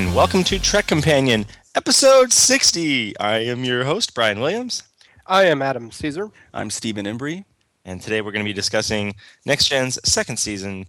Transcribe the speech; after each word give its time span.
Hello, 0.00 0.08
and 0.08 0.16
welcome 0.16 0.42
to 0.44 0.58
Trek 0.58 0.86
Companion, 0.86 1.44
episode 1.74 2.32
60. 2.32 3.18
I 3.18 3.40
am 3.40 3.64
your 3.64 3.84
host, 3.84 4.14
Brian 4.14 4.40
Williams. 4.40 4.82
I 5.26 5.44
am 5.44 5.60
Adam 5.60 5.90
Caesar. 5.90 6.30
I'm 6.54 6.70
Stephen 6.70 7.04
Embry. 7.04 7.44
And 7.84 8.00
today 8.00 8.22
we're 8.22 8.32
going 8.32 8.42
to 8.42 8.48
be 8.48 8.54
discussing 8.54 9.14
Next 9.44 9.68
Gen's 9.68 9.98
second 10.02 10.38
season, 10.38 10.86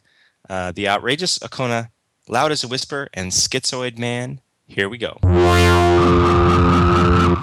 uh, 0.49 0.71
The 0.71 0.87
Outrageous 0.87 1.39
Okona, 1.39 1.89
Loud 2.29 2.53
as 2.53 2.63
a 2.63 2.69
Whisper, 2.69 3.09
and 3.13 3.31
Schizoid 3.31 3.97
Man. 3.97 4.39
Here 4.65 4.87
we 4.87 4.97
go. 4.97 5.17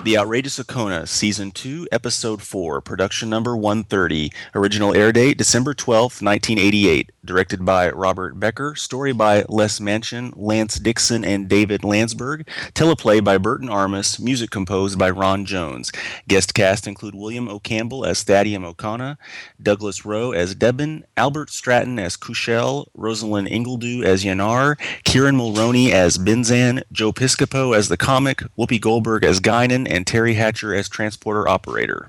The 0.09 0.17
Outrageous 0.17 0.59
Okona, 0.59 1.07
Season 1.07 1.51
2, 1.51 1.89
Episode 1.93 2.41
4, 2.41 2.81
Production 2.81 3.29
Number 3.29 3.55
130. 3.55 4.33
Original 4.55 4.97
air 4.97 5.13
date 5.13 5.37
December 5.37 5.75
12th, 5.75 6.23
1988. 6.23 7.13
Directed 7.23 7.67
by 7.67 7.91
Robert 7.91 8.41
Becker. 8.41 8.75
Story 8.75 9.13
by 9.13 9.45
Les 9.51 9.81
Menchen, 9.81 10.33
Lance 10.35 10.79
Dixon, 10.79 11.27
and 11.27 11.47
David 11.47 11.85
Landsberg. 11.85 12.49
Teleplay 12.73 13.23
by 13.23 13.37
Burton 13.37 13.69
Armus. 13.69 14.19
Music 14.19 14.49
composed 14.49 14.99
by 14.99 15.11
Ron 15.11 15.45
Jones. 15.45 15.93
Guest 16.27 16.55
cast 16.55 16.87
include 16.87 17.15
William 17.15 17.47
O. 17.47 17.59
Campbell 17.61 18.07
as 18.07 18.25
Thadiun 18.25 18.65
Okona, 18.75 19.19
Douglas 19.63 20.07
Rowe 20.07 20.33
as 20.33 20.55
Debin, 20.55 21.03
Albert 21.19 21.51
Stratton 21.51 21.99
as 21.99 22.17
Kushel, 22.17 22.87
Rosalind 22.95 23.49
Ingledew 23.49 24.05
as 24.05 24.25
Yanar, 24.25 24.81
Kieran 25.05 25.37
Mulroney 25.37 25.91
as 25.91 26.17
Benzan, 26.17 26.83
Joe 26.93 27.13
Piscopo 27.13 27.77
as 27.77 27.91
the 27.91 27.99
comic, 27.99 28.39
Whoopi 28.59 28.81
Goldberg 28.81 29.23
as 29.23 29.39
Guinan, 29.39 29.87
and 29.91 29.98
Teri 30.07 30.35
Hatcher 30.35 30.75
as 30.75 30.89
transporter 30.89 31.49
operator. 31.49 32.07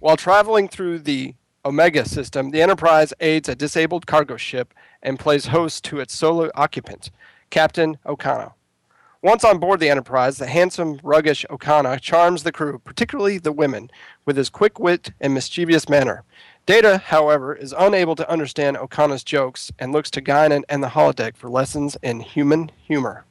While 0.00 0.16
traveling 0.16 0.68
through 0.68 1.00
the 1.00 1.34
Omega 1.64 2.08
system, 2.08 2.50
the 2.50 2.62
Enterprise 2.62 3.12
aids 3.20 3.48
a 3.48 3.56
disabled 3.56 4.06
cargo 4.06 4.36
ship 4.36 4.72
and 5.02 5.18
plays 5.18 5.46
host 5.46 5.84
to 5.84 5.98
its 5.98 6.14
solo 6.14 6.48
occupant, 6.54 7.10
Captain 7.50 7.98
Okona. 8.06 8.52
Once 9.20 9.42
on 9.42 9.58
board 9.58 9.80
the 9.80 9.90
Enterprise, 9.90 10.38
the 10.38 10.46
handsome, 10.46 10.98
ruggish 10.98 11.44
Okona 11.50 12.00
charms 12.00 12.44
the 12.44 12.52
crew, 12.52 12.78
particularly 12.78 13.38
the 13.38 13.50
women, 13.50 13.90
with 14.24 14.36
his 14.36 14.48
quick 14.48 14.78
wit 14.78 15.10
and 15.20 15.34
mischievous 15.34 15.88
manner. 15.88 16.22
Data, 16.66 16.98
however, 16.98 17.52
is 17.52 17.74
unable 17.76 18.14
to 18.14 18.30
understand 18.30 18.76
Okona's 18.76 19.24
jokes 19.24 19.72
and 19.80 19.92
looks 19.92 20.10
to 20.12 20.22
Guinan 20.22 20.62
and 20.68 20.84
the 20.84 20.90
holodeck 20.90 21.36
for 21.36 21.50
lessons 21.50 21.96
in 22.00 22.20
human 22.20 22.70
humor. 22.76 23.24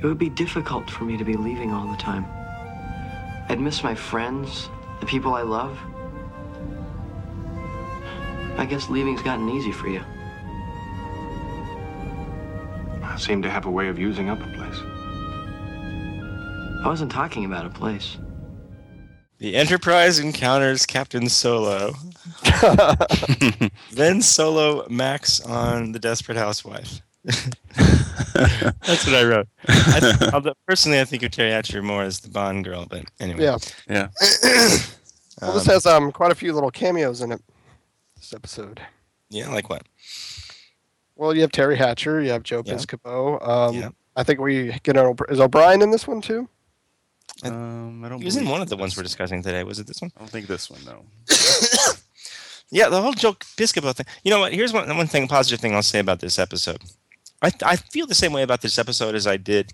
It 0.00 0.06
would 0.06 0.18
be 0.18 0.28
difficult 0.28 0.88
for 0.88 1.04
me 1.04 1.16
to 1.16 1.24
be 1.24 1.34
leaving 1.34 1.72
all 1.72 1.90
the 1.90 1.96
time. 1.96 2.24
I'd 3.48 3.58
miss 3.60 3.82
my 3.82 3.96
friends, 3.96 4.68
the 5.00 5.06
people 5.06 5.34
I 5.34 5.42
love. 5.42 5.76
I 8.56 8.64
guess 8.64 8.88
leaving's 8.88 9.22
gotten 9.22 9.48
easy 9.48 9.72
for 9.72 9.88
you. 9.88 10.02
I 13.02 13.16
seem 13.18 13.42
to 13.42 13.50
have 13.50 13.66
a 13.66 13.70
way 13.70 13.88
of 13.88 13.98
using 13.98 14.30
up 14.30 14.38
a 14.40 14.46
place. 14.52 14.78
I 16.84 16.86
wasn't 16.86 17.10
talking 17.10 17.44
about 17.44 17.66
a 17.66 17.70
place. 17.70 18.18
The 19.38 19.56
Enterprise 19.56 20.20
encounters 20.20 20.86
Captain 20.86 21.28
Solo. 21.28 21.94
then 23.92 24.22
Solo 24.22 24.86
Max 24.88 25.40
on 25.40 25.90
the 25.92 25.98
Desperate 25.98 26.38
Housewife. 26.38 27.02
That's 28.34 29.06
what 29.06 29.14
I 29.14 29.24
wrote. 29.24 29.48
I, 29.68 30.30
although 30.32 30.54
personally, 30.66 31.00
I 31.00 31.04
think 31.04 31.22
of 31.22 31.30
Teri 31.30 31.50
Hatcher 31.50 31.82
more 31.82 32.02
as 32.02 32.20
the 32.20 32.28
Bond 32.28 32.64
girl, 32.64 32.86
but 32.88 33.04
anyway. 33.20 33.44
Yeah. 33.44 33.58
Yeah. 33.88 34.08
Well, 35.40 35.52
this 35.52 35.66
has 35.66 35.86
um, 35.86 36.10
quite 36.10 36.32
a 36.32 36.34
few 36.34 36.52
little 36.52 36.72
cameos 36.72 37.20
in 37.20 37.30
it, 37.30 37.40
this 38.16 38.32
episode. 38.34 38.80
Yeah, 39.30 39.48
like 39.50 39.70
what? 39.70 39.84
Well, 41.14 41.32
you 41.32 41.42
have 41.42 41.52
Teri 41.52 41.76
Hatcher, 41.76 42.20
you 42.20 42.30
have 42.30 42.42
Joe 42.42 42.64
Yeah. 42.66 42.74
Piscopo. 42.74 43.48
Um, 43.48 43.72
Yeah. 43.76 43.90
I 44.16 44.24
think 44.24 44.40
we 44.40 44.76
get 44.82 44.96
an, 44.96 45.14
is 45.28 45.38
O'Brien 45.38 45.80
in 45.80 45.92
this 45.92 46.08
one 46.08 46.20
too? 46.20 46.48
Um, 47.44 48.04
I 48.04 48.08
don't 48.08 48.18
He 48.18 48.24
was 48.24 48.34
in 48.36 48.48
one 48.48 48.62
of 48.62 48.68
the 48.68 48.76
ones 48.76 48.96
we're 48.96 49.04
discussing 49.04 49.40
today. 49.44 49.62
Was 49.62 49.78
it 49.78 49.86
this 49.86 50.00
one? 50.00 50.10
I 50.16 50.18
don't 50.18 50.28
think 50.30 50.48
this 50.48 50.68
one, 50.68 50.80
no. 50.84 51.04
Yeah, 52.70 52.88
the 52.88 53.00
whole 53.00 53.12
Joe 53.12 53.32
Piscopo 53.32 53.94
thing. 53.94 54.06
You 54.24 54.30
know 54.30 54.40
what? 54.40 54.52
Here's 54.52 54.72
one 54.72 54.94
one 54.96 55.06
thing, 55.06 55.26
positive 55.26 55.60
thing 55.60 55.74
I'll 55.74 55.82
say 55.82 56.00
about 56.00 56.20
this 56.20 56.38
episode. 56.38 56.82
I 57.42 57.50
I 57.64 57.76
feel 57.76 58.06
the 58.06 58.14
same 58.14 58.32
way 58.32 58.42
about 58.42 58.60
this 58.62 58.78
episode 58.78 59.14
as 59.14 59.26
I 59.26 59.36
did 59.36 59.72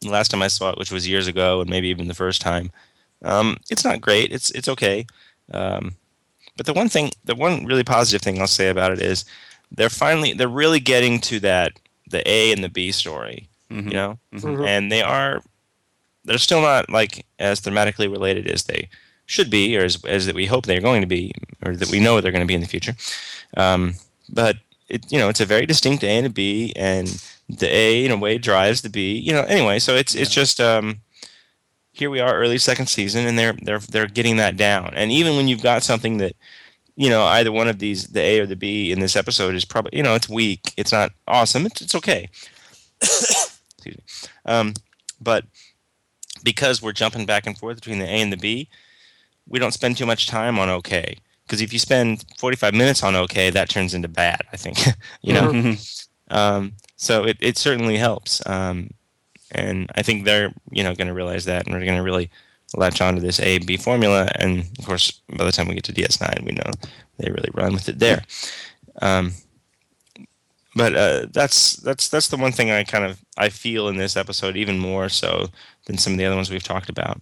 the 0.00 0.10
last 0.10 0.30
time 0.30 0.42
I 0.42 0.48
saw 0.48 0.70
it, 0.70 0.78
which 0.78 0.90
was 0.90 1.06
years 1.08 1.26
ago, 1.28 1.60
and 1.60 1.70
maybe 1.70 1.88
even 1.88 2.08
the 2.08 2.14
first 2.14 2.40
time. 2.40 2.70
Um, 3.24 3.56
it's 3.70 3.84
not 3.84 4.00
great. 4.00 4.32
It's 4.32 4.50
it's 4.50 4.68
okay. 4.68 5.06
Um, 5.52 5.94
but 6.56 6.66
the 6.66 6.72
one 6.72 6.88
thing, 6.88 7.10
the 7.24 7.34
one 7.34 7.64
really 7.66 7.84
positive 7.84 8.20
thing 8.20 8.40
I'll 8.40 8.46
say 8.46 8.68
about 8.68 8.92
it 8.92 9.00
is 9.00 9.24
they're 9.70 9.88
finally 9.90 10.32
they're 10.32 10.48
really 10.48 10.80
getting 10.80 11.20
to 11.20 11.40
that 11.40 11.78
the 12.10 12.28
A 12.28 12.52
and 12.52 12.62
the 12.64 12.68
B 12.68 12.90
story. 12.92 13.48
Mhm. 13.70 13.84
You 13.86 13.92
know, 13.92 14.18
Mhm. 14.34 14.66
and 14.66 14.92
they 14.92 15.02
are 15.02 15.42
they're 16.24 16.38
still 16.38 16.60
not 16.62 16.90
like 16.90 17.24
as 17.38 17.60
thematically 17.60 18.10
related 18.10 18.46
as 18.48 18.64
they 18.64 18.88
should 19.26 19.50
be 19.50 19.76
or 19.78 19.84
as, 19.84 20.04
as 20.04 20.26
that 20.26 20.34
we 20.34 20.46
hope 20.46 20.66
they're 20.66 20.80
going 20.80 21.00
to 21.00 21.06
be 21.06 21.32
or 21.64 21.74
that 21.76 21.88
we 21.90 22.00
know 22.00 22.20
they're 22.20 22.32
going 22.32 22.44
to 22.44 22.46
be 22.46 22.54
in 22.54 22.60
the 22.60 22.66
future 22.66 22.94
um, 23.56 23.94
but 24.28 24.56
it 24.92 25.10
you 25.10 25.18
know 25.18 25.28
it's 25.28 25.40
a 25.40 25.46
very 25.46 25.66
distinct 25.66 26.04
a 26.04 26.08
and 26.08 26.26
a 26.26 26.30
b 26.30 26.72
and 26.76 27.22
the 27.48 27.68
a 27.68 28.04
in 28.04 28.10
a 28.10 28.16
way 28.16 28.38
drives 28.38 28.82
the 28.82 28.88
b 28.88 29.16
you 29.18 29.32
know 29.32 29.42
anyway 29.42 29.78
so 29.78 29.94
it's 29.94 30.14
it's 30.14 30.32
just 30.32 30.60
um, 30.60 31.00
here 31.92 32.10
we 32.10 32.20
are 32.20 32.34
early 32.34 32.58
second 32.58 32.86
season 32.86 33.26
and 33.26 33.38
they're 33.38 33.54
they're 33.62 33.78
they're 33.78 34.06
getting 34.06 34.36
that 34.36 34.56
down. 34.56 34.92
And 34.94 35.12
even 35.12 35.36
when 35.36 35.46
you've 35.46 35.62
got 35.62 35.82
something 35.82 36.18
that 36.18 36.34
you 36.96 37.08
know 37.08 37.24
either 37.24 37.52
one 37.52 37.68
of 37.68 37.78
these 37.78 38.08
the 38.08 38.20
a 38.20 38.40
or 38.40 38.46
the 38.46 38.56
b 38.56 38.90
in 38.90 39.00
this 39.00 39.16
episode 39.16 39.54
is 39.54 39.64
probably 39.64 39.96
you 39.96 40.02
know 40.02 40.14
it's 40.14 40.28
weak 40.28 40.72
it's 40.76 40.92
not 40.92 41.12
awesome 41.28 41.66
it's, 41.66 41.80
it's 41.80 41.94
okay. 41.94 42.28
Excuse 43.02 43.96
me. 43.96 44.28
Um, 44.46 44.74
but 45.20 45.44
because 46.42 46.82
we're 46.82 46.92
jumping 46.92 47.26
back 47.26 47.46
and 47.46 47.56
forth 47.56 47.76
between 47.76 47.98
the 47.98 48.06
A 48.06 48.20
and 48.20 48.32
the 48.32 48.36
B, 48.36 48.68
we 49.48 49.58
don't 49.58 49.74
spend 49.74 49.96
too 49.96 50.06
much 50.06 50.26
time 50.26 50.58
on 50.58 50.68
OK. 50.68 51.16
Because 51.52 51.60
if 51.60 51.70
you 51.70 51.78
spend 51.78 52.24
45 52.38 52.72
minutes 52.72 53.02
on 53.02 53.14
OK, 53.14 53.50
that 53.50 53.68
turns 53.68 53.92
into 53.92 54.08
bad. 54.08 54.40
I 54.54 54.56
think, 54.56 54.78
you 55.22 55.34
know. 55.34 55.52
Mm-hmm. 55.52 55.72
Um, 56.30 56.72
so 56.96 57.24
it, 57.24 57.36
it 57.40 57.58
certainly 57.58 57.98
helps, 57.98 58.40
um, 58.46 58.88
and 59.50 59.90
I 59.96 60.02
think 60.02 60.24
they're 60.24 60.54
you 60.70 60.82
know 60.82 60.94
going 60.94 61.08
to 61.08 61.12
realize 61.12 61.44
that, 61.44 61.66
and 61.66 61.74
we're 61.74 61.84
going 61.84 61.98
to 61.98 62.02
really 62.02 62.30
latch 62.74 63.02
onto 63.02 63.20
this 63.20 63.38
A 63.38 63.58
B 63.58 63.76
formula. 63.76 64.30
And 64.36 64.60
of 64.78 64.86
course, 64.86 65.20
by 65.28 65.44
the 65.44 65.52
time 65.52 65.68
we 65.68 65.74
get 65.74 65.84
to 65.84 65.92
DS9, 65.92 66.42
we 66.42 66.52
know 66.52 66.70
they 67.18 67.30
really 67.30 67.50
run 67.52 67.74
with 67.74 67.86
it 67.90 67.98
there. 67.98 68.22
Um, 69.02 69.32
but 70.74 70.96
uh, 70.96 71.26
that's 71.32 71.76
that's 71.76 72.08
that's 72.08 72.28
the 72.28 72.38
one 72.38 72.52
thing 72.52 72.70
I 72.70 72.82
kind 72.82 73.04
of 73.04 73.22
I 73.36 73.50
feel 73.50 73.88
in 73.88 73.98
this 73.98 74.16
episode 74.16 74.56
even 74.56 74.78
more 74.78 75.10
so 75.10 75.48
than 75.84 75.98
some 75.98 76.14
of 76.14 76.18
the 76.18 76.24
other 76.24 76.36
ones 76.36 76.50
we've 76.50 76.62
talked 76.62 76.88
about. 76.88 77.20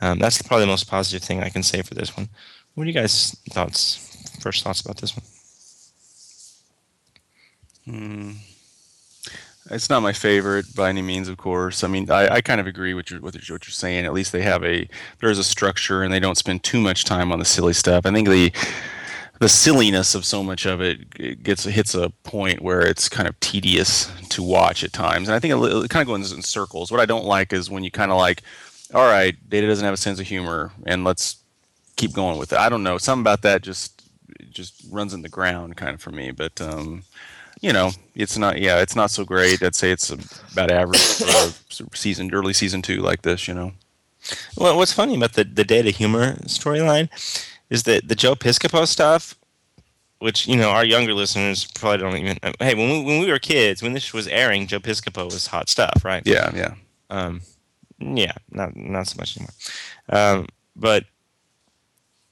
Um, 0.00 0.20
that's 0.20 0.40
probably 0.40 0.66
the 0.66 0.70
most 0.70 0.88
positive 0.88 1.26
thing 1.26 1.42
I 1.42 1.48
can 1.48 1.64
say 1.64 1.82
for 1.82 1.94
this 1.94 2.16
one. 2.16 2.28
What 2.76 2.84
are 2.84 2.88
you 2.88 2.92
guys' 2.92 3.34
thoughts? 3.48 3.96
First 4.40 4.62
thoughts 4.62 4.82
about 4.82 4.98
this 4.98 5.16
one? 5.16 5.24
Hmm. 7.86 8.32
It's 9.70 9.88
not 9.88 10.02
my 10.02 10.12
favorite 10.12 10.66
by 10.76 10.90
any 10.90 11.00
means, 11.00 11.28
of 11.28 11.38
course. 11.38 11.82
I 11.82 11.88
mean, 11.88 12.10
I, 12.10 12.34
I 12.34 12.40
kind 12.42 12.60
of 12.60 12.66
agree 12.66 12.92
with, 12.92 13.10
your, 13.10 13.20
with 13.22 13.34
what 13.34 13.48
you're 13.48 13.60
saying. 13.60 14.04
At 14.04 14.12
least 14.12 14.30
they 14.30 14.42
have 14.42 14.62
a 14.62 14.86
there's 15.20 15.38
a 15.38 15.44
structure, 15.44 16.02
and 16.02 16.12
they 16.12 16.20
don't 16.20 16.36
spend 16.36 16.64
too 16.64 16.78
much 16.78 17.06
time 17.06 17.32
on 17.32 17.38
the 17.38 17.46
silly 17.46 17.72
stuff. 17.72 18.04
I 18.04 18.12
think 18.12 18.28
the 18.28 18.52
the 19.40 19.48
silliness 19.48 20.14
of 20.14 20.26
so 20.26 20.42
much 20.42 20.66
of 20.66 20.82
it 20.82 21.42
gets 21.42 21.64
hits 21.64 21.94
a 21.94 22.10
point 22.24 22.60
where 22.60 22.82
it's 22.82 23.08
kind 23.08 23.26
of 23.26 23.40
tedious 23.40 24.12
to 24.28 24.42
watch 24.42 24.84
at 24.84 24.92
times. 24.92 25.28
And 25.28 25.34
I 25.34 25.38
think 25.38 25.54
it, 25.54 25.84
it 25.84 25.88
kind 25.88 26.02
of 26.02 26.08
goes 26.08 26.30
in 26.30 26.42
circles. 26.42 26.92
What 26.92 27.00
I 27.00 27.06
don't 27.06 27.24
like 27.24 27.54
is 27.54 27.70
when 27.70 27.84
you 27.84 27.90
kind 27.90 28.12
of 28.12 28.18
like, 28.18 28.42
all 28.92 29.06
right, 29.06 29.34
Data 29.48 29.66
doesn't 29.66 29.84
have 29.84 29.94
a 29.94 29.96
sense 29.96 30.20
of 30.20 30.26
humor, 30.26 30.72
and 30.84 31.04
let's 31.04 31.38
keep 31.96 32.12
going 32.12 32.38
with 32.38 32.52
it. 32.52 32.58
I 32.58 32.68
don't 32.68 32.82
know. 32.82 32.98
Something 32.98 33.22
about 33.22 33.42
that 33.42 33.62
just 33.62 34.02
just 34.50 34.82
runs 34.90 35.14
in 35.14 35.22
the 35.22 35.28
ground 35.28 35.76
kind 35.76 35.94
of 35.94 36.00
for 36.00 36.10
me. 36.10 36.30
But 36.30 36.60
um, 36.60 37.04
you 37.60 37.72
know, 37.72 37.90
it's 38.14 38.38
not. 38.38 38.60
Yeah, 38.60 38.80
it's 38.80 38.96
not 38.96 39.10
so 39.10 39.24
great. 39.24 39.62
I'd 39.62 39.74
say 39.74 39.90
it's 39.90 40.10
about 40.10 40.70
average 40.70 41.00
for 41.00 41.84
a 41.84 41.96
season, 41.96 42.32
early 42.32 42.52
season 42.52 42.82
two 42.82 43.00
like 43.00 43.22
this. 43.22 43.48
You 43.48 43.54
know. 43.54 43.72
Well, 44.56 44.76
what's 44.76 44.92
funny 44.92 45.16
about 45.16 45.34
the 45.34 45.44
the 45.44 45.64
data 45.64 45.90
humor 45.90 46.34
storyline 46.44 47.08
is 47.70 47.84
that 47.84 48.08
the 48.08 48.14
Joe 48.14 48.34
Piscopo 48.34 48.86
stuff, 48.86 49.34
which 50.18 50.46
you 50.46 50.56
know 50.56 50.70
our 50.70 50.84
younger 50.84 51.14
listeners 51.14 51.66
probably 51.74 51.98
don't 51.98 52.16
even. 52.16 52.38
Hey, 52.60 52.74
when 52.74 52.90
we 52.90 53.04
when 53.04 53.20
we 53.20 53.30
were 53.30 53.38
kids, 53.38 53.82
when 53.82 53.94
this 53.94 54.12
was 54.12 54.26
airing, 54.28 54.66
Joe 54.66 54.80
Piscopo 54.80 55.24
was 55.24 55.46
hot 55.46 55.68
stuff, 55.68 56.04
right? 56.04 56.22
Yeah, 56.26 56.50
yeah. 56.54 56.74
Um, 57.08 57.40
yeah, 57.98 58.32
not 58.50 58.76
not 58.76 59.06
so 59.06 59.16
much 59.18 59.36
anymore. 59.36 59.54
Um, 60.08 60.46
but 60.74 61.04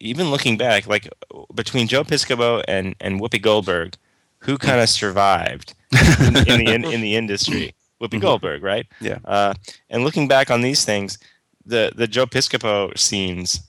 even 0.01 0.31
looking 0.31 0.57
back, 0.57 0.87
like 0.87 1.09
between 1.55 1.87
Joe 1.89 2.05
Piscopo 2.05 2.63
and 2.69 2.95
and 3.01 3.21
Whoopi 3.21 3.41
Goldberg, 3.41 3.97
who 4.39 4.59
kind 4.59 4.81
of 4.81 4.89
survived 4.89 5.75
in, 5.93 6.37
in 6.49 6.65
the 6.65 6.73
in, 6.75 6.85
in 6.85 7.01
the 7.01 7.17
industry? 7.17 7.75
Whoopi 8.01 8.21
Goldberg, 8.21 8.63
right? 8.63 8.87
Yeah. 9.01 9.19
Uh, 9.25 9.55
and 9.89 10.05
looking 10.05 10.29
back 10.29 10.51
on 10.51 10.61
these 10.63 10.85
things, 10.85 11.19
the 11.65 11.93
the 11.95 12.07
Joe 12.07 12.27
Piscopo 12.27 12.97
scenes, 12.99 13.61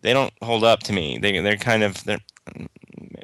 they 0.00 0.12
don't 0.12 0.32
hold 0.42 0.64
up 0.64 0.80
to 0.84 0.92
me. 0.92 1.18
They 1.18 1.38
they're 1.40 1.56
kind 1.56 1.82
of 1.82 2.02
they're 2.04 2.20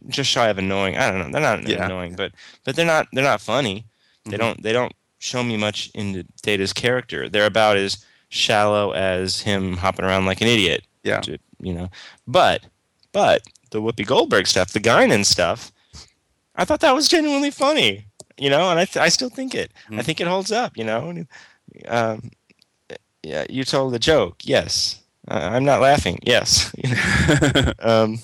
just 0.08 0.30
shy 0.30 0.48
of 0.48 0.58
annoying. 0.58 0.96
I 0.96 1.10
don't 1.10 1.18
know. 1.18 1.30
They're 1.32 1.56
not 1.56 1.66
Yeah. 1.68 1.86
annoying, 1.86 2.14
but 2.16 2.32
but 2.64 2.76
they're 2.76 2.86
not 2.86 3.08
they're 3.12 3.24
not 3.24 3.40
funny. 3.40 3.86
They 4.24 4.36
Mhm. 4.36 4.40
don't 4.40 4.62
they 4.62 4.72
don't 4.72 4.92
show 5.18 5.42
me 5.42 5.56
much 5.56 5.90
into 5.94 6.24
Data's 6.42 6.72
character. 6.72 7.28
They're 7.28 7.46
about 7.46 7.76
as 7.78 8.04
shallow 8.28 8.92
as 8.92 9.40
him 9.40 9.76
hopping 9.78 10.04
around 10.04 10.26
like 10.26 10.40
an 10.40 10.48
idiot. 10.48 10.84
Yeah. 11.02 11.20
to- 11.20 11.38
you 11.60 11.72
know. 11.74 11.90
But 12.26 12.66
but 13.12 13.42
the 13.70 13.80
Whoopi 13.80 14.06
Goldberg 14.06 14.46
stuff, 14.46 14.72
the 14.72 14.80
Guinan 14.80 15.24
stuff, 15.24 15.72
I 16.56 16.64
thought 16.64 16.80
that 16.80 16.94
was 16.94 17.08
genuinely 17.08 17.50
funny. 17.50 18.06
You 18.38 18.50
know, 18.50 18.70
and 18.70 18.78
I 18.78 18.84
th- 18.84 18.98
I 19.02 19.08
still 19.08 19.30
think 19.30 19.54
it. 19.54 19.72
I 19.90 19.94
Mhm. 19.94 20.04
think 20.04 20.20
it 20.20 20.26
holds 20.26 20.52
up. 20.52 20.76
You 20.76 20.84
know. 20.84 21.24
Um, 21.88 22.30
yeah, 23.22 23.44
you 23.48 23.64
told 23.64 23.92
the 23.92 23.98
joke. 23.98 24.36
Yes, 24.44 25.00
uh, 25.28 25.34
I'm 25.52 25.64
not 25.64 25.80
laughing. 25.80 26.18
Yes. 26.22 26.72
um, 27.80 28.18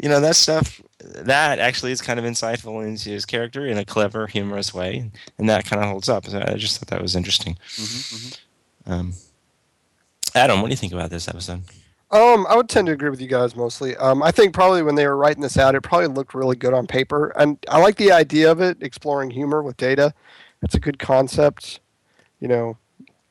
you 0.00 0.08
know 0.08 0.20
that 0.20 0.36
stuff. 0.36 0.80
That 1.00 1.58
actually 1.58 1.92
is 1.92 2.00
kind 2.00 2.18
of 2.18 2.24
insightful 2.24 2.82
into 2.86 3.10
his 3.10 3.26
character 3.26 3.66
in 3.66 3.76
a 3.78 3.84
clever, 3.84 4.26
humorous 4.26 4.72
way, 4.72 5.10
and 5.38 5.48
that 5.50 5.64
kind 5.66 5.82
of 5.82 5.88
holds 5.90 6.08
up. 6.08 6.26
So 6.26 6.42
I 6.46 6.54
just 6.54 6.78
thought 6.78 6.88
that 6.88 7.02
was 7.02 7.16
interesting. 7.16 7.56
Mhm, 7.76 8.14
mhm. 8.14 8.38
Um, 8.86 9.14
Adam, 10.34 10.60
what 10.62 10.68
do 10.68 10.72
you 10.72 10.76
think 10.78 10.92
about 10.92 11.10
this 11.10 11.28
episode? 11.28 11.62
Um, 12.14 12.46
I 12.48 12.54
would 12.54 12.68
tend 12.68 12.86
to 12.86 12.92
agree 12.92 13.10
with 13.10 13.20
you 13.20 13.26
guys 13.26 13.56
mostly. 13.56 13.96
Um, 13.96 14.22
I 14.22 14.30
think 14.30 14.54
probably 14.54 14.84
when 14.84 14.94
they 14.94 15.04
were 15.04 15.16
writing 15.16 15.42
this 15.42 15.58
out, 15.58 15.74
it 15.74 15.80
probably 15.80 16.06
looked 16.06 16.32
really 16.32 16.54
good 16.54 16.72
on 16.72 16.86
paper, 16.86 17.30
and 17.36 17.58
I 17.68 17.80
like 17.80 17.96
the 17.96 18.12
idea 18.12 18.52
of 18.52 18.60
it, 18.60 18.80
exploring 18.80 19.30
humor 19.30 19.64
with 19.64 19.76
data. 19.76 20.14
It's 20.62 20.76
a 20.76 20.80
good 20.80 21.00
concept, 21.00 21.80
you 22.38 22.46
know. 22.46 22.78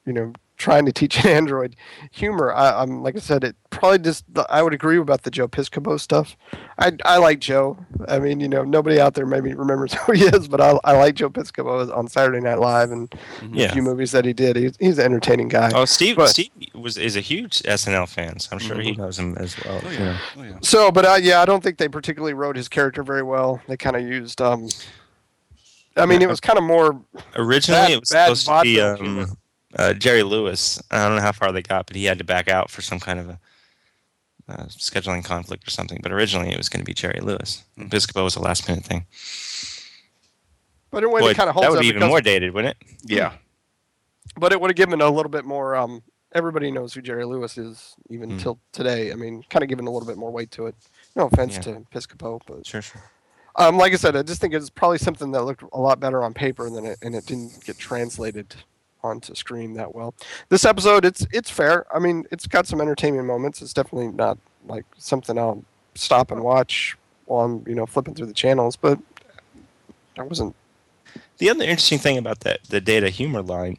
You 0.05 0.11
know, 0.11 0.33
trying 0.57 0.85
to 0.85 0.91
teach 0.91 1.23
an 1.23 1.27
android 1.29 1.75
humor. 2.11 2.53
I, 2.53 2.81
I'm 2.81 3.01
like 3.03 3.15
I 3.15 3.19
said, 3.19 3.43
it 3.43 3.55
probably 3.69 3.99
just. 3.99 4.23
I 4.49 4.61
would 4.63 4.73
agree 4.73 4.97
about 4.97 5.23
the 5.23 5.31
Joe 5.31 5.47
Piscopo 5.47 5.99
stuff. 5.99 6.35
I 6.77 6.91
I 7.05 7.17
like 7.17 7.39
Joe. 7.39 7.77
I 8.07 8.19
mean, 8.19 8.39
you 8.39 8.47
know, 8.47 8.63
nobody 8.63 8.99
out 8.99 9.13
there 9.15 9.25
maybe 9.25 9.53
remembers 9.53 9.93
who 10.05 10.11
he 10.13 10.25
is, 10.25 10.47
but 10.47 10.61
I 10.61 10.79
I 10.83 10.95
like 10.97 11.15
Joe 11.15 11.29
Piscopo 11.29 11.95
on 11.95 12.07
Saturday 12.07 12.39
Night 12.39 12.59
Live 12.59 12.91
and 12.91 13.13
Yeah. 13.51 13.67
a 13.67 13.73
few 13.73 13.81
movies 13.81 14.11
that 14.11 14.25
he 14.25 14.33
did. 14.33 14.55
He's 14.55 14.73
he's 14.79 14.97
an 14.99 15.05
entertaining 15.05 15.47
guy. 15.47 15.71
Oh, 15.73 15.85
Steve. 15.85 16.15
But- 16.17 16.29
Steve 16.29 16.49
was 16.75 16.97
is 16.97 17.15
a 17.15 17.21
huge 17.21 17.61
SNL 17.63 18.07
fan, 18.09 18.39
so 18.39 18.49
I'm 18.51 18.59
sure 18.59 18.79
he 18.79 18.91
knows 18.93 19.17
him 19.19 19.35
as 19.37 19.55
well. 19.63 19.81
Oh 19.83 19.89
you 19.91 19.99
know. 19.99 20.05
yeah. 20.05 20.17
Oh 20.37 20.43
yeah. 20.43 20.57
So, 20.61 20.91
but 20.91 21.05
uh, 21.05 21.19
yeah, 21.21 21.41
I 21.41 21.45
don't 21.45 21.63
think 21.63 21.77
they 21.77 21.87
particularly 21.89 22.33
wrote 22.33 22.55
his 22.55 22.67
character 22.69 23.03
very 23.03 23.23
well. 23.23 23.61
They 23.67 23.77
kind 23.77 23.95
of 23.95 24.01
used. 24.03 24.41
Um, 24.41 24.69
I 25.95 26.05
mean, 26.07 26.21
it 26.23 26.29
was 26.29 26.39
kind 26.39 26.57
of 26.57 26.63
more. 26.63 26.99
Originally, 27.35 27.81
Bad- 27.81 27.91
it 27.91 27.99
was 27.99 28.09
bad 28.09 28.25
supposed 28.37 28.45
to 28.47 28.61
be 28.63 28.77
vaudeville 28.79 28.95
humor. 29.05 29.25
Uh, 29.77 29.93
Jerry 29.93 30.23
Lewis. 30.23 30.81
I 30.91 31.05
don't 31.07 31.15
know 31.15 31.21
how 31.21 31.31
far 31.31 31.51
they 31.51 31.61
got, 31.61 31.87
but 31.87 31.95
he 31.95 32.05
had 32.05 32.17
to 32.19 32.23
back 32.23 32.47
out 32.47 32.69
for 32.69 32.81
some 32.81 32.99
kind 32.99 33.19
of 33.19 33.29
a 33.29 33.39
uh, 34.49 34.65
scheduling 34.65 35.23
conflict 35.23 35.67
or 35.67 35.71
something. 35.71 35.99
But 36.03 36.11
originally, 36.11 36.51
it 36.51 36.57
was 36.57 36.69
going 36.69 36.81
to 36.81 36.85
be 36.85 36.93
Jerry 36.93 37.19
Lewis. 37.21 37.63
Hmm. 37.77 37.87
Piscopo 37.87 38.23
was 38.23 38.35
a 38.35 38.41
last 38.41 38.67
minute 38.67 38.83
thing. 38.85 39.05
But 40.91 40.99
in 40.99 41.09
a 41.09 41.09
way, 41.09 41.21
Boy, 41.21 41.29
it 41.31 41.37
kind 41.37 41.49
of 41.49 41.55
holds 41.55 41.67
up. 41.67 41.71
that 41.73 41.77
would 41.77 41.81
be 41.81 41.87
even 41.87 42.07
more 42.07 42.21
dated, 42.21 42.53
wouldn't 42.53 42.75
it? 42.79 42.87
Yeah. 43.05 43.33
But 44.37 44.51
it 44.51 44.61
would 44.61 44.69
have 44.69 44.75
given 44.75 45.01
a 45.01 45.09
little 45.09 45.29
bit 45.29 45.45
more. 45.45 45.75
Um, 45.75 46.03
everybody 46.33 46.71
knows 46.71 46.93
who 46.93 47.01
Jerry 47.01 47.25
Lewis 47.25 47.57
is, 47.57 47.95
even 48.09 48.31
Hmm. 48.31 48.37
till 48.37 48.59
today. 48.71 49.11
I 49.11 49.15
mean, 49.15 49.43
kind 49.49 49.63
of 49.63 49.69
given 49.69 49.87
a 49.87 49.91
little 49.91 50.07
bit 50.07 50.17
more 50.17 50.31
weight 50.31 50.51
to 50.51 50.67
it. 50.67 50.75
No 51.15 51.27
offense 51.27 51.55
Yeah. 51.55 51.61
to 51.61 51.85
Piscopo, 51.93 52.41
but 52.45 52.65
Sure, 52.65 52.81
sure. 52.81 53.01
um, 53.55 53.77
like 53.77 53.93
I 53.93 53.95
said, 53.97 54.15
I 54.15 54.23
just 54.23 54.39
think 54.41 54.53
it's 54.53 54.69
probably 54.69 54.97
something 54.97 55.31
that 55.31 55.43
looked 55.43 55.63
a 55.73 55.79
lot 55.79 55.99
better 55.99 56.23
on 56.23 56.33
paper 56.33 56.69
than 56.69 56.85
it, 56.85 56.99
and 57.01 57.15
it 57.15 57.25
didn't 57.25 57.63
get 57.65 57.77
translated 57.77 58.55
onto 59.03 59.35
screen 59.35 59.73
that 59.73 59.93
well. 59.93 60.13
This 60.49 60.65
episode, 60.65 61.05
it's 61.05 61.25
it's 61.31 61.49
fair. 61.49 61.85
I 61.95 61.99
mean, 61.99 62.25
it's 62.31 62.47
got 62.47 62.67
some 62.67 62.81
entertainment 62.81 63.27
moments. 63.27 63.61
It's 63.61 63.73
definitely 63.73 64.09
not 64.09 64.37
like 64.67 64.85
something 64.97 65.37
I'll 65.37 65.63
stop 65.95 66.31
and 66.31 66.41
watch 66.41 66.97
while 67.25 67.45
I'm 67.45 67.63
you 67.67 67.75
know 67.75 67.85
flipping 67.85 68.15
through 68.15 68.27
the 68.27 68.33
channels, 68.33 68.75
but 68.75 68.99
I 70.17 70.23
wasn't. 70.23 70.55
The 71.37 71.49
other 71.49 71.63
interesting 71.63 71.99
thing 71.99 72.17
about 72.17 72.41
that 72.41 72.63
the 72.69 72.81
data 72.81 73.09
humor 73.09 73.41
line 73.41 73.77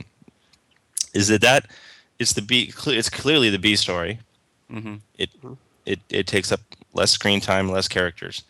is 1.14 1.28
that 1.28 1.40
that 1.42 1.66
it's 2.18 2.32
the 2.32 2.42
B. 2.42 2.72
It's 2.86 3.10
clearly 3.10 3.50
the 3.50 3.58
B 3.58 3.76
story. 3.76 4.20
hmm 4.70 4.96
It 5.18 5.30
it 5.86 6.00
it 6.10 6.26
takes 6.26 6.52
up 6.52 6.60
less 6.92 7.10
screen 7.10 7.40
time, 7.40 7.70
less 7.70 7.88
characters 7.88 8.42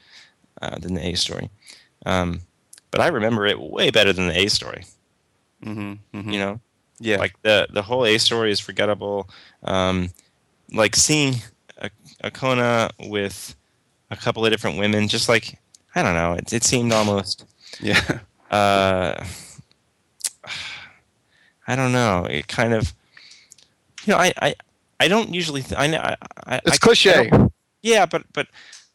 uh, 0.60 0.78
than 0.78 0.94
the 0.94 1.06
A 1.06 1.14
story. 1.14 1.50
Um, 2.06 2.40
but 2.90 3.00
I 3.00 3.08
remember 3.08 3.46
it 3.46 3.60
way 3.60 3.90
better 3.90 4.12
than 4.12 4.28
the 4.28 4.38
A 4.38 4.48
story. 4.48 4.84
Hmm 5.64 5.94
hmm 6.12 6.30
You 6.30 6.38
know, 6.38 6.60
Yeah. 7.00 7.16
like 7.18 7.34
the 7.42 7.66
the 7.72 7.82
whole 7.82 8.04
A 8.06 8.18
story 8.18 8.50
is 8.52 8.60
forgettable. 8.60 9.28
Um, 9.64 10.10
like 10.72 10.94
seeing 10.96 11.42
a, 11.78 11.90
a 12.22 12.30
Kona 12.30 12.90
with 13.08 13.54
a 14.10 14.16
couple 14.16 14.44
of 14.44 14.52
different 14.52 14.78
women, 14.78 15.08
just 15.08 15.28
like 15.28 15.58
I 15.94 16.02
don't 16.02 16.14
know, 16.14 16.34
it 16.34 16.52
it 16.52 16.64
seemed 16.64 16.92
almost. 16.92 17.44
yeah. 17.80 18.20
Uh, 18.50 19.24
I 21.66 21.76
don't 21.76 21.92
know. 21.92 22.26
It 22.28 22.46
kind 22.46 22.74
of, 22.74 22.92
you 24.04 24.12
know, 24.12 24.18
I 24.18 24.32
I, 24.40 24.54
I 25.00 25.08
don't 25.08 25.34
usually. 25.34 25.62
Th- 25.62 25.78
I 25.80 25.86
know. 25.86 25.98
I, 25.98 26.16
I, 26.46 26.60
It's 26.66 26.76
I- 26.76 26.78
cliche. 26.78 27.30
I 27.32 27.48
yeah, 27.82 28.06
but 28.06 28.24
but 28.32 28.46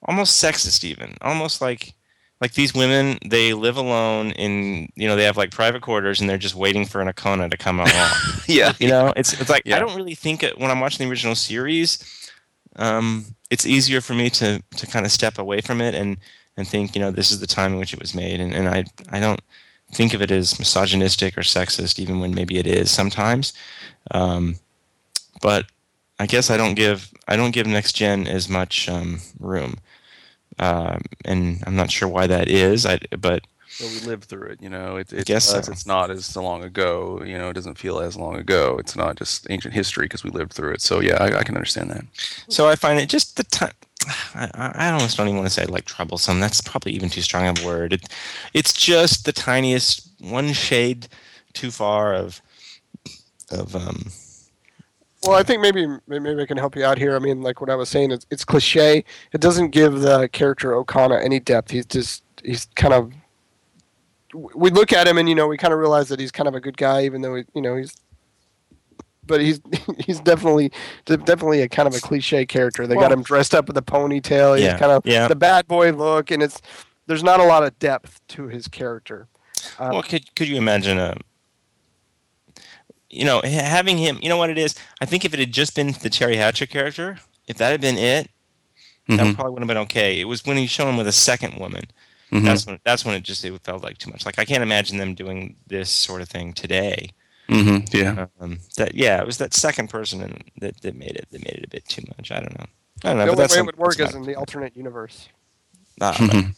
almost 0.04 0.42
sexist 0.44 0.83
even. 0.83 1.15
Almost 1.22 1.62
like 1.62 1.94
like 2.41 2.53
these 2.53 2.74
women, 2.74 3.19
they 3.25 3.53
live 3.53 3.77
alone 3.77 4.31
in 4.31 4.89
you 4.95 5.07
know 5.07 5.15
they 5.15 5.25
have 5.25 5.38
like 5.38 5.51
private 5.51 5.81
quarters 5.81 6.21
and 6.21 6.30
they're 6.30 6.38
just 6.38 6.56
waiting 6.56 6.86
for 6.86 7.01
an 7.01 7.07
Okona 7.07 7.50
to 7.51 7.57
come 7.57 7.80
along. 7.80 8.12
Yeah. 8.47 8.74
you 8.80 8.88
know, 8.88 9.13
it's 9.15 9.39
it's 9.39 9.50
like 9.50 9.63
Yeah. 9.65 9.75
I 9.75 9.80
don't 9.80 9.95
really 9.95 10.15
think 10.15 10.41
it, 10.44 10.57
when 10.57 10.71
I'm 10.71 10.80
watching 10.80 11.06
the 11.06 11.12
original 11.12 11.36
series, 11.36 12.31
um, 12.77 13.25
it's 13.50 13.65
easier 13.65 14.01
for 14.01 14.13
me 14.13 14.30
to 14.31 14.62
to 14.77 14.88
kind 14.88 15.06
of 15.06 15.12
step 15.12 15.38
away 15.38 15.62
from 15.62 15.81
it 15.81 15.94
and 15.95 16.18
and 16.57 16.68
think 16.68 16.95
you 16.95 17.01
know 17.01 17.12
this 17.12 17.31
is 17.31 17.39
the 17.39 17.47
time 17.47 17.74
in 17.74 17.80
which 17.80 17.94
it 17.94 18.00
was 18.00 18.15
made 18.15 18.39
and, 18.39 18.53
and 18.53 18.68
I 18.68 18.86
I 19.12 19.19
don't 19.19 19.41
think 19.94 20.13
of 20.13 20.22
it 20.22 20.31
as 20.31 20.60
misogynistic 20.60 21.38
or 21.38 21.41
sexist 21.41 22.00
even 22.00 22.19
when 22.19 22.34
maybe 22.34 22.58
it 22.58 22.67
is 22.67 22.91
sometimes, 22.91 23.53
um, 24.12 24.55
but 25.41 25.65
I 26.19 26.25
guess 26.25 26.50
I 26.50 26.58
don't 26.58 26.75
give 26.75 27.12
I 27.27 27.36
don't 27.36 27.51
give 27.51 27.67
next 27.67 27.93
gen 27.93 28.27
as 28.27 28.50
much 28.50 28.89
um, 28.89 29.19
room, 29.39 29.77
um, 30.60 31.01
and 31.25 31.63
I'm 31.66 31.75
not 31.75 31.92
sure 31.92 32.08
why 32.08 32.28
that 32.28 32.48
is. 32.50 32.86
I 32.86 33.00
but 33.18 33.44
Well, 33.80 33.89
we 33.89 34.00
lived 34.01 34.25
through 34.25 34.48
it, 34.50 34.62
you 34.62 34.70
know. 34.70 34.98
It, 34.98 35.13
it 35.13 35.25
guess 35.25 35.51
does, 35.51 35.66
so. 35.68 35.72
it's 35.72 35.86
not 35.86 36.10
as 36.12 36.36
long 36.36 36.63
ago, 36.63 37.22
you 37.25 37.38
know. 37.38 37.50
It 37.50 37.54
doesn't 37.54 37.78
feel 37.78 38.00
as 38.00 38.16
long 38.18 38.36
ago. 38.36 38.78
It's 38.80 38.96
not 38.96 39.16
just 39.16 39.48
ancient 39.50 39.74
history 39.74 40.06
because 40.06 40.24
we 40.24 40.32
lived 40.32 40.54
through 40.54 40.74
it. 40.74 40.82
So 40.82 41.00
yeah, 41.00 41.18
I, 41.24 41.39
I 41.39 41.44
can 41.44 41.56
understand 41.56 41.89
that. 41.92 42.04
So 42.50 42.68
I 42.68 42.75
find 42.75 43.00
it 43.00 43.10
just 43.10 43.38
the 43.38 43.44
time. 43.46 43.74
I, 44.34 44.50
I 44.54 44.72
I 44.75 44.92
almost 44.92 45.18
don't 45.18 45.28
even 45.28 45.38
want 45.38 45.48
to 45.48 45.54
say 45.54 45.66
like 45.66 45.86
troublesome. 45.86 46.39
That's 46.39 46.62
probably 46.62 46.94
even 46.94 47.10
too 47.10 47.22
strong 47.22 47.48
of 47.48 47.63
a 47.63 47.66
word. 47.66 47.94
It, 47.94 48.08
it's 48.54 48.74
just 48.74 49.25
the 49.25 49.32
tiniest 49.34 50.08
one 50.20 50.54
shade 50.54 51.08
too 51.54 51.72
far 51.72 52.13
of 52.13 52.42
of 53.51 53.75
um. 53.75 54.12
Well, 55.24 55.34
I 55.38 55.44
think 55.44 55.62
maybe 55.62 55.86
maybe 56.08 56.42
I 56.42 56.46
can 56.46 56.58
help 56.58 56.76
you 56.76 56.86
out 56.86 56.98
here. 56.98 57.16
I 57.16 57.20
mean, 57.20 57.42
like 57.42 57.60
what 57.60 57.70
I 57.70 57.76
was 57.76 57.90
saying, 57.90 58.12
it's, 58.12 58.26
it's 58.32 58.46
cliche. 58.46 59.04
It 59.34 59.42
doesn't 59.42 59.72
give 59.72 60.00
the 60.00 60.30
character 60.30 60.72
Okona 60.72 61.24
any 61.24 61.40
depth. 61.40 61.72
He's 61.72 61.86
just 61.86 62.24
he's 62.44 62.68
kind 62.76 62.94
of. 62.94 63.12
We 64.34 64.70
look 64.70 64.94
at 64.94 65.08
him 65.08 65.18
and 65.18 65.28
you 65.28 65.36
know 65.36 65.48
we 65.48 65.58
kind 65.58 65.74
of 65.74 65.80
realize 65.80 66.08
that 66.10 66.20
he's 66.20 66.32
kind 66.32 66.48
of 66.48 66.56
a 66.56 66.62
good 66.62 66.78
guy, 66.78 67.04
even 67.04 67.22
though 67.22 67.36
he, 67.36 67.44
you 67.54 67.62
know 67.62 67.76
he's. 67.76 67.96
But 69.26 69.42
he's 69.42 69.60
he's 70.06 70.22
definitely 70.22 70.72
definitely 71.06 71.62
a 71.64 71.68
kind 71.70 71.88
of 71.88 71.96
a 71.96 72.00
cliche 72.00 72.46
character. 72.46 72.88
They 72.88 72.96
got 72.96 73.12
him 73.12 73.22
dressed 73.22 73.54
up 73.54 73.68
with 73.68 73.78
a 73.78 73.82
ponytail. 73.82 74.56
He's 74.56 74.66
Yeah, 74.66 74.78
kind 74.78 74.92
of 74.92 75.06
yeah. 75.06 75.28
the 75.28 75.36
bad 75.36 75.68
boy 75.68 75.92
look, 75.92 76.32
and 76.32 76.42
it's 76.42 76.62
there's 77.08 77.24
not 77.24 77.40
a 77.40 77.44
lot 77.44 77.64
of 77.64 77.78
depth 77.80 78.22
to 78.30 78.48
his 78.48 78.68
character. 78.68 79.28
Um, 79.80 79.90
Well, 79.92 80.04
could 80.04 80.34
could 80.36 80.48
you 80.48 80.56
imagine 80.56 80.98
a? 80.98 81.18
You 83.10 83.25
know, 83.25 83.42
having 83.44 83.98
him. 83.98 84.20
You 84.22 84.30
know 84.30 84.38
what 84.38 84.50
it 84.50 84.58
is. 84.58 84.75
I 85.01 85.06
think 85.06 85.25
if 85.25 85.34
it 85.34 85.39
had 85.39 85.51
just 85.51 85.75
been 85.75 85.88
the 85.88 86.10
Teri 86.10 86.36
Hatcher 86.36 86.66
character, 86.68 87.20
if 87.48 87.58
that 87.58 87.72
had 87.72 87.82
been 87.82 87.98
it, 87.98 88.30
that 89.08 89.20
Mhm. 89.20 89.34
probably 89.36 89.54
would 89.54 89.62
have 89.63 89.68
been 89.68 89.78
okay. 89.78 90.20
It 90.20 90.25
was 90.25 90.46
when 90.46 90.58
he 90.58 90.68
showed 90.68 90.88
him 90.89 90.98
with 90.98 91.08
a 91.08 91.12
second 91.12 91.56
woman. 91.60 91.86
Mhm. 92.32 92.44
That's 92.44 92.66
when 92.68 92.80
that's 92.86 93.04
when 93.06 93.16
it 93.16 93.24
just 93.24 93.44
it 93.44 93.60
felt 93.63 93.82
like 93.84 93.98
too 93.98 94.12
much. 94.12 94.25
Like 94.25 94.38
I 94.38 94.46
can't 94.46 94.62
imagine 94.62 94.98
them 94.98 95.16
doing 95.16 95.56
this 95.66 95.89
sort 95.89 96.22
of 96.22 96.30
thing 96.30 96.54
today. 96.54 97.10
Mhm. 97.50 97.92
Yeah. 97.92 98.28
Um, 98.39 98.60
that 98.78 98.94
yeah, 98.94 99.20
it 99.20 99.25
was 99.25 99.39
that 99.39 99.56
second 99.56 99.89
person 99.89 100.22
and 100.22 100.44
that, 100.62 100.80
that 100.82 100.96
made 100.96 101.16
it 101.16 101.28
that 101.32 101.44
made 101.44 101.56
it 101.56 101.66
a 101.66 101.70
bit 101.70 101.88
too 101.89 102.04
much. 102.16 102.32
I 102.32 102.39
don't 102.39 102.56
know. 102.60 102.66
I 103.04 103.08
don't 103.10 103.18
know. 103.18 103.25
the 103.25 103.25
but 103.25 103.32
only 103.32 103.36
that's 103.42 103.54
way 103.56 103.60
it 103.62 103.66
would 103.66 103.78
work 103.78 104.00
is 104.00 104.13
in 104.13 104.22
the 104.22 104.36
alternate 104.36 104.78
universe. 104.78 105.30
Ah, 106.00 106.13
Mhm. 106.13 106.54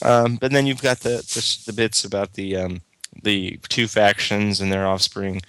but, 0.00 0.08
um, 0.10 0.36
but 0.36 0.50
then 0.50 0.66
you've 0.66 0.80
got 0.80 1.00
the, 1.00 1.18
the 1.34 1.58
the 1.66 1.72
bits 1.74 2.04
about 2.04 2.32
the 2.32 2.56
um, 2.56 2.80
the 3.28 3.58
two 3.68 3.86
factions 3.88 4.60
and 4.60 4.72
their 4.72 4.86
offspring, 4.86 5.40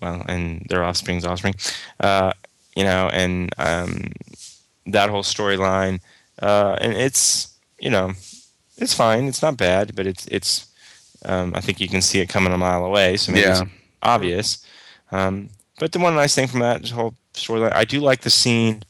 well, 0.00 0.22
and 0.28 0.66
their 0.70 0.82
offspring's 0.84 1.24
offspring, 1.24 1.54
uh, 2.08 2.32
you 2.76 2.84
know, 2.84 3.10
and 3.12 3.50
um, 3.58 4.12
that 4.86 5.10
whole 5.10 5.24
storyline, 5.24 6.00
uh, 6.40 6.76
and 6.80 6.92
it's 6.94 7.26
you 7.78 7.90
know, 7.90 8.12
it's 8.76 8.94
fine. 8.94 9.24
It's 9.28 9.42
not 9.42 9.56
bad, 9.56 9.94
but 9.96 10.06
it's 10.06 10.26
it's. 10.36 10.66
Um, 11.24 11.52
I 11.54 11.60
think 11.60 11.80
you 11.80 11.88
can 11.88 12.00
see 12.02 12.20
it 12.22 12.30
coming 12.30 12.52
a 12.52 12.56
mile 12.56 12.84
away, 12.84 13.16
so 13.18 13.32
maybe 13.32 13.48
it's 13.50 13.60
Yeah. 13.60 13.68
obvious. 14.14 14.64
Um, 15.12 15.50
but 15.78 15.92
the 15.92 15.98
one 15.98 16.14
nice 16.14 16.34
thing 16.34 16.48
from 16.48 16.60
that 16.60 16.88
whole 16.88 17.12
storyline, 17.34 17.74
I 17.74 17.84
do 17.84 18.00
like 18.00 18.20
the 18.22 18.30
scene 18.30 18.82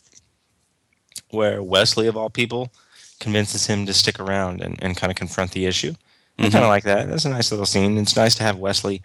where 1.31 1.61
Wesley, 1.63 2.07
of 2.07 2.17
all 2.17 2.31
people, 2.31 2.71
convinces 3.19 3.67
him 3.67 3.85
to 3.87 3.93
stick 3.93 4.21
around 4.21 4.61
and, 4.63 4.79
and 4.83 4.97
kind 4.97 5.11
of 5.11 5.17
confront 5.17 5.51
the 5.53 5.67
issue. 5.67 5.95
I 6.41 6.51
kind 6.51 6.65
of 6.65 6.69
like 6.69 6.85
that. 6.85 7.09
That's 7.09 7.25
a 7.25 7.31
nice 7.31 7.51
little 7.51 7.67
scene. 7.67 7.99
It's 7.99 8.17
nice 8.17 8.35
to 8.37 8.43
have 8.43 8.57
Wesley. 8.57 9.03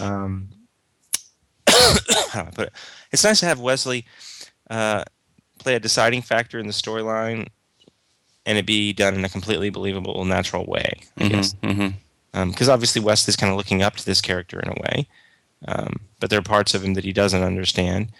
Um, 0.00 0.48
how 1.68 2.42
do 2.42 2.48
I 2.48 2.50
put 2.54 2.66
it? 2.68 2.72
It's 3.10 3.24
nice 3.24 3.40
to 3.40 3.46
have 3.46 3.60
Wesley 3.60 4.04
uh, 4.70 5.04
play 5.58 5.74
a 5.74 5.80
deciding 5.80 6.22
factor 6.22 6.58
in 6.58 6.66
the 6.66 6.72
storyline, 6.72 7.48
and 8.46 8.58
it 8.58 8.66
be 8.66 8.92
done 8.92 9.14
in 9.14 9.24
a 9.24 9.28
completely 9.28 9.70
believable, 9.70 10.24
natural 10.24 10.64
way. 10.66 11.00
I 11.18 11.28
guess 11.28 11.54
hmm 11.62 11.88
because 12.32 12.68
obviously 12.70 13.02
Wesley's 13.02 13.36
kind 13.36 13.50
of 13.50 13.58
looking 13.58 13.82
up 13.82 13.96
to 13.96 14.06
this 14.06 14.22
character 14.22 14.58
in 14.58 14.70
a 14.70 14.74
way, 14.80 15.06
um, 15.68 16.00
but 16.18 16.30
there 16.30 16.38
are 16.38 16.42
parts 16.42 16.74
of 16.74 16.82
him 16.82 16.94
that 16.94 17.04
he 17.04 17.12
doesn't 17.12 17.42
understand. 17.42 18.10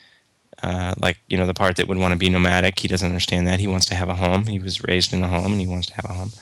Uh, 0.62 0.94
like 0.98 1.18
you 1.28 1.38
know 1.38 1.46
the 1.46 1.54
part 1.54 1.76
that 1.76 1.88
would 1.88 1.96
want 1.96 2.12
to 2.12 2.18
be 2.18 2.28
nomadic, 2.28 2.78
he 2.78 2.88
doesn't 2.88 3.08
understand 3.08 3.46
that. 3.46 3.58
He 3.58 3.66
wants 3.66 3.86
to 3.86 3.94
have 3.94 4.10
a 4.10 4.14
home. 4.14 4.44
He 4.44 4.58
was 4.58 4.84
raised 4.84 5.14
in 5.14 5.24
a 5.24 5.28
home, 5.28 5.52
and 5.52 5.60
he 5.60 5.66
wants 5.66 5.86
to 5.88 5.94
have 5.94 6.04
a 6.04 6.12
home. 6.12 6.32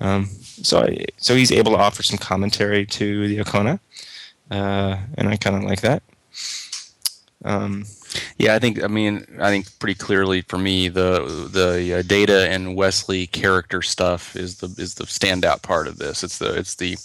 Um, 0.00 0.26
so 0.42 0.80
I, 0.82 1.04
so 1.16 1.34
he's 1.34 1.50
able 1.52 1.72
to 1.72 1.78
offer 1.78 2.02
some 2.02 2.18
commentary 2.18 2.86
to 2.86 3.28
the 3.28 3.38
Okona, 3.38 3.80
uh, 4.50 4.96
and 5.16 5.28
I 5.28 5.36
kind 5.36 5.56
of 5.56 5.62
like 5.64 5.80
that. 5.82 6.02
Um, 7.44 7.84
Yeah, 8.38 8.54
I 8.54 8.58
think. 8.58 8.82
I 8.82 8.86
mean, 8.86 9.26
I 9.40 9.50
think 9.50 9.66
pretty 9.78 9.94
clearly 9.94 10.40
for 10.42 10.58
me, 10.58 10.88
the 10.88 11.48
the 11.52 11.98
uh, 11.98 12.02
Data 12.02 12.48
and 12.50 12.74
Wesley 12.76 13.26
character 13.26 13.82
stuff 13.82 14.34
is 14.34 14.58
the 14.58 14.68
is 14.80 14.94
the 14.94 15.04
standout 15.04 15.62
part 15.62 15.86
of 15.86 15.98
this. 15.98 16.24
It's 16.24 16.38
the 16.38 16.54
it's 16.58 16.74
the 16.76 16.96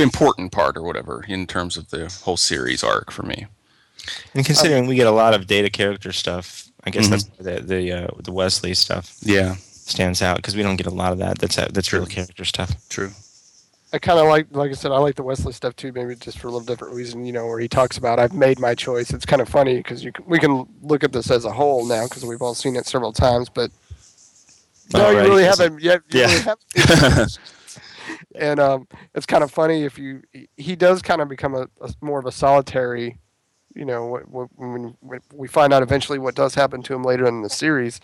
important 0.00 0.52
part 0.52 0.76
or 0.76 0.82
whatever 0.82 1.24
in 1.28 1.46
terms 1.46 1.76
of 1.76 1.90
the 1.90 2.08
whole 2.22 2.36
series 2.36 2.84
arc 2.84 3.10
for 3.10 3.24
me. 3.24 3.46
and 4.34 4.46
considering 4.46 4.86
we 4.86 4.94
get 4.94 5.06
a 5.08 5.10
lot 5.10 5.34
of 5.34 5.46
data 5.48 5.68
character 5.68 6.12
stuff, 6.12 6.68
I 6.84 6.90
guess 6.90 7.08
Mhm. 7.08 7.10
that's 7.10 7.24
the 7.40 7.60
the 7.60 7.92
uh, 7.92 8.08
the 8.22 8.32
Wesley 8.32 8.74
stuff 8.74 9.16
Yeah, 9.22 9.56
stands 9.88 10.22
out 10.22 10.36
because 10.36 10.54
we 10.56 10.62
don't 10.62 10.76
get 10.76 10.86
a 10.86 10.90
lot 10.90 11.12
of 11.12 11.18
that. 11.18 11.38
That's 11.38 11.56
that's 11.56 11.92
real 11.92 12.06
character 12.06 12.44
stuff. 12.44 12.72
true. 12.88 13.10
I 13.90 13.98
kind 13.98 14.18
of 14.18 14.26
like, 14.26 14.48
like 14.50 14.70
I 14.70 14.74
said, 14.74 14.92
I 14.92 14.98
like 14.98 15.14
the 15.14 15.22
Wesley 15.22 15.52
stuff 15.54 15.74
too. 15.74 15.92
Maybe 15.92 16.14
just 16.14 16.38
for 16.38 16.48
a 16.48 16.50
little 16.50 16.66
different 16.66 16.92
reason, 16.94 17.24
you 17.24 17.32
know, 17.32 17.46
where 17.46 17.58
he 17.58 17.68
talks 17.68 17.96
about 17.96 18.18
I've 18.18 18.34
made 18.34 18.58
my 18.60 18.74
choice. 18.74 19.10
It's 19.14 19.24
kind 19.24 19.40
of 19.40 19.48
funny 19.48 19.78
because 19.78 20.04
you 20.04 20.12
can, 20.12 20.26
we 20.26 20.38
can 20.38 20.66
look 20.82 21.02
at 21.04 21.12
this 21.12 21.30
as 21.30 21.46
a 21.46 21.50
whole 21.50 21.86
now 21.86 22.04
because 22.04 22.22
we've 22.26 22.42
all 22.42 22.54
seen 22.54 22.76
it 22.76 22.84
several 22.86 23.14
times. 23.14 23.48
But 23.48 23.70
no, 24.92 25.06
Oh, 25.06 25.10
you 25.10 25.18
really 25.20 25.42
because 25.44 25.58
haven't 25.58 25.80
yet. 25.82 26.02
You 26.10 26.20
Yeah. 26.20 26.26
really 26.26 26.40
haven't. 26.74 27.38
and 28.34 28.60
um, 28.60 28.88
it's 29.14 29.26
kind 29.26 29.42
of 29.42 29.50
funny 29.50 29.84
if 29.84 29.98
you 29.98 30.22
he- 30.32 30.48
he 30.56 30.76
does 30.76 31.00
kind 31.02 31.20
of 31.22 31.28
become 31.28 31.54
a, 31.54 31.66
a 31.80 31.90
more 32.02 32.18
of 32.18 32.26
a 32.26 32.32
solitary. 32.32 33.18
You 33.74 33.84
know, 33.84 34.16
wh- 34.16 34.28
wh- 34.28 34.58
when, 34.58 34.96
when 35.00 35.20
we 35.32 35.46
find 35.48 35.72
out 35.72 35.82
eventually 35.82 36.18
what 36.18 36.34
does 36.34 36.54
happen 36.54 36.82
to 36.82 36.94
him 36.94 37.04
later 37.04 37.26
in 37.26 37.42
the 37.42 37.50
series, 37.50 38.00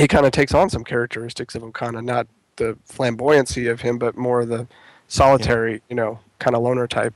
he 0.00 0.08
kind 0.08 0.24
of 0.24 0.32
takes 0.32 0.54
on 0.54 0.70
some 0.70 0.82
characteristics 0.82 1.54
of 1.54 1.62
Okona, 1.62 2.02
not 2.02 2.26
the 2.56 2.76
flamboyancy 2.88 3.70
of 3.70 3.82
him, 3.82 3.98
but 3.98 4.16
more 4.16 4.46
the 4.46 4.66
solitary, 5.08 5.82
you 5.90 5.96
know, 5.96 6.18
kind 6.38 6.56
of 6.56 6.62
loner 6.62 6.86
type. 6.86 7.12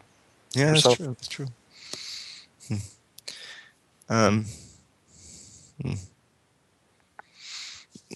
Yeah, 0.52 0.72
that's 0.72 0.94
true. 0.94 1.06
That's 1.06 1.28
true. 1.28 1.46
Hmm. 2.68 2.76
Um. 4.08 4.44
hmm. 5.82 5.94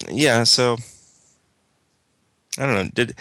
Yeah. 0.07 0.43
So. 0.43 0.77
I 2.57 2.65
don't 2.65 2.75
know. 2.75 2.89
Did 2.93 3.15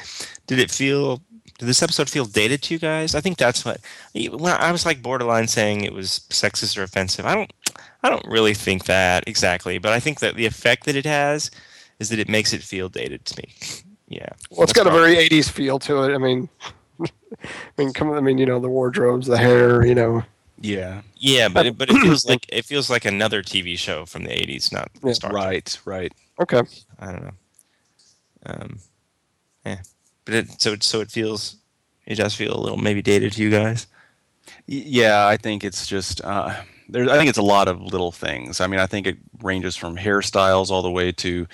did 0.47 0.59
it 0.59 0.71
feel? 0.71 1.23
Did 1.59 1.67
this 1.67 1.83
episode 1.83 2.09
feel 2.09 2.25
dated 2.25 2.63
to 2.63 2.75
you 2.75 2.79
guys? 2.79 3.15
I 3.17 3.21
think 3.21 3.37
that's 3.37 3.65
what. 3.65 3.81
When 4.15 4.53
I 4.53 4.71
was 4.71 4.87
like 4.87 5.03
borderline 5.03 5.49
saying 5.49 5.83
it 5.83 5.93
was 5.93 6.21
sexist 6.31 6.79
or 6.79 6.85
offensive. 6.85 7.27
I 7.27 7.35
don't. 7.35 7.53
I 8.03 8.09
don't 8.09 8.27
really 8.29 8.55
think 8.55 8.85
that 8.85 9.27
exactly, 9.27 9.79
but 9.79 9.93
I 9.93 9.99
think 9.99 10.21
that 10.21 10.37
the 10.37 10.47
effect 10.47 10.85
that 10.87 10.95
it 10.95 11.05
has 11.05 11.51
is 11.99 12.11
that 12.11 12.21
it 12.21 12.29
makes 12.29 12.53
it 12.53 12.63
feel 12.63 12.89
dated 12.89 13.25
to 13.25 13.43
me. 13.43 13.55
Yeah. 14.07 14.29
Well, 14.51 14.63
it's 14.63 14.73
That's 14.73 14.85
got 14.85 14.87
a 14.87 14.91
very 14.91 15.17
'80s 15.17 15.51
feel 15.51 15.81
to 15.81 16.05
it. 16.05 16.15
I 16.15 16.19
mean, 16.19 16.49
I 17.03 17.09
mean, 17.77 17.93
come. 17.93 18.13
I 18.13 18.21
mean, 18.21 18.39
you 18.39 18.47
know, 18.47 18.61
the 18.61 18.69
wardrobes, 18.69 19.27
the 19.27 19.37
hair, 19.37 19.85
you 19.85 19.95
know. 19.95 20.23
Yeah, 20.61 21.03
Yeah, 21.17 21.49
but 21.49 21.67
it, 21.67 21.79
but 21.79 21.89
it 21.91 21.99
feels 22.01 22.25
like 22.29 22.47
it 22.49 22.65
feels 22.65 22.89
like 22.91 23.05
another 23.05 23.43
TV 23.43 23.77
show 23.79 24.07
from 24.07 24.25
the 24.25 24.31
'80s, 24.31 24.73
not 24.73 24.91
Yeah. 25.05 25.13
Star 25.13 25.31
Trek. 25.31 25.45
right, 25.45 25.81
right. 25.85 26.13
Okay. 26.41 26.63
I 27.01 27.07
don't 27.07 27.25
know. 27.25 27.31
Um, 28.47 28.79
yeah, 29.67 29.81
but 30.29 30.35
it 30.35 30.61
so 30.61 30.73
it, 30.75 30.83
so 30.83 31.01
it 31.01 31.11
feels 31.11 31.57
it 32.07 32.17
does 32.17 32.35
feel 32.35 32.55
a 32.55 32.61
little 32.61 32.77
maybe 32.77 33.01
dated 33.01 33.33
to 33.33 33.43
you 33.43 33.51
guys. 33.51 33.87
Yeah, 34.67 35.27
I 35.27 35.39
think 35.39 35.65
it's 35.65 35.87
just 35.87 36.23
uh, 36.23 36.55
there. 36.87 37.09
I 37.09 37.17
think 37.17 37.31
it's 37.31 37.39
a 37.39 37.43
lot 37.43 37.67
of 37.67 37.81
little 37.81 38.13
things. 38.13 38.61
I 38.61 38.67
mean, 38.67 38.79
I 38.79 38.85
think 38.85 39.07
it 39.07 39.17
ranges 39.41 39.75
from 39.75 39.97
hairstyles 39.97 40.69
all 40.69 40.83
the 40.83 40.91
way 40.91 41.13
to 41.13 41.47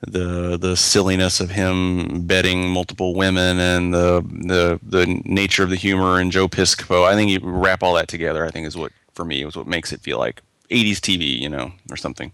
the 0.00 0.56
the 0.56 0.74
silliness 0.74 1.38
of 1.38 1.50
him 1.50 2.22
betting 2.22 2.70
multiple 2.70 3.14
women 3.14 3.58
and 3.58 3.92
the 3.92 4.22
the 4.46 4.80
the 4.82 5.20
nature 5.26 5.62
of 5.62 5.68
the 5.68 5.76
humor 5.76 6.18
and 6.18 6.32
Joe 6.32 6.48
Piscopo. 6.48 7.06
I 7.06 7.14
think 7.14 7.30
you 7.30 7.40
wrap 7.42 7.82
all 7.82 7.92
that 7.92 8.08
together. 8.08 8.46
I 8.46 8.50
think 8.50 8.66
is 8.66 8.76
what 8.76 8.92
for 9.12 9.26
me 9.26 9.44
was 9.44 9.54
what 9.54 9.66
makes 9.66 9.92
it 9.92 10.00
feel 10.00 10.18
like 10.18 10.40
80s 10.70 10.96
TV, 10.96 11.38
you 11.38 11.50
know, 11.50 11.72
or 11.90 11.98
something. 11.98 12.32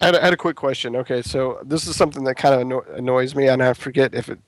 I 0.00 0.06
had, 0.06 0.14
a, 0.14 0.20
I 0.20 0.24
had 0.24 0.32
a 0.32 0.36
quick 0.36 0.56
question. 0.56 0.96
Okay, 0.96 1.22
so 1.22 1.60
this 1.64 1.86
is 1.86 1.94
something 1.94 2.24
that 2.24 2.36
kind 2.36 2.54
of 2.54 2.60
anno- 2.60 2.84
annoys 2.96 3.36
me, 3.36 3.48
and 3.48 3.62
I 3.62 3.72
forget 3.72 4.14
if 4.14 4.28
it 4.28 4.38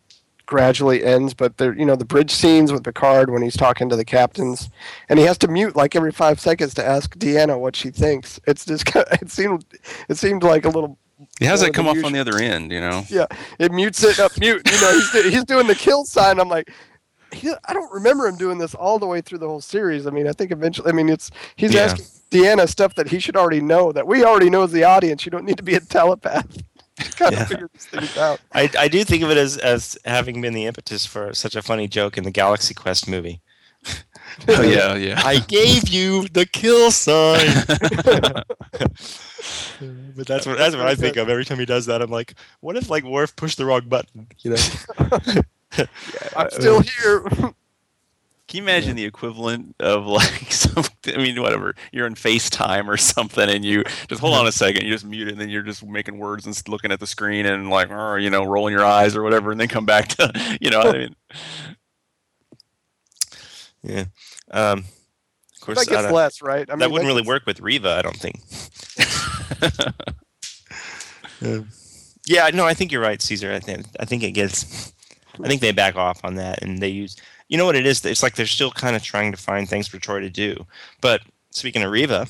gradually 0.50 1.04
ends, 1.04 1.33
but 1.33 1.57
there, 1.59 1.73
you 1.73 1.87
know, 1.87 1.95
the 1.95 2.04
bridge 2.04 2.33
scenes 2.33 2.73
with 2.73 2.83
Picard 2.83 3.30
when 3.30 3.40
he's 3.40 3.57
talking 3.57 3.88
to 3.88 3.95
the 3.95 4.04
captains, 4.04 4.69
and 5.09 5.16
he 5.16 5.25
has 5.25 5.38
to 5.38 5.49
mute 5.49 5.76
like 5.76 5.95
every 5.95 6.11
five 6.11 6.40
seconds 6.40 6.75
to 6.75 6.85
ask 6.85 7.16
Deanna 7.16 7.57
what 7.59 7.76
she 7.76 7.90
thinks. 7.90 8.40
It's 8.49 8.64
just 8.66 8.85
it 8.97 9.30
seemed 9.30 9.64
it 10.09 10.19
seemed 10.19 10.42
like 10.42 10.64
a 10.64 10.69
little. 10.69 10.99
It 11.40 11.47
has 11.47 11.61
that 11.61 11.73
come 11.73 11.87
off 11.87 12.02
on 12.04 12.12
the 12.12 12.19
other 12.19 12.37
end, 12.38 12.73
you 12.73 12.80
know. 12.80 13.04
Yeah, 13.09 13.26
it 13.61 13.71
mutes 13.71 14.02
it 14.02 14.19
up 14.19 14.33
mute. 14.40 14.69
You 14.69 14.80
know, 14.80 14.92
he's, 14.92 15.33
he's 15.35 15.45
doing 15.45 15.66
the 15.69 15.75
kill 15.76 16.04
sign. 16.04 16.38
I'm 16.40 16.49
like. 16.49 16.71
He, 17.33 17.49
I 17.69 17.73
don't 17.73 17.92
remember 17.92 18.26
him 18.26 18.37
doing 18.37 18.59
this 18.59 18.75
all 18.75 18.99
the 18.99 19.07
way 19.07 19.21
through 19.21 19.38
the 19.38 19.47
whole 19.47 19.61
series. 19.61 20.04
I 20.04 20.11
mean, 20.11 20.26
I 20.26 20.33
think 20.33 20.50
eventually. 20.50 20.88
I 20.88 20.92
mean, 20.92 21.09
it's 21.09 21.30
he's 21.54 21.73
Yeah. 21.73 21.83
asking 21.83 22.07
Deanna 22.33 22.69
stuff 22.69 22.97
that 22.97 23.07
he 23.09 23.21
should 23.21 23.37
already 23.37 23.61
know 23.61 23.92
that 23.92 24.04
we 24.04 24.25
already 24.25 24.50
know 24.50 24.64
as 24.64 24.73
the 24.73 24.83
audience. 24.83 25.25
You 25.25 25.30
don't 25.30 25.45
need 25.45 25.57
to 25.57 25.62
be 25.62 25.76
a 25.76 25.80
telepath. 25.80 26.61
kind 27.16 27.33
Yeah. 27.33 27.42
of 27.42 27.49
figure 27.49 27.71
these 27.73 27.87
things 27.87 28.16
out. 28.16 28.40
I, 28.52 28.71
I 28.78 28.88
do 28.88 29.04
think 29.04 29.23
of 29.23 29.30
it 29.30 29.37
as 29.37 29.57
as 29.59 29.99
having 30.04 30.40
been 30.40 30.54
the 30.54 30.66
impetus 30.66 31.07
for 31.07 31.33
such 31.35 31.57
a 31.57 31.62
funny 31.62 31.88
joke 31.88 32.19
in 32.19 32.25
the 32.25 32.30
Galaxy 32.30 32.75
Quest 32.75 33.09
movie. 33.09 33.40
Oh 34.47 34.62
yeah, 34.62 34.92
oh, 34.92 34.95
yeah. 34.95 35.21
I 35.25 35.40
gave 35.40 35.88
you 35.88 36.28
the 36.28 36.47
kill 36.47 36.92
sign. 36.92 37.49
but 40.16 40.26
that's 40.26 40.47
what 40.47 40.57
that's 40.57 40.76
what 40.76 40.87
I 40.87 40.95
think 40.95 41.16
of 41.16 41.28
every 41.28 41.45
time 41.45 41.59
he 41.59 41.66
does 41.66 41.87
that. 41.87 42.00
I'm 42.00 42.11
like, 42.11 42.35
what 42.61 42.76
if 42.76 42.88
like 42.88 43.02
Worf 43.02 43.35
pushed 43.35 43.59
the 43.59 43.66
wrong 43.66 43.88
button? 43.88 44.28
You 44.38 44.50
know? 44.50 44.57
I'm 46.37 46.50
still 46.50 46.78
uh, 46.78 46.83
here. 46.83 47.25
Can 48.50 48.57
you 48.57 48.62
imagine 48.64 48.97
the 48.97 49.04
equivalent 49.04 49.76
of 49.78 50.07
like 50.07 50.50
some? 50.52 50.83
I 51.07 51.19
mean, 51.19 51.40
whatever. 51.40 51.76
You're 51.92 52.09
in 52.09 52.16
FaceTime 52.16 52.88
or 52.88 52.97
something, 52.97 53.49
and 53.49 53.64
you 53.64 53.85
just 54.09 54.21
hold 54.21 54.35
on 54.35 54.49
a 54.49 54.50
second. 54.50 54.83
You 54.83 54.92
just 54.92 55.04
mute 55.04 55.28
it, 55.28 55.33
and 55.33 55.40
then 55.40 55.49
you're 55.50 55.62
just 55.62 55.87
making 55.87 56.19
words 56.19 56.47
and 56.47 56.69
looking 56.69 56.90
at 56.90 56.99
the 56.99 57.07
screen 57.07 57.47
and 57.47 57.71
like, 57.71 57.92
or, 57.92 58.19
you 58.19 58.28
know, 58.28 58.42
rolling 58.42 58.73
your 58.73 58.85
eyes 58.85 59.14
or 59.14 59.23
whatever, 59.23 59.52
and 59.52 59.61
then 59.61 59.69
come 59.69 59.87
back 59.87 60.09
to, 60.09 60.59
you 60.61 60.69
know, 60.69 60.80
I 60.80 60.92
mean, 60.92 61.16
Yeah. 63.85 64.04
Um, 64.50 64.80
of 64.80 65.61
course, 65.61 65.87
that 65.87 65.97
I 65.97 66.02
gets 66.02 66.12
less, 66.12 66.42
right? 66.42 66.69
I 66.69 66.73
mean, 66.73 66.80
that 66.80 66.90
wouldn't 66.90 67.07
really 67.07 67.23
work 67.23 67.47
with 67.47 67.61
Riva, 67.61 67.90
I 67.90 68.02
don't 68.02 68.16
think. 68.16 68.40
Um, 71.42 71.69
yeah, 72.26 72.50
no, 72.52 72.66
I 72.66 72.75
think 72.75 72.92
you're 72.92 73.00
right, 73.00 73.23
Caesar. 73.23 73.52
I 73.52 73.61
think 73.61 73.87
I 73.99 74.04
think 74.04 74.23
it 74.23 74.33
gets. 74.33 74.92
I 75.42 75.49
think 75.49 75.61
they 75.61 75.73
back 75.73 75.97
off 75.97 76.21
on 76.25 76.35
that, 76.35 76.62
and 76.62 76.78
they 76.78 76.88
use. 76.88 77.16
You 77.50 77.57
know 77.59 77.66
what 77.66 77.75
it 77.75 77.85
is? 77.85 78.04
It's 78.04 78.23
like 78.23 78.37
they're 78.37 78.47
still 78.47 78.71
kind 78.71 78.95
of 78.95 79.02
trying 79.02 79.33
to 79.33 79.37
find 79.37 79.69
things 79.69 79.88
for 79.88 79.99
Troi 79.99 80.21
to 80.21 80.30
do. 80.30 80.66
But 81.00 81.23
speaking 81.50 81.83
of 81.83 81.90
Riva, 81.90 82.28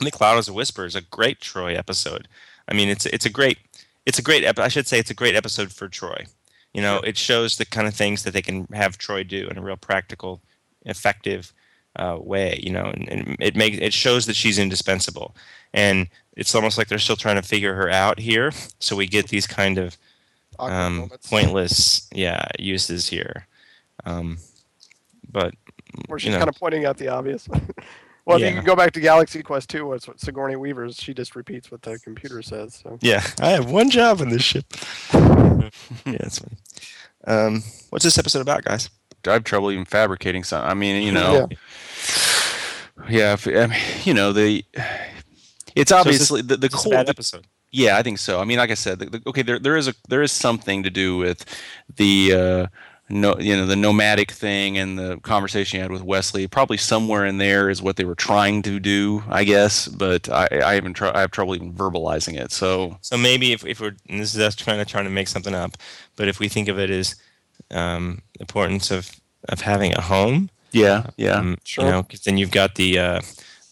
"The 0.00 0.10
Cloud 0.10 0.38
as 0.38 0.48
a 0.48 0.52
Whisper" 0.54 0.86
is 0.86 0.96
a 0.96 1.02
great 1.02 1.40
Troi 1.40 1.76
episode. 1.76 2.26
I 2.66 2.72
mean, 2.72 2.88
it's 2.88 3.04
it's 3.04 3.26
a 3.26 3.30
great 3.30 3.58
it's 4.06 4.18
a 4.18 4.22
great 4.22 4.44
ep- 4.44 4.58
I 4.58 4.68
should 4.68 4.86
say 4.86 4.98
it's 4.98 5.10
a 5.10 5.14
great 5.14 5.36
episode 5.36 5.72
for 5.72 5.88
Troi. 5.90 6.26
You 6.72 6.80
know, 6.80 7.00
it 7.00 7.18
shows 7.18 7.56
the 7.56 7.66
kind 7.66 7.86
of 7.86 7.94
things 7.94 8.22
that 8.22 8.32
they 8.32 8.40
can 8.40 8.66
have 8.72 8.96
Troi 8.96 9.28
do 9.28 9.46
in 9.46 9.58
a 9.58 9.62
real 9.62 9.76
practical, 9.76 10.40
effective 10.86 11.52
uh, 11.96 12.16
way. 12.18 12.58
You 12.62 12.70
know, 12.70 12.86
and, 12.86 13.08
and 13.10 13.36
it 13.40 13.56
makes 13.56 13.76
it 13.76 13.92
shows 13.92 14.24
that 14.24 14.36
she's 14.36 14.58
indispensable, 14.58 15.36
and 15.74 16.08
it's 16.34 16.54
almost 16.54 16.78
like 16.78 16.88
they're 16.88 16.98
still 16.98 17.16
trying 17.16 17.36
to 17.36 17.46
figure 17.46 17.74
her 17.74 17.90
out 17.90 18.20
here. 18.20 18.52
So 18.78 18.96
we 18.96 19.06
get 19.06 19.28
these 19.28 19.46
kind 19.46 19.76
of 19.76 19.98
um, 20.58 21.10
pointless, 21.28 22.08
yeah, 22.14 22.48
uses 22.58 23.10
here. 23.10 23.46
Um, 24.04 24.38
but 25.30 25.54
where 26.06 26.16
you 26.16 26.20
she's 26.20 26.32
know. 26.32 26.38
kind 26.38 26.48
of 26.48 26.56
pointing 26.56 26.84
out 26.84 26.96
the 26.96 27.08
obvious. 27.08 27.48
well, 28.24 28.40
if 28.40 28.48
you 28.48 28.54
can 28.54 28.64
go 28.64 28.76
back 28.76 28.92
to 28.92 29.00
Galaxy 29.00 29.42
Quest 29.42 29.70
2, 29.70 29.86
what's 29.86 30.06
what 30.08 30.20
Sigourney 30.20 30.56
Weaver's, 30.56 30.96
she 31.00 31.14
just 31.14 31.34
repeats 31.36 31.70
what 31.70 31.82
the 31.82 31.98
computer 31.98 32.42
says. 32.42 32.74
So 32.74 32.98
yeah, 33.00 33.22
I 33.40 33.50
have 33.50 33.70
one 33.70 33.90
job 33.90 34.20
in 34.20 34.28
this 34.28 34.42
ship. 34.42 34.66
yeah, 35.14 35.70
that's 36.04 36.38
funny. 36.38 36.56
Um, 37.26 37.62
what's 37.90 38.04
this 38.04 38.18
episode 38.18 38.40
about, 38.40 38.64
guys? 38.64 38.90
I 39.26 39.32
have 39.32 39.44
trouble 39.44 39.70
even 39.72 39.84
fabricating 39.84 40.44
something. 40.44 40.70
I 40.70 40.74
mean, 40.74 41.02
you 41.02 41.12
know, 41.12 41.48
yeah, 43.08 43.34
if, 43.34 43.46
I 43.46 43.66
mean, 43.66 43.78
you 44.04 44.14
know, 44.14 44.32
the 44.32 44.64
it's 45.74 45.90
So 45.90 45.96
is 46.06 46.06
obviously 46.06 46.42
the, 46.42 46.56
the 46.56 46.66
It's 46.66 46.74
core. 46.74 46.92
bad 46.92 47.08
episode. 47.08 47.46
Yeah, 47.70 47.98
I 47.98 48.02
think 48.02 48.18
so. 48.18 48.40
I 48.40 48.44
mean, 48.44 48.58
like 48.58 48.70
I 48.70 48.74
said, 48.74 48.98
the, 48.98 49.06
the, 49.06 49.22
okay, 49.26 49.42
there 49.42 49.58
there 49.58 49.76
is 49.76 49.88
a 49.88 49.94
there 50.08 50.22
is 50.22 50.32
something 50.32 50.82
to 50.82 50.90
do 50.90 51.16
with 51.18 51.44
the 51.96 52.32
uh, 52.32 52.66
no, 53.10 53.38
you 53.38 53.56
know, 53.56 53.66
the 53.66 53.76
nomadic 53.76 54.30
thing 54.32 54.76
and 54.78 54.98
the 54.98 55.18
conversation 55.22 55.76
you 55.78 55.82
had 55.82 55.90
with 55.90 56.02
Wesley. 56.02 56.46
Probably 56.46 56.76
somewhere 56.76 57.24
in 57.26 57.38
there 57.38 57.70
is 57.70 57.80
what 57.80 57.96
they 57.96 58.04
were 58.04 58.14
trying 58.14 58.62
to 58.62 58.78
do, 58.78 59.22
I 59.28 59.44
guess. 59.44 59.88
But 59.88 60.28
I 60.28 60.48
I 60.64 60.74
haven't 60.74 60.94
tr- 60.94 61.14
I 61.16 61.20
have 61.20 61.30
trouble 61.30 61.54
even 61.54 61.72
verbalizing 61.72 62.38
it. 62.38 62.52
So 62.52 62.98
So 63.00 63.16
maybe 63.16 63.52
if, 63.52 63.64
if 63.64 63.80
we're 63.80 63.96
and 64.08 64.20
this 64.20 64.34
is 64.34 64.40
us 64.40 64.54
trying 64.54 64.78
to 64.78 64.84
trying 64.84 65.04
to 65.04 65.10
make 65.10 65.28
something 65.28 65.54
up, 65.54 65.76
but 66.16 66.28
if 66.28 66.38
we 66.38 66.48
think 66.48 66.68
of 66.68 66.78
it 66.78 66.90
as 66.90 67.14
um, 67.70 68.22
importance 68.40 68.90
of 68.90 69.10
of 69.48 69.60
having 69.62 69.94
a 69.94 70.00
home, 70.00 70.50
yeah, 70.72 71.06
yeah, 71.16 71.32
um, 71.38 71.56
Sure. 71.64 71.84
you 71.84 71.90
know, 71.90 72.02
'cause 72.02 72.20
then 72.20 72.36
you've 72.36 72.50
got 72.50 72.74
the 72.74 72.98
uh, 72.98 73.20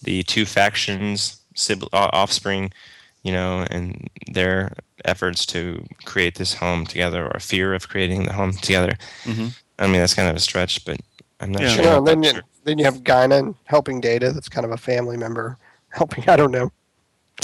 the 0.02 0.22
two 0.22 0.46
factions, 0.46 1.36
sibling, 1.54 1.90
offspring, 1.92 2.72
you 3.26 3.32
know, 3.32 3.66
and 3.70 4.08
their 4.38 4.72
efforts 5.04 5.44
to 5.46 5.84
create 6.04 6.34
this 6.38 6.54
home 6.54 6.86
together, 6.86 7.22
or 7.32 7.38
fear 7.40 7.74
of 7.74 7.88
creating 7.88 8.20
the 8.26 8.32
home 8.32 8.52
together. 8.52 8.94
Mhm. 9.24 9.48
I 9.78 9.86
mean, 9.88 10.00
that's 10.00 10.14
kind 10.14 10.28
of 10.30 10.36
a 10.36 10.40
stretch, 10.40 10.84
but 10.84 10.98
I'm 11.40 11.50
not 11.52 11.62
Yeah. 11.62 11.68
sure. 11.74 11.84
Yeah, 11.84 11.96
I'm 11.98 12.04
then 12.04 12.22
you, 12.22 12.30
sure. 12.30 12.42
then 12.64 12.78
you 12.78 12.84
have 12.84 12.98
Guinan 13.02 13.54
helping 13.64 14.00
Data. 14.00 14.32
That's 14.32 14.48
kind 14.48 14.64
of 14.64 14.70
a 14.72 14.76
family 14.90 15.16
member 15.16 15.58
helping. 15.98 16.24
I 16.28 16.36
don't 16.36 16.52
know. 16.52 16.70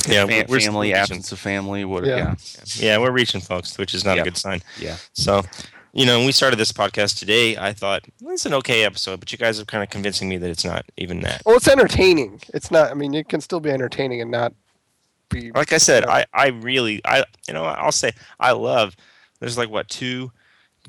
yeah, 0.08 0.24
Fa- 0.26 0.46
we're 0.48 0.60
family, 0.60 0.94
absence 0.94 1.32
of 1.32 1.38
family. 1.38 1.84
What? 1.84 2.04
Yeah. 2.06 2.16
Yeah, 2.16 2.34
Yeah, 2.86 2.98
we're 2.98 3.10
reaching, 3.10 3.40
folks, 3.42 3.76
which 3.76 3.92
is 3.92 4.04
not 4.04 4.16
Yeah. 4.16 4.22
a 4.22 4.24
good 4.24 4.38
sign. 4.38 4.62
yeah. 4.78 4.96
So, 5.12 5.42
you 5.92 6.06
know, 6.06 6.16
when 6.18 6.26
we 6.26 6.32
started 6.32 6.58
this 6.58 6.72
podcast 6.72 7.18
today, 7.18 7.56
I 7.58 7.72
thought 7.74 8.02
well, 8.22 8.32
it's 8.34 8.46
an 8.46 8.54
okay 8.54 8.84
episode, 8.84 9.20
but 9.20 9.30
you 9.32 9.36
guys 9.36 9.60
are 9.60 9.66
kind 9.66 9.82
of 9.84 9.90
convincing 9.90 10.28
me 10.30 10.38
that 10.38 10.48
it's 10.48 10.64
not 10.64 10.84
even 10.96 11.20
that. 11.26 11.42
Well, 11.44 11.56
it's 11.56 11.68
entertaining. 11.68 12.40
It's 12.54 12.70
not. 12.70 12.90
I 12.90 12.94
mean, 12.94 13.12
it 13.14 13.28
can 13.28 13.40
still 13.42 13.60
be 13.60 13.70
entertaining 13.70 14.20
and 14.22 14.30
not 14.30 14.54
be. 15.32 15.50
Like 15.52 15.72
I 15.72 15.78
said, 15.78 16.04
I, 16.04 16.26
I 16.32 16.48
really, 16.48 17.00
I, 17.04 17.24
you 17.48 17.54
know, 17.54 17.64
I'll 17.64 17.92
say 17.92 18.12
I 18.38 18.52
love. 18.52 18.94
There's 19.40 19.58
like 19.58 19.70
what 19.70 19.88
two 19.88 20.30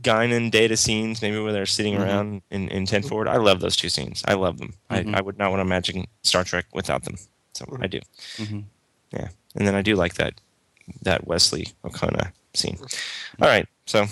Guinan 0.01 0.51
data 0.51 0.75
scenes, 0.75 1.21
maybe 1.21 1.39
where 1.39 1.53
they're 1.53 1.65
sitting 1.65 1.93
Mhm. 1.95 2.01
around 2.03 2.41
in 2.51 2.67
in 2.69 2.85
ten 2.85 3.03
forward. 3.03 3.27
I 3.27 3.37
love 3.37 3.59
those 3.61 3.75
two 3.75 3.89
scenes. 3.89 4.23
I 4.27 4.33
love 4.33 4.57
them. 4.57 4.73
Mhm. 4.91 5.15
I, 5.15 5.17
I 5.19 5.21
would 5.21 5.37
not 5.37 5.49
want 5.51 5.59
to 5.59 5.65
imagine 5.65 6.05
Star 6.23 6.43
Trek 6.43 6.65
without 6.73 7.03
them. 7.03 7.15
So 7.53 7.65
I 7.81 7.87
do. 7.87 7.99
hmm 8.37 8.61
Yeah. 9.11 9.29
And 9.55 9.67
then 9.67 9.75
I 9.75 9.81
do 9.81 9.95
like 9.95 10.15
that 10.15 10.33
that 11.03 11.25
Wesley 11.27 11.67
Okona 11.85 12.31
scene. 12.53 12.77
All 13.41 13.47
right, 13.47 13.67
so 13.85 14.05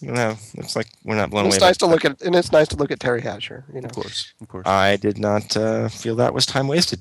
you 0.00 0.10
know, 0.12 0.36
looks 0.56 0.74
like 0.74 0.88
we're 1.04 1.14
not 1.14 1.28
blown 1.30 1.44
It's 1.46 1.56
away. 1.56 1.60
by 1.60 1.66
nice 1.68 1.76
to 1.78 1.86
look 1.86 2.04
at, 2.06 2.22
and 2.22 2.34
it's 2.34 2.50
nice 2.52 2.68
to 2.68 2.76
look 2.76 2.90
at 2.90 2.98
Teri 2.98 3.22
Hatcher. 3.22 3.64
You 3.74 3.82
know. 3.82 3.86
Of 3.88 3.92
course, 3.92 4.32
of 4.40 4.48
course. 4.48 4.66
I 4.66 4.96
did 4.96 5.18
not 5.18 5.54
uh, 5.56 5.88
feel 5.90 6.16
that 6.16 6.32
was 6.32 6.46
time 6.46 6.66
wasted. 6.68 7.00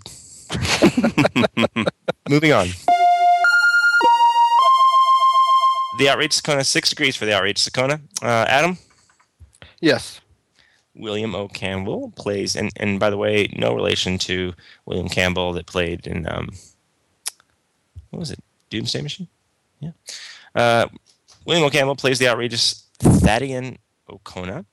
Moving 2.29 2.51
on. 2.53 2.67
The 5.97 6.09
Outrageous 6.09 6.41
Okona, 6.41 6.65
six 6.65 6.89
degrees 6.89 7.15
for 7.15 7.25
the 7.25 7.33
Outrageous 7.33 7.67
Okona. 7.69 7.99
Uh, 8.21 8.45
Adam, 8.47 8.77
Yes. 9.81 10.19
William 10.95 11.33
O. 11.35 11.47
Campbell 11.47 12.11
plays, 12.15 12.55
and, 12.55 12.71
and 12.75 12.99
by 12.99 13.09
the 13.09 13.17
way, 13.17 13.49
no 13.57 13.73
relation 13.73 14.17
to 14.19 14.53
William 14.85 15.07
Campbell 15.07 15.53
that 15.53 15.65
played 15.65 16.05
in, 16.05 16.27
um, 16.27 16.49
what 18.09 18.19
was 18.19 18.31
it, 18.31 18.39
Doomsday 18.69 19.01
Machine? 19.01 19.27
Yeah. 19.79 19.91
Uh, 20.53 20.87
William 21.45 21.65
O. 21.65 21.69
Campbell 21.69 21.95
plays 21.95 22.19
the 22.19 22.27
outrageous 22.27 22.83
Thadiun 22.99 23.77
Okona, 24.09 24.65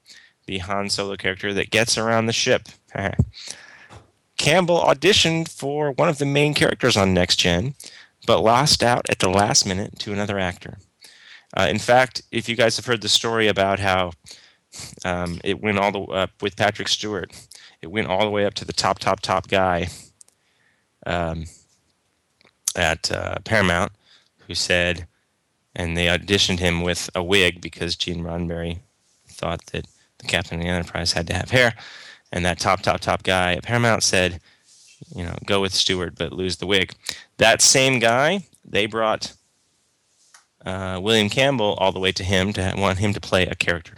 the 0.47 0.59
Han 0.59 0.91
Solo 0.91 1.17
character 1.17 1.55
that 1.55 1.71
gets 1.71 1.97
around 1.97 2.27
the 2.27 2.33
ship. 2.33 2.69
Campbell 4.37 4.81
auditioned 4.81 5.49
for 5.49 5.93
one 5.93 6.09
of 6.09 6.19
the 6.19 6.27
main 6.27 6.55
characters 6.55 6.97
on 6.97 7.15
Next 7.15 7.37
Gen, 7.37 7.75
but 8.27 8.41
lost 8.41 8.83
out 8.83 9.09
at 9.09 9.19
the 9.19 9.31
last 9.31 9.67
minute 9.67 9.99
to 10.01 10.13
another 10.13 10.39
actor. 10.39 10.79
Uh, 11.57 11.67
in 11.71 11.79
fact, 11.79 12.23
if 12.31 12.49
you 12.49 12.57
guys 12.57 12.77
have 12.77 12.87
heard 12.87 13.03
the 13.03 13.09
story 13.09 13.49
about 13.49 13.79
how 13.79 14.13
um, 15.05 15.41
it 15.43 15.63
went 15.63 15.79
all 15.79 15.93
the 15.93 15.99
way 16.01 16.17
up 16.19 16.31
with 16.43 16.57
Patrick 16.57 16.89
Stewart, 16.89 17.33
it 17.81 17.91
went 17.91 18.09
all 18.09 18.25
the 18.25 18.31
way 18.31 18.45
up 18.45 18.55
to 18.55 18.65
the 18.65 18.73
top, 18.73 18.99
top, 18.99 19.21
top 19.21 19.49
guy 19.49 19.89
um, 21.07 21.47
at 22.75 23.11
uh, 23.11 23.37
Paramount, 23.45 23.93
who 24.47 24.55
said, 24.55 25.07
and 25.75 25.97
they 25.97 26.07
auditioned 26.07 26.59
him 26.59 26.83
with 26.83 27.09
a 27.15 27.23
wig 27.23 27.61
because 27.61 27.97
Gene 27.97 28.23
Roddenberry 28.23 28.81
thought 29.29 29.65
that 29.67 29.87
the 30.19 30.27
captain 30.27 30.59
of 30.59 30.65
the 30.65 30.69
Enterprise 30.69 31.13
had 31.13 31.27
to 31.29 31.35
have 31.35 31.51
hair, 31.51 31.75
and 32.37 32.45
that 32.45 32.59
top, 32.59 32.83
top, 32.83 33.01
top 33.01 33.23
guy 33.23 33.55
at 33.55 33.63
Paramount 33.63 34.03
said, 34.03 34.41
you 35.15 35.25
know, 35.25 35.35
go 35.47 35.63
with 35.63 35.73
Stewart 35.73 36.15
but 36.17 36.33
lose 36.33 36.59
the 36.59 36.67
wig. 36.67 36.93
That 37.39 37.63
same 37.63 37.99
guy, 37.99 38.47
they 38.63 38.85
brought 38.85 39.33
uh, 40.65 41.01
William 41.03 41.31
Campbell 41.31 41.75
all 41.75 41.93
the 41.93 41.99
way 41.99 42.13
to 42.13 42.23
him 42.23 42.53
to 42.53 42.75
want 42.77 42.99
him 42.99 43.15
to 43.15 43.21
play 43.21 43.47
a 43.47 43.55
character 43.55 43.95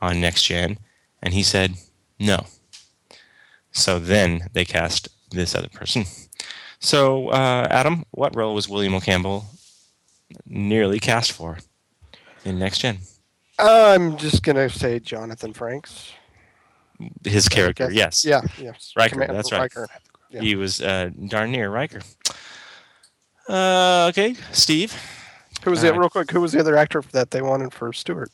on 0.00 0.20
Next 0.20 0.44
Gen, 0.44 0.78
and 1.22 1.34
he 1.34 1.42
said 1.42 1.74
no. 2.18 2.46
So 3.72 3.98
then 3.98 4.48
they 4.54 4.64
cast 4.64 5.08
this 5.30 5.54
other 5.54 5.68
person. 5.68 6.04
So, 6.78 7.28
uh, 7.28 7.66
Adam, 7.70 8.04
what 8.12 8.36
role 8.36 8.54
was 8.54 8.68
William 8.68 8.94
O. 8.94 9.00
Campbell 9.00 9.46
nearly 10.46 11.00
cast 11.00 11.32
for 11.32 11.58
in 12.44 12.58
Next 12.58 12.78
Gen? 12.78 12.98
I'm 13.58 14.16
just 14.16 14.42
gonna 14.42 14.68
say 14.68 15.00
Jonathan 15.00 15.52
Frakes. 15.52 16.12
His 17.24 17.48
character, 17.48 17.88
guess. 17.88 18.24
yes. 18.24 18.24
Yeah. 18.24 18.64
Yes. 18.64 18.92
Riker, 18.96 19.14
Commander 19.14 19.34
that's 19.34 19.52
right. 19.52 19.60
Riker. 19.62 19.88
Yeah. 20.30 20.40
He 20.40 20.54
was 20.56 20.80
uh, 20.80 21.10
darn 21.28 21.52
near 21.52 21.70
Riker. 21.70 22.00
Uh, 23.48 24.06
okay, 24.10 24.34
Steve. 24.52 24.94
Who 25.64 25.70
was 25.70 25.80
the 25.80 25.88
Alright. 25.88 26.00
real 26.00 26.10
quick? 26.10 26.30
Who 26.30 26.40
was 26.40 26.52
the 26.52 26.60
other 26.60 26.76
actor 26.76 27.02
that 27.12 27.30
they 27.30 27.42
wanted 27.42 27.72
for 27.72 27.92
Stewart? 27.92 28.30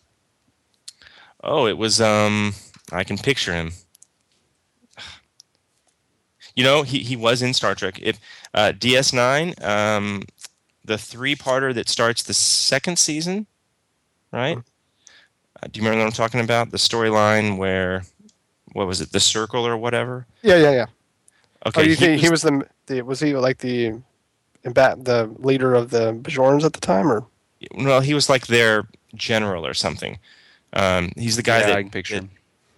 Oh, 1.43 1.67
it 1.67 1.79
was 1.79 2.01
um 2.01 2.55
I 2.93 3.05
can 3.05 3.19
picture 3.19 3.53
him. 3.53 3.73
You 6.57 6.65
know, 6.65 6.83
he, 6.83 6.99
he 6.99 7.17
was 7.17 7.43
in 7.43 7.55
Star 7.55 7.75
Trek. 7.75 8.01
If 8.03 8.19
uh, 8.53 8.73
DS9, 8.77 9.63
um, 9.65 10.23
the 10.85 10.99
three-parter 10.99 11.73
that 11.75 11.89
starts 11.89 12.23
the 12.25 12.35
second 12.35 12.99
season, 12.99 13.47
right? 14.33 14.59
Uh, 14.59 15.67
do 15.71 15.79
you 15.79 15.85
remember 15.85 16.05
what 16.05 16.07
I'm 16.07 16.13
talking 16.13 16.41
about? 16.41 16.71
The 16.71 16.77
storyline 16.77 17.57
where, 17.57 18.03
what 18.73 18.87
was 18.87 19.01
it, 19.01 19.13
the 19.13 19.21
circle 19.21 19.67
or 19.67 19.77
whatever? 19.77 20.27
Yeah, 20.43 20.57
yeah, 20.57 20.71
yeah. 20.73 20.87
Okay, 21.67 21.81
oh, 21.81 21.85
you 21.85 21.91
he 21.91 21.97
think 21.97 22.21
he 22.21 22.29
was- 22.31 22.45
was 22.45 22.53
the, 22.53 22.67
the 22.87 23.03
was 23.03 23.21
he 23.21 23.35
like 23.35 23.59
the 23.59 23.93
imba- 24.65 25.05
the 25.05 25.31
leader 25.39 25.75
of 25.75 25.91
the 25.91 26.13
Bajorans 26.15 26.65
at 26.65 26.73
the 26.73 26.81
time, 26.81 27.11
or 27.11 27.25
well, 27.75 28.01
he 28.01 28.15
was 28.15 28.29
like 28.31 28.47
their 28.47 28.87
general 29.15 29.67
or 29.67 29.75
something. 29.75 30.19
Um, 30.73 31.11
he's 31.17 31.37
the 31.37 31.43
guy 31.43 31.61
yeah, 31.61 31.67
that 31.67 31.77
I 31.77 31.83
can 31.83 31.91
picture 31.91 32.21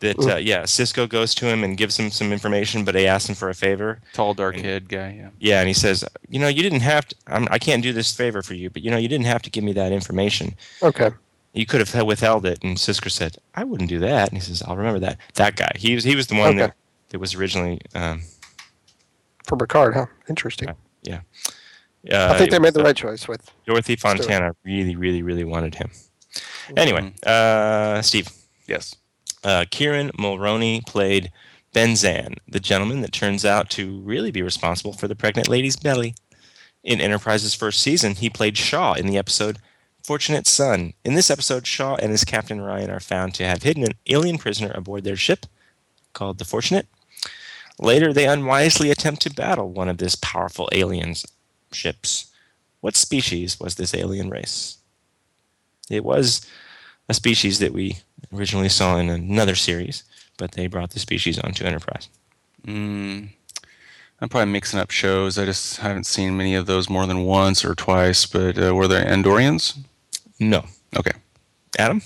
that, 0.01 0.17
that 0.17 0.35
uh, 0.35 0.37
yeah, 0.37 0.63
Sisko 0.63 1.09
goes 1.09 1.35
to 1.37 1.47
him 1.47 1.63
and 1.63 1.77
gives 1.77 1.97
him 1.97 2.11
some 2.11 2.33
information, 2.33 2.85
but 2.85 2.93
they 2.93 3.07
ask 3.07 3.29
him 3.29 3.35
for 3.37 3.51
a 3.51 3.55
favor. 3.55 4.01
Tall, 4.15 4.35
dark 4.35 4.57
and- 4.57 4.65
head 4.65 4.89
guy. 4.89 5.15
Yeah. 5.17 5.29
Yeah, 5.39 5.59
and 5.61 5.69
he 5.69 5.75
says, 5.75 6.05
you 6.29 6.41
know, 6.41 6.49
you 6.49 6.63
didn't 6.63 6.81
have 6.81 7.07
to. 7.09 7.17
I'm, 7.29 7.47
I 7.53 7.59
can't 7.59 7.83
do 7.83 7.93
this 7.93 8.13
favor 8.13 8.43
for 8.43 8.55
you, 8.55 8.71
but 8.71 8.83
you 8.83 8.91
know, 8.91 8.97
you 8.97 9.09
didn't 9.09 9.27
have 9.27 9.43
to 9.43 9.51
give 9.51 9.63
me 9.63 9.73
that 9.75 9.93
information. 9.93 10.55
okay, 10.83 11.11
You 11.53 11.67
could 11.67 11.87
have 11.87 12.07
withheld 12.07 12.47
it. 12.47 12.59
And 12.63 12.77
Sisko 12.77 13.11
said, 13.11 13.37
I 13.55 13.65
wouldn't 13.65 13.91
do 13.91 13.99
that. 13.99 14.29
And 14.29 14.39
he 14.39 14.45
says, 14.45 14.63
I'll 14.63 14.77
remember 14.77 15.01
that. 15.01 15.19
That 15.35 15.57
guy. 15.57 15.73
He 15.77 15.95
was 15.95 16.05
he 16.05 16.17
was 16.17 16.27
the 16.27 16.37
one 16.37 16.51
Okay. 16.51 16.59
that, 16.59 16.75
that 17.11 17.19
was 17.19 17.35
originally. 17.35 17.81
Um, 17.95 18.23
for 19.47 19.57
Picard, 19.57 19.95
huh? 19.95 20.07
Interesting. 20.29 20.71
Yeah. 21.03 21.21
Uh, 22.11 22.33
I 22.33 22.39
think 22.39 22.51
they 22.51 22.59
made 22.59 22.75
the 22.75 22.81
uh, 22.81 22.85
right 22.85 22.97
choice 22.97 23.29
with. 23.29 23.51
Dorothy 23.67 23.97
Stewart. 23.97 24.19
Fontana 24.19 24.57
really, 24.65 24.97
really, 24.97 25.23
really 25.23 25.45
wanted 25.45 25.75
him. 25.75 25.91
Anyway, 26.77 27.13
uh, 27.27 28.01
Steve. 28.03 28.29
Yes. 28.67 28.97
Uh, 29.45 29.65
Kieran 29.71 30.11
Mulroney 30.13 30.85
played 30.87 31.31
Benzan, 31.75 32.37
the 32.49 32.61
gentleman 32.61 33.01
that 33.03 33.13
turns 33.13 33.45
out 33.45 33.71
to 33.71 34.01
really 34.01 34.31
be 34.31 34.43
responsible 34.43 34.93
for 34.93 35.09
the 35.09 35.17
pregnant 35.17 35.49
lady's 35.49 35.77
belly. 35.77 36.15
In 36.83 37.01
Enterprise's 37.01 37.55
first 37.55 37.81
season, 37.81 38.15
he 38.15 38.29
played 38.31 38.57
Shaw 38.57 38.95
in 38.95 39.07
the 39.07 39.19
episode 39.19 39.59
Fortunate 40.03 40.47
Son. 40.47 40.95
In 41.05 41.15
this 41.15 41.31
episode, 41.31 41.67
Shaw 41.67 41.95
and 41.95 42.11
his 42.11 42.25
captain 42.25 42.61
Ryan 42.61 42.91
are 42.91 43.01
found 43.01 43.35
to 43.35 43.45
have 43.45 43.63
hidden 43.63 43.85
an 43.85 43.93
alien 44.09 44.37
prisoner 44.37 44.73
aboard 44.75 45.05
their 45.05 45.17
ship 45.17 45.47
called 46.13 46.39
the 46.39 46.45
Fortunate. 46.45 46.87
Later, 47.79 48.13
they 48.13 48.27
unwisely 48.27 48.91
attempt 48.91 49.23
to 49.23 49.31
battle 49.31 49.71
one 49.71 49.89
of 49.89 49.99
this 49.99 50.17
powerful 50.17 50.69
alien's 50.73 51.25
ships. 51.73 52.31
What 52.81 52.97
species 52.97 53.61
was 53.61 53.77
this 53.77 53.95
alien 53.95 54.29
race? 54.29 54.79
It 55.89 56.05
was 56.05 56.45
a 57.09 57.15
species 57.15 57.59
that 57.61 57.73
we 57.73 57.99
originally 58.35 58.69
saw 58.69 58.99
in 58.99 59.09
another 59.09 59.55
series, 59.55 60.03
but 60.37 60.53
they 60.53 60.67
brought 60.67 60.91
the 60.91 60.99
species 60.99 61.39
onto 61.39 61.65
Enterprise. 61.65 62.09
Mm, 62.67 63.29
I'm 64.21 64.29
probably 64.29 64.53
mixing 64.53 64.79
up 64.79 64.91
shows. 64.91 65.39
I 65.39 65.45
just 65.45 65.79
haven't 65.79 66.07
seen 66.07 66.37
many 66.37 66.55
of 66.55 66.67
those 66.67 66.89
more 66.89 67.07
than 67.07 67.25
once 67.25 67.65
or 67.65 67.75
twice. 67.75 68.27
But 68.27 68.57
uh, 68.57 68.75
were 68.75 68.89
they 68.89 69.03
Andorians? 69.03 69.79
No. 70.43 70.65
Okay. 70.97 71.13
Adam? 71.79 72.03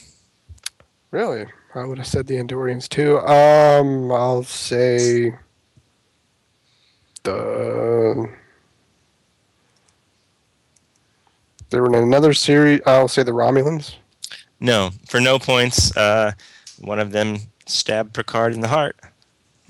Really, 1.11 1.46
I 1.75 1.85
would 1.85 1.96
have 1.99 2.07
said 2.07 2.27
the 2.27 2.35
Andorians 2.37 2.87
too. 2.88 3.18
Um, 3.20 4.12
I'll 4.12 4.42
say 4.42 5.35
the 7.22 8.29
They 11.70 11.81
were 11.81 11.87
in 11.88 11.94
another 11.94 12.33
series. 12.35 12.81
I'll 12.87 13.09
say 13.09 13.22
the 13.22 13.33
Romulans. 13.33 13.94
No, 14.61 14.90
for 15.09 15.18
no 15.20 15.38
points. 15.38 15.96
Uh, 15.96 16.33
one 16.79 16.99
of 17.01 17.12
them 17.12 17.38
stabbed 17.66 18.12
Picard 18.14 18.53
in 18.53 18.61
the 18.61 18.68
heart. 18.68 18.96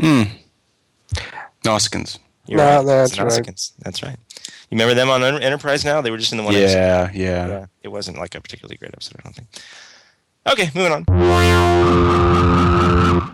Hmm. 0.00 0.22
Nausicaans. 1.64 2.18
You're 2.46 2.59
No, 2.59 2.76
right. 2.79 2.85
that's 2.85 3.12
It's 3.12 3.18
the 3.18 3.24
right. 3.24 3.33
Nausicaans. 3.33 3.72
That's 3.79 4.02
right. 4.02 4.16
You 4.70 4.76
remember 4.76 4.94
them 4.94 5.11
on 5.11 5.22
Enterprise 5.22 5.85
now? 5.85 6.00
They 6.00 6.11
were 6.11 6.18
just 6.18 6.33
in 6.33 6.38
the 6.38 6.44
one 6.44 6.55
episode. 6.55 6.76
Yeah, 6.76 7.11
yeah. 7.14 7.46
Yeah. 7.46 7.66
It 7.83 7.88
wasn't 7.88 8.18
like 8.18 8.35
a 8.35 8.40
particularly 8.40 8.76
great 8.76 8.92
episode, 8.92 9.20
I 9.20 9.22
don't 9.22 9.35
think. 9.35 9.48
Okay, 10.48 10.70
moving 10.74 10.92
on. 10.92 11.05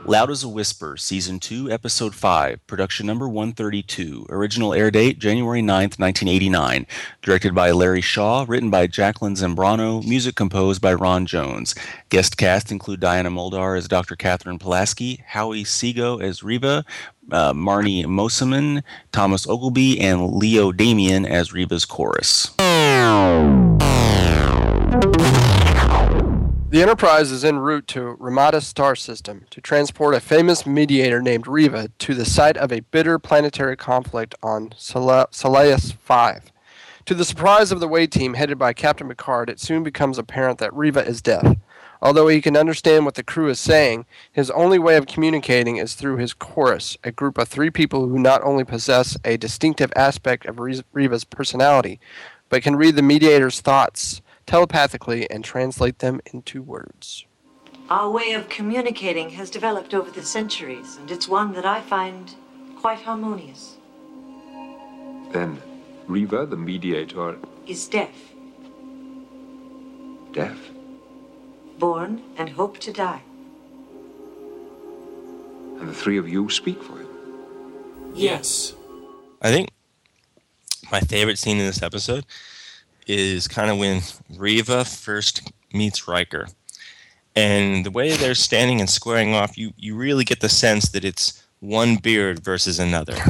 Loud 0.05 0.31
as 0.31 0.43
a 0.43 0.49
Whisper, 0.49 0.97
Season 0.97 1.39
2, 1.39 1.71
Episode 1.71 2.15
5, 2.15 2.67
Production 2.67 3.07
Number 3.07 3.29
132. 3.29 4.27
Original 4.31 4.75
air 4.75 4.91
date 4.91 5.19
January 5.19 5.63
9th, 5.63 5.99
1989. 5.99 6.87
Directed 7.23 7.55
by 7.55 7.71
Larry 7.71 8.01
Shaw, 8.01 8.45
written 8.49 8.69
by 8.69 8.87
Jacqueline 8.87 9.35
Zambrano, 9.35 10.07
music 10.07 10.35
composed 10.35 10.83
by 10.83 10.93
Ron 10.93 11.25
Jones. 11.25 11.75
Guest 12.09 12.37
cast 12.37 12.73
include 12.73 13.01
Diana 13.01 13.31
Muldaur 13.31 13.79
as 13.79 13.89
Dr. 13.89 14.17
Catherine 14.17 14.59
Pulaski, 14.59 15.23
Howie 15.29 15.65
Seago 15.65 16.21
as 16.23 16.43
Riva, 16.43 16.85
uh, 17.31 17.53
Marnie 17.53 18.05
Mosiman, 18.05 18.83
Thomas 19.13 19.47
Oglesby, 19.47 20.01
and 20.01 20.33
Leo 20.33 20.73
Damian 20.73 21.25
as 21.25 21.53
Riva's 21.53 21.85
chorus. 21.85 22.51
The 26.73 26.81
Enterprise 26.81 27.31
is 27.31 27.45
en 27.45 27.59
route 27.59 27.87
to 27.89 28.17
Ramatis 28.19 28.63
star 28.63 28.97
system 28.97 29.45
to 29.51 29.61
transport 29.61 30.15
a 30.15 30.21
famous 30.21 30.65
mediator 30.65 31.21
named 31.21 31.47
Riva 31.47 31.91
to 31.99 32.15
the 32.15 32.25
site 32.25 32.57
of 32.57 32.73
a 32.73 32.81
bitter 32.81 33.19
planetary 33.19 33.77
conflict 33.77 34.35
on 34.43 34.71
Solais 34.71 35.93
5. 35.93 36.53
To 37.05 37.15
the 37.15 37.25
surprise 37.27 37.73
of 37.73 37.81
the 37.81 37.89
way 37.89 38.07
team 38.07 38.33
headed 38.35 38.59
by 38.59 38.73
Captain 38.73 39.07
Picard, 39.07 39.51
it 39.51 39.61
soon 39.61 39.83
becomes 39.83 40.17
apparent 40.17 40.59
that 40.61 40.73
Riva 40.73 41.05
is 41.07 41.21
deaf. 41.21 41.57
Although 42.03 42.27
he 42.27 42.41
can 42.41 42.57
understand 42.57 43.05
what 43.05 43.15
the 43.15 43.23
crew 43.23 43.49
is 43.49 43.61
saying, 43.61 44.07
his 44.33 44.51
only 44.51 44.79
way 44.79 44.97
of 44.97 45.07
communicating 45.07 45.77
is 45.77 45.95
through 45.95 46.17
his 46.17 46.35
chorus, 46.35 46.99
a 47.05 47.13
group 47.13 47.39
of 47.39 47.47
three 47.47 47.71
people 47.71 48.09
who 48.09 48.19
not 48.19 48.43
only 48.43 48.65
possess 48.65 49.17
a 49.25 49.37
distinctive 49.37 49.93
aspect 49.95 50.45
of 50.45 50.59
Re- 50.59 50.83
Riva's 50.93 51.23
personality, 51.23 52.01
but 52.49 52.65
can 52.65 52.75
read 52.75 52.97
the 52.97 53.03
mediator's 53.03 53.61
thoughts 53.61 54.21
telepathically 54.47 55.31
and 55.31 55.45
translate 55.45 56.01
them 56.01 56.21
into 56.33 56.61
words. 56.61 57.25
Our 57.89 58.11
way 58.11 58.33
of 58.33 58.49
communicating 58.49 59.31
has 59.31 59.49
developed 59.49 59.95
over 59.95 60.11
the 60.11 60.23
centuries, 60.23 60.97
and 60.97 61.09
it's 61.09 61.29
one 61.29 61.53
that 61.53 61.65
I 61.65 61.83
find 61.83 62.35
quite 62.81 62.99
harmonious. 62.99 63.77
Then, 65.31 65.63
Riva, 66.09 66.47
the 66.47 66.57
mediator, 66.57 67.37
Is 67.67 67.87
deaf, 67.87 68.11
deaf. 70.33 70.72
Born, 71.87 72.23
and 72.39 72.49
hope 72.51 72.79
to 72.79 72.93
die. 72.93 73.23
And 75.81 75.89
the 75.89 75.93
three 75.93 76.17
of 76.17 76.29
you 76.29 76.49
speak 76.49 76.81
for 76.81 76.97
him. 76.97 77.09
Yes. 78.15 78.73
I 79.43 79.51
think 79.51 79.71
my 80.93 81.01
favorite 81.01 81.41
scene 81.41 81.59
in 81.59 81.67
this 81.67 81.83
episode 81.83 82.25
is 83.09 83.49
kind 83.49 83.69
of 83.69 83.79
when 83.79 84.01
Riva 84.39 84.85
first 84.85 85.51
meets 85.75 86.07
Riker. 86.07 86.47
And 87.35 87.85
the 87.85 87.91
way 87.91 88.13
they're 88.17 88.37
standing 88.37 88.79
and 88.81 88.89
squaring 88.89 89.35
off, 89.35 89.59
you, 89.59 89.73
you 89.77 89.97
really 89.97 90.23
get 90.25 90.39
the 90.39 90.49
sense 90.49 90.91
that 90.91 91.05
it's 91.05 91.43
one 91.59 91.97
beard 91.97 92.45
versus 92.45 92.79
another. 92.79 93.17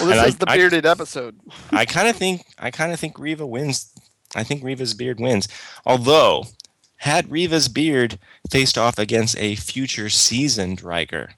Well, 0.00 0.08
this 0.08 0.16
And 0.16 0.20
I- 0.20 0.26
is 0.26 0.36
the 0.38 0.48
I- 0.50 0.56
bearded 0.56 0.86
episode. 0.86 1.38
I 1.70 1.84
kind 1.84 2.08
of 2.08 2.16
think 2.16 2.44
I 2.58 2.70
kind 2.70 2.92
of 2.92 2.98
think 3.00 3.18
Riva 3.18 3.46
wins. 3.46 3.92
I 4.34 4.44
think 4.44 4.62
Riva's 4.62 4.94
beard 4.94 5.20
wins. 5.20 5.48
Although, 5.84 6.44
had 6.98 7.30
Riva's 7.30 7.68
beard 7.68 8.18
faced 8.50 8.78
off 8.78 8.98
against 8.98 9.36
a 9.38 9.56
future 9.56 10.08
seasoned 10.08 10.82
Riker, 10.82 11.30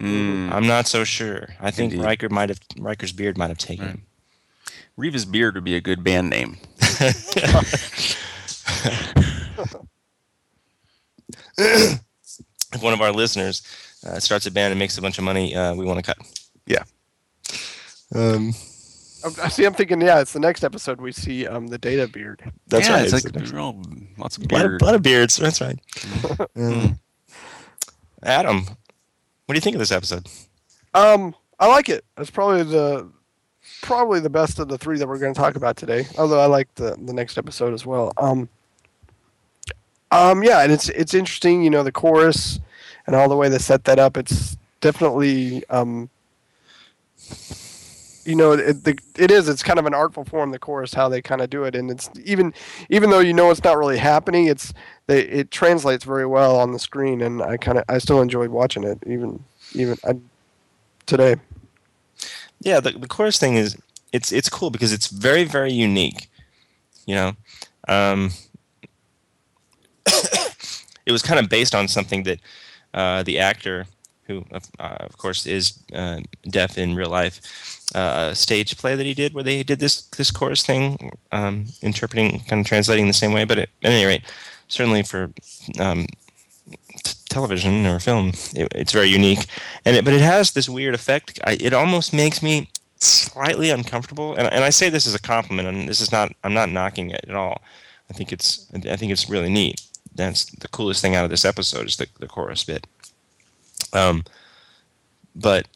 Mm. 0.00 0.50
I'm 0.50 0.66
not 0.66 0.88
so 0.88 1.04
sure. 1.04 1.50
I 1.60 1.70
think 1.70 1.92
Indeed. 1.92 2.04
Riker 2.04 2.28
might 2.28 2.48
have 2.48 2.58
Riker's 2.78 3.12
beard 3.12 3.38
might 3.38 3.50
have 3.50 3.58
taken 3.58 3.86
him. 3.86 4.02
Riva's 4.96 5.24
Beard 5.24 5.54
would 5.54 5.64
be 5.64 5.74
a 5.74 5.80
good 5.80 6.04
band 6.04 6.30
name. 6.30 6.56
if 11.58 12.00
one 12.80 12.92
of 12.92 13.00
our 13.00 13.12
listeners 13.12 13.62
uh, 14.06 14.20
starts 14.20 14.46
a 14.46 14.50
band 14.50 14.70
and 14.72 14.78
makes 14.78 14.96
a 14.96 15.02
bunch 15.02 15.18
of 15.18 15.24
money, 15.24 15.54
uh, 15.54 15.74
we 15.74 15.84
want 15.84 15.98
to 15.98 16.14
cut. 16.14 16.18
Yeah. 16.66 16.84
Um, 18.14 18.52
I 19.42 19.48
see. 19.48 19.64
I'm 19.64 19.74
thinking, 19.74 20.00
yeah, 20.00 20.20
it's 20.20 20.32
the 20.32 20.40
next 20.40 20.64
episode 20.64 21.00
we 21.00 21.12
see 21.12 21.46
um, 21.46 21.68
the 21.68 21.78
data 21.78 22.06
beard. 22.08 22.42
that's 22.66 22.88
yeah, 22.88 22.94
right. 22.96 23.04
It's 23.04 23.12
It's 23.12 23.24
like 23.24 23.48
a- 23.50 23.54
real, 23.54 23.80
lots 24.18 24.36
of 24.36 24.44
a 24.50 24.54
lot, 24.54 24.66
of, 24.66 24.82
lot 24.82 24.94
of 24.94 25.02
beards. 25.02 25.36
That's 25.36 25.60
right. 25.60 25.78
Um, 26.56 26.98
Adam, 28.22 28.64
what 29.46 29.52
do 29.52 29.54
you 29.54 29.60
think 29.60 29.76
of 29.76 29.80
this 29.80 29.92
episode? 29.92 30.26
Um, 30.94 31.34
I 31.58 31.66
like 31.66 31.88
it. 31.88 32.04
It's 32.18 32.30
probably 32.30 32.62
the 32.62 33.10
probably 33.82 34.20
the 34.20 34.30
best 34.30 34.58
of 34.58 34.68
the 34.68 34.78
three 34.78 34.98
that 34.98 35.06
we're 35.08 35.18
going 35.18 35.32
to 35.34 35.40
talk 35.40 35.56
about 35.56 35.76
today. 35.76 36.06
Although 36.18 36.40
I 36.40 36.46
like 36.46 36.74
the 36.74 36.96
the 37.02 37.12
next 37.12 37.38
episode 37.38 37.72
as 37.74 37.84
well. 37.86 38.12
Um, 38.16 38.48
um, 40.10 40.42
yeah, 40.42 40.60
and 40.62 40.70
it's 40.72 40.88
it's 40.90 41.14
interesting. 41.14 41.62
You 41.62 41.70
know, 41.70 41.82
the 41.82 41.92
chorus 41.92 42.60
and 43.06 43.16
all 43.16 43.28
the 43.28 43.36
way 43.36 43.48
they 43.48 43.58
set 43.58 43.84
that 43.84 43.98
up. 43.98 44.16
It's 44.16 44.56
definitely 44.80 45.64
um, 45.70 46.08
you 48.24 48.34
know, 48.34 48.52
it, 48.52 48.84
the, 48.84 48.98
it 49.16 49.30
is. 49.30 49.48
It's 49.48 49.62
kind 49.62 49.78
of 49.78 49.86
an 49.86 49.94
artful 49.94 50.24
form. 50.24 50.50
The 50.50 50.58
chorus, 50.58 50.94
how 50.94 51.08
they 51.08 51.22
kind 51.22 51.40
of 51.40 51.50
do 51.50 51.64
it, 51.64 51.74
and 51.74 51.90
it's 51.90 52.10
even 52.24 52.54
even 52.88 53.10
though 53.10 53.20
you 53.20 53.32
know 53.32 53.50
it's 53.50 53.64
not 53.64 53.76
really 53.76 53.98
happening, 53.98 54.46
it's 54.46 54.72
they 55.06 55.22
it 55.22 55.50
translates 55.50 56.04
very 56.04 56.26
well 56.26 56.56
on 56.56 56.72
the 56.72 56.78
screen, 56.78 57.20
and 57.20 57.42
I 57.42 57.56
kind 57.56 57.78
of 57.78 57.84
I 57.88 57.98
still 57.98 58.20
enjoyed 58.20 58.50
watching 58.50 58.84
it 58.84 58.98
even 59.06 59.44
even 59.74 59.96
I, 60.04 60.14
today. 61.06 61.36
Yeah, 62.60 62.80
the, 62.80 62.92
the 62.92 63.08
chorus 63.08 63.38
thing 63.38 63.54
is 63.54 63.76
it's 64.12 64.32
it's 64.32 64.48
cool 64.48 64.70
because 64.70 64.92
it's 64.92 65.08
very 65.08 65.44
very 65.44 65.72
unique. 65.72 66.30
You 67.06 67.14
know, 67.16 67.32
um, 67.88 68.30
it 70.06 71.12
was 71.12 71.22
kind 71.22 71.38
of 71.38 71.48
based 71.48 71.74
on 71.74 71.88
something 71.88 72.22
that 72.22 72.40
uh, 72.94 73.22
the 73.22 73.38
actor, 73.38 73.86
who 74.26 74.44
of- 74.50 74.70
uh, 74.78 74.96
of 75.00 75.16
course 75.18 75.46
is 75.46 75.78
uh, 75.94 76.20
deaf 76.48 76.78
in 76.78 76.94
real 76.94 77.10
life, 77.10 77.40
uh, 77.94 78.30
a 78.30 78.34
stage 78.34 78.76
play 78.76 78.96
that 78.96 79.06
he 79.06 79.14
did 79.14 79.34
where 79.34 79.44
they 79.44 79.62
did 79.62 79.80
this 79.80 80.02
this 80.16 80.30
chorus 80.30 80.62
thing, 80.62 81.12
um, 81.32 81.66
interpreting 81.82 82.40
kind 82.48 82.60
of 82.60 82.66
translating 82.66 83.06
the 83.06 83.12
same 83.12 83.32
way. 83.32 83.44
But 83.44 83.58
at 83.58 83.68
any 83.82 84.04
rate, 84.04 84.22
certainly 84.68 85.02
for 85.02 85.30
um, 85.78 86.06
t- 87.02 87.14
television 87.28 87.86
or 87.86 88.00
film, 88.00 88.32
it, 88.54 88.68
it's 88.74 88.92
very 88.92 89.08
unique. 89.08 89.46
And 89.84 89.96
it, 89.96 90.04
but 90.04 90.14
it 90.14 90.22
has 90.22 90.52
this 90.52 90.68
weird 90.68 90.94
effect. 90.94 91.40
I, 91.44 91.56
it 91.60 91.72
almost 91.72 92.12
makes 92.12 92.42
me 92.42 92.68
slightly 92.98 93.70
uncomfortable. 93.70 94.34
And, 94.34 94.48
and 94.52 94.64
I 94.64 94.70
say 94.70 94.88
this 94.88 95.06
as 95.06 95.14
a 95.14 95.20
compliment. 95.20 95.68
And 95.68 95.88
this 95.88 96.00
is 96.00 96.10
not. 96.12 96.32
I'm 96.42 96.54
not 96.54 96.70
knocking 96.70 97.10
it 97.10 97.24
at 97.28 97.34
all. 97.34 97.60
I 98.10 98.14
think 98.14 98.32
it's. 98.32 98.66
I 98.72 98.96
think 98.96 99.12
it's 99.12 99.28
really 99.28 99.50
neat. 99.50 99.80
That's 100.14 100.44
the 100.44 100.68
coolest 100.68 101.02
thing 101.02 101.16
out 101.16 101.24
of 101.24 101.30
this 101.30 101.44
episode 101.44 101.86
is 101.88 101.96
the, 101.96 102.06
the 102.20 102.28
chorus 102.28 102.64
bit. 102.64 102.86
Um, 103.94 104.24
but 105.34 105.68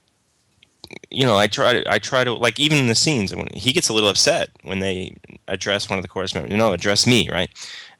you 1.11 1.25
know, 1.27 1.37
I 1.37 1.47
try 1.47 1.73
to. 1.75 1.93
I 1.93 1.99
try 1.99 2.25
to 2.25 2.33
like 2.33 2.59
even 2.59 2.79
in 2.79 2.87
the 2.89 2.95
scenes 2.95 3.35
when 3.35 3.49
he 3.53 3.73
gets 3.73 3.89
a 3.89 3.93
little 3.93 4.09
upset 4.09 4.51
when 4.63 4.81
they 4.81 5.17
address 5.47 5.89
one 5.91 5.99
of 5.99 6.03
the 6.03 6.09
chorus 6.09 6.35
members. 6.35 6.51
You 6.51 6.59
know, 6.59 6.73
address 6.73 7.07
me, 7.07 7.29
right? 7.31 7.51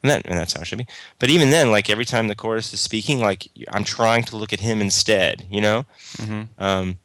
and 0.03 0.09
that 0.09 0.25
and 0.25 0.37
that's 0.39 0.53
how 0.53 0.61
it 0.61 0.65
should 0.65 0.77
be. 0.77 0.87
But 1.19 1.29
even 1.29 1.49
then, 1.49 1.71
like 1.71 1.89
every 1.89 2.05
time 2.05 2.27
the 2.27 2.35
chorus 2.35 2.73
is 2.73 2.79
speaking, 2.79 3.19
like 3.19 3.47
I'm 3.71 3.83
trying 3.83 4.23
to 4.25 4.37
look 4.37 4.53
at 4.53 4.59
him 4.59 4.81
instead, 4.81 5.45
you 5.49 5.61
know. 5.61 5.85
Mhm. 6.17 6.47
Um, 6.57 6.97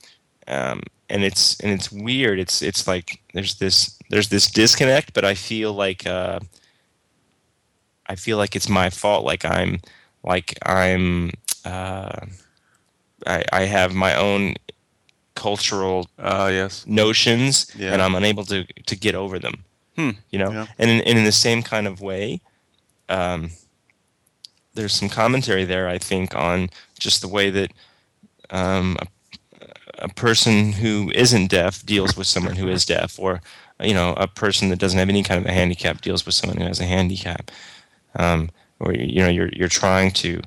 um, 0.46 0.82
and 1.10 1.24
it's 1.24 1.58
and 1.60 1.72
it's 1.72 1.90
weird. 1.90 2.38
It's 2.38 2.62
it's 2.62 2.86
like 2.86 3.20
there's 3.34 3.56
this 3.56 3.98
there's 4.10 4.28
this 4.28 4.50
disconnect, 4.50 5.12
but 5.12 5.24
I 5.24 5.34
feel 5.34 5.72
like 5.72 6.06
uh, 6.06 6.40
I 8.06 8.14
feel 8.14 8.38
like 8.38 8.54
it's 8.54 8.68
my 8.68 8.90
fault. 8.90 9.24
Like 9.24 9.44
I'm 9.44 9.80
like 10.22 10.56
I'm 10.64 11.32
uh, 11.64 12.26
I 13.26 13.44
I 13.52 13.62
have 13.66 13.94
my 13.94 14.14
own 14.16 14.54
cultural 15.34 16.08
Uh, 16.18 16.48
yes. 16.52 16.84
notions 16.86 17.66
Yeah. 17.76 17.92
and 17.92 18.00
I'm 18.02 18.14
unable 18.14 18.44
to 18.46 18.64
to 18.86 18.96
get 18.96 19.14
over 19.14 19.38
them. 19.38 19.64
Hmm. 19.96 20.10
You 20.30 20.38
know, 20.38 20.52
Yeah. 20.52 20.66
and 20.78 20.90
in, 20.90 21.00
and 21.02 21.18
in 21.18 21.24
the 21.24 21.32
same 21.32 21.62
kind 21.62 21.86
of 21.86 22.00
way, 22.00 22.40
um, 23.08 23.50
there's 24.74 24.92
some 24.94 25.08
commentary 25.08 25.64
there. 25.64 25.88
I 25.88 25.98
think 25.98 26.34
on 26.34 26.68
just 26.98 27.20
the 27.20 27.28
way 27.28 27.50
that 27.50 27.70
um, 28.50 28.96
a, 29.60 30.04
a 30.04 30.08
person 30.08 30.72
who 30.72 31.10
isn't 31.14 31.50
deaf 31.50 31.84
deals 31.86 32.16
with 32.16 32.26
someone 32.26 32.56
who 32.56 32.68
is 32.68 32.84
deaf, 32.86 33.18
or 33.18 33.40
you 33.80 33.94
know, 33.94 34.14
a 34.16 34.26
person 34.26 34.68
that 34.70 34.78
doesn't 34.80 34.98
have 34.98 35.08
any 35.08 35.22
kind 35.22 35.40
of 35.40 35.46
a 35.46 35.52
handicap 35.54 36.00
deals 36.00 36.24
with 36.26 36.34
someone 36.34 36.58
who 36.60 36.66
has 36.66 36.80
a 36.80 36.84
handicap. 36.86 37.50
Um, 38.16 38.50
or 38.80 38.92
you 38.94 39.22
know, 39.22 39.28
you're 39.28 39.50
you're 39.52 39.68
trying 39.68 40.10
to 40.12 40.40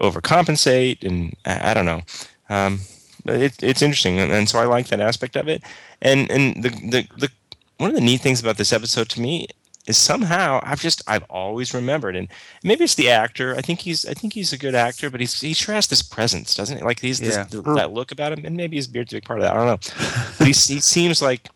overcompensate, 0.00 1.04
and 1.04 1.34
I, 1.44 1.70
I 1.70 1.74
don't 1.74 1.86
know. 1.86 2.02
Um, 2.48 2.80
but 3.24 3.36
it, 3.36 3.62
it's 3.62 3.82
interesting, 3.82 4.18
and, 4.18 4.32
and 4.32 4.48
so 4.48 4.58
I 4.58 4.64
like 4.64 4.88
that 4.88 5.00
aspect 5.00 5.36
of 5.36 5.48
it. 5.48 5.62
And 6.02 6.30
and 6.30 6.62
the 6.62 6.70
the, 6.70 7.08
the 7.18 7.30
one 7.78 7.90
of 7.90 7.96
the 7.96 8.02
neat 8.02 8.20
things 8.20 8.40
about 8.40 8.56
this 8.56 8.72
episode 8.72 9.08
to 9.10 9.20
me 9.20 9.46
is 9.86 9.96
somehow 9.96 10.60
I've 10.62 10.80
just 10.80 11.02
I've 11.06 11.24
always 11.24 11.74
remembered, 11.74 12.16
and 12.16 12.28
maybe 12.64 12.84
it's 12.84 12.94
the 12.94 13.10
actor. 13.10 13.54
I 13.56 13.60
think 13.60 13.80
he's 13.80 14.04
I 14.06 14.14
think 14.14 14.32
he's 14.32 14.52
a 14.52 14.58
good 14.58 14.74
actor, 14.74 15.10
but 15.10 15.20
he's 15.20 15.38
he 15.40 15.52
sure 15.54 15.74
has 15.74 15.86
this 15.88 16.02
presence, 16.02 16.54
doesn't 16.54 16.78
he? 16.78 16.84
Like 16.84 17.00
he's 17.00 17.20
this, 17.20 17.36
Yeah. 17.36 17.44
th- 17.44 17.64
that 17.76 17.92
look 17.92 18.10
about 18.12 18.32
him, 18.32 18.44
and 18.44 18.56
maybe 18.56 18.76
his 18.76 18.86
beard's 18.86 19.12
a 19.12 19.16
big 19.16 19.24
part 19.24 19.38
of 19.38 19.44
that. 19.44 19.52
I 19.52 19.56
don't 19.56 19.66
know, 19.66 20.24
but 20.38 20.46
he 20.46 20.52
he 20.52 20.80
seems 20.80 21.20
like 21.22 21.48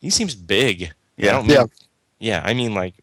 he 0.00 0.10
seems 0.10 0.34
big. 0.34 0.84
I 0.84 0.88
Yeah. 1.16 1.32
don't 1.32 1.46
mean, 1.46 1.56
Yeah. 1.56 1.64
yeah. 2.18 2.42
I 2.44 2.54
mean 2.54 2.74
like 2.74 2.94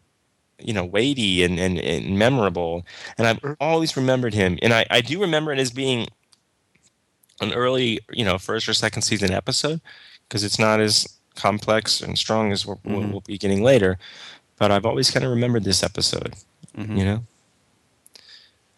you 0.64 0.72
know 0.72 0.84
weighty 0.84 1.42
and 1.44 1.58
and, 1.58 1.78
and 1.78 2.18
memorable, 2.18 2.84
and 3.18 3.26
I've 3.26 3.40
Mhm. 3.40 3.56
always 3.60 3.96
remembered 3.96 4.34
him, 4.34 4.58
and 4.62 4.72
I 4.72 4.86
I 4.90 5.00
do 5.00 5.20
remember 5.20 5.52
it 5.52 5.58
as 5.58 5.70
being 5.70 6.08
an 7.40 7.52
early 7.52 8.00
you 8.12 8.24
know 8.24 8.38
first 8.38 8.68
or 8.68 8.74
second 8.74 9.02
season 9.02 9.32
episode 9.32 9.80
because 10.28 10.44
it's 10.44 10.58
not 10.58 10.80
as 10.80 11.06
complex 11.34 12.00
and 12.02 12.18
strong 12.18 12.52
as 12.52 12.66
we're, 12.66 12.76
we'll, 12.84 13.00
Mhm. 13.00 13.10
we'll 13.10 13.20
be 13.22 13.38
getting 13.38 13.62
later. 13.62 13.98
But 14.58 14.70
I've 14.70 14.84
always 14.86 15.10
kind 15.10 15.24
of 15.24 15.30
remembered 15.30 15.64
this 15.64 15.82
episode, 15.82 16.34
Mhm. 16.76 16.98
you 16.98 17.04
know. 17.04 17.24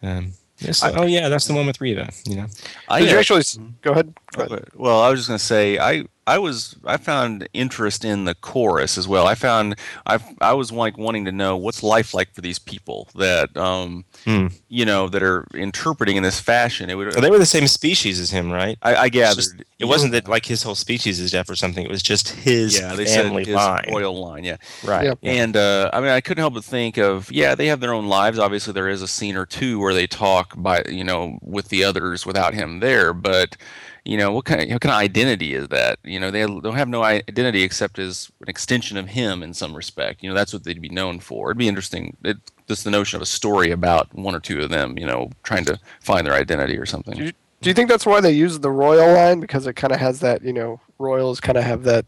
Um, 0.01 0.33
yes. 0.59 0.83
I- 0.83 0.91
oh 0.93 1.05
yeah, 1.05 1.29
that's 1.29 1.45
the 1.45 1.53
one 1.53 1.65
with 1.67 1.79
Riva. 1.81 2.09
You 2.25 2.35
know. 2.37 2.47
I, 2.87 3.01
Did 3.01 3.09
you 3.11 3.17
uh, 3.17 3.19
actually 3.19 3.43
go 3.81 3.91
ahead? 3.91 4.13
Go 4.35 4.43
ahead. 4.45 4.65
Well, 4.75 5.01
I 5.01 5.09
was 5.09 5.19
just 5.19 5.27
going 5.29 5.37
to 5.39 5.45
say 5.45 5.77
I 5.79 6.05
I 6.27 6.39
was 6.39 6.75
I 6.85 6.97
found 6.97 7.47
interest 7.53 8.03
in 8.03 8.25
the 8.25 8.33
chorus 8.35 8.97
as 8.97 9.07
well. 9.07 9.27
I 9.27 9.35
found 9.35 9.75
I 10.07 10.17
I 10.41 10.53
was 10.53 10.71
like 10.71 10.97
wanting 10.97 11.25
to 11.25 11.31
know 11.31 11.55
what's 11.55 11.83
life 11.83 12.13
like 12.13 12.33
for 12.33 12.41
these 12.41 12.57
people 12.59 13.07
that 13.15 13.55
um 13.55 14.05
Hmm. 14.23 14.47
you 14.67 14.85
know 14.85 15.07
that 15.09 15.21
are 15.21 15.45
interpreting 15.53 16.15
in 16.15 16.23
this 16.23 16.39
fashion. 16.39 16.89
It 16.89 16.95
would 16.95 17.13
Well, 17.13 17.21
they 17.21 17.29
were 17.29 17.37
the 17.37 17.45
same 17.45 17.67
species 17.67 18.19
as 18.19 18.31
him, 18.31 18.51
right? 18.51 18.75
I, 18.81 18.95
I 18.95 19.09
gathered 19.09 19.35
just- 19.35 19.55
it 19.77 19.85
wasn't 19.85 20.13
that 20.13 20.27
like 20.27 20.45
his 20.45 20.63
whole 20.63 20.73
species 20.73 21.19
is 21.19 21.31
deaf 21.31 21.49
or 21.49 21.55
something. 21.55 21.85
It 21.85 21.91
was 21.91 22.01
just 22.01 22.29
his 22.29 22.79
yeah 22.79 22.95
they 22.95 23.05
family 23.05 23.43
said 23.43 23.47
his 23.49 23.55
line. 23.55 23.89
oil 23.93 24.19
line 24.25 24.43
yeah 24.43 24.57
Right. 24.83 25.05
Yeah. 25.05 25.31
And 25.31 25.55
uh, 25.55 25.89
I 25.93 25.99
mean, 25.99 26.09
I 26.09 26.21
couldn't 26.21 26.41
help 26.41 26.55
but 26.55 26.63
think 26.63 26.97
of 26.97 27.31
yeah, 27.31 27.53
they 27.55 27.67
have 27.67 27.81
their 27.81 27.93
own 27.93 28.07
lives. 28.07 28.39
Obviously, 28.39 28.73
there 28.73 28.89
is 28.89 29.01
a 29.01 29.07
scene 29.07 29.35
or 29.35 29.45
two 29.45 29.79
where 29.79 29.93
they 29.93 30.07
talk 30.07 30.53
by 30.57 30.83
you 30.89 31.03
know 31.03 31.37
with 31.41 31.67
the 31.69 31.83
others 31.83 32.25
without 32.25 32.53
him 32.55 32.79
there. 32.79 33.13
But 33.13 33.57
you 34.05 34.17
know, 34.17 34.31
what 34.31 34.45
kind 34.45 34.61
of 34.61 34.69
what 34.69 34.81
kind 34.81 34.93
of 34.93 34.99
identity 34.99 35.53
is 35.55 35.67
that? 35.69 35.97
You 36.03 36.19
know, 36.19 36.29
they 36.31 36.45
don't 36.45 36.75
have 36.75 36.87
no 36.87 37.03
identity 37.03 37.63
except 37.63 37.97
as 37.99 38.31
an 38.41 38.47
extension 38.49 38.97
of 38.97 39.07
him 39.09 39.41
in 39.43 39.53
some 39.53 39.73
respect. 39.75 40.21
You 40.23 40.29
know, 40.29 40.35
that's 40.35 40.53
what 40.53 40.63
they'd 40.63 40.81
be 40.81 40.89
known 40.89 41.19
for. 41.19 41.49
It'd 41.49 41.57
be 41.57 41.67
interesting. 41.67 42.15
It, 42.23 42.37
just 42.67 42.83
the 42.83 42.91
notion 42.91 43.17
of 43.17 43.21
a 43.21 43.25
story 43.27 43.71
about 43.71 44.13
one 44.13 44.33
or 44.35 44.39
two 44.39 44.61
of 44.61 44.69
them, 44.69 44.97
you 44.97 45.05
know, 45.05 45.29
trying 45.43 45.65
to 45.65 45.79
find 46.01 46.25
their 46.25 46.33
identity 46.33 46.77
or 46.77 46.85
something. 46.85 47.15
Do 47.17 47.25
you, 47.25 47.31
do 47.61 47.69
you 47.69 47.73
think 47.73 47.89
that's 47.89 48.05
why 48.05 48.21
they 48.21 48.31
use 48.31 48.59
the 48.59 48.71
royal 48.71 49.13
line 49.13 49.39
because 49.39 49.65
it 49.67 49.73
kind 49.75 49.93
of 49.93 49.99
has 49.99 50.19
that 50.21 50.43
you 50.43 50.53
know 50.53 50.79
royals 50.99 51.39
kind 51.39 51.57
of 51.57 51.63
have 51.63 51.83
that 51.83 52.05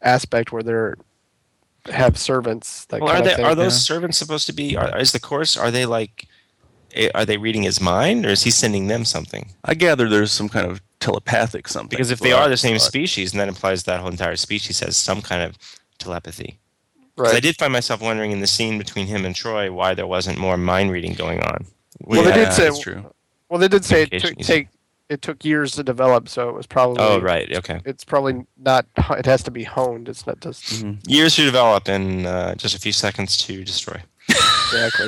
aspect 0.00 0.52
where 0.52 0.62
they're 0.62 0.96
have 1.86 2.16
servants 2.16 2.84
that 2.86 3.00
Well, 3.00 3.10
are 3.10 3.14
kind 3.14 3.26
they 3.26 3.34
thing. 3.34 3.44
are 3.44 3.54
those 3.56 3.82
servants 3.84 4.16
supposed 4.18 4.46
to 4.46 4.52
be? 4.52 4.76
Are, 4.76 4.96
is 4.98 5.10
the 5.12 5.18
course? 5.20 5.56
Are 5.56 5.70
they 5.72 5.86
like? 5.86 6.28
eh, 6.94 7.10
Are 7.14 7.24
they 7.24 7.36
reading 7.36 7.64
his 7.64 7.80
mind, 7.80 8.24
or 8.24 8.28
is 8.30 8.44
he 8.44 8.50
sending 8.52 8.86
them 8.86 9.04
something? 9.04 9.50
I 9.64 9.74
gather 9.74 10.08
there's 10.08 10.30
some 10.30 10.48
kind 10.48 10.70
of 10.70 10.80
telepathic 11.02 11.68
something. 11.68 11.88
Because 11.90 12.10
if 12.10 12.20
they 12.20 12.32
are 12.32 12.48
the 12.48 12.56
same 12.56 12.78
thought. 12.78 12.86
species, 12.86 13.32
and 13.32 13.40
that 13.40 13.48
implies 13.48 13.82
that 13.84 14.00
whole 14.00 14.10
entire 14.10 14.36
species 14.36 14.80
has 14.80 14.96
some 14.96 15.20
kind 15.22 15.42
of 15.42 15.58
telepathy. 15.98 16.58
'Cause 17.16 17.34
I 17.34 17.40
did 17.40 17.56
find 17.58 17.72
myself 17.72 18.00
wondering 18.00 18.32
in 18.32 18.40
the 18.40 18.46
scene 18.46 18.78
between 18.78 19.06
him 19.06 19.24
and 19.26 19.36
Troy 19.36 19.70
why 19.70 19.92
there 19.94 20.06
wasn't 20.06 20.38
more 20.38 20.56
mind 20.56 20.90
reading 20.90 21.12
going 21.14 21.40
on. 21.42 21.66
Well, 22.00 22.22
they 22.22 22.32
did 22.32 22.52
say- 22.52 22.70
true. 22.80 23.04
Well, 23.50 23.60
they 23.60 23.68
did 23.68 23.84
say 23.84 24.04
it 24.10 24.20
took 24.22 24.38
take 24.38 24.68
it 25.10 25.20
took 25.20 25.44
years 25.44 25.72
to 25.72 25.82
develop, 25.82 26.26
so 26.26 26.48
it 26.48 26.54
was 26.54 26.66
probably 26.66 26.96
Oh, 27.04 27.20
right. 27.20 27.54
Okay. 27.54 27.80
It's 27.84 28.02
probably 28.02 28.46
not. 28.56 28.86
It 29.10 29.26
has 29.26 29.42
to 29.42 29.50
be 29.50 29.62
honed. 29.64 30.08
It's 30.08 30.26
not 30.26 30.40
just 30.40 30.64
Mhm. 30.64 31.00
Years 31.06 31.36
to 31.36 31.44
develop 31.44 31.86
and 31.86 32.26
uh, 32.26 32.54
just 32.54 32.74
a 32.74 32.78
few 32.80 32.92
seconds 32.92 33.36
to 33.38 33.62
destroy. 33.62 34.00
exactly. 34.28 35.06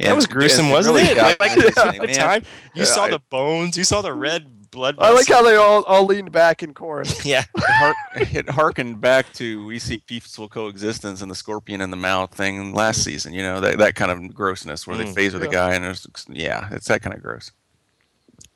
Yeah, 0.00 0.08
that 0.08 0.16
was 0.16 0.26
gruesome, 0.26 0.70
wasn't 0.70 0.96
really 0.96 1.08
it? 1.10 1.14
got 1.16 1.38
Like, 1.38 1.56
me 1.56 1.66
at 1.68 1.74
the 2.00 2.14
time, 2.14 2.42
you 2.74 2.80
Yeah, 2.82 2.84
saw 2.84 3.04
I- 3.04 3.10
the 3.10 3.20
bones, 3.30 3.76
you 3.78 3.84
saw 3.84 4.02
the 4.02 4.12
red 4.12 4.57
blood. 4.70 4.96
I 4.98 5.12
like 5.12 5.28
how 5.28 5.42
they 5.42 5.56
all 5.56 5.82
all 5.84 6.04
leaned 6.04 6.32
back 6.32 6.62
in 6.62 6.74
chorus. 6.74 7.24
Yeah. 7.24 7.44
it, 7.54 7.64
har- 7.64 7.94
it 8.14 8.48
harkened 8.50 9.00
back 9.00 9.32
to 9.34 9.64
we 9.66 9.78
see 9.78 9.98
peaceful 9.98 10.48
coexistence 10.48 11.22
and 11.22 11.30
the 11.30 11.34
scorpion 11.34 11.80
in 11.80 11.90
the 11.90 11.96
mouth 11.96 12.32
thing 12.34 12.72
last 12.74 13.02
season. 13.04 13.32
You 13.32 13.42
know 13.42 13.60
that 13.60 13.78
that 13.78 13.94
kind 13.94 14.10
of 14.10 14.34
grossness 14.34 14.86
where 14.86 14.96
they 14.96 15.04
Mm. 15.04 15.14
phaser 15.14 15.38
the 15.40 15.46
Yeah. 15.46 15.52
guy 15.52 15.74
and 15.74 15.84
there's 15.84 16.06
yeah, 16.28 16.68
it's 16.72 16.88
that 16.88 17.02
kind 17.02 17.14
of 17.14 17.22
gross. 17.22 17.52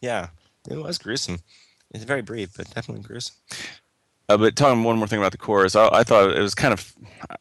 Yeah. 0.01 0.29
It 0.69 0.77
was 0.77 0.99
gruesome. 0.99 1.39
It's 1.93 2.05
very 2.05 2.23
brief, 2.23 2.51
but 2.57 2.73
definitely 2.75 3.03
gruesome. 3.05 3.35
Uh, 4.29 4.37
but 4.37 4.57
talking 4.57 4.85
one 4.85 4.97
more 4.97 5.07
thing 5.09 5.19
about 5.19 5.33
the 5.33 5.39
chorus, 5.39 5.77
I, 5.77 5.89
I 5.93 6.03
thought 6.05 6.31
it 6.31 6.41
was 6.41 6.55
kind 6.55 6.73
of 6.73 6.95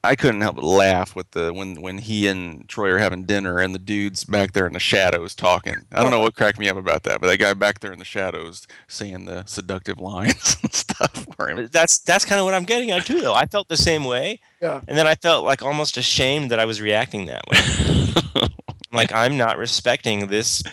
I 0.03 0.15
couldn't 0.15 0.41
help 0.41 0.55
but 0.55 0.63
laugh 0.65 1.15
with 1.15 1.29
the 1.31 1.53
when 1.53 1.81
when 1.81 1.99
he 1.99 2.27
and 2.27 2.67
Troi 2.67 2.89
are 2.91 2.97
having 2.97 3.23
dinner 3.23 3.59
and 3.59 3.73
the 3.73 3.79
dude's 3.79 4.23
back 4.23 4.53
there 4.53 4.67
in 4.67 4.73
the 4.73 4.79
shadows 4.79 5.33
talking. 5.35 5.75
I 5.91 6.01
don't 6.01 6.11
know 6.11 6.19
what 6.19 6.35
cracked 6.35 6.59
me 6.59 6.69
up 6.69 6.77
about 6.77 7.03
that, 7.03 7.21
but 7.21 7.27
that 7.27 7.37
guy 7.37 7.53
back 7.53 7.79
there 7.79 7.93
in 7.93 7.99
the 7.99 8.05
shadows 8.05 8.67
saying 8.87 9.25
the 9.25 9.45
seductive 9.45 9.99
lines 9.99 10.57
and 10.63 10.73
stuff 10.73 11.25
for 11.35 11.49
him. 11.49 11.69
That's 11.71 11.99
that's 11.99 12.25
kind 12.25 12.39
of 12.39 12.45
what 12.45 12.53
I'm 12.53 12.65
getting 12.65 12.91
at 12.91 13.05
too, 13.05 13.21
though. 13.21 13.33
I 13.35 13.45
felt 13.45 13.67
the 13.69 13.77
same 13.77 14.03
way, 14.03 14.39
Yeah. 14.61 14.81
and 14.87 14.97
then 14.97 15.07
I 15.07 15.15
felt 15.15 15.45
like 15.45 15.61
almost 15.61 15.97
ashamed 15.97 16.51
that 16.51 16.59
I 16.59 16.65
was 16.65 16.81
reacting 16.81 17.27
that 17.27 17.43
way. 17.47 18.47
like 18.91 19.13
I'm 19.13 19.37
not 19.37 19.57
respecting 19.57 20.27
this 20.27 20.63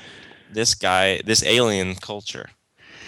this 0.51 0.75
guy, 0.75 1.21
this 1.25 1.42
alien 1.44 1.94
culture. 1.94 2.49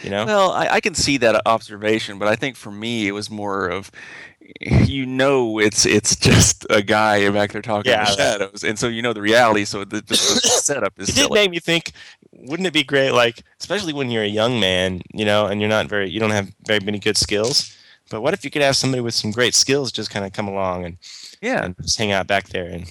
You 0.02 0.10
know? 0.10 0.24
Well, 0.24 0.52
I, 0.52 0.68
I 0.68 0.80
can 0.80 0.94
see 0.94 1.16
that 1.18 1.42
observation, 1.46 2.18
but 2.18 2.28
I 2.28 2.36
think 2.36 2.56
for 2.56 2.70
me 2.70 3.06
it 3.08 3.12
was 3.12 3.30
more 3.30 3.68
of, 3.68 3.90
you 4.60 5.06
know, 5.06 5.58
it's 5.58 5.86
it's 5.86 6.16
just 6.16 6.66
a 6.70 6.82
guy 6.82 7.28
back 7.30 7.52
there 7.52 7.62
talking 7.62 7.92
in 7.92 7.98
the 7.98 8.04
shadows, 8.06 8.64
and 8.64 8.78
so 8.78 8.88
you 8.88 9.02
know 9.02 9.12
the 9.12 9.22
reality. 9.22 9.64
So 9.64 9.84
the, 9.84 10.00
the, 10.00 10.16
setup 10.16 10.98
is 10.98 11.10
it 11.10 11.14
did 11.14 11.32
make 11.32 11.50
me 11.50 11.58
think 11.58 11.92
wouldn't 12.32 12.66
it 12.66 12.72
be 12.72 12.84
great 12.84 13.10
like 13.10 13.42
especially 13.58 13.92
when 13.92 14.08
you're 14.10 14.22
a 14.22 14.28
young 14.28 14.60
man 14.60 15.02
you 15.12 15.24
know 15.24 15.46
and 15.46 15.60
you're 15.60 15.68
not 15.68 15.88
very 15.88 16.08
you 16.08 16.20
don't 16.20 16.30
have 16.30 16.48
very 16.64 16.80
many 16.80 16.98
good 16.98 17.16
skills 17.16 17.76
but 18.10 18.20
what 18.20 18.34
if 18.34 18.44
you 18.44 18.50
could 18.50 18.60
have 18.60 18.76
somebody 18.76 19.00
with 19.00 19.14
some 19.14 19.30
great 19.30 19.54
skills 19.54 19.90
just 19.92 20.10
kind 20.10 20.26
of 20.26 20.32
come 20.32 20.48
along 20.48 20.84
and, 20.84 20.98
yeah, 21.40 21.64
and 21.64 21.76
just 21.80 21.96
hang 21.96 22.12
out 22.12 22.26
back 22.26 22.48
there 22.48 22.66
and 22.66 22.86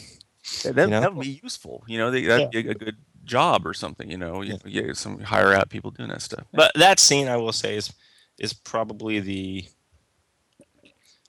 that, 0.64 0.76
you 0.76 0.88
know? 0.88 1.02
that 1.02 1.14
would 1.14 1.24
be 1.24 1.40
useful. 1.44 1.84
You 1.88 2.00
know, 2.00 2.10
that'd 2.10 2.52
be 2.52 2.68
a, 2.68 2.72
a 2.72 2.74
good 2.74 2.98
job 3.30 3.66
or 3.66 3.74
something. 3.74 4.10
You 4.12 4.18
know, 4.18 4.42
you, 4.42 4.58
you 4.66 4.82
get 4.82 4.98
some 4.98 5.20
hire 5.22 5.54
out 5.54 5.70
people 5.70 5.92
doing 5.92 6.10
that 6.10 6.22
stuff. 6.22 6.46
but 6.52 6.72
that 6.76 7.00
scene 7.00 7.28
i 7.30 7.38
will 7.38 7.54
say 7.54 7.76
is 7.78 7.94
is 8.40 8.54
probably 8.54 9.20
the 9.20 9.66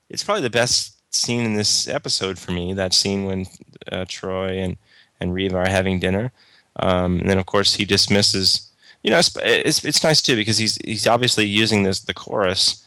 it's 0.08 0.24
probably 0.24 0.42
the 0.42 0.50
best 0.50 0.96
scene 1.14 1.44
in 1.44 1.54
this 1.54 1.88
episode 1.88 2.38
for 2.38 2.52
me 2.52 2.72
that 2.72 2.94
scene 2.94 3.24
when 3.24 3.46
uh, 3.92 4.04
Troi 4.06 4.62
and 4.64 4.76
and 5.20 5.34
Riva 5.34 5.56
are 5.58 5.68
having 5.68 6.00
dinner 6.00 6.32
um, 6.76 7.18
and 7.20 7.28
then 7.28 7.38
of 7.38 7.46
course 7.46 7.74
he 7.74 7.84
dismisses 7.84 8.70
you 9.02 9.10
know 9.10 9.18
it's, 9.18 9.36
it's, 9.42 9.84
it's 9.84 10.04
nice 10.04 10.22
too 10.22 10.36
because 10.36 10.58
he's 10.58 10.78
he's 10.84 11.06
obviously 11.06 11.46
using 11.46 11.82
this 11.82 12.00
the 12.00 12.14
chorus 12.14 12.86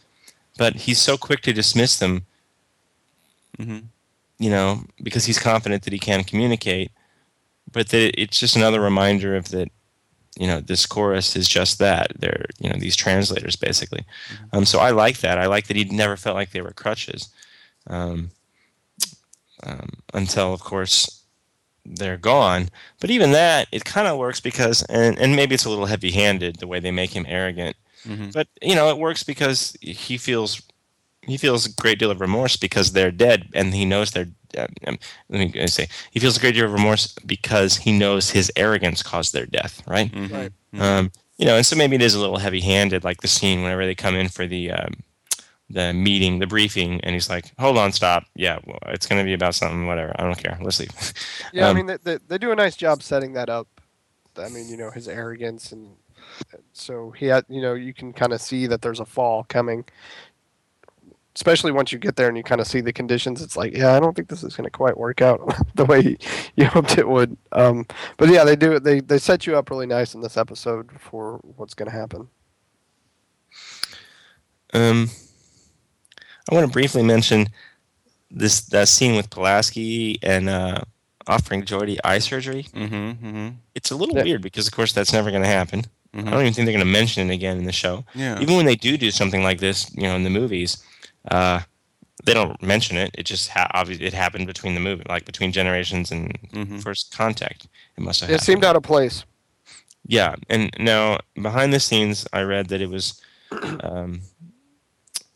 but 0.58 0.74
he's 0.74 1.00
so 1.00 1.16
quick 1.16 1.40
to 1.42 1.52
dismiss 1.52 1.98
them 1.98 2.24
hmm 3.58 3.78
you 4.38 4.50
know 4.50 4.82
because 5.02 5.26
he's 5.26 5.38
confident 5.38 5.82
that 5.84 5.92
he 5.92 5.98
can 5.98 6.24
communicate 6.24 6.90
but 7.74 7.90
that 7.90 8.18
it's 8.18 8.38
just 8.40 8.56
another 8.56 8.80
reminder 8.80 9.36
of 9.36 9.50
that 9.50 9.68
you 10.38 10.46
know 10.46 10.60
this 10.60 10.86
chorus 10.86 11.36
is 11.36 11.48
just 11.48 11.78
that. 11.78 12.12
They're 12.18 12.46
you 12.58 12.70
know 12.70 12.78
these 12.78 12.96
translators 12.96 13.56
basically. 13.56 14.04
Um, 14.52 14.64
so 14.64 14.78
i 14.78 14.90
like 14.90 15.18
that. 15.18 15.38
I 15.38 15.46
like 15.46 15.66
that 15.66 15.76
he 15.76 15.84
never 15.84 16.16
felt 16.16 16.36
like 16.36 16.50
they 16.50 16.62
were 16.62 16.72
crutches 16.72 17.28
um, 17.88 18.30
um, 19.62 19.90
until 20.14 20.54
of 20.54 20.60
course 20.60 21.22
they're 21.84 22.16
gone. 22.16 22.70
But 23.00 23.10
even 23.10 23.32
that 23.32 23.68
it 23.70 23.84
kind 23.84 24.08
of 24.08 24.18
works 24.18 24.40
because 24.40 24.82
and, 24.84 25.18
and 25.18 25.36
maybe 25.36 25.54
it's 25.54 25.66
a 25.66 25.70
little 25.70 25.86
heavy 25.86 26.12
handed 26.12 26.56
the 26.56 26.66
way 26.66 26.80
they 26.80 26.90
make 26.90 27.10
him 27.10 27.26
arrogant. 27.28 27.76
Hmm 28.04 28.30
but 28.32 28.48
you 28.60 28.74
know 28.74 28.90
it 28.90 28.98
works 28.98 29.22
because 29.22 29.76
he 29.80 30.18
feels 30.18 30.62
he 31.26 31.36
feels 31.36 31.66
a 31.66 31.72
great 31.72 31.98
deal 31.98 32.10
of 32.10 32.20
remorse 32.20 32.56
because 32.56 32.92
they're 32.92 33.10
dead 33.12 33.48
and 33.54 33.74
he 33.74 33.84
knows 33.84 34.10
they're 34.12 34.28
uh, 34.58 34.68
um, 34.86 34.98
let 35.28 35.54
me 35.54 35.66
say 35.66 35.88
he 36.12 36.20
feels 36.20 36.36
a 36.36 36.40
great 36.40 36.54
deal 36.54 36.66
of 36.66 36.72
remorse 36.72 37.12
because 37.26 37.76
he 37.78 37.92
knows 37.96 38.30
his 38.30 38.52
arrogance 38.56 39.02
caused 39.02 39.32
their 39.32 39.46
death 39.46 39.82
right? 39.86 40.12
Hmm 40.12 40.26
Right. 40.26 40.52
um, 40.78 41.12
you 41.38 41.46
know 41.46 41.56
and 41.56 41.66
so 41.66 41.76
maybe 41.76 41.96
it 41.96 42.02
is 42.02 42.14
a 42.14 42.20
little 42.20 42.38
heavy 42.38 42.60
handed 42.60 43.04
like 43.04 43.20
the 43.22 43.28
scene 43.28 43.62
whenever 43.62 43.84
they 43.86 43.94
come 43.94 44.14
in 44.16 44.28
for 44.28 44.46
the 44.46 44.70
um, 44.70 44.94
the 45.70 45.92
meeting 45.94 46.38
the 46.40 46.46
briefing 46.46 47.00
and 47.02 47.14
he's 47.14 47.30
like 47.30 47.52
hold 47.58 47.78
on 47.78 47.92
stop. 47.92 48.24
Yeah 48.36 48.58
well, 48.66 48.78
it's 48.88 49.06
going 49.06 49.20
to 49.20 49.24
be 49.24 49.32
about 49.34 49.54
something 49.54 49.86
whatever. 49.86 50.12
I 50.18 50.24
don't 50.24 50.38
care. 50.38 50.58
Let's 50.62 50.80
leave. 50.80 50.90
Yeah, 51.52 51.66
I 51.68 51.70
Um, 51.70 51.76
mean 51.76 51.86
they, 51.86 51.96
they, 52.02 52.18
they 52.28 52.38
do 52.38 52.52
a 52.52 52.56
nice 52.56 52.76
job 52.76 53.02
setting 53.02 53.32
that 53.34 53.48
up. 53.48 53.68
I 54.36 54.48
mean, 54.48 54.68
you 54.68 54.76
know, 54.76 54.90
his 54.90 55.08
arrogance 55.08 55.72
and 55.72 55.96
so 56.72 57.12
he 57.12 57.26
had, 57.26 57.44
you 57.48 57.62
know, 57.62 57.74
you 57.74 57.94
can 57.94 58.12
kind 58.12 58.32
of 58.32 58.40
see 58.40 58.66
that 58.66 58.82
there's 58.82 59.00
a 59.00 59.06
fall 59.06 59.44
coming. 59.44 59.84
Especially 61.36 61.72
once 61.72 61.90
you 61.90 61.98
get 61.98 62.14
there 62.14 62.28
and 62.28 62.36
you 62.36 62.44
kind 62.44 62.60
of 62.60 62.66
see 62.68 62.80
the 62.80 62.92
conditions, 62.92 63.42
it's 63.42 63.56
like, 63.56 63.76
yeah, 63.76 63.96
I 63.96 64.00
don't 64.00 64.14
think 64.14 64.28
this 64.28 64.44
is 64.44 64.54
going 64.54 64.64
to 64.64 64.70
quite 64.70 64.96
work 64.96 65.20
out 65.20 65.40
the 65.74 65.84
way 65.84 66.16
you 66.56 66.66
hoped 66.66 66.96
it 66.96 67.08
would. 67.08 67.36
Um, 67.52 67.86
but 68.18 68.28
yeah, 68.28 68.44
they 68.44 68.54
do. 68.56 68.78
They 68.78 69.00
they 69.00 69.18
set 69.18 69.46
you 69.46 69.56
up 69.56 69.68
really 69.70 69.86
nice 69.86 70.14
in 70.14 70.20
this 70.20 70.36
episode 70.36 70.90
for 71.00 71.40
what's 71.56 71.74
going 71.74 71.90
to 71.90 71.96
happen. 71.96 72.28
Um, 74.72 75.10
I 76.50 76.54
want 76.54 76.66
to 76.66 76.72
briefly 76.72 77.02
mention 77.02 77.48
this 78.30 78.60
that 78.66 78.88
scene 78.88 79.14
with 79.16 79.30
Pulaski 79.30 80.18
and 80.22 80.48
uh, 80.48 80.80
offering 81.26 81.62
Geordi 81.64 81.98
eye 82.04 82.18
surgery. 82.18 82.64
Mm-hmm. 82.74 82.94
Mm-hmm. 83.26 83.48
It's 83.74 83.90
a 83.90 83.96
little 83.96 84.16
Yeah. 84.16 84.24
weird 84.24 84.42
because, 84.42 84.66
of 84.66 84.72
course, 84.74 84.92
that's 84.92 85.12
never 85.12 85.30
going 85.30 85.42
to 85.42 85.48
happen. 85.48 85.84
I 86.12 86.18
Mhm. 86.18 86.30
don't 86.30 86.40
even 86.42 86.52
think 86.54 86.66
they're 86.66 86.74
going 86.76 86.78
to 86.86 86.92
mention 86.92 87.28
it 87.28 87.34
again 87.34 87.58
in 87.58 87.64
the 87.64 87.72
show. 87.72 88.04
Yeah. 88.14 88.38
Even 88.40 88.56
when 88.56 88.66
they 88.66 88.76
do 88.76 88.96
do 88.96 89.10
something 89.10 89.42
like 89.42 89.58
this, 89.58 89.90
you 89.96 90.02
know, 90.04 90.14
in 90.14 90.22
the 90.22 90.30
movies, 90.30 90.78
uh, 91.30 91.60
they 92.24 92.32
don't 92.34 92.60
mention 92.62 92.96
it. 92.96 93.10
It 93.18 93.24
just 93.24 93.48
ha- 93.50 93.70
obviously 93.74 94.06
it 94.06 94.14
happened 94.14 94.46
between 94.46 94.74
the 94.74 94.80
movie, 94.80 95.02
like 95.08 95.24
between 95.24 95.52
generations 95.52 96.10
and 96.10 96.32
Mhm. 96.52 96.82
first 96.82 97.12
contact. 97.16 97.66
It 97.96 98.02
must 98.02 98.20
have. 98.20 98.30
It 98.30 98.34
happened. 98.34 98.46
seemed 98.46 98.64
out 98.64 98.76
of 98.76 98.82
place. 98.82 99.24
Yeah, 100.06 100.34
and 100.50 100.70
now 100.78 101.18
behind 101.40 101.72
the 101.72 101.80
scenes, 101.80 102.26
I 102.32 102.42
read 102.42 102.68
that 102.68 102.80
it 102.80 102.88
was 102.90 103.20
um, 103.80 104.22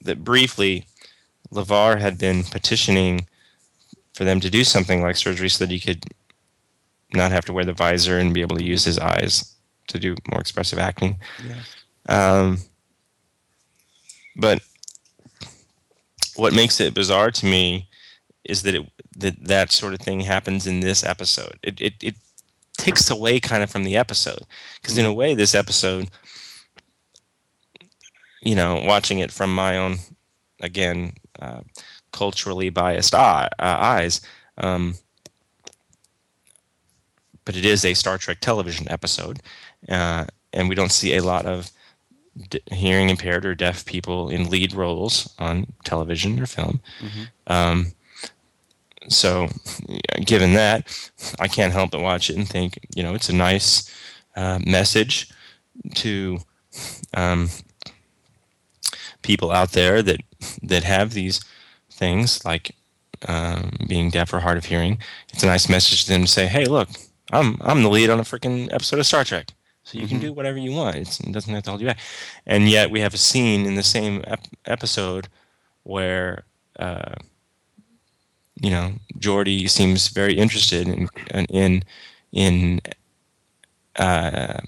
that 0.02 0.24
briefly, 0.24 0.86
LeVar 1.52 2.00
had 2.00 2.18
been 2.18 2.42
petitioning 2.44 3.26
for 4.14 4.24
them 4.24 4.40
to 4.40 4.50
do 4.50 4.64
something 4.64 5.00
like 5.02 5.16
surgery 5.16 5.48
so 5.48 5.64
that 5.64 5.70
he 5.72 5.80
could 5.80 6.04
not 7.14 7.30
have 7.32 7.44
to 7.46 7.52
wear 7.52 7.64
the 7.64 7.72
visor 7.72 8.18
and 8.18 8.34
be 8.34 8.40
able 8.42 8.56
to 8.56 8.64
use 8.64 8.84
his 8.84 8.98
eyes 8.98 9.54
to 9.86 9.98
do 9.98 10.14
more 10.30 10.40
expressive 10.40 10.78
acting. 10.78 11.18
Yeah. 11.46 11.62
Um, 12.08 12.58
but 14.36 14.60
what 16.38 16.54
makes 16.54 16.80
it 16.80 16.94
bizarre 16.94 17.30
to 17.32 17.46
me 17.46 17.88
is 18.44 18.62
that 18.62 18.74
it 18.74 18.90
that 19.16 19.44
that 19.44 19.72
sort 19.72 19.92
of 19.92 20.00
thing 20.00 20.20
happens 20.20 20.66
in 20.66 20.80
this 20.80 21.04
episode. 21.04 21.58
It 21.62 21.80
it, 21.80 21.94
it 22.02 22.14
takes 22.78 23.10
away 23.10 23.40
kind 23.40 23.62
of 23.62 23.70
from 23.70 23.84
the 23.84 23.96
episode 23.96 24.42
because 24.80 24.96
in 24.96 25.04
a 25.04 25.12
way 25.12 25.34
this 25.34 25.54
episode 25.54 26.08
you 28.40 28.54
know 28.54 28.80
watching 28.86 29.18
it 29.18 29.32
from 29.32 29.52
my 29.52 29.76
own 29.76 29.96
again 30.60 31.12
uh, 31.40 31.60
culturally 32.12 32.70
biased 32.70 33.14
eye, 33.14 33.48
uh, 33.58 33.76
eyes 33.80 34.20
um, 34.58 34.94
but 37.44 37.56
it 37.56 37.64
is 37.64 37.84
a 37.84 37.94
star 37.94 38.16
trek 38.16 38.38
television 38.40 38.86
episode 38.90 39.40
uh, 39.88 40.24
and 40.52 40.68
we 40.68 40.76
don't 40.76 40.92
see 40.92 41.16
a 41.16 41.22
lot 41.22 41.46
of 41.46 41.72
d- 42.50 42.60
hearing 42.70 43.08
impaired 43.10 43.44
or 43.44 43.54
deaf 43.54 43.84
people 43.84 44.28
in 44.28 44.48
lead 44.50 44.72
roles 44.74 45.34
on 45.38 45.66
television 45.84 46.40
or 46.40 46.46
film. 46.46 46.80
Um, 47.46 47.92
so 49.08 49.48
given 50.26 50.52
that 50.52 51.10
i 51.40 51.48
can't 51.48 51.72
help 51.72 51.92
but 51.92 52.02
watch 52.02 52.28
it 52.28 52.36
and 52.36 52.46
think 52.46 52.78
you 52.94 53.02
know 53.02 53.14
it's 53.14 53.30
a 53.30 53.34
nice 53.34 53.90
uh, 54.36 54.58
message 54.66 55.30
to 55.94 56.38
um, 57.14 57.48
people 59.22 59.50
out 59.50 59.72
there 59.72 60.02
that 60.02 60.20
that 60.62 60.84
have 60.84 61.12
these 61.14 61.42
things 61.90 62.44
like 62.44 62.74
um, 63.26 63.70
being 63.88 64.10
deaf 64.10 64.32
or 64.32 64.40
hard 64.40 64.58
of 64.58 64.66
hearing. 64.66 64.98
It's 65.32 65.42
a 65.42 65.46
nice 65.46 65.68
message 65.68 66.04
to 66.04 66.12
them 66.12 66.22
to 66.22 66.28
say, 66.28 66.46
"Hey, 66.46 66.66
look, 66.66 66.88
I'm 67.32 67.56
I'm 67.60 67.82
the 67.82 67.90
lead 67.90 68.10
on 68.10 68.20
a 68.20 68.24
freaking 68.24 68.72
episode 68.72 69.00
of 69.00 69.06
Star 69.06 69.24
Trek, 69.24 69.52
so 69.88 69.98
you 69.98 70.06
can 70.06 70.20
do 70.20 70.32
whatever 70.32 70.58
you 70.58 70.72
want. 70.72 70.96
It's, 70.96 71.20
it 71.20 71.32
doesn't 71.32 71.52
have 71.52 71.64
to 71.64 71.70
hold 71.70 71.80
you 71.80 71.86
back." 71.86 71.98
And 72.46 72.68
yet, 72.68 72.90
we 72.90 73.00
have 73.00 73.14
a 73.14 73.18
scene 73.18 73.66
in 73.66 73.74
the 73.74 73.82
same 73.82 74.22
ep- 74.26 74.46
episode 74.66 75.28
where. 75.82 76.44
Uh, 76.78 77.14
you 78.60 78.70
know, 78.70 78.92
Geordi 79.18 79.70
seems 79.70 80.08
very 80.08 80.34
interested 80.34 80.88
in 80.88 81.08
in 81.48 81.84
in 82.32 82.80
uh, 83.96 84.60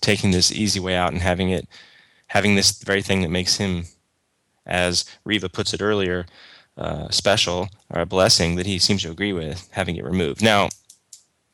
taking 0.00 0.30
this 0.30 0.52
easy 0.52 0.80
way 0.80 0.96
out 0.96 1.12
and 1.12 1.22
having 1.22 1.50
it 1.50 1.68
having 2.28 2.54
this 2.54 2.82
very 2.82 3.02
thing 3.02 3.22
that 3.22 3.30
makes 3.30 3.56
him, 3.56 3.84
as 4.66 5.04
Riva 5.24 5.48
puts 5.48 5.74
it 5.74 5.82
earlier, 5.82 6.26
uh, 6.76 7.08
special 7.10 7.68
or 7.90 8.00
a 8.00 8.06
blessing 8.06 8.56
that 8.56 8.66
he 8.66 8.78
seems 8.78 9.02
to 9.02 9.10
agree 9.10 9.32
with, 9.32 9.68
having 9.72 9.96
it 9.96 10.04
removed. 10.04 10.42
Now, 10.42 10.68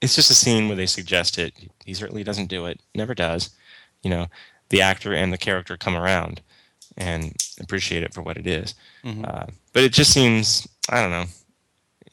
it's 0.00 0.14
just 0.14 0.30
a 0.30 0.34
scene 0.34 0.68
where 0.68 0.76
they 0.76 0.86
suggest 0.86 1.38
it. 1.38 1.54
He 1.84 1.94
certainly 1.94 2.22
doesn't 2.24 2.46
do 2.48 2.66
it, 2.66 2.80
never 2.94 3.14
does. 3.14 3.50
You 4.02 4.10
know, 4.10 4.26
the 4.68 4.82
actor 4.82 5.12
and 5.14 5.32
the 5.32 5.38
character 5.38 5.76
come 5.76 5.96
around 5.96 6.42
and 6.96 7.34
appreciate 7.60 8.02
it 8.02 8.12
for 8.14 8.22
what 8.22 8.36
it 8.36 8.46
is. 8.46 8.74
Uh, 9.04 9.46
but 9.72 9.82
it 9.84 9.92
just 9.92 10.12
seems, 10.12 10.66
I 10.90 11.00
don't 11.00 11.10
know, 11.10 11.26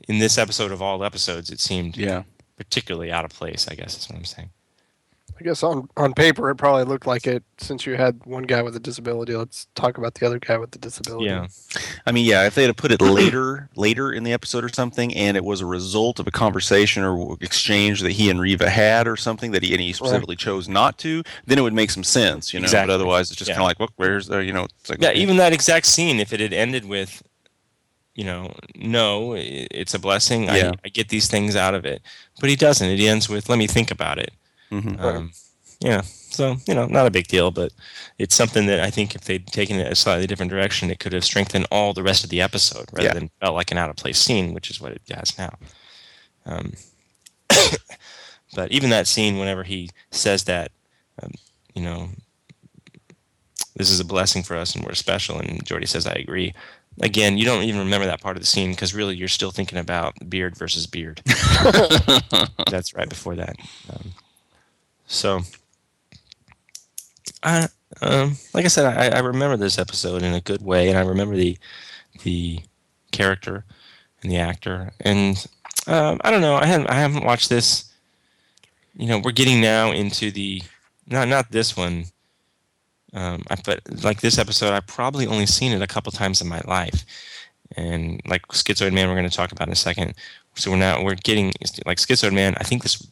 in 0.08 0.20
this 0.20 0.38
episode 0.38 0.72
of 0.72 0.82
all 0.82 1.04
episodes, 1.04 1.50
it 1.50 1.60
seemed 1.60 1.96
Yeah. 1.98 2.24
particularly 2.58 3.12
out 3.12 3.26
of 3.26 3.32
place, 3.32 3.68
I 3.70 3.76
guess 3.76 3.98
is 3.98 4.10
what 4.10 4.18
I'm 4.18 4.26
saying. 4.26 4.50
I 5.40 5.44
guess 5.44 5.64
on 5.64 5.90
on 5.98 6.14
paper 6.14 6.50
it 6.50 6.56
probably 6.56 6.84
looked 6.84 7.08
like 7.08 7.26
it. 7.28 7.44
Since 7.58 7.86
you 7.86 7.96
had 7.96 8.20
one 8.26 8.44
guy 8.44 8.62
with 8.62 8.76
a 8.76 8.80
disability, 8.80 9.36
let's 9.36 9.68
talk 9.76 9.98
about 9.98 10.14
the 10.16 10.26
other 10.26 10.40
guy 10.40 10.58
with 10.58 10.72
the 10.72 10.80
disability. 10.80 11.26
Yeah. 11.26 11.48
I 12.06 12.12
mean, 12.12 12.26
yeah, 12.26 12.46
if 12.46 12.56
they 12.56 12.64
had 12.64 12.76
put 12.78 12.92
it 12.92 13.02
later, 13.02 13.70
later 13.76 14.12
in 14.12 14.24
the 14.24 14.34
episode 14.34 14.64
or 14.64 14.70
something, 14.70 15.14
and 15.16 15.36
it 15.36 15.44
was 15.44 15.62
a 15.62 15.66
result 15.66 16.20
of 16.20 16.28
a 16.28 16.32
conversation 16.32 17.04
or 17.04 17.38
exchange 17.42 18.02
that 18.02 18.12
he 18.12 18.30
and 18.30 18.40
Riva 18.40 18.70
had 18.70 19.08
or 19.08 19.16
something 19.16 19.52
that 19.52 19.64
he 19.64 19.74
and 19.74 19.82
he 19.82 19.94
specifically 19.94 20.36
chose 20.36 20.68
not 20.70 20.98
to, 21.00 21.24
then 21.46 21.58
it 21.58 21.62
would 21.62 21.74
make 21.74 21.90
some 21.92 22.04
sense, 22.04 22.54
you 22.54 22.60
know. 22.60 22.66
Exactly. 22.66 22.88
But 22.88 22.94
otherwise, 22.96 23.30
it's 23.30 23.38
just 23.38 23.50
Yeah. 23.50 23.56
kind 23.56 23.64
of 23.64 23.68
like, 23.70 23.80
look, 23.80 23.94
where's 23.96 24.28
the, 24.28 24.40
you 24.40 24.54
know, 24.54 24.66
it's 24.66 24.90
like, 24.90 25.02
Yeah, 25.02 25.10
okay. 25.10 25.20
even 25.20 25.38
that 25.38 25.54
exact 25.54 25.86
scene, 25.86 26.20
if 26.20 26.34
it 26.34 26.40
had 26.40 26.54
ended 26.54 26.86
with, 26.86 27.24
you 28.16 28.24
know, 28.26 28.54
no, 28.76 29.34
it's 29.36 29.94
a 29.94 30.00
blessing. 30.00 30.44
Yeah. 30.44 30.72
I, 30.76 30.86
I 30.86 30.90
get 30.90 31.10
these 31.10 31.28
things 31.28 31.56
out 31.56 31.74
of 31.74 31.86
it. 31.86 32.02
But 32.40 32.50
he 32.50 32.56
doesn't. 32.56 32.88
It 32.88 33.00
ends 33.00 33.28
with, 33.30 33.50
let 33.50 33.58
me 33.58 33.68
think 33.68 33.90
about 33.90 34.20
it. 34.20 34.32
Mhm. 34.74 35.00
Um, 35.00 35.32
yeah. 35.80 36.02
So, 36.02 36.58
you 36.68 36.74
know, 36.74 36.88
not 36.88 37.06
a 37.06 37.12
big 37.12 37.28
deal, 37.28 37.52
but 37.52 37.72
it's 38.18 38.36
something 38.36 38.66
that 38.66 38.80
I 38.80 38.90
think 38.90 39.14
if 39.16 39.22
they'd 39.26 39.46
taken 39.48 39.80
it 39.80 39.92
a 39.92 39.96
slightly 39.96 40.26
different 40.26 40.50
direction, 40.52 40.90
it 40.90 41.00
could 41.00 41.14
have 41.14 41.24
strengthened 41.24 41.68
all 41.72 41.94
the 41.94 42.02
rest 42.04 42.24
of 42.24 42.30
the 42.32 42.42
episode 42.42 42.86
rather 42.92 43.10
Yeah. 43.10 43.14
than 43.14 43.30
felt 43.40 43.56
like 43.56 43.72
an 43.72 43.78
out 43.78 43.90
of 43.92 43.96
place 43.98 44.18
scene, 44.20 44.54
which 44.54 44.70
is 44.72 44.82
what 44.82 44.94
it 44.94 45.02
has 45.12 45.38
now. 45.38 45.58
Um, 46.46 46.74
but 48.56 48.72
even 48.72 48.90
that 48.90 49.08
scene, 49.08 49.38
whenever 49.38 49.64
he 49.64 49.90
says 50.12 50.46
that, 50.46 50.72
um, 51.22 51.32
you 51.76 51.84
know, 51.84 52.10
this 53.76 53.90
is 53.92 54.00
a 54.00 54.06
blessing 54.06 54.44
for 54.44 54.56
us 54.56 54.76
and 54.76 54.86
we're 54.86 54.94
special, 54.96 55.38
and 55.40 55.64
Geordi 55.66 55.88
says, 55.88 56.08
I 56.08 56.14
agree. 56.14 56.54
Again, 57.02 57.38
you 57.40 57.46
don't 57.46 57.64
even 57.64 57.80
remember 57.80 58.06
that 58.06 58.22
part 58.22 58.38
of 58.38 58.42
the 58.44 58.48
scene 58.48 58.72
because 58.72 58.94
really 58.94 59.16
you're 59.16 59.28
still 59.28 59.50
thinking 59.52 59.80
about 59.80 60.14
beard 60.30 60.56
versus 60.58 60.86
beard. 60.86 61.22
That's 62.70 62.94
right 62.96 63.10
before 63.10 63.36
that. 63.36 63.56
Um, 63.90 64.14
so, 65.14 65.42
I, 67.44 67.68
um, 68.02 68.36
like 68.54 68.66
I 68.66 68.70
said, 68.70 68.86
I, 68.86 69.18
I 69.18 69.20
remember 69.20 69.58
this 69.58 69.78
episode 69.78 70.24
in 70.24 70.34
a 70.34 70.42
good 70.42 70.62
way, 70.62 70.90
and 70.90 70.98
I 70.98 71.02
remember 71.02 71.36
the 71.36 71.58
the 72.24 72.60
character 73.12 73.64
and 74.22 74.32
the 74.32 74.38
actor, 74.38 74.92
and 75.02 75.46
um, 75.88 76.20
I 76.24 76.32
don't 76.32 76.42
know. 76.42 76.56
I 76.56 76.66
haven't 76.66 76.90
I 76.90 76.96
haven't 76.96 77.26
watched 77.26 77.50
this. 77.50 77.92
You 78.96 79.08
know, 79.08 79.20
we're 79.20 79.32
getting 79.32 79.62
now 79.62 79.92
into 79.92 80.32
the 80.32 80.64
not 81.08 81.28
not 81.28 81.52
this 81.52 81.78
one. 81.78 82.06
Um, 83.14 83.44
I, 83.52 83.58
but 83.64 83.82
like 84.04 84.22
this 84.22 84.40
episode, 84.40 84.74
I've 84.74 84.88
probably 84.88 85.28
only 85.28 85.46
seen 85.46 85.72
it 85.72 85.82
a 85.84 85.88
couple 85.88 86.12
times 86.12 86.42
in 86.42 86.48
my 86.48 86.62
life, 86.66 87.06
and 87.78 88.20
like 88.26 88.48
Schizoid 88.48 88.94
Man, 88.94 89.08
we're 89.08 89.16
going 89.16 89.30
to 89.30 89.36
talk 89.36 89.52
about 89.52 89.68
in 89.68 89.74
a 89.74 89.76
second. 89.76 90.16
So 90.56 90.72
we're 90.72 90.78
now 90.78 91.04
we're 91.04 91.16
getting 91.16 91.54
like 91.86 92.00
Schizoid 92.00 92.34
Man. 92.34 92.56
I 92.60 92.64
think 92.64 92.82
this 92.82 93.08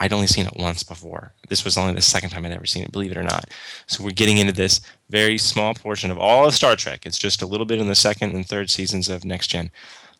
I'd 0.00 0.14
only 0.14 0.26
seen 0.26 0.46
it 0.46 0.56
once 0.56 0.82
before. 0.82 1.32
This 1.48 1.64
was 1.64 1.76
only 1.76 1.92
the 1.92 2.00
second 2.00 2.30
time 2.30 2.46
I'd 2.46 2.52
ever 2.52 2.66
seen 2.66 2.82
it, 2.82 2.90
believe 2.90 3.12
it 3.12 3.18
or 3.18 3.22
not. 3.22 3.50
So 3.86 4.02
we're 4.02 4.10
getting 4.10 4.38
into 4.38 4.52
this 4.52 4.80
very 5.10 5.36
small 5.36 5.74
portion 5.74 6.10
of 6.10 6.18
all 6.18 6.46
of 6.46 6.54
Star 6.54 6.74
Trek. 6.74 7.04
It's 7.04 7.18
just 7.18 7.42
a 7.42 7.46
little 7.46 7.66
bit 7.66 7.80
in 7.80 7.86
the 7.86 7.94
second 7.94 8.34
and 8.34 8.46
third 8.46 8.70
seasons 8.70 9.10
of 9.10 9.26
Next 9.26 9.48
Gen. 9.48 9.70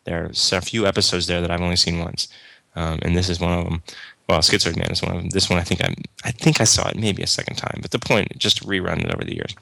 There's 0.03 0.53
a 0.53 0.61
few 0.61 0.85
episodes 0.85 1.25
there 1.27 1.41
that 1.41 1.51
I've 1.51 1.61
only 1.61 1.75
seen 1.75 1.99
once, 1.99 2.27
um, 2.75 2.99
and 3.01 3.17
this 3.17 3.29
is 3.29 3.39
one 3.39 3.57
of 3.57 3.65
them. 3.65 3.83
Well, 4.29 4.39
Schizoid 4.39 4.77
Man 4.77 4.91
is 4.91 5.01
one 5.01 5.11
of 5.11 5.17
them. 5.17 5.29
This 5.29 5.49
one, 5.49 5.59
I 5.59 5.63
think 5.63 5.83
I, 5.83 5.93
I 6.23 6.31
think 6.31 6.61
I 6.61 6.63
saw 6.63 6.87
it 6.87 6.95
maybe 6.95 7.23
a 7.23 7.27
second 7.27 7.55
time. 7.55 7.79
But 7.81 7.91
the 7.91 7.99
point, 7.99 8.37
just 8.37 8.65
rerun 8.65 9.03
it 9.03 9.13
over 9.13 9.23
the 9.23 9.35
years. 9.35 9.55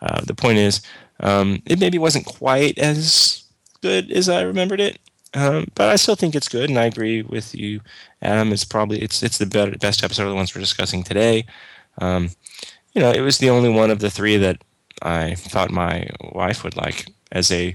Uh, 0.00 0.20
the 0.24 0.34
point 0.34 0.58
is, 0.58 0.82
um, 1.20 1.62
it 1.66 1.78
maybe 1.78 1.98
wasn't 1.98 2.26
quite 2.26 2.78
as 2.78 3.44
good 3.80 4.10
as 4.10 4.28
I 4.28 4.42
remembered 4.42 4.80
it, 4.80 4.98
um, 5.34 5.66
but 5.74 5.88
I 5.88 5.96
still 5.96 6.14
think 6.14 6.34
it's 6.34 6.48
good, 6.48 6.68
and 6.70 6.78
I 6.78 6.84
agree 6.86 7.22
with 7.22 7.54
you, 7.54 7.80
Adam. 8.20 8.52
It's 8.52 8.64
probably 8.64 9.00
it's 9.00 9.22
it's 9.22 9.38
the 9.38 9.46
better, 9.46 9.72
best 9.78 10.04
episode 10.04 10.24
of 10.24 10.30
the 10.30 10.34
ones 10.36 10.54
we're 10.54 10.60
discussing 10.60 11.02
today. 11.02 11.46
Um, 11.98 12.30
you 12.92 13.00
know, 13.00 13.10
it 13.10 13.20
was 13.20 13.38
the 13.38 13.50
only 13.50 13.68
one 13.68 13.90
of 13.90 14.00
the 14.00 14.10
three 14.10 14.36
that 14.36 14.62
I 15.02 15.34
thought 15.34 15.70
my 15.70 16.08
wife 16.32 16.64
would 16.64 16.76
like 16.76 17.06
as 17.32 17.50
a 17.50 17.74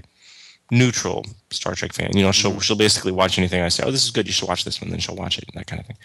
neutral 0.70 1.24
Star 1.50 1.74
Trek 1.74 1.92
fan. 1.92 2.10
You 2.14 2.22
know, 2.22 2.32
she'll 2.32 2.60
she'll 2.60 2.76
basically 2.76 3.12
watch 3.12 3.38
anything 3.38 3.62
I 3.62 3.68
say. 3.68 3.84
Oh, 3.86 3.90
this 3.90 4.04
is 4.04 4.10
good. 4.10 4.26
You 4.26 4.32
should 4.32 4.48
watch 4.48 4.64
this 4.64 4.80
one. 4.80 4.90
Then 4.90 5.00
she'll 5.00 5.16
watch 5.16 5.38
it. 5.38 5.44
And 5.48 5.58
that 5.60 5.66
kind 5.66 5.80
of 5.80 5.86
thing. 5.86 5.96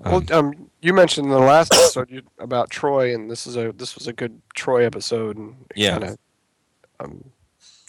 Well, 0.00 0.22
um, 0.30 0.70
you 0.80 0.92
mentioned 0.92 1.26
in 1.26 1.32
the 1.32 1.38
last 1.38 1.72
episode 1.74 2.10
you, 2.10 2.22
about 2.38 2.70
Troi, 2.70 3.14
and 3.14 3.30
this 3.30 3.46
is 3.46 3.56
a 3.56 3.72
this 3.72 3.94
was 3.94 4.06
a 4.06 4.12
good 4.12 4.40
Troi 4.54 4.84
episode, 4.84 5.36
and 5.36 5.56
Yeah. 5.74 5.98
kinda, 5.98 6.18
um, 7.00 7.24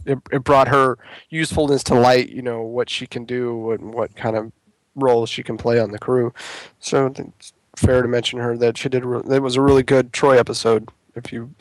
it 0.09 0.19
it 0.31 0.43
brought 0.43 0.67
her 0.67 0.97
usefulness 1.29 1.83
to 1.85 1.95
light. 1.95 2.29
You 2.29 2.41
know 2.41 2.61
what 2.61 2.89
she 2.89 3.07
can 3.07 3.25
do 3.25 3.71
and 3.71 3.93
what 3.93 4.15
kind 4.15 4.35
of 4.35 4.51
roles 4.95 5.29
she 5.29 5.43
can 5.43 5.57
play 5.57 5.79
on 5.79 5.91
the 5.91 5.99
crew. 5.99 6.33
So 6.79 7.07
it's 7.17 7.53
fair 7.75 8.01
to 8.01 8.07
mention 8.07 8.39
her 8.39 8.57
that 8.57 8.77
she 8.77 8.89
did. 8.89 9.05
re- 9.05 9.35
It 9.35 9.41
was 9.41 9.55
a 9.55 9.61
really 9.61 9.83
good 9.83 10.11
Troi 10.11 10.37
episode. 10.37 10.89
If 11.15 11.33
you 11.33 11.53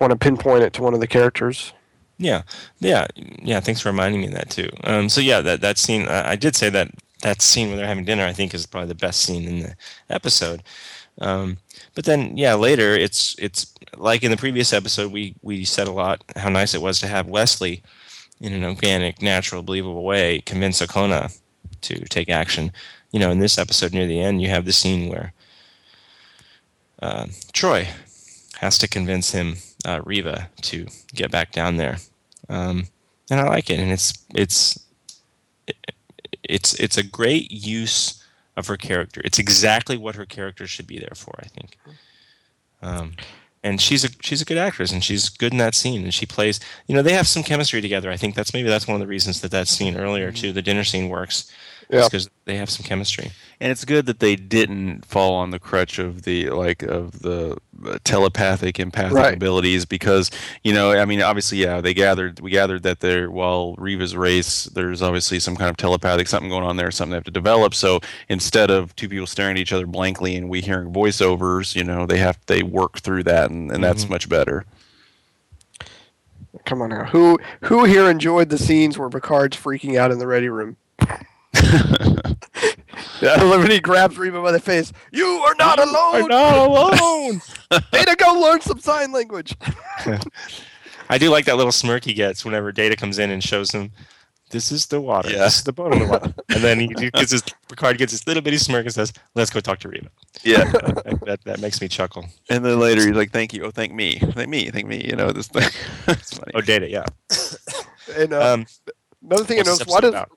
want 0.00 0.10
to 0.12 0.16
pinpoint 0.18 0.62
it 0.64 0.72
to 0.74 0.82
one 0.82 0.94
of 0.94 1.00
the 1.00 1.06
characters, 1.06 1.72
Yeah, 2.18 2.42
yeah, 2.80 3.06
yeah. 3.42 3.60
Thanks 3.60 3.80
for 3.80 3.90
reminding 3.90 4.20
me 4.20 4.26
of 4.28 4.34
that 4.34 4.50
too. 4.50 4.68
Um, 4.84 5.08
so 5.08 5.20
yeah, 5.20 5.40
that 5.40 5.60
that 5.60 5.78
scene, 5.78 6.08
I, 6.08 6.30
I 6.30 6.36
did 6.36 6.56
say 6.56 6.70
that 6.70 6.90
that 7.22 7.42
scene 7.42 7.68
where 7.68 7.76
they're 7.76 7.86
having 7.86 8.04
dinner, 8.04 8.24
I 8.24 8.32
think, 8.32 8.54
is 8.54 8.66
probably 8.66 8.88
the 8.88 8.94
best 8.94 9.20
scene 9.20 9.46
in 9.46 9.58
the 9.60 9.76
episode. 10.10 10.62
Um, 11.20 11.58
but 11.98 12.04
then, 12.04 12.36
yeah, 12.36 12.54
later 12.54 12.94
it's 12.94 13.34
it's 13.40 13.74
like 13.96 14.22
in 14.22 14.30
the 14.30 14.36
previous 14.36 14.72
episode, 14.72 15.10
we 15.10 15.34
we 15.42 15.64
said 15.64 15.88
a 15.88 15.90
lot 15.90 16.22
how 16.36 16.48
nice 16.48 16.72
it 16.72 16.80
was 16.80 17.00
to 17.00 17.08
have 17.08 17.26
Wesley, 17.26 17.82
in 18.40 18.52
an 18.52 18.62
organic, 18.62 19.20
natural, 19.20 19.64
believable 19.64 20.04
way, 20.04 20.40
convince 20.46 20.80
Okona 20.80 21.36
to 21.80 21.98
take 22.04 22.28
action. 22.28 22.70
You 23.10 23.18
know, 23.18 23.32
in 23.32 23.40
this 23.40 23.58
episode 23.58 23.92
near 23.92 24.06
the 24.06 24.20
end, 24.20 24.40
you 24.40 24.48
have 24.48 24.64
the 24.64 24.72
scene 24.72 25.08
where 25.08 25.32
uh, 27.02 27.26
Troi 27.52 27.88
has 28.60 28.78
to 28.78 28.86
convince 28.86 29.32
him 29.32 29.56
uh, 29.84 30.00
Riva 30.04 30.50
to 30.62 30.86
get 31.16 31.32
back 31.32 31.50
down 31.50 31.78
there, 31.78 31.96
um, 32.48 32.86
and 33.28 33.40
I 33.40 33.48
like 33.48 33.70
it. 33.70 33.80
And 33.80 33.90
it's 33.90 34.12
it's 34.36 34.78
it's 36.44 36.74
it's 36.74 36.96
a 36.96 37.02
great 37.02 37.50
use 37.50 38.17
of 38.58 38.66
her 38.66 38.76
character. 38.76 39.22
It's 39.24 39.38
exactly 39.38 39.96
what 39.96 40.16
her 40.16 40.26
character 40.26 40.66
should 40.66 40.86
be 40.86 40.98
there 40.98 41.14
for. 41.14 41.34
I 41.38 41.46
think. 41.46 41.78
Um, 42.82 43.14
and 43.62 43.80
she's 43.80 44.04
a 44.04 44.08
she's 44.20 44.42
a 44.42 44.44
good 44.44 44.58
actress, 44.58 44.92
and 44.92 45.02
she's 45.02 45.28
good 45.28 45.52
in 45.52 45.58
that 45.58 45.74
scene, 45.74 46.02
and 46.02 46.12
she 46.12 46.26
plays. 46.26 46.60
You 46.86 46.94
know, 46.94 47.02
they 47.02 47.12
have 47.12 47.28
some 47.28 47.42
chemistry 47.42 47.80
together. 47.80 48.10
I 48.10 48.16
think 48.16 48.34
that's 48.34 48.52
maybe 48.52 48.68
that's 48.68 48.86
one 48.86 48.96
of 48.96 49.00
the 49.00 49.06
reasons 49.06 49.40
that 49.40 49.50
that 49.52 49.68
scene 49.68 49.96
earlier 49.96 50.32
too, 50.32 50.52
the 50.52 50.62
dinner 50.62 50.84
scene 50.84 51.08
works, 51.08 51.50
Yeah. 51.90 52.04
because 52.04 52.28
they 52.44 52.56
have 52.56 52.68
some 52.70 52.84
chemistry. 52.84 53.30
and 53.60 53.72
it's 53.72 53.84
good 53.84 54.06
that 54.06 54.20
they 54.20 54.36
didn't 54.36 55.04
fall 55.06 55.34
on 55.34 55.50
the 55.50 55.58
crutch 55.58 55.98
of 55.98 56.22
the 56.22 56.50
like 56.50 56.82
of 56.82 57.20
the 57.20 57.56
uh, 57.86 57.98
telepathic 58.04 58.78
empathic 58.78 59.12
Right. 59.16 59.34
abilities 59.34 59.84
because 59.86 60.30
you 60.64 60.72
know 60.74 60.92
i 60.92 61.04
mean 61.04 61.22
obviously 61.22 61.58
yeah 61.58 61.80
they 61.80 61.94
gathered 61.94 62.40
we 62.40 62.50
gathered 62.50 62.82
that 62.82 63.00
there 63.00 63.30
while 63.30 63.74
Riva's 63.76 64.14
race 64.16 64.64
there's 64.64 65.00
obviously 65.02 65.38
some 65.40 65.56
kind 65.56 65.70
of 65.70 65.76
telepathic 65.76 66.28
something 66.28 66.50
going 66.50 66.64
on 66.64 66.76
there 66.76 66.90
something 66.90 67.10
they 67.12 67.16
have 67.16 67.24
to 67.24 67.30
develop 67.30 67.74
so 67.74 68.00
instead 68.28 68.70
of 68.70 68.94
two 68.96 69.08
people 69.08 69.26
staring 69.26 69.52
at 69.52 69.58
each 69.58 69.72
other 69.72 69.86
blankly 69.86 70.36
and 70.36 70.48
we 70.50 70.60
hearing 70.60 70.92
voiceovers 70.92 71.74
you 71.74 71.84
know 71.84 72.04
they 72.06 72.18
have 72.18 72.38
they 72.46 72.62
work 72.62 72.98
through 73.00 73.22
that 73.22 73.50
and, 73.50 73.70
and 73.72 73.82
that's 73.82 74.08
much 74.08 74.28
better 74.28 74.64
Come 76.64 76.82
on 76.82 76.90
now. 76.90 77.04
Who 77.04 77.38
who 77.62 77.84
here 77.84 78.10
enjoyed 78.10 78.48
the 78.48 78.58
scenes 78.58 78.98
where 78.98 79.08
Picard's 79.08 79.56
freaking 79.56 79.96
out 79.96 80.10
in 80.10 80.18
the 80.18 80.26
ready 80.26 80.48
room? 80.48 80.76
he 83.70 83.80
grabs 83.80 84.18
Riva 84.18 84.42
by 84.42 84.52
the 84.52 84.60
face, 84.60 84.92
you 85.12 85.26
are 85.26 85.54
not 85.58 85.78
alone. 85.78 86.22
Are 86.22 86.28
not 86.28 86.66
alone. 86.66 87.40
Data, 87.92 88.16
go 88.18 88.40
learn 88.40 88.60
some 88.60 88.78
sign 88.80 89.12
language. 89.12 89.54
I 91.10 91.18
do 91.18 91.30
like 91.30 91.44
that 91.46 91.56
little 91.56 91.72
smirk 91.72 92.04
he 92.04 92.14
gets 92.14 92.44
whenever 92.44 92.72
Data 92.72 92.96
comes 92.96 93.18
in 93.18 93.30
and 93.30 93.42
shows 93.42 93.70
him, 93.70 93.90
"This 94.50 94.70
is 94.70 94.86
the 94.86 95.00
water. 95.00 95.30
Yeah. 95.30 95.44
This 95.44 95.58
is 95.58 95.64
the 95.64 95.72
bone 95.72 95.92
of 95.94 96.00
the 96.00 96.06
water." 96.06 96.34
and 96.50 96.62
then 96.62 96.78
he 96.80 96.88
gets 96.88 97.32
his 97.32 97.42
Picard 97.68 97.98
gets 97.98 98.12
his 98.12 98.26
little 98.26 98.42
bitty 98.42 98.58
smirk 98.58 98.84
and 98.84 98.94
says, 98.94 99.12
"Let's 99.34 99.50
go 99.50 99.60
talk 99.60 99.78
to 99.80 99.88
Riva." 99.88 100.08
yeah 100.44 100.64
that, 100.70 101.20
that, 101.26 101.44
that 101.44 101.60
makes 101.60 101.80
me 101.80 101.88
chuckle. 101.88 102.24
and 102.48 102.64
then 102.64 102.78
later 102.78 103.00
he's 103.00 103.16
like 103.16 103.32
thank 103.32 103.52
you 103.52 103.64
oh 103.64 103.72
thank 103.72 103.92
me 103.92 104.20
thank 104.20 104.48
me 104.48 104.70
thank 104.70 104.86
me 104.86 105.04
you 105.04 105.16
know 105.16 105.32
this 105.32 105.48
thing 105.48 105.68
it's 106.06 106.38
funny 106.38 106.52
Oh, 106.54 106.60
Data, 106.60 106.88
yeah. 106.88 107.04
And 108.16 108.32
uh, 108.32 108.54
Um, 108.54 108.66
another 109.24 109.42
thing 109.44 109.58
I 109.58 109.62
noticed, 109.62 109.88
why 109.88 110.00
does 110.00 110.10
about? 110.10 110.30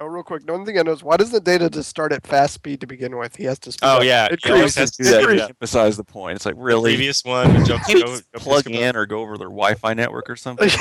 Oh 0.00 0.06
real 0.06 0.22
quick, 0.22 0.42
another 0.42 0.64
thing 0.64 0.78
I 0.78 0.82
noticed, 0.82 1.02
why 1.02 1.16
doesn't 1.16 1.44
Data 1.44 1.68
just 1.70 1.88
start 1.88 2.12
at 2.12 2.26
fast 2.26 2.54
speed 2.54 2.80
to 2.80 2.86
begin 2.86 3.16
with? 3.16 3.36
He 3.36 3.44
has 3.44 3.58
to. 3.60 3.72
Speed 3.72 3.86
Oh, 3.86 3.98
up. 3.98 4.04
yeah, 4.04 4.26
it 4.30 4.40
he 4.44 4.52
always 4.52 4.74
has 4.76 4.90
to 4.96 5.02
it 5.02 5.06
do 5.20 5.24
creates- 5.24 5.42
that. 5.42 5.50
emphasize 5.50 5.96
the 5.96 6.04
point 6.04 6.36
it's 6.36 6.46
like 6.46 6.54
really 6.56 6.92
the 6.92 6.96
previous 6.96 7.24
one, 7.24 7.64
Joe, 7.64 7.78
Can't 7.86 8.00
just 8.00 8.32
plug 8.32 8.64
Piscopo. 8.64 8.74
in 8.90 8.96
or 8.96 9.06
go 9.06 9.20
over 9.20 9.36
their 9.38 9.48
Wi-Fi 9.48 9.94
network 9.94 10.28
or 10.30 10.36
something. 10.36 10.70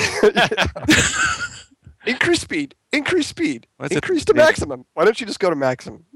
Increase 2.05 2.39
speed. 2.41 2.74
Increase 2.93 3.28
speed. 3.28 3.68
What's 3.78 3.91
it- 3.91 3.95
Increase 3.97 4.24
to 4.26 4.34
maximum. 4.34 4.86
Why 4.93 5.03
don't 5.05 5.20
you 5.20 5.26
just 5.28 5.39
go 5.39 5.49
to 5.49 5.55
maximum? 5.55 6.05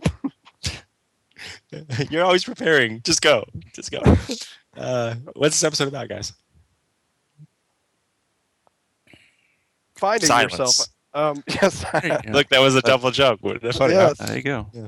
You're 2.10 2.24
always 2.24 2.43
preparing. 2.43 3.02
Just 3.02 3.22
go. 3.22 3.45
Just 3.74 3.91
go. 3.91 4.02
Uh, 4.78 5.16
what's 5.36 5.56
this 5.60 5.66
episode 5.66 5.89
about, 5.89 6.08
guys? 6.08 6.32
Finding 9.97 10.28
Silence. 10.28 10.58
yourself. 10.58 10.88
Um, 11.14 11.43
yes. 11.47 11.84
Look, 12.30 12.49
that 12.49 12.59
was 12.62 12.76
a 12.76 12.82
double 12.82 13.12
joke. 13.12 13.39
Wasn't 13.41 13.62
that 13.64 13.76
funny? 13.76 13.93
Yes. 13.93 14.18
There 14.18 14.38
you 14.38 14.43
go. 14.43 14.68
Yeah. 14.74 14.88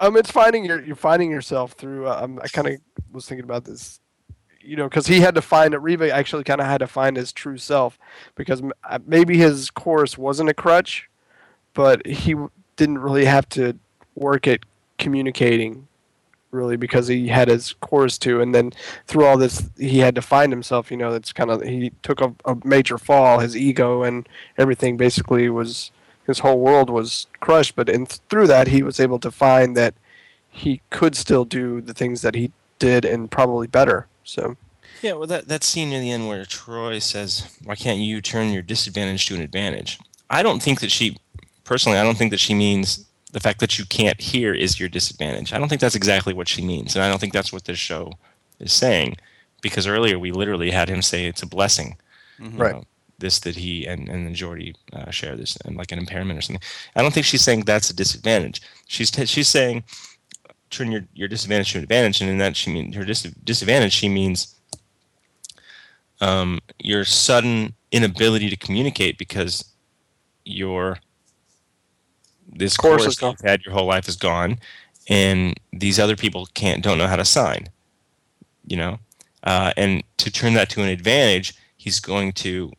Um, 0.00 0.16
it's 0.16 0.30
finding 0.30 0.64
your 0.64 0.82
you're 0.84 0.96
finding 0.96 1.30
yourself 1.30 1.72
through. 1.72 2.08
Uh, 2.08 2.20
um, 2.22 2.40
I 2.42 2.48
kind 2.48 2.66
of 2.68 2.80
was 3.12 3.26
thinking 3.28 3.44
about 3.44 3.64
this, 3.64 4.00
you 4.60 4.76
know, 4.76 4.84
because 4.88 5.06
he 5.06 5.20
had 5.20 5.34
to 5.36 5.42
find 5.42 5.72
a 5.72 5.78
Riva 5.78 6.10
actually 6.12 6.44
kind 6.44 6.60
of 6.60 6.66
had 6.66 6.78
to 6.78 6.86
find 6.88 7.16
his 7.16 7.32
true 7.32 7.56
self 7.58 7.98
because 8.34 8.60
m- 8.60 8.72
uh, 8.88 8.98
maybe 9.06 9.36
his 9.38 9.70
chorus 9.70 10.18
wasn't 10.18 10.48
a 10.48 10.54
crutch, 10.54 11.08
but 11.74 12.04
he 12.06 12.32
w- 12.32 12.50
didn't 12.76 12.98
really 12.98 13.24
have 13.24 13.48
to 13.50 13.78
work 14.16 14.48
at 14.48 14.60
communicating 14.98 15.86
really 16.54 16.76
because 16.76 17.08
he 17.08 17.28
had 17.28 17.48
his 17.48 17.74
chorus 17.80 18.16
to 18.18 18.40
and 18.40 18.54
then 18.54 18.72
through 19.06 19.26
all 19.26 19.36
this 19.36 19.68
he 19.76 19.98
had 19.98 20.14
to 20.14 20.22
find 20.22 20.52
himself 20.52 20.90
you 20.90 20.96
know 20.96 21.12
that's 21.12 21.32
kind 21.32 21.50
of 21.50 21.62
he 21.62 21.92
took 22.02 22.20
a, 22.20 22.34
a 22.44 22.56
major 22.64 22.98
fall. 22.98 23.40
His 23.40 23.56
ego 23.56 24.02
and 24.02 24.28
everything 24.56 24.96
basically 24.96 25.48
was 25.48 25.90
his 26.26 26.38
whole 26.38 26.60
world 26.60 26.90
was 26.90 27.26
crushed. 27.40 27.76
But 27.76 27.88
in 27.88 28.06
through 28.06 28.46
that 28.48 28.68
he 28.68 28.82
was 28.82 29.00
able 29.00 29.18
to 29.20 29.30
find 29.30 29.76
that 29.76 29.94
he 30.48 30.80
could 30.90 31.16
still 31.16 31.44
do 31.44 31.80
the 31.80 31.94
things 31.94 32.22
that 32.22 32.34
he 32.34 32.52
did 32.78 33.04
and 33.04 33.30
probably 33.30 33.66
better. 33.66 34.06
So. 34.22 34.56
Yeah, 35.02 35.14
well, 35.14 35.26
that, 35.26 35.48
that 35.48 35.64
scene 35.64 35.90
near 35.90 36.00
the 36.00 36.12
end 36.12 36.28
where 36.28 36.44
Troi 36.44 37.02
says, 37.02 37.58
Why 37.64 37.74
can't 37.74 37.98
you 37.98 38.22
turn 38.22 38.52
your 38.52 38.62
disadvantage 38.62 39.26
to 39.26 39.34
an 39.34 39.42
advantage? 39.42 39.98
I 40.30 40.42
don't 40.42 40.62
think 40.62 40.80
that 40.80 40.90
she, 40.90 41.18
personally, 41.64 41.98
I 41.98 42.04
don't 42.04 42.16
think 42.16 42.30
that 42.30 42.40
she 42.40 42.54
means 42.54 43.04
the 43.34 43.40
fact 43.40 43.58
that 43.58 43.78
you 43.78 43.84
can't 43.84 44.20
hear 44.20 44.54
is 44.54 44.78
your 44.78 44.88
disadvantage. 44.88 45.52
I 45.52 45.58
don't 45.58 45.68
think 45.68 45.80
that's 45.80 45.96
exactly 45.96 46.32
what 46.32 46.46
she 46.48 46.62
means. 46.62 46.94
And 46.94 47.04
I 47.04 47.08
don't 47.08 47.18
think 47.18 47.32
that's 47.32 47.52
what 47.52 47.64
this 47.64 47.78
show 47.80 48.12
is 48.60 48.72
saying 48.72 49.16
because 49.60 49.88
earlier 49.88 50.20
we 50.20 50.30
literally 50.30 50.70
had 50.70 50.88
him 50.88 51.02
say 51.02 51.26
it's 51.26 51.42
a 51.42 51.46
blessing. 51.46 51.96
you 52.38 52.48
Right. 52.50 52.74
know, 52.76 52.84
this 53.18 53.40
that 53.40 53.56
he 53.56 53.86
and, 53.86 54.08
and 54.08 54.24
then 54.26 54.34
Geordi 54.34 54.74
uh, 54.92 55.10
share 55.10 55.36
this 55.36 55.56
and 55.64 55.76
like 55.76 55.90
an 55.90 55.98
impairment 55.98 56.38
or 56.38 56.42
something. 56.42 56.62
I 56.94 57.02
don't 57.02 57.12
think 57.12 57.26
she's 57.26 57.42
saying 57.42 57.62
that's 57.62 57.90
a 57.90 57.94
disadvantage. 57.94 58.62
She's 58.86 59.10
t- 59.10 59.26
she's 59.26 59.48
saying 59.48 59.82
turn 60.70 60.92
your, 60.92 61.02
your 61.14 61.28
disadvantage 61.28 61.72
to 61.72 61.78
an 61.78 61.84
advantage, 61.84 62.20
and 62.20 62.30
in 62.30 62.38
that 62.38 62.56
she 62.56 62.72
means 62.72 62.94
her 62.94 63.04
dis- 63.04 63.22
disadvantage. 63.44 63.92
She 63.92 64.08
means 64.08 64.54
um, 66.20 66.60
your 66.78 67.04
sudden 67.04 67.74
inability 67.90 68.48
to 68.50 68.56
communicate 68.56 69.18
because 69.18 69.64
your 70.44 70.98
this 72.54 72.76
Chorus 72.76 73.18
chorus, 73.18 73.22
you've 73.22 73.48
had 73.48 73.64
your 73.64 73.74
whole 73.74 73.86
life 73.86 74.08
is 74.08 74.16
gone, 74.16 74.58
and 75.08 75.58
these 75.72 75.98
other 75.98 76.16
people 76.16 76.46
can't 76.54 76.82
don't 76.82 76.98
know 76.98 77.06
how 77.06 77.16
to 77.16 77.24
sign. 77.24 77.68
You 78.66 78.76
know, 78.76 78.98
uh, 79.42 79.72
and 79.76 80.02
to 80.18 80.30
turn 80.30 80.54
that 80.54 80.70
to 80.70 80.82
an 80.82 80.88
advantage, 80.88 81.54
he's 81.76 82.00
going 82.00 82.32
to 82.32 82.72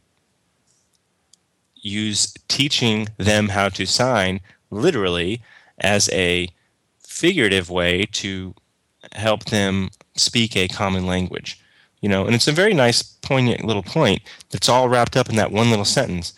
use 1.76 2.34
teaching 2.47 3.07
them 3.17 3.49
how 3.49 3.69
to 3.69 3.86
sign 3.86 4.41
literally 4.71 5.41
as 5.78 6.09
a 6.09 6.49
figurative 6.99 7.69
way 7.69 8.05
to 8.11 8.55
help 9.11 9.45
them 9.45 9.89
speak 10.15 10.57
a 10.57 10.67
common 10.67 11.05
language. 11.05 11.59
You 12.01 12.09
know, 12.09 12.26
and 12.26 12.36
it's 12.36 12.47
a 12.47 12.51
very 12.51 12.73
nice, 12.73 13.01
poignant 13.01 13.63
little 13.63 13.84
point 13.84 14.21
that's 14.49 14.69
all 14.69 14.89
wrapped 14.89 15.15
up 15.15 15.30
in 15.30 15.36
that 15.38 15.51
one 15.51 15.69
little 15.69 15.86
sentence. 15.86 16.34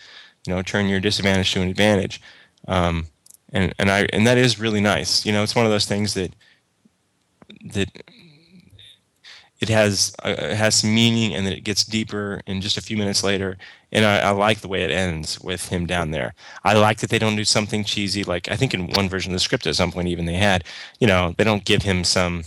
You 0.45 0.53
know, 0.53 0.61
turn 0.61 0.87
your 0.87 0.99
disadvantage 0.99 1.51
to 1.53 1.61
an 1.61 1.69
advantage, 1.69 2.21
um, 2.67 3.07
and 3.53 3.73
and 3.79 3.89
I 3.89 4.07
and 4.13 4.25
that 4.27 4.37
is 4.37 4.59
really 4.59 4.81
nice. 4.81 5.25
You 5.25 5.31
know, 5.31 5.43
it's 5.43 5.55
one 5.55 5.65
of 5.65 5.71
those 5.71 5.85
things 5.85 6.13
that 6.15 6.33
that 7.73 7.89
it 9.59 9.69
has 9.69 10.13
uh, 10.23 10.35
it 10.37 10.55
has 10.55 10.75
some 10.75 10.93
meaning, 10.93 11.33
and 11.33 11.45
then 11.45 11.53
it 11.53 11.63
gets 11.63 11.83
deeper 11.83 12.41
in 12.45 12.61
just 12.61 12.77
a 12.77 12.81
few 12.81 12.95
minutes 12.97 13.23
later. 13.23 13.57
And 13.91 14.05
I, 14.05 14.19
I 14.19 14.29
like 14.31 14.59
the 14.59 14.67
way 14.67 14.83
it 14.83 14.91
ends 14.91 15.39
with 15.39 15.69
him 15.69 15.85
down 15.87 16.11
there. 16.11 16.33
I 16.63 16.73
like 16.73 16.99
that 16.99 17.09
they 17.09 17.17
don't 17.19 17.35
do 17.37 17.45
something 17.45 17.83
cheesy 17.83 18.23
like 18.23 18.51
I 18.51 18.55
think 18.55 18.73
in 18.73 18.87
one 18.91 19.09
version 19.09 19.31
of 19.31 19.35
the 19.35 19.39
script 19.39 19.65
at 19.65 19.75
some 19.75 19.91
point 19.91 20.09
even 20.09 20.25
they 20.25 20.35
had. 20.35 20.63
You 20.99 21.07
know, 21.07 21.33
they 21.37 21.43
don't 21.43 21.65
give 21.65 21.81
him 21.83 22.03
some 22.03 22.43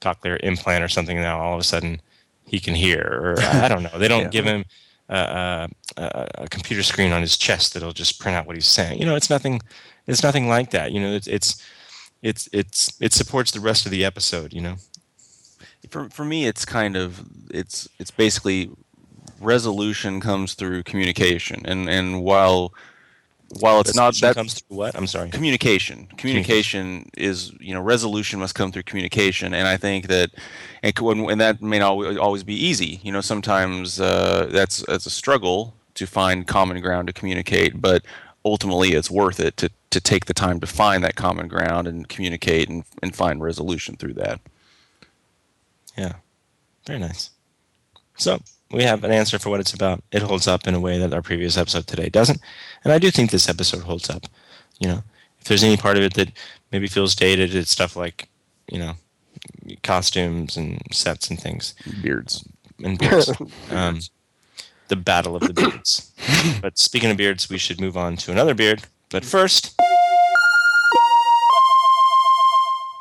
cochlear 0.00 0.38
implant 0.42 0.82
or 0.84 0.88
something. 0.88 1.16
Now 1.18 1.40
all 1.40 1.54
of 1.54 1.60
a 1.60 1.64
sudden 1.64 2.00
he 2.44 2.58
can 2.60 2.74
hear, 2.74 3.00
or 3.02 3.40
I 3.40 3.68
don't 3.68 3.82
know. 3.82 3.98
They 3.98 4.08
don't 4.08 4.22
Yeah. 4.22 4.28
give 4.28 4.44
him 4.46 4.64
uh, 5.10 5.68
a, 5.96 6.28
a 6.36 6.48
computer 6.48 6.82
screen 6.82 7.12
on 7.12 7.20
his 7.20 7.36
chest 7.36 7.74
that'll 7.74 7.92
just 7.92 8.18
print 8.18 8.36
out 8.36 8.46
what 8.46 8.56
he's 8.56 8.66
saying. 8.66 8.98
You 8.98 9.04
know, 9.06 9.16
it's 9.16 9.28
nothing. 9.30 9.60
It's 10.06 10.22
nothing 10.22 10.48
like 10.48 10.70
that. 10.70 10.92
You 10.92 11.00
know, 11.00 11.12
it's 11.12 11.26
it's 11.26 11.62
it's 12.22 12.48
it's 12.52 12.96
it 13.00 13.12
supports 13.12 13.50
the 13.50 13.60
rest 13.60 13.86
of 13.86 13.92
the 13.92 14.04
episode. 14.04 14.52
You 14.52 14.60
know. 14.60 14.76
For 15.90 16.08
for 16.10 16.24
me, 16.24 16.46
it's 16.46 16.64
kind 16.64 16.96
of 16.96 17.24
it's 17.50 17.88
it's 17.98 18.10
basically 18.10 18.70
resolution 19.40 20.20
comes 20.20 20.54
through 20.54 20.82
communication, 20.84 21.62
and 21.64 21.88
and 21.88 22.22
while 22.22 22.72
while 23.60 23.80
it's 23.80 23.94
not 23.94 24.14
that 24.16 24.34
comes 24.34 24.54
through 24.54 24.76
what? 24.76 24.96
I'm 24.96 25.06
sorry. 25.06 25.30
communication 25.30 26.06
communication 26.16 27.08
is 27.16 27.52
you 27.60 27.74
know 27.74 27.80
resolution 27.80 28.40
must 28.40 28.54
come 28.54 28.72
through 28.72 28.82
communication 28.82 29.54
and 29.54 29.68
i 29.68 29.76
think 29.76 30.08
that 30.08 30.30
and, 30.82 30.98
and 30.98 31.40
that 31.40 31.62
may 31.62 31.78
not 31.78 31.90
always 31.90 32.16
always 32.18 32.42
be 32.42 32.54
easy 32.54 33.00
you 33.02 33.12
know 33.12 33.20
sometimes 33.20 34.00
uh, 34.00 34.48
that's 34.50 34.84
that's 34.88 35.06
a 35.06 35.10
struggle 35.10 35.74
to 35.94 36.06
find 36.06 36.46
common 36.46 36.80
ground 36.80 37.06
to 37.06 37.12
communicate 37.12 37.80
but 37.80 38.04
ultimately 38.44 38.92
it's 38.92 39.10
worth 39.10 39.40
it 39.40 39.56
to, 39.56 39.70
to 39.96 40.00
take 40.02 40.26
the 40.26 40.34
time 40.34 40.60
to 40.60 40.66
find 40.66 41.02
that 41.02 41.16
common 41.16 41.48
ground 41.48 41.88
and 41.88 42.06
communicate 42.08 42.68
and, 42.68 42.84
and 43.02 43.16
find 43.16 43.42
resolution 43.42 43.96
through 43.96 44.12
that 44.12 44.40
Yeah. 45.96 46.16
Very 46.86 46.98
nice. 46.98 47.30
So 48.16 48.38
we 48.70 48.82
have 48.84 49.04
an 49.04 49.10
answer 49.10 49.38
for 49.38 49.48
what 49.48 49.60
it's 49.60 49.72
about. 49.72 50.02
It 50.12 50.22
holds 50.22 50.46
up 50.46 50.66
in 50.66 50.74
a 50.74 50.80
way 50.80 50.98
that 50.98 51.14
our 51.14 51.22
previous 51.22 51.56
episode 51.56 51.86
today 51.86 52.08
doesn't. 52.10 52.40
And 52.84 52.92
I 52.92 52.98
do 52.98 53.10
think 53.10 53.30
this 53.30 53.48
episode 53.48 53.82
holds 53.82 54.10
up. 54.10 54.26
You 54.78 54.88
know, 54.88 55.02
if 55.40 55.48
there's 55.48 55.64
any 55.64 55.76
part 55.76 55.96
of 55.96 56.02
it 56.02 56.14
that 56.14 56.32
maybe 56.72 56.86
feels 56.86 57.14
dated, 57.14 57.54
it's 57.54 57.70
stuff 57.70 57.96
like, 57.96 58.28
you 58.70 58.78
know, 58.78 58.92
costumes 59.82 60.56
and 60.56 60.82
sets 60.92 61.30
and 61.30 61.40
things 61.40 61.74
beards 62.02 62.46
and 62.84 62.98
beards. 62.98 63.32
um, 63.70 64.00
the 64.88 64.96
battle 64.96 65.34
of 65.34 65.42
the 65.42 65.54
beards. 65.54 66.12
but 66.60 66.78
speaking 66.78 67.10
of 67.10 67.16
beards, 67.16 67.48
we 67.48 67.58
should 67.58 67.80
move 67.80 67.96
on 67.96 68.16
to 68.18 68.30
another 68.30 68.54
beard. 68.54 68.84
But 69.10 69.24
first, 69.24 69.74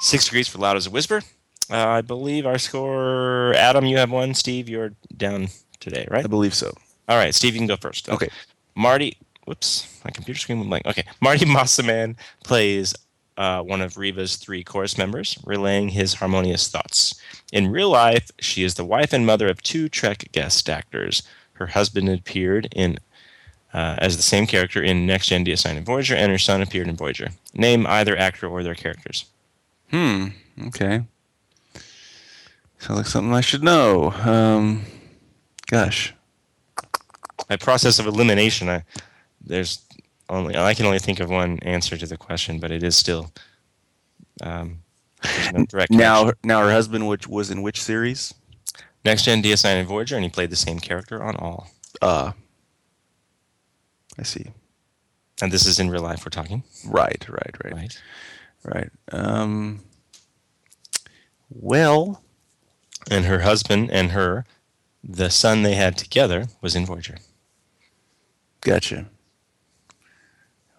six 0.05 0.25
degrees 0.25 0.47
for 0.47 0.59
loud 0.59 0.77
as 0.77 0.87
a 0.87 0.89
whisper. 0.89 1.21
Uh, 1.69 1.87
I 1.87 2.01
believe 2.01 2.45
our 2.45 2.59
score. 2.59 3.53
Adam, 3.55 3.85
you 3.85 3.97
have 3.97 4.11
one. 4.11 4.33
Steve, 4.33 4.69
you're 4.69 4.91
down 5.17 5.47
today, 5.79 6.07
right? 6.09 6.23
i 6.23 6.27
believe 6.27 6.53
so 6.53 6.71
All 7.09 7.17
right, 7.17 7.33
Steve, 7.33 7.55
you 7.55 7.59
can 7.59 7.67
go 7.67 7.75
first. 7.75 8.09
Okay. 8.09 8.29
Marnie, 8.77 9.15
whoops, 9.45 9.99
my 10.05 10.11
computer 10.11 10.39
screen 10.39 10.59
went 10.59 10.69
blank. 10.69 10.85
Okay, 10.85 11.03
Marnie 11.23 11.39
Mosiman 11.55 12.15
plays 12.43 12.93
uh, 13.37 13.61
one 13.61 13.81
of 13.81 13.97
Riva's 13.97 14.35
three 14.35 14.63
chorus 14.63 14.97
members, 14.97 15.37
relaying 15.43 15.89
his 15.89 16.13
harmonious 16.15 16.67
thoughts. 16.67 17.19
In 17.51 17.71
real 17.71 17.89
life, 17.89 18.29
she 18.39 18.63
is 18.63 18.75
the 18.75 18.85
wife 18.85 19.11
and 19.11 19.25
mother 19.25 19.47
of 19.47 19.61
two 19.61 19.89
Trek 19.89 20.25
guest 20.31 20.69
actors. 20.69 21.23
Her 21.53 21.67
husband 21.67 22.09
appeared 22.09 22.67
in 22.75 22.99
uh, 23.73 23.95
as 23.97 24.15
the 24.15 24.23
same 24.23 24.47
character 24.47 24.81
in 24.81 25.05
Next 25.05 25.27
Gen 25.27 25.43
DS9 25.43 25.77
and 25.77 25.85
Voyager, 25.85 26.15
and 26.15 26.31
her 26.31 26.37
son 26.37 26.61
appeared 26.61 26.87
in 26.87 26.95
Voyager. 26.95 27.29
Name 27.53 27.85
either 27.87 28.15
actor 28.15 28.47
or 28.47 28.63
their 28.63 28.75
characters. 28.75 29.25
Hmm 29.91 30.27
okay 30.67 31.05
sounds 32.77 32.97
like 32.97 33.07
something 33.07 33.33
i 33.33 33.41
should 33.41 33.63
know 33.63 34.11
um, 34.25 34.83
gosh 35.67 36.13
By 37.47 37.57
process 37.57 37.99
of 37.99 38.05
elimination, 38.07 38.69
I, 38.69 38.83
there's 39.41 39.85
only 40.29 40.55
I 40.57 40.73
can 40.73 40.85
only 40.85 40.99
think 40.99 41.19
of 41.19 41.29
one 41.29 41.59
answer 41.59 41.97
to 41.97 42.07
the 42.07 42.17
question, 42.17 42.59
but 42.59 42.71
it 42.71 42.83
is 42.83 42.95
still 42.97 43.31
um, 44.41 44.79
no 45.49 45.63
direct 45.69 45.91
now 45.91 46.17
connection. 46.21 46.33
now 46.43 46.61
her 46.61 46.71
husband 46.71 47.07
which 47.07 47.27
was 47.27 47.49
in 47.51 47.61
which 47.61 47.81
series 47.81 48.33
Next 49.05 49.23
Gen 49.23 49.41
DS9 49.41 49.79
and 49.79 49.87
Voyager, 49.87 50.15
and 50.15 50.23
he 50.25 50.29
played 50.29 50.49
the 50.49 50.55
same 50.55 50.79
character 50.79 51.23
on 51.23 51.35
all. 51.37 51.69
uh 52.01 52.31
i 54.19 54.23
see 54.23 54.45
And 55.41 55.51
this 55.51 55.65
is 55.65 55.79
in 55.79 55.89
real 55.89 56.01
life. 56.01 56.25
We're 56.25 56.29
talking, 56.29 56.63
right 56.85 57.25
right 57.29 57.55
right 57.63 57.73
right? 57.73 58.01
Right 58.65 58.89
um 59.11 59.81
well 61.49 62.23
And 63.11 63.25
her 63.25 63.41
husband 63.41 63.91
and 63.91 64.11
her, 64.11 64.45
the 65.03 65.29
son 65.29 65.61
they 65.61 65.75
had 65.75 65.97
together, 65.97 66.47
was 66.61 66.75
in 66.75 66.85
Voyager. 66.85 67.17
gotcha 68.61 69.05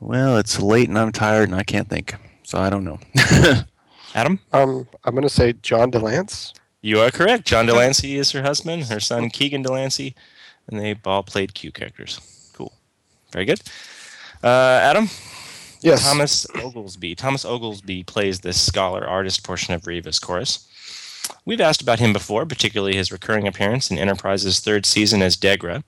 well 0.00 0.36
it's 0.36 0.60
late 0.60 0.88
and 0.88 0.98
i'm 0.98 1.12
tired 1.12 1.48
and 1.48 1.54
i 1.58 1.62
can't 1.62 1.88
think 1.88 2.14
so 2.42 2.58
i 2.58 2.68
don't 2.68 2.84
know 2.84 2.98
Adam, 4.14 4.40
Um, 4.52 4.88
I'm 5.04 5.14
going 5.14 5.22
to 5.22 5.28
say 5.28 5.52
John 5.62 5.90
DeLance. 5.92 6.52
you 6.80 7.00
are 7.00 7.10
correct. 7.10 7.44
John 7.46 7.66
de 7.66 7.74
Lancie 7.74 8.16
is 8.16 8.30
her 8.32 8.40
husband. 8.42 8.84
Her 8.84 8.98
son 9.00 9.28
Keegan 9.28 9.60
de 9.62 9.70
Lancie, 9.70 10.14
and 10.68 10.80
they 10.80 10.96
all 11.04 11.22
played 11.22 11.52
Q 11.52 11.70
characters. 11.70 12.18
Cool, 12.54 12.72
very 13.32 13.44
good. 13.44 13.60
Uh, 14.42 14.80
Adam, 14.82 15.08
Yes. 15.80 16.02
Thomas 16.02 16.46
Oglesby. 16.56 17.14
Thomas 17.14 17.44
Oglesby 17.44 18.04
plays 18.04 18.40
this 18.40 18.60
scholar 18.60 19.06
artist 19.06 19.44
portion 19.44 19.74
of 19.74 19.86
Riva's 19.86 20.18
chorus. 20.18 20.68
We've 21.44 21.60
asked 21.60 21.82
about 21.82 21.98
him 21.98 22.12
before, 22.12 22.46
particularly 22.46 22.96
his 22.96 23.12
recurring 23.12 23.46
appearance 23.48 23.90
in 23.90 23.98
Enterprise's 23.98 24.60
third 24.60 24.86
season 24.86 25.22
as 25.22 25.36
Degra. 25.36 25.82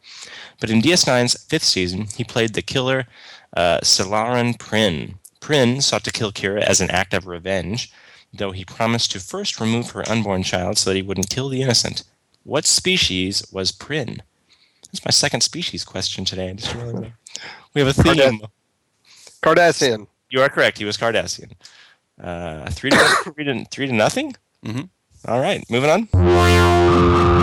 But 0.61 0.71
in 0.71 0.83
DS9's 0.83 1.45
fifth 1.45 1.65
season, 1.65 2.07
he 2.17 2.25
played 2.25 2.55
the 2.55 2.63
killer 2.63 3.07
uh, 3.57 3.79
Silaran 3.83 4.59
Prin. 4.59 5.15
Prin 5.41 5.81
sought 5.81 6.05
to 6.05 6.13
kill 6.13 6.33
Kira 6.33 6.61
as 6.61 6.81
an 6.81 6.91
act 6.91 7.15
of 7.15 7.27
revenge, 7.27 7.93
though 8.33 8.51
he 8.51 8.65
promised 8.65 9.13
to 9.13 9.21
first 9.21 9.61
remove 9.61 9.91
her 9.91 10.09
unborn 10.09 10.43
child 10.43 10.79
so 10.79 10.91
that 10.91 10.97
he 10.97 11.03
wouldn't 11.03 11.31
kill 11.31 11.49
the 11.49 11.63
innocent. 11.63 12.03
What 12.45 12.67
species 12.67 13.45
was 13.53 13.73
Prin? 13.73 14.23
That's 14.93 15.05
my 15.05 15.11
second 15.11 15.43
species 15.43 15.85
question 15.85 16.25
today. 16.25 16.51
I 16.51 16.53
just 16.55 16.75
realized. 16.75 17.13
We 17.75 17.81
have 17.81 17.89
a 17.89 18.03
theme. 18.03 18.41
Cardass- 19.55 19.81
Cardassian. 19.83 20.07
You 20.31 20.43
are 20.43 20.49
correct. 20.49 20.79
He 20.79 20.85
was 20.85 20.97
Cardassian. 20.97 21.53
Uh, 22.23 22.69
three 22.71 22.91
to 22.91 22.97
three 23.35 23.45
to 23.45 23.65
three 23.67 23.87
to 23.87 23.93
nothing. 23.93 24.35
Mhm. 24.65 24.89
All 25.27 25.41
right, 25.41 25.65
moving 25.71 25.91
on. 25.91 27.38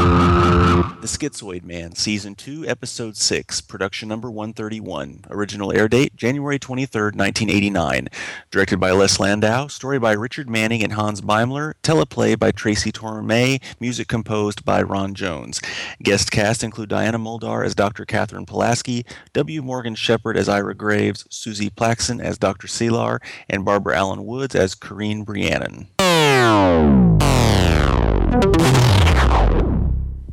The 1.06 1.30
Schizoid 1.30 1.64
Man, 1.64 1.94
Season 1.94 2.34
2, 2.34 2.66
Episode 2.68 3.16
6, 3.16 3.62
Production 3.62 4.10
Number 4.10 4.32
131. 4.32 5.26
Original 5.30 5.72
air 5.72 5.88
date 5.88 6.16
January 6.16 6.58
23rd, 6.58 7.14
1989. 7.16 8.08
Directed 8.50 8.80
by 8.80 8.90
Les 8.90 9.20
Landau. 9.20 9.68
Story 9.68 10.00
by 10.00 10.14
Richard 10.14 10.50
Manning 10.50 10.82
and 10.82 10.94
Hans 10.94 11.22
Beimler. 11.22 11.76
Teleplay 11.84 12.40
by 12.40 12.50
Tracy 12.50 12.92
Torme. 12.92 13.62
Music 13.80 14.08
composed 14.08 14.66
by 14.66 14.82
Ron 14.82 15.14
Jones. 15.14 15.62
Guest 16.02 16.32
cast 16.32 16.64
include 16.64 16.90
Diana 16.90 17.20
Muldaur 17.20 17.64
as 17.64 17.76
Dr. 17.76 18.04
Catherine 18.04 18.48
Pulaski, 18.48 19.06
W. 19.34 19.62
Morgan 19.62 19.94
Sheppard 19.94 20.36
as 20.36 20.50
Ira 20.50 20.74
Graves, 20.74 21.26
Suzie 21.26 21.70
Plakson 21.70 22.20
as 22.20 22.40
Dr. 22.40 22.66
Selar, 22.66 23.20
and 23.48 23.64
Barbara 23.64 23.96
Alyn 23.96 24.26
Woods 24.26 24.56
as 24.56 24.74
Kareen 24.74 25.24
Brianon. 25.24 25.86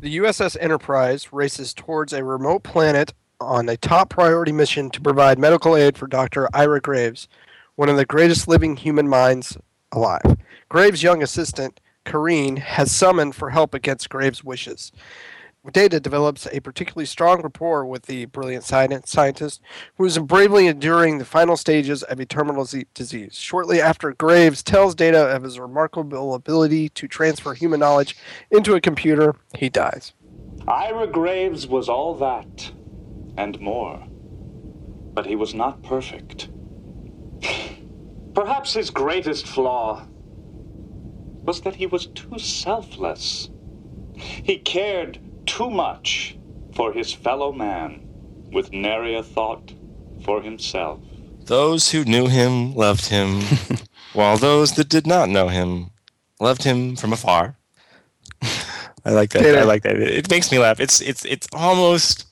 The 0.03 0.17
USS 0.17 0.57
Enterprise 0.59 1.31
races 1.31 1.73
towards 1.73 2.11
a 2.11 2.25
remote 2.25 2.63
planet 2.63 3.13
on 3.39 3.69
a 3.69 3.77
top 3.77 4.09
priority 4.09 4.51
mission 4.51 4.89
to 4.89 4.99
provide 4.99 5.39
medical 5.39 5.77
aid 5.77 5.97
for 5.97 6.07
Dr. 6.07 6.49
Ira 6.53 6.81
Graves, 6.81 7.29
one 7.75 7.87
of 7.87 7.95
the 7.95 8.03
greatest 8.03 8.49
living 8.49 8.75
human 8.75 9.07
minds 9.07 9.57
alive. 9.93 10.35
Graves' 10.67 11.03
young 11.03 11.23
assistant, 11.23 11.79
Kareen, 12.03 12.57
has 12.57 12.91
summoned 12.91 13.33
for 13.33 13.51
help 13.51 13.73
against 13.73 14.09
Graves' 14.09 14.43
wishes. 14.43 14.91
Data 15.71 15.99
develops 15.99 16.45
a 16.51 16.59
particularly 16.59 17.05
strong 17.05 17.41
rapport 17.41 17.85
with 17.85 18.03
the 18.03 18.25
brilliant 18.25 18.65
scientist, 18.65 19.61
who 19.95 20.03
is 20.03 20.19
bravely 20.19 20.67
enduring 20.67 21.17
the 21.19 21.25
final 21.25 21.55
stages 21.55 22.03
of 22.03 22.19
a 22.19 22.25
terminal 22.25 22.67
disease. 22.93 23.35
Shortly 23.35 23.79
after, 23.79 24.11
Graves 24.13 24.61
tells 24.61 24.93
Data 24.93 25.19
of 25.33 25.43
his 25.43 25.59
remarkable 25.59 26.33
ability 26.33 26.89
to 26.89 27.07
transfer 27.07 27.53
human 27.53 27.79
knowledge 27.79 28.17
into 28.51 28.75
a 28.75 28.81
computer. 28.81 29.35
He 29.57 29.69
dies. 29.69 30.13
Ira 30.67 31.07
Graves 31.07 31.65
was 31.65 31.87
all 31.87 32.13
that 32.15 32.71
and 33.37 33.59
more. 33.61 34.05
But 35.13 35.27
he 35.27 35.35
was 35.37 35.53
not 35.53 35.81
perfect. 35.81 36.49
Perhaps 38.33 38.73
his 38.73 38.89
greatest 38.89 39.47
flaw 39.47 40.07
was 41.43 41.61
that 41.61 41.75
he 41.75 41.85
was 41.85 42.07
too 42.07 42.37
selfless. 42.37 43.49
He 44.15 44.57
cared 44.57 45.19
too 45.45 45.69
much 45.69 46.37
for 46.73 46.91
his 46.93 47.13
fellow 47.13 47.51
man 47.51 48.07
with 48.51 48.71
nary 48.71 49.15
a 49.15 49.23
thought 49.23 49.73
for 50.23 50.41
himself. 50.41 50.99
Those 51.45 51.91
who 51.91 52.05
knew 52.05 52.27
him 52.27 52.73
loved 52.73 53.07
him, 53.07 53.41
while 54.13 54.37
those 54.37 54.73
that 54.73 54.89
did 54.89 55.05
not 55.05 55.29
know 55.29 55.49
him 55.49 55.91
loved 56.39 56.63
him 56.63 56.95
from 56.95 57.13
afar. 57.13 57.57
I 59.05 59.11
like 59.11 59.31
that. 59.31 59.57
I 59.57 59.63
like 59.63 59.83
that. 59.83 59.97
It, 59.97 60.11
it 60.11 60.29
makes 60.29 60.51
me 60.51 60.59
laugh. 60.59 60.79
It's 60.79 61.01
it's 61.01 61.25
it's 61.25 61.47
almost 61.53 62.25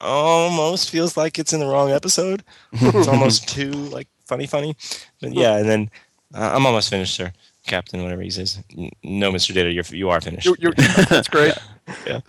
almost 0.00 0.90
feels 0.90 1.16
like 1.16 1.38
it's 1.38 1.52
in 1.52 1.60
the 1.60 1.66
wrong 1.66 1.90
episode. 1.90 2.44
it's 2.72 3.08
almost 3.08 3.48
too 3.54 3.70
like 3.70 4.08
funny 4.26 4.46
funny. 4.46 4.76
But 5.20 5.32
yeah, 5.32 5.56
and 5.56 5.68
then 5.68 5.90
uh, 6.34 6.52
I'm 6.54 6.66
almost 6.66 6.90
finished, 6.90 7.14
sir. 7.14 7.32
Captain, 7.66 8.02
whatever 8.02 8.20
he 8.20 8.30
says. 8.30 8.62
No, 9.02 9.32
Mr. 9.32 9.54
Data, 9.54 9.72
you're 9.72 9.84
you 9.90 10.10
are 10.10 10.20
finished. 10.20 10.44
You're, 10.44 10.56
you're, 10.58 10.72
that's 10.72 11.28
great. 11.28 11.54
yeah, 12.06 12.20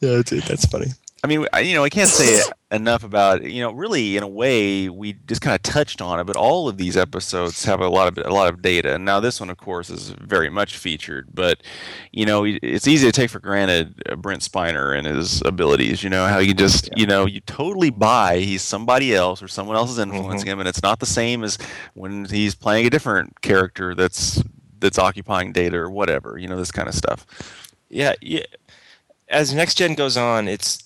yeah, 0.00 0.20
it, 0.20 0.44
that's 0.46 0.66
funny. 0.66 0.92
I 1.24 1.28
mean, 1.28 1.46
I, 1.52 1.60
you 1.60 1.74
know, 1.74 1.84
I 1.84 1.88
can't 1.88 2.08
say 2.08 2.42
enough 2.72 3.04
about 3.04 3.44
you 3.44 3.62
know. 3.62 3.70
Really, 3.70 4.16
in 4.16 4.24
a 4.24 4.28
way, 4.28 4.88
we 4.88 5.12
just 5.12 5.40
kind 5.40 5.54
of 5.54 5.62
touched 5.62 6.02
on 6.02 6.18
it, 6.18 6.24
but 6.24 6.34
all 6.34 6.68
of 6.68 6.78
these 6.78 6.96
episodes 6.96 7.64
have 7.64 7.80
a 7.80 7.88
lot 7.88 8.08
of 8.08 8.26
a 8.26 8.34
lot 8.34 8.52
of 8.52 8.60
data. 8.60 8.96
And 8.96 9.04
now 9.04 9.20
this 9.20 9.38
one, 9.38 9.48
of 9.48 9.56
course, 9.56 9.88
is 9.88 10.10
very 10.10 10.50
much 10.50 10.76
featured. 10.76 11.28
But 11.32 11.62
you 12.10 12.26
know, 12.26 12.44
it's 12.44 12.88
easy 12.88 13.06
to 13.06 13.12
take 13.12 13.30
for 13.30 13.38
granted 13.38 14.02
uh, 14.08 14.16
Brent 14.16 14.42
Spiner 14.42 14.98
and 14.98 15.06
his 15.06 15.42
abilities. 15.42 16.02
You 16.02 16.10
know 16.10 16.26
how 16.26 16.38
you 16.38 16.54
just 16.54 16.88
yeah. 16.88 16.94
you 16.96 17.06
know 17.06 17.24
you 17.24 17.40
totally 17.42 17.90
buy 17.90 18.38
he's 18.38 18.62
somebody 18.62 19.14
else 19.14 19.40
or 19.44 19.46
someone 19.46 19.76
else 19.76 19.92
is 19.92 20.00
influencing 20.00 20.40
mm-hmm. 20.40 20.48
him, 20.48 20.58
and 20.58 20.68
it's 20.68 20.82
not 20.82 20.98
the 20.98 21.06
same 21.06 21.44
as 21.44 21.56
when 21.94 22.24
he's 22.24 22.56
playing 22.56 22.86
a 22.86 22.90
different 22.90 23.40
character 23.42 23.94
that's 23.94 24.42
that's 24.80 24.98
occupying 24.98 25.52
data 25.52 25.76
or 25.76 25.88
whatever. 25.88 26.36
You 26.36 26.48
know, 26.48 26.56
this 26.56 26.72
kind 26.72 26.88
of 26.88 26.96
stuff. 26.96 27.68
Yeah, 27.92 28.14
yeah. 28.20 28.42
As 29.32 29.52
next 29.52 29.74
gen 29.74 29.94
goes 29.94 30.16
on, 30.16 30.46
it's 30.46 30.84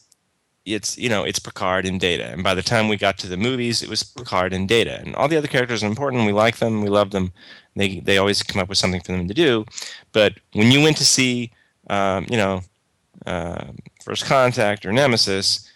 it's 0.66 0.98
you 0.98 1.08
know 1.08 1.24
it's 1.24 1.38
Picard 1.38 1.86
and 1.86 2.00
Data, 2.00 2.30
and 2.32 2.42
by 2.42 2.54
the 2.54 2.62
time 2.62 2.88
we 2.88 2.96
got 2.96 3.18
to 3.18 3.28
the 3.28 3.36
movies, 3.36 3.82
it 3.82 3.88
was 3.88 4.02
Picard 4.02 4.52
and 4.52 4.68
Data, 4.68 5.00
and 5.00 5.14
all 5.14 5.28
the 5.28 5.36
other 5.36 5.48
characters 5.48 5.82
are 5.82 5.86
important. 5.86 6.26
We 6.26 6.32
like 6.32 6.56
them, 6.58 6.82
we 6.82 6.88
love 6.88 7.10
them. 7.10 7.32
They 7.76 8.00
they 8.00 8.18
always 8.18 8.42
come 8.42 8.60
up 8.60 8.68
with 8.68 8.78
something 8.78 9.00
for 9.00 9.12
them 9.12 9.28
to 9.28 9.34
do. 9.34 9.64
But 10.12 10.34
when 10.52 10.72
you 10.72 10.82
went 10.82 10.96
to 10.98 11.04
see, 11.04 11.52
um, 11.88 12.26
you 12.28 12.36
know, 12.36 12.62
uh, 13.26 13.66
First 14.02 14.26
Contact 14.26 14.84
or 14.84 14.92
Nemesis, 14.92 15.70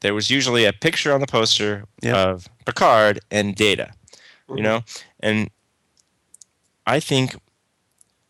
there 0.00 0.14
was 0.14 0.30
usually 0.30 0.64
a 0.64 0.72
picture 0.72 1.12
on 1.12 1.20
the 1.20 1.26
poster 1.26 1.84
yep. 2.02 2.16
of 2.16 2.48
Picard 2.64 3.20
and 3.30 3.54
Data, 3.54 3.92
mm-hmm. 4.48 4.56
you 4.56 4.62
know, 4.62 4.82
and 5.20 5.50
I 6.86 7.00
think, 7.00 7.36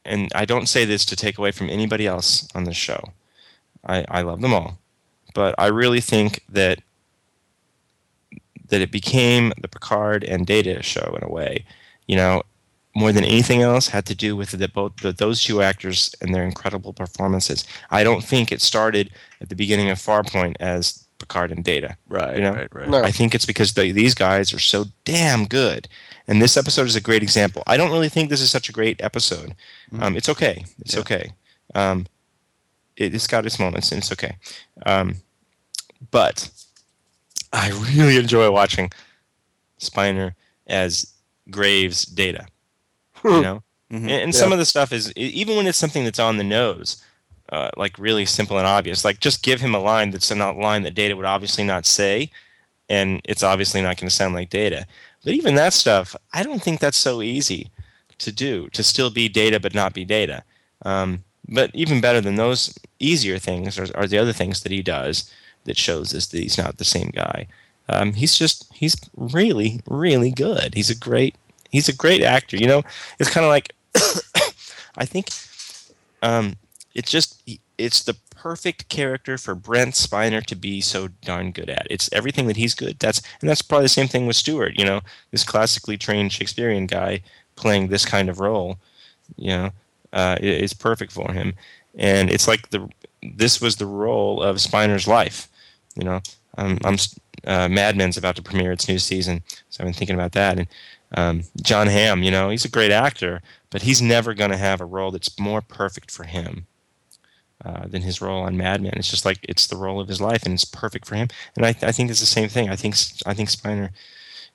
and 0.04 0.30
I 0.34 0.44
don't 0.44 0.68
say 0.68 0.84
this 0.84 1.04
to 1.06 1.16
take 1.16 1.38
away 1.38 1.52
from 1.52 1.70
anybody 1.70 2.06
else 2.06 2.48
on 2.54 2.64
the 2.64 2.74
show. 2.74 3.12
I, 3.86 4.04
I 4.08 4.22
love 4.22 4.40
them 4.40 4.54
all 4.54 4.78
but 5.34 5.54
I 5.58 5.66
really 5.66 6.00
think 6.00 6.42
that 6.48 6.80
that 8.68 8.80
it 8.80 8.90
became 8.90 9.52
the 9.60 9.68
Picard 9.68 10.24
and 10.24 10.46
Data 10.46 10.82
show 10.82 11.16
in 11.20 11.22
a 11.22 11.30
way. 11.30 11.66
You 12.06 12.16
know, 12.16 12.42
more 12.94 13.12
than 13.12 13.24
anything 13.24 13.60
else, 13.60 13.88
had 13.88 14.06
to 14.06 14.14
do 14.14 14.36
with 14.36 14.52
the, 14.52 14.68
both 14.68 14.96
the, 15.02 15.12
those 15.12 15.42
two 15.42 15.60
actors 15.60 16.14
and 16.22 16.34
their 16.34 16.44
incredible 16.44 16.94
performances. 16.94 17.66
I 17.90 18.04
don't 18.04 18.24
think 18.24 18.50
it 18.50 18.62
started 18.62 19.10
at 19.40 19.50
the 19.50 19.54
beginning 19.54 19.90
of 19.90 19.98
Farpoint 19.98 20.56
as 20.60 21.06
Picard 21.18 21.52
and 21.52 21.62
Data. 21.62 21.96
Right. 22.08 22.36
You 22.36 22.42
know, 22.42 22.54
right, 22.54 22.74
right. 22.74 22.88
No. 22.88 23.02
I 23.02 23.10
think 23.10 23.34
it's 23.34 23.44
because 23.44 23.74
they, 23.74 23.90
these 23.90 24.14
guys 24.14 24.54
are 24.54 24.58
so 24.58 24.86
damn 25.04 25.44
good. 25.44 25.86
And 26.26 26.40
this 26.40 26.56
episode 26.56 26.86
is 26.86 26.96
a 26.96 27.00
great 27.00 27.22
example. 27.22 27.62
I 27.66 27.76
don't 27.76 27.90
really 27.90 28.08
think 28.08 28.30
this 28.30 28.40
is 28.40 28.50
such 28.50 28.70
a 28.70 28.72
great 28.72 29.02
episode. 29.02 29.54
Mm-hmm. 29.92 30.02
Um, 30.02 30.16
it's 30.16 30.28
okay. 30.30 30.64
It's 30.80 30.94
yeah. 30.94 31.00
okay. 31.00 31.32
Um, 31.74 32.06
it, 32.96 33.12
has 33.12 33.26
got 33.26 33.46
its 33.46 33.58
moments, 33.58 33.92
and 33.92 34.00
it's 34.00 34.12
okay. 34.12 34.36
Um, 34.86 35.16
but 36.10 36.50
I 37.52 37.70
really 37.94 38.16
enjoy 38.16 38.50
watching 38.50 38.92
Spiner 39.80 40.34
as 40.66 41.12
Graves 41.50 42.04
data. 42.04 42.46
You 43.24 43.40
know, 43.40 43.62
mm-hmm. 43.90 43.96
and, 43.96 44.10
and 44.10 44.34
yeah. 44.34 44.38
some 44.38 44.52
of 44.52 44.58
the 44.58 44.66
stuff 44.66 44.92
is 44.92 45.10
even 45.16 45.56
when 45.56 45.66
it's 45.66 45.78
something 45.78 46.04
that's 46.04 46.18
on 46.18 46.36
the 46.36 46.44
nose, 46.44 47.02
uh, 47.50 47.70
like 47.76 47.98
really 47.98 48.26
simple 48.26 48.58
and 48.58 48.66
obvious. 48.66 49.04
Like 49.04 49.20
just 49.20 49.42
give 49.42 49.60
him 49.60 49.74
a 49.74 49.78
line 49.78 50.10
that's 50.10 50.30
a 50.30 50.34
line 50.34 50.82
that 50.82 50.94
Data 50.94 51.16
would 51.16 51.24
obviously 51.24 51.64
not 51.64 51.86
say, 51.86 52.30
and 52.88 53.20
it's 53.24 53.42
obviously 53.42 53.80
not 53.80 53.96
going 53.96 54.08
to 54.08 54.14
sound 54.14 54.34
like 54.34 54.50
Data. 54.50 54.86
But 55.24 55.32
even 55.32 55.54
that 55.54 55.72
stuff, 55.72 56.14
I 56.32 56.42
don't 56.42 56.62
think 56.62 56.80
that's 56.80 56.98
so 56.98 57.22
easy 57.22 57.70
to 58.18 58.30
do. 58.32 58.68
To 58.70 58.82
still 58.82 59.10
be 59.10 59.28
Data 59.28 59.58
but 59.58 59.74
not 59.74 59.94
be 59.94 60.04
Data. 60.04 60.44
Um, 60.82 61.24
but 61.48 61.70
even 61.74 62.00
better 62.00 62.20
than 62.20 62.36
those 62.36 62.78
easier 62.98 63.38
things 63.38 63.78
are, 63.78 63.86
are 63.96 64.06
the 64.06 64.18
other 64.18 64.32
things 64.32 64.62
that 64.62 64.72
he 64.72 64.82
does 64.82 65.30
that 65.64 65.76
shows 65.76 66.14
us 66.14 66.26
that 66.26 66.40
he's 66.40 66.58
not 66.58 66.78
the 66.78 66.84
same 66.84 67.10
guy. 67.14 67.46
Um, 67.88 68.14
he's 68.14 68.36
just 68.36 68.72
he's 68.72 68.96
really 69.16 69.80
really 69.88 70.30
good. 70.30 70.74
He's 70.74 70.90
a 70.90 70.96
great 70.96 71.36
he's 71.70 71.88
a 71.88 71.94
great 71.94 72.22
actor. 72.22 72.56
You 72.56 72.66
know, 72.66 72.82
it's 73.18 73.30
kind 73.30 73.44
of 73.44 73.50
like 73.50 73.74
I 74.96 75.04
think 75.04 75.28
um, 76.22 76.56
it's 76.94 77.10
just 77.10 77.42
it's 77.76 78.02
the 78.02 78.16
perfect 78.34 78.88
character 78.88 79.38
for 79.38 79.54
Brent 79.54 79.94
Spiner 79.94 80.44
to 80.44 80.54
be 80.54 80.80
so 80.80 81.08
darn 81.08 81.50
good 81.50 81.70
at. 81.70 81.86
It's 81.90 82.10
everything 82.12 82.46
that 82.46 82.56
he's 82.56 82.74
good. 82.74 82.98
That's 82.98 83.20
and 83.40 83.50
that's 83.50 83.62
probably 83.62 83.84
the 83.84 83.90
same 83.90 84.08
thing 84.08 84.26
with 84.26 84.36
Stewart. 84.36 84.78
You 84.78 84.84
know, 84.84 85.00
this 85.30 85.44
classically 85.44 85.98
trained 85.98 86.32
Shakespearean 86.32 86.86
guy 86.86 87.22
playing 87.56 87.88
this 87.88 88.04
kind 88.04 88.28
of 88.28 88.40
role. 88.40 88.78
You 89.36 89.48
know, 89.48 89.70
uh, 90.14 90.38
is 90.40 90.72
perfect 90.72 91.12
for 91.12 91.30
him. 91.32 91.54
And 91.96 92.30
it's 92.30 92.48
like 92.48 92.70
the 92.70 92.88
this 93.22 93.60
was 93.60 93.76
the 93.76 93.86
role 93.86 94.42
of 94.42 94.56
Spiner's 94.56 95.08
life. 95.08 95.48
You 95.96 96.04
know, 96.04 96.20
I'm, 96.56 96.78
I'm 96.84 96.96
uh, 97.46 97.68
Mad 97.68 97.96
Men's 97.96 98.16
about 98.16 98.36
to 98.36 98.42
premiere 98.42 98.72
its 98.72 98.88
new 98.88 98.98
season, 98.98 99.42
so 99.68 99.82
I've 99.82 99.86
been 99.86 99.94
thinking 99.94 100.16
about 100.16 100.32
that. 100.32 100.58
And 100.58 100.68
um, 101.16 101.42
Jon 101.62 101.86
Hamm, 101.86 102.22
you 102.22 102.30
know, 102.30 102.50
he's 102.50 102.64
a 102.64 102.70
great 102.70 102.90
actor, 102.90 103.42
but 103.70 103.82
he's 103.82 104.02
never 104.02 104.34
going 104.34 104.50
to 104.50 104.56
have 104.56 104.80
a 104.80 104.86
role 104.86 105.10
that's 105.10 105.38
more 105.38 105.60
perfect 105.60 106.10
for 106.10 106.24
him 106.24 106.66
uh, 107.64 107.86
than 107.86 108.02
his 108.02 108.20
role 108.20 108.42
on 108.42 108.56
Mad 108.56 108.82
Men. 108.82 108.94
It's 108.96 109.10
just 109.10 109.24
like 109.24 109.38
it's 109.42 109.66
the 109.66 109.76
role 109.76 110.00
of 110.00 110.08
his 110.08 110.20
life, 110.20 110.44
and 110.44 110.54
it's 110.54 110.64
perfect 110.64 111.06
for 111.06 111.14
him. 111.16 111.28
And 111.56 111.64
I, 111.64 111.70
I 111.82 111.92
think 111.92 112.10
it's 112.10 112.20
the 112.20 112.26
same 112.26 112.48
thing. 112.48 112.68
I 112.68 112.76
think 112.76 112.94
I 113.26 113.34
think 113.34 113.48
Spiner 113.48 113.90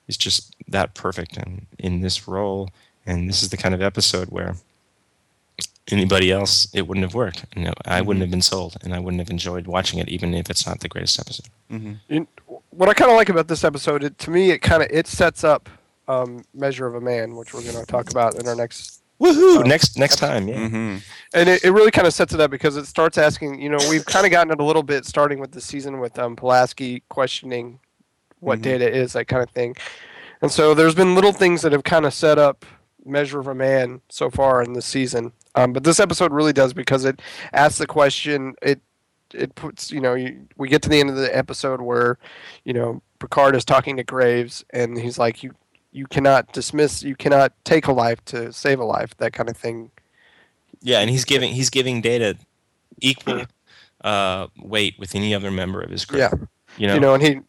is 0.08 0.16
just 0.16 0.54
that 0.68 0.94
perfect 0.94 1.36
in, 1.36 1.66
in 1.78 2.00
this 2.00 2.28
role, 2.28 2.70
and 3.06 3.28
this 3.28 3.42
is 3.42 3.50
the 3.50 3.56
kind 3.56 3.74
of 3.74 3.82
episode 3.82 4.28
where 4.28 4.56
anybody 5.92 6.30
else, 6.30 6.68
it 6.72 6.86
wouldn't 6.86 7.04
have 7.04 7.14
worked. 7.14 7.44
You 7.56 7.64
know, 7.64 7.72
I 7.84 7.98
mm-hmm. 7.98 8.06
wouldn't 8.06 8.22
have 8.22 8.30
been 8.30 8.42
sold, 8.42 8.76
and 8.82 8.94
I 8.94 8.98
wouldn't 8.98 9.20
have 9.20 9.30
enjoyed 9.30 9.66
watching 9.66 9.98
it, 9.98 10.08
even 10.08 10.34
if 10.34 10.50
it's 10.50 10.66
not 10.66 10.80
the 10.80 10.88
greatest 10.88 11.18
episode. 11.18 11.46
Mm-hmm. 11.70 12.22
what 12.70 12.88
I 12.88 12.94
kind 12.94 13.10
of 13.10 13.16
like 13.16 13.28
about 13.28 13.48
this 13.48 13.64
episode, 13.64 14.04
it, 14.04 14.18
to 14.18 14.30
me, 14.30 14.50
it 14.50 14.58
kind 14.58 14.82
of 14.82 14.88
it 14.90 15.06
sets 15.06 15.44
up 15.44 15.68
um, 16.08 16.44
"Measure 16.54 16.86
of 16.86 16.94
a 16.94 17.00
Man," 17.00 17.36
which 17.36 17.54
we're 17.54 17.62
going 17.62 17.76
to 17.76 17.86
talk 17.86 18.10
about 18.10 18.34
in 18.40 18.46
our 18.48 18.56
next. 18.56 19.02
Woohoo! 19.20 19.58
Uh, 19.58 19.62
next 19.62 19.98
next 19.98 20.16
time, 20.16 20.48
yeah. 20.48 20.56
Mm-hmm. 20.56 20.96
And 21.34 21.48
it, 21.48 21.64
it 21.64 21.70
really 21.72 21.90
kind 21.90 22.06
of 22.06 22.14
sets 22.14 22.32
it 22.32 22.40
up 22.40 22.50
because 22.50 22.76
it 22.76 22.86
starts 22.86 23.18
asking. 23.18 23.60
You 23.60 23.68
know, 23.68 23.78
we've 23.88 24.04
kind 24.04 24.26
of 24.26 24.32
gotten 24.32 24.52
it 24.52 24.60
a 24.60 24.64
little 24.64 24.82
bit 24.82 25.04
starting 25.04 25.38
with 25.38 25.52
the 25.52 25.60
season 25.60 26.00
with 26.00 26.18
um, 26.18 26.36
Pulaski 26.36 27.02
questioning 27.08 27.78
what 28.40 28.56
mm-hmm. 28.56 28.70
data 28.70 28.90
is, 28.90 29.12
that 29.12 29.26
kind 29.26 29.42
of 29.42 29.50
thing. 29.50 29.76
And 30.42 30.50
so 30.50 30.74
there's 30.74 30.94
been 30.94 31.14
little 31.14 31.32
things 31.32 31.62
that 31.62 31.72
have 31.72 31.84
kind 31.84 32.06
of 32.06 32.14
set 32.14 32.38
up 32.38 32.64
measure 33.04 33.40
of 33.40 33.46
a 33.46 33.54
man 33.54 34.00
so 34.08 34.30
far 34.30 34.62
in 34.62 34.72
the 34.72 34.82
season. 34.82 35.32
Um, 35.54 35.72
but 35.72 35.84
this 35.84 36.00
episode 36.00 36.32
really 36.32 36.52
does 36.52 36.72
because 36.72 37.04
it 37.04 37.20
asks 37.52 37.78
the 37.78 37.86
question. 37.86 38.54
It 38.62 38.80
it 39.34 39.54
puts 39.54 39.90
you 39.90 40.00
know 40.00 40.14
you, 40.14 40.48
we 40.56 40.68
get 40.68 40.82
to 40.82 40.88
the 40.88 40.98
end 40.98 41.10
of 41.10 41.16
the 41.16 41.36
episode 41.36 41.80
where 41.80 42.18
you 42.64 42.72
know 42.72 43.02
Picard 43.18 43.54
is 43.54 43.64
talking 43.64 43.96
to 43.96 44.04
Graves 44.04 44.64
and 44.70 44.98
he's 44.98 45.18
like 45.18 45.42
you 45.42 45.54
you 45.92 46.06
cannot 46.06 46.52
dismiss 46.52 47.02
you 47.02 47.16
cannot 47.16 47.52
take 47.64 47.86
a 47.86 47.92
life 47.92 48.24
to 48.26 48.52
save 48.52 48.80
a 48.80 48.84
life 48.84 49.16
that 49.18 49.32
kind 49.32 49.48
of 49.48 49.56
thing. 49.56 49.90
Yeah, 50.82 51.00
and 51.00 51.10
he's 51.10 51.24
giving 51.24 51.52
he's 51.52 51.70
giving 51.70 52.00
Data 52.00 52.36
equal 53.00 53.44
uh, 54.02 54.46
weight 54.58 54.98
with 54.98 55.14
any 55.14 55.34
other 55.34 55.50
member 55.50 55.80
of 55.80 55.90
his 55.90 56.04
crew. 56.04 56.18
Yeah, 56.18 56.32
you 56.78 56.86
know, 56.86 56.94
you 56.94 57.00
know, 57.00 57.14
and 57.14 57.22
he, 57.22 57.40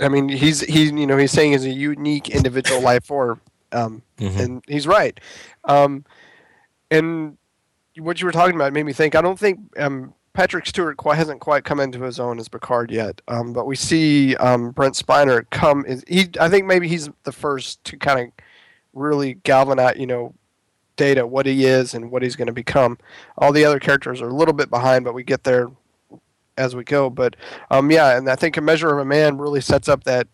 I 0.00 0.08
mean, 0.08 0.28
he's 0.28 0.60
he's 0.60 0.90
you 0.90 1.06
know 1.06 1.16
he's 1.16 1.30
saying 1.30 1.52
he's 1.52 1.64
a 1.64 1.70
unique 1.70 2.30
individual 2.30 2.80
life 2.82 3.04
form 3.04 3.40
um, 3.74 4.02
mm-hmm. 4.18 4.40
And 4.40 4.64
he's 4.66 4.86
right. 4.86 5.18
Um, 5.64 6.04
and 6.90 7.36
what 7.98 8.20
you 8.20 8.26
were 8.26 8.32
talking 8.32 8.54
about 8.54 8.72
made 8.72 8.84
me 8.84 8.92
think. 8.92 9.14
I 9.14 9.20
don't 9.20 9.38
think 9.38 9.60
um, 9.78 10.14
Patrick 10.32 10.66
Stewart 10.66 10.96
quite 10.96 11.16
hasn't 11.16 11.40
quite 11.40 11.64
come 11.64 11.80
into 11.80 12.02
his 12.02 12.18
own 12.18 12.38
as 12.38 12.48
Picard 12.48 12.90
yet. 12.90 13.20
Um, 13.28 13.52
but 13.52 13.66
we 13.66 13.76
see 13.76 14.36
um, 14.36 14.72
Brent 14.72 14.94
Spiner 14.94 15.48
come. 15.50 15.84
Is, 15.86 16.04
He, 16.08 16.28
I 16.40 16.48
think 16.48 16.66
maybe 16.66 16.88
he's 16.88 17.08
the 17.22 17.32
first 17.32 17.82
to 17.84 17.96
kind 17.96 18.20
of 18.20 18.44
really 18.92 19.34
galvanize, 19.34 19.96
you 19.98 20.06
know, 20.06 20.34
Data, 20.96 21.26
what 21.26 21.46
he 21.46 21.64
is 21.64 21.94
and 21.94 22.10
what 22.10 22.22
he's 22.22 22.36
going 22.36 22.46
to 22.46 22.52
become. 22.52 22.98
All 23.38 23.52
the 23.52 23.64
other 23.64 23.80
characters 23.80 24.22
are 24.22 24.28
a 24.28 24.34
little 24.34 24.54
bit 24.54 24.70
behind, 24.70 25.04
but 25.04 25.14
we 25.14 25.24
get 25.24 25.42
there 25.42 25.68
as 26.56 26.76
we 26.76 26.84
go. 26.84 27.10
But 27.10 27.34
um, 27.70 27.90
yeah, 27.90 28.16
and 28.16 28.28
I 28.28 28.36
think 28.36 28.56
a 28.56 28.60
measure 28.60 28.92
of 28.92 28.98
a 28.98 29.04
man 29.04 29.38
really 29.38 29.60
sets 29.60 29.88
up 29.88 30.04
that 30.04 30.28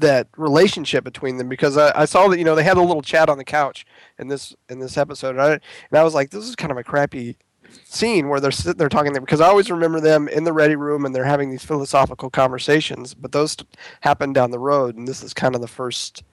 that 0.00 0.28
relationship 0.36 1.04
between 1.04 1.36
them 1.36 1.48
because 1.48 1.76
I, 1.76 2.02
I, 2.02 2.04
saw 2.04 2.28
that 2.28 2.38
you 2.38 2.44
know 2.44 2.54
they 2.54 2.64
had 2.64 2.76
a 2.76 2.82
little 2.82 3.02
chat 3.02 3.28
on 3.28 3.38
the 3.38 3.44
couch 3.44 3.86
in 4.18 4.28
this 4.28 4.54
in 4.68 4.78
this 4.78 4.96
episode 4.96 5.30
and 5.30 5.40
I, 5.40 5.52
and 5.52 5.60
I 5.92 6.02
was 6.02 6.14
like 6.14 6.30
this 6.30 6.48
is 6.48 6.56
kind 6.56 6.70
of 6.70 6.78
a 6.78 6.84
crappy 6.84 7.36
scene 7.84 8.28
where 8.28 8.40
they're 8.40 8.50
sitting 8.50 8.78
there 8.78 8.88
talking 8.88 9.12
there 9.12 9.20
because 9.20 9.40
I 9.40 9.48
always 9.48 9.70
remember 9.70 10.00
them 10.00 10.26
in 10.28 10.44
the 10.44 10.52
ready 10.52 10.74
room 10.74 11.04
and 11.04 11.14
they're 11.14 11.24
having 11.24 11.50
these 11.50 11.64
philosophical 11.64 12.30
conversations 12.30 13.14
but 13.14 13.32
those 13.32 13.56
happen 14.00 14.32
down 14.32 14.50
the 14.50 14.58
road 14.58 14.96
and 14.96 15.06
this 15.06 15.22
is 15.22 15.32
kind 15.32 15.54
of 15.54 15.60
the 15.60 15.68
first 15.68 16.24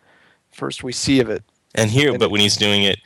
first 0.51 0.83
we 0.83 0.93
see 0.93 1.19
of 1.19 1.29
it. 1.29 1.43
And 1.75 1.91
here 1.91 2.11
and 2.11 2.19
but 2.19 2.31
when 2.31 2.41
he's 2.41 2.57
doing 2.57 2.83
it 2.83 2.99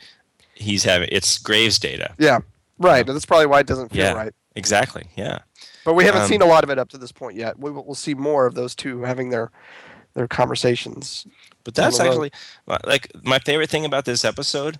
he's 0.54 0.84
having 0.84 1.08
it's 1.12 1.38
Graves 1.38 1.78
data. 1.78 2.14
Yeah 2.18 2.38
right 2.78 3.06
and 3.06 3.14
that's 3.14 3.26
probably 3.26 3.46
why 3.46 3.60
it 3.60 3.66
doesn't 3.66 3.90
feel 3.90 4.04
yeah, 4.04 4.12
right. 4.12 4.32
exactly 4.54 5.08
yeah. 5.16 5.40
But 5.84 5.94
we 5.94 6.04
haven't 6.04 6.22
um, 6.22 6.28
seen 6.28 6.42
a 6.42 6.46
lot 6.46 6.62
of 6.62 6.70
it 6.70 6.78
up 6.78 6.90
to 6.90 6.98
this 6.98 7.10
point 7.10 7.36
yet. 7.36 7.58
We 7.58 7.70
will 7.70 7.84
we'll 7.84 7.96
see 7.96 8.14
more 8.14 8.46
of 8.46 8.54
those 8.54 8.76
two 8.76 9.02
having 9.02 9.30
their 9.30 9.50
their 10.14 10.28
conversations. 10.28 11.26
But 11.64 11.74
that's 11.74 12.00
actually 12.00 12.32
like 12.86 13.10
my 13.22 13.38
favorite 13.38 13.70
thing 13.70 13.84
about 13.84 14.04
this 14.04 14.24
episode 14.24 14.78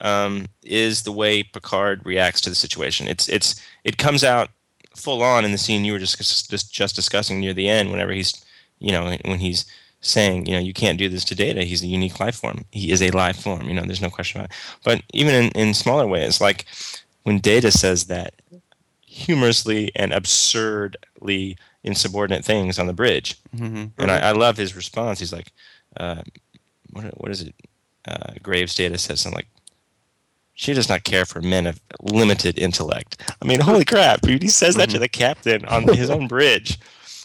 um, 0.00 0.46
is 0.62 1.02
the 1.02 1.12
way 1.12 1.42
Picard 1.42 2.04
reacts 2.04 2.40
to 2.42 2.50
the 2.50 2.56
situation. 2.56 3.08
It's 3.08 3.28
it's 3.28 3.60
it 3.84 3.98
comes 3.98 4.22
out 4.22 4.50
full 4.94 5.22
on 5.22 5.44
in 5.44 5.52
the 5.52 5.58
scene 5.58 5.84
you 5.84 5.92
were 5.92 5.98
just 5.98 6.18
just 6.50 6.72
just 6.72 6.96
discussing 6.96 7.40
near 7.40 7.54
the 7.54 7.68
end. 7.68 7.90
Whenever 7.90 8.12
he's, 8.12 8.44
you 8.78 8.92
know, 8.92 9.16
when 9.24 9.38
he's 9.38 9.64
saying, 10.00 10.46
you 10.46 10.52
know, 10.52 10.60
you 10.60 10.72
can't 10.72 10.98
do 10.98 11.08
this 11.08 11.24
to 11.24 11.34
Data. 11.34 11.64
He's 11.64 11.82
a 11.82 11.86
unique 11.86 12.20
life 12.20 12.36
form. 12.36 12.64
He 12.70 12.92
is 12.92 13.02
a 13.02 13.10
life 13.10 13.40
form. 13.40 13.68
You 13.68 13.74
know, 13.74 13.82
there's 13.82 14.02
no 14.02 14.10
question 14.10 14.40
about 14.40 14.50
it. 14.50 14.56
But 14.84 15.02
even 15.12 15.34
in, 15.34 15.50
in 15.52 15.74
smaller 15.74 16.06
ways, 16.06 16.40
like 16.40 16.66
when 17.24 17.38
Data 17.38 17.70
says 17.70 18.04
that 18.06 18.34
humorously 19.06 19.90
and 19.96 20.12
absurdly 20.12 21.56
insubordinate 21.84 22.44
things 22.44 22.78
on 22.78 22.86
the 22.86 22.92
bridge, 22.92 23.36
Mm-hmm. 23.56 24.00
and 24.00 24.10
I, 24.10 24.18
I 24.28 24.32
love 24.32 24.56
his 24.56 24.74
response. 24.76 25.18
He's 25.18 25.32
like, 25.32 25.52
uh, 25.96 26.22
what, 26.92 27.04
what 27.20 27.30
is 27.30 27.42
it? 27.42 27.54
Uh, 28.06 28.32
Graves 28.42 28.74
Data 28.74 28.96
says 28.98 29.20
something 29.20 29.36
like, 29.38 29.48
she 30.54 30.72
does 30.74 30.88
not 30.88 31.04
care 31.04 31.24
for 31.24 31.40
men 31.40 31.66
of 31.66 31.80
limited 32.00 32.58
intellect. 32.58 33.22
I 33.40 33.44
mean, 33.46 33.60
holy 33.60 33.84
crap! 33.84 34.22
Dude, 34.22 34.42
he 34.42 34.48
says 34.48 34.74
that 34.76 34.90
to 34.90 34.98
the 34.98 35.08
captain 35.08 35.64
on 35.66 35.84
his 35.94 36.10
own 36.10 36.26
bridge, 36.26 36.78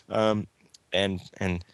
um, 0.09 0.45
and 0.91 1.19
and 1.37 1.65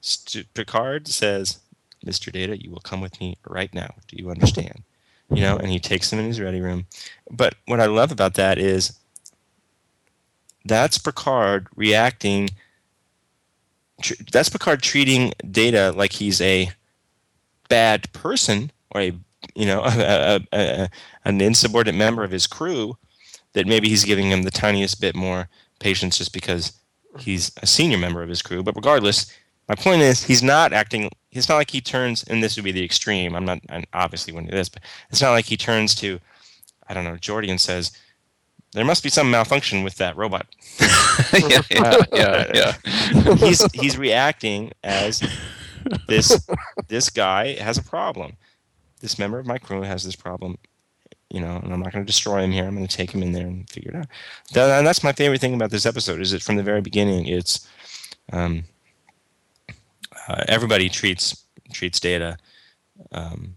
St- 0.00 0.46
Picard 0.54 1.06
says, 1.08 1.58
"Mr. 2.06 2.32
Data, 2.32 2.56
you 2.62 2.70
will 2.70 2.80
come 2.80 3.02
with 3.02 3.20
me 3.20 3.36
right 3.46 3.72
now. 3.74 3.94
Do 4.08 4.16
you 4.16 4.30
understand?" 4.30 4.84
You 5.30 5.42
know, 5.42 5.56
and 5.58 5.68
he 5.68 5.78
takes 5.78 6.10
him 6.12 6.18
in 6.18 6.26
his 6.26 6.40
ready 6.40 6.60
room. 6.62 6.86
But 7.30 7.54
what 7.66 7.80
I 7.80 7.86
love 7.86 8.10
about 8.12 8.34
that 8.34 8.56
is 8.58 8.98
that's 10.64 10.98
Picard 10.98 11.66
reacting. 11.76 12.50
Tr- 14.00 14.14
that's 14.30 14.48
Picard 14.48 14.82
treating 14.82 15.32
Data 15.50 15.92
like 15.96 16.12
he's 16.12 16.40
a 16.40 16.70
bad 17.68 18.12
person 18.12 18.70
or 18.90 19.00
a 19.00 19.12
you 19.54 19.66
know 19.66 19.82
a, 19.84 20.40
a, 20.52 20.58
a, 20.58 20.90
an 21.24 21.40
insubordinate 21.40 21.98
member 21.98 22.24
of 22.24 22.30
his 22.30 22.46
crew 22.46 22.96
that 23.54 23.66
maybe 23.66 23.88
he's 23.88 24.04
giving 24.04 24.30
him 24.30 24.42
the 24.42 24.50
tiniest 24.50 25.00
bit 25.00 25.14
more 25.14 25.48
patience 25.78 26.18
just 26.18 26.32
because 26.32 26.72
he's 27.18 27.50
a 27.62 27.66
senior 27.66 27.98
member 27.98 28.22
of 28.22 28.28
his 28.28 28.42
crew 28.42 28.62
but 28.62 28.76
regardless 28.76 29.34
my 29.68 29.74
point 29.74 30.02
is 30.02 30.22
he's 30.22 30.42
not 30.42 30.72
acting 30.72 31.10
it's 31.30 31.48
not 31.48 31.56
like 31.56 31.70
he 31.70 31.80
turns 31.80 32.24
and 32.24 32.42
this 32.42 32.56
would 32.56 32.64
be 32.64 32.72
the 32.72 32.84
extreme 32.84 33.34
i'm 33.34 33.44
not 33.44 33.60
I 33.68 33.84
obviously 33.92 34.32
wouldn't 34.32 34.50
do 34.50 34.56
this 34.56 34.68
but 34.68 34.82
it's 35.10 35.20
not 35.20 35.32
like 35.32 35.46
he 35.46 35.56
turns 35.56 35.94
to 35.96 36.20
i 36.88 36.94
don't 36.94 37.04
know 37.04 37.12
Geordi 37.16 37.50
and 37.50 37.60
says 37.60 37.92
there 38.72 38.84
must 38.84 39.02
be 39.02 39.10
some 39.10 39.30
malfunction 39.30 39.82
with 39.82 39.96
that 39.96 40.16
robot 40.16 40.46
yeah, 41.32 41.62
yeah, 41.70 42.04
yeah, 42.12 42.52
yeah. 42.54 43.34
he's 43.36 43.70
he's 43.72 43.98
reacting 43.98 44.72
as 44.82 45.22
this 46.08 46.46
this 46.88 47.10
guy 47.10 47.54
has 47.54 47.78
a 47.78 47.82
problem. 47.82 48.36
This 49.00 49.18
member 49.18 49.38
of 49.38 49.46
my 49.46 49.58
crew 49.58 49.82
has 49.82 50.04
this 50.04 50.16
problem, 50.16 50.58
you 51.30 51.40
know, 51.40 51.56
and 51.56 51.72
I'm 51.72 51.80
not 51.80 51.92
going 51.92 52.04
to 52.04 52.06
destroy 52.06 52.42
him 52.42 52.52
here. 52.52 52.66
I'm 52.66 52.76
going 52.76 52.86
to 52.86 52.96
take 52.96 53.10
him 53.10 53.22
in 53.22 53.32
there 53.32 53.46
and 53.46 53.68
figure 53.68 53.90
it 53.90 53.96
out. 53.96 54.06
That, 54.52 54.78
and 54.78 54.86
that's 54.86 55.02
my 55.02 55.12
favorite 55.12 55.40
thing 55.40 55.54
about 55.54 55.70
this 55.70 55.86
episode 55.86 56.20
is 56.20 56.30
that 56.30 56.42
from 56.42 56.56
the 56.56 56.62
very 56.62 56.80
beginning, 56.80 57.26
it's 57.26 57.66
um, 58.32 58.64
uh, 60.28 60.44
everybody 60.48 60.88
treats 60.88 61.44
treats 61.72 61.98
Data 61.98 62.36
um, 63.10 63.56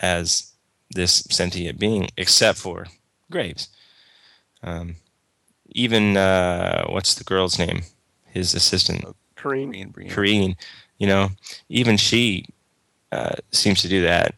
as 0.00 0.52
this 0.90 1.26
sentient 1.30 1.78
being, 1.78 2.08
except 2.16 2.58
for 2.58 2.86
Graves. 3.30 3.68
Um, 4.64 4.96
even 5.68 6.16
uh, 6.16 6.86
what's 6.88 7.14
the 7.14 7.24
girl's 7.24 7.58
name? 7.58 7.82
His 8.24 8.54
assistant, 8.54 9.04
Kareen. 9.36 9.70
Brian, 9.70 9.90
Brian. 9.90 10.10
Kareen, 10.10 10.56
you 10.98 11.06
know, 11.06 11.28
even 11.68 11.96
she 11.96 12.46
uh, 13.12 13.34
seems 13.52 13.82
to 13.82 13.88
do 13.88 14.02
that 14.02 14.34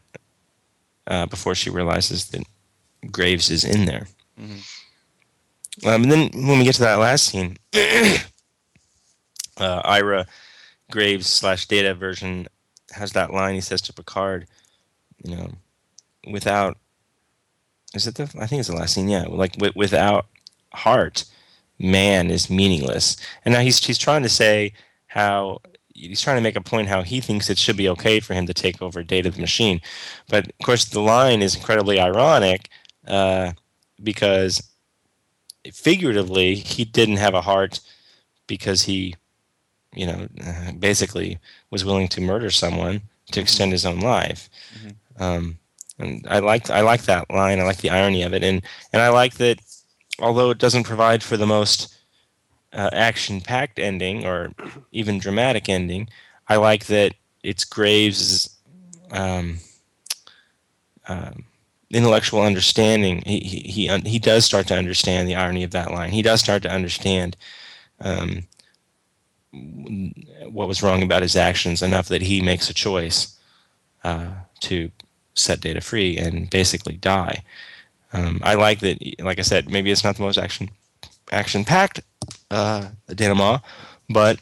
uh, 1.07 1.25
before 1.25 1.55
she 1.55 1.69
realizes 1.69 2.27
that 2.29 2.43
Graves 3.11 3.49
is 3.49 3.63
in 3.63 3.85
there. 3.85 4.07
Mhm. 4.39 4.61
Um, 5.85 6.03
and 6.03 6.11
then 6.11 6.29
when 6.33 6.59
we 6.59 6.65
get 6.65 6.75
to 6.75 6.81
that 6.81 6.99
last 6.99 7.25
scene, 7.25 7.57
uh, 9.57 9.81
Ira 9.85 10.25
Graves 10.91 11.27
slash 11.27 11.67
Data 11.67 11.93
version 11.93 12.47
has 12.91 13.11
that 13.13 13.31
line 13.33 13.55
he 13.55 13.61
says 13.61 13.81
to 13.83 13.93
Picard, 13.93 14.47
you 15.23 15.35
know, 15.35 15.51
without 16.31 16.77
is 17.93 18.07
it 18.07 18.15
the 18.15 18.23
I 18.39 18.47
think 18.47 18.59
it's 18.59 18.69
the 18.69 18.75
last 18.75 18.93
scene, 18.93 19.07
yeah, 19.09 19.25
like 19.27 19.53
wi- 19.53 19.73
without 19.75 20.27
heart, 20.73 21.25
man 21.79 22.29
is 22.29 22.49
meaningless. 22.49 23.17
And 23.45 23.53
now 23.53 23.61
he's 23.61 23.83
he's 23.83 23.97
trying 23.97 24.23
to 24.23 24.29
say 24.29 24.73
how 25.07 25.61
he's 25.93 26.21
trying 26.21 26.37
to 26.37 26.43
make 26.43 26.55
a 26.55 26.61
point 26.61 26.87
how 26.87 27.01
he 27.01 27.21
thinks 27.21 27.49
it 27.49 27.57
should 27.57 27.77
be 27.77 27.89
okay 27.89 28.19
for 28.19 28.33
him 28.33 28.45
to 28.45 28.53
take 28.53 28.81
over 28.81 29.03
Data 29.03 29.29
the 29.31 29.41
machine, 29.41 29.81
but 30.29 30.47
of 30.47 30.65
course 30.65 30.85
the 30.85 31.01
line 31.01 31.41
is 31.41 31.55
incredibly 31.55 31.99
ironic 31.99 32.69
uh, 33.07 33.53
because 34.03 34.61
figuratively 35.73 36.55
he 36.55 36.85
didn't 36.85 37.17
have 37.17 37.33
a 37.33 37.41
heart 37.41 37.79
because 38.47 38.83
he 38.83 39.15
you 39.93 40.05
know 40.05 40.27
basically 40.79 41.39
was 41.71 41.83
willing 41.85 42.07
to 42.09 42.21
murder 42.21 42.49
someone 42.51 43.01
to 43.31 43.39
extend 43.41 43.71
his 43.71 43.85
own 43.85 43.99
life. 43.99 44.49
Um, 45.19 45.57
and 45.99 46.25
i 46.29 46.39
like 46.39 46.69
i 46.69 46.81
like 46.81 47.03
that 47.03 47.29
line. 47.29 47.59
I 47.59 47.63
like 47.63 47.77
the 47.77 47.89
irony 47.89 48.23
of 48.23 48.33
it. 48.33 48.43
And 48.43 48.61
and 48.93 49.01
i 49.01 49.09
like 49.09 49.35
that 49.35 49.59
although 50.19 50.49
it 50.51 50.57
doesn't 50.57 50.83
provide 50.83 51.23
for 51.23 51.37
the 51.37 51.47
most 51.47 51.95
uh, 52.73 52.89
action 52.93 53.41
packed 53.41 53.79
ending 53.79 54.25
or 54.25 54.53
even 54.91 55.19
dramatic 55.19 55.69
ending 55.69 56.09
i 56.47 56.55
like 56.55 56.85
that 56.87 57.13
it's 57.43 57.63
graves 57.63 58.57
um, 59.11 59.59
um, 61.07 61.45
intellectual 61.89 62.41
understanding, 62.41 63.23
he 63.25 63.39
he 63.39 63.87
he, 63.87 63.99
he 64.09 64.19
does 64.19 64.45
start 64.45 64.67
to 64.67 64.77
understand 64.77 65.27
the 65.27 65.35
irony 65.35 65.63
of 65.63 65.71
that 65.71 65.91
line. 65.91 66.11
He 66.11 66.21
does 66.21 66.41
start 66.41 66.63
to 66.63 66.71
understand 66.71 67.37
um, 68.01 68.43
what 70.49 70.67
was 70.67 70.83
wrong 70.83 71.01
about 71.01 71.21
his 71.21 71.35
actions 71.35 71.81
enough 71.81 72.07
that 72.09 72.21
he 72.21 72.41
makes 72.41 72.69
a 72.69 72.73
choice 72.73 73.37
uh, 74.03 74.27
to 74.61 74.91
set 75.37 75.61
Data 75.61 75.81
free 75.81 76.17
and 76.17 76.49
basically 76.49 76.97
die. 76.97 77.43
Um, 78.13 78.39
I 78.43 78.55
like 78.55 78.79
that. 78.79 78.97
Like 79.19 79.39
I 79.39 79.43
said, 79.43 79.69
maybe 79.69 79.91
it's 79.91 80.03
not 80.03 80.15
the 80.15 80.23
most 80.23 80.37
action 80.37 80.69
action 81.31 81.65
packed 81.65 82.01
uh, 82.49 82.89
denouement, 83.09 83.61
but 84.09 84.39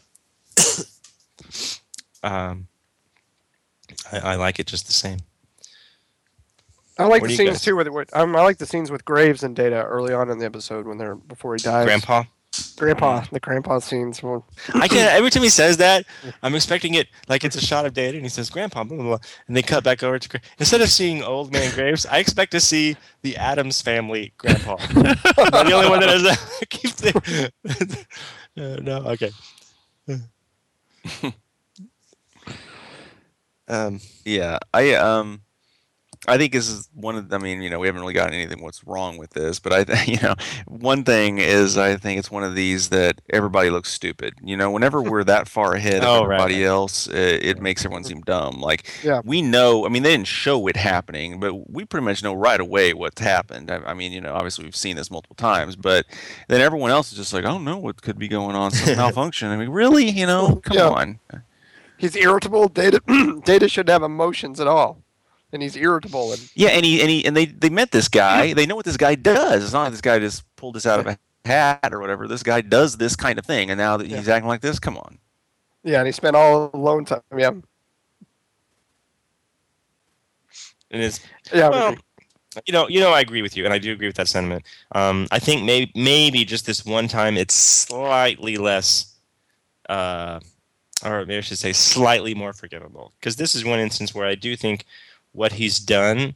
um, 2.23 2.67
I, 4.11 4.19
I 4.19 4.35
like 4.35 4.59
it 4.59 4.67
just 4.67 4.85
the 4.87 4.93
same. 4.93 5.19
I 6.97 7.05
like 7.05 7.21
What 7.23 7.29
the 7.29 7.35
scenes 7.35 7.49
guys- 7.49 7.61
too 7.63 7.75
with, 7.75 7.89
with 7.89 8.15
um, 8.15 8.35
I 8.35 8.41
like 8.43 8.57
the 8.57 8.65
scenes 8.65 8.89
with 8.89 9.03
Graves 9.03 9.43
and 9.43 9.55
Data 9.55 9.83
early 9.83 10.13
on 10.13 10.29
in 10.29 10.37
the 10.39 10.45
episode 10.45 10.87
when 10.87 10.97
they're 10.97 11.15
before 11.15 11.55
he 11.55 11.61
dies. 11.61 11.85
Grandpa. 11.85 12.23
Grandpa, 12.77 13.23
the 13.31 13.39
grandpa 13.39 13.79
scenes. 13.79 14.21
I 14.73 14.87
can't. 14.87 15.11
Every 15.17 15.29
time 15.29 15.43
he 15.43 15.49
says 15.49 15.77
that, 15.77 16.05
I'm 16.43 16.55
expecting 16.55 16.93
it 16.95 17.07
like 17.27 17.43
it's 17.43 17.55
a 17.55 17.61
shot 17.61 17.85
of 17.85 17.93
Data, 17.93 18.17
and 18.17 18.25
he 18.25 18.29
says 18.29 18.49
Grandpa, 18.49 18.83
blah, 18.83 18.97
blah, 18.97 19.05
blah, 19.05 19.17
and 19.47 19.55
they 19.55 19.61
cut 19.61 19.83
back 19.83 20.03
over 20.03 20.19
to 20.19 20.29
Gra- 20.29 20.41
instead 20.59 20.81
of 20.81 20.89
seeing 20.89 21.23
Old 21.23 21.51
Man 21.51 21.73
Graves, 21.73 22.05
I 22.05 22.17
expect 22.19 22.51
to 22.51 22.59
see 22.59 22.97
the 23.21 23.37
Addams 23.37 23.81
Family 23.81 24.33
Grandpa. 24.37 24.77
The 24.95 25.71
only 25.73 25.89
one 25.89 25.99
that 26.01 26.09
has 26.09 26.23
that. 26.23 26.69
Keep 26.69 26.91
thinking. 26.91 28.05
Uh, 28.57 28.77
no, 28.81 28.97
okay. 29.07 29.31
um, 33.67 33.99
Yeah, 34.23 34.59
I 34.73 34.93
um, 34.93 35.41
I 36.27 36.37
think 36.37 36.53
this 36.53 36.67
is 36.69 36.89
one 36.93 37.15
of. 37.15 37.31
I 37.33 37.37
mean, 37.37 37.61
you 37.61 37.69
know, 37.69 37.79
we 37.79 37.87
haven't 37.87 38.01
really 38.01 38.13
gotten 38.13 38.33
anything 38.33 38.61
what's 38.63 38.83
wrong 38.85 39.17
with 39.17 39.31
this, 39.31 39.59
but 39.59 39.73
I, 39.73 39.83
th- 39.83 40.07
you 40.07 40.17
know, 40.21 40.35
one 40.67 41.03
thing 41.03 41.37
is 41.37 41.77
I 41.77 41.95
think 41.97 42.19
it's 42.19 42.31
one 42.31 42.43
of 42.43 42.55
these 42.55 42.89
that 42.89 43.21
everybody 43.31 43.69
looks 43.69 43.91
stupid. 43.91 44.33
You 44.43 44.57
know, 44.57 44.71
whenever 44.71 45.01
we're 45.01 45.23
that 45.25 45.47
far 45.55 45.73
ahead 45.73 46.03
of 46.03 46.09
Oh, 46.09 46.23
everybody 46.23 46.61
right. 46.61 46.67
else, 46.67 47.07
it, 47.07 47.45
it 47.45 47.61
makes 47.61 47.83
everyone 47.85 48.03
seem 48.03 48.21
dumb. 48.21 48.61
Like, 48.61 48.87
Yeah. 49.03 49.21
we 49.23 49.41
know. 49.41 49.85
I 49.85 49.89
mean, 49.89 50.03
they 50.03 50.11
didn't 50.11 50.27
show 50.27 50.67
it 50.67 50.75
happening, 50.77 51.39
but 51.39 51.69
we 51.71 51.85
pretty 51.85 52.05
much 52.05 52.23
know 52.23 52.33
right 52.33 52.59
away 52.59 52.93
what's 52.93 53.21
happened. 53.21 53.69
I, 53.71 53.77
I 53.85 53.93
mean, 53.93 54.11
you 54.11 54.21
know, 54.21 54.33
obviously 54.33 54.65
we've 54.65 54.75
seen 54.75 54.95
this 54.95 55.11
multiple 55.11 55.35
times, 55.35 55.75
but 55.75 56.05
then 56.47 56.61
everyone 56.61 56.91
else 56.91 57.11
is 57.11 57.17
just 57.17 57.33
like, 57.33 57.45
I 57.45 57.49
don't 57.49 57.63
know 57.65 57.77
what 57.77 58.01
could 58.01 58.17
be 58.17 58.27
going 58.27 58.55
on, 58.55 58.71
some 58.71 58.95
malfunction. 58.97 59.49
I 59.49 59.57
mean, 59.57 59.69
really, 59.69 60.09
you 60.09 60.25
know, 60.25 60.55
come 60.63 60.77
Yeah. 60.77 60.89
on. 60.89 61.19
he's 61.97 62.15
irritable. 62.15 62.67
Data 62.69 63.01
Data 63.45 63.67
shouldn't 63.69 63.89
have 63.89 64.03
emotions 64.03 64.59
at 64.59 64.67
all, 64.67 65.01
and 65.51 65.61
he's 65.61 65.75
irritable. 65.75 66.33
And 66.33 66.51
Yeah, 66.55 66.69
and 66.69 66.85
he 66.85 67.01
and 67.01 67.09
he 67.09 67.25
and 67.25 67.35
they 67.35 67.45
they 67.45 67.69
met 67.69 67.91
this 67.91 68.07
guy. 68.07 68.53
They 68.53 68.65
know 68.65 68.75
what 68.75 68.85
this 68.85 68.97
guy 68.97 69.15
does. 69.15 69.63
It's 69.63 69.73
not 69.73 69.83
like 69.83 69.91
this 69.91 70.01
guy 70.01 70.19
just 70.19 70.43
pulled 70.55 70.75
this 70.75 70.85
out 70.85 70.99
of 70.99 71.07
a 71.07 71.17
hat 71.45 71.93
or 71.93 71.99
whatever. 71.99 72.27
This 72.27 72.43
guy 72.43 72.61
does 72.61 72.97
this 72.97 73.15
kind 73.15 73.39
of 73.39 73.45
thing, 73.45 73.69
and 73.69 73.77
now 73.77 73.97
that 73.97 74.07
he's 74.07 74.27
acting 74.27 74.47
like 74.47 74.61
this, 74.61 74.79
come 74.79 74.97
on. 74.97 75.19
yeah, 75.83 75.99
and 75.99 76.07
he 76.07 76.11
spent 76.11 76.35
all 76.35 76.69
alone 76.73 77.05
time. 77.05 77.21
Yeah, 77.35 77.51
and 80.91 81.03
it's 81.03 81.19
yeah. 81.53 81.69
well, 81.69 81.95
you 82.65 82.73
know, 82.73 82.87
you 82.87 82.99
know, 82.99 83.11
I 83.11 83.19
agree 83.19 83.41
with 83.41 83.57
you, 83.57 83.65
and 83.65 83.73
I 83.73 83.77
do 83.77 83.91
agree 83.91 84.07
with 84.07 84.15
that 84.15 84.27
sentiment. 84.27 84.63
Um, 84.93 85.27
I 85.31 85.39
think 85.39 85.63
maybe 85.63 85.91
maybe 85.95 86.45
just 86.45 86.65
this 86.65 86.85
one 86.85 87.07
time, 87.07 87.37
it's 87.37 87.53
slightly 87.53 88.57
less, 88.57 89.13
uh, 89.89 90.39
or 91.03 91.19
maybe 91.25 91.37
I 91.37 91.41
should 91.41 91.57
say 91.57 91.73
slightly 91.73 92.33
more 92.33 92.53
forgivable, 92.53 93.13
because 93.19 93.35
this 93.35 93.55
is 93.55 93.65
one 93.65 93.79
instance 93.79 94.15
where 94.15 94.25
I 94.25 94.35
do 94.35 94.55
think 94.55 94.85
what 95.35 95.53
he's 95.53 95.79
done, 95.79 96.35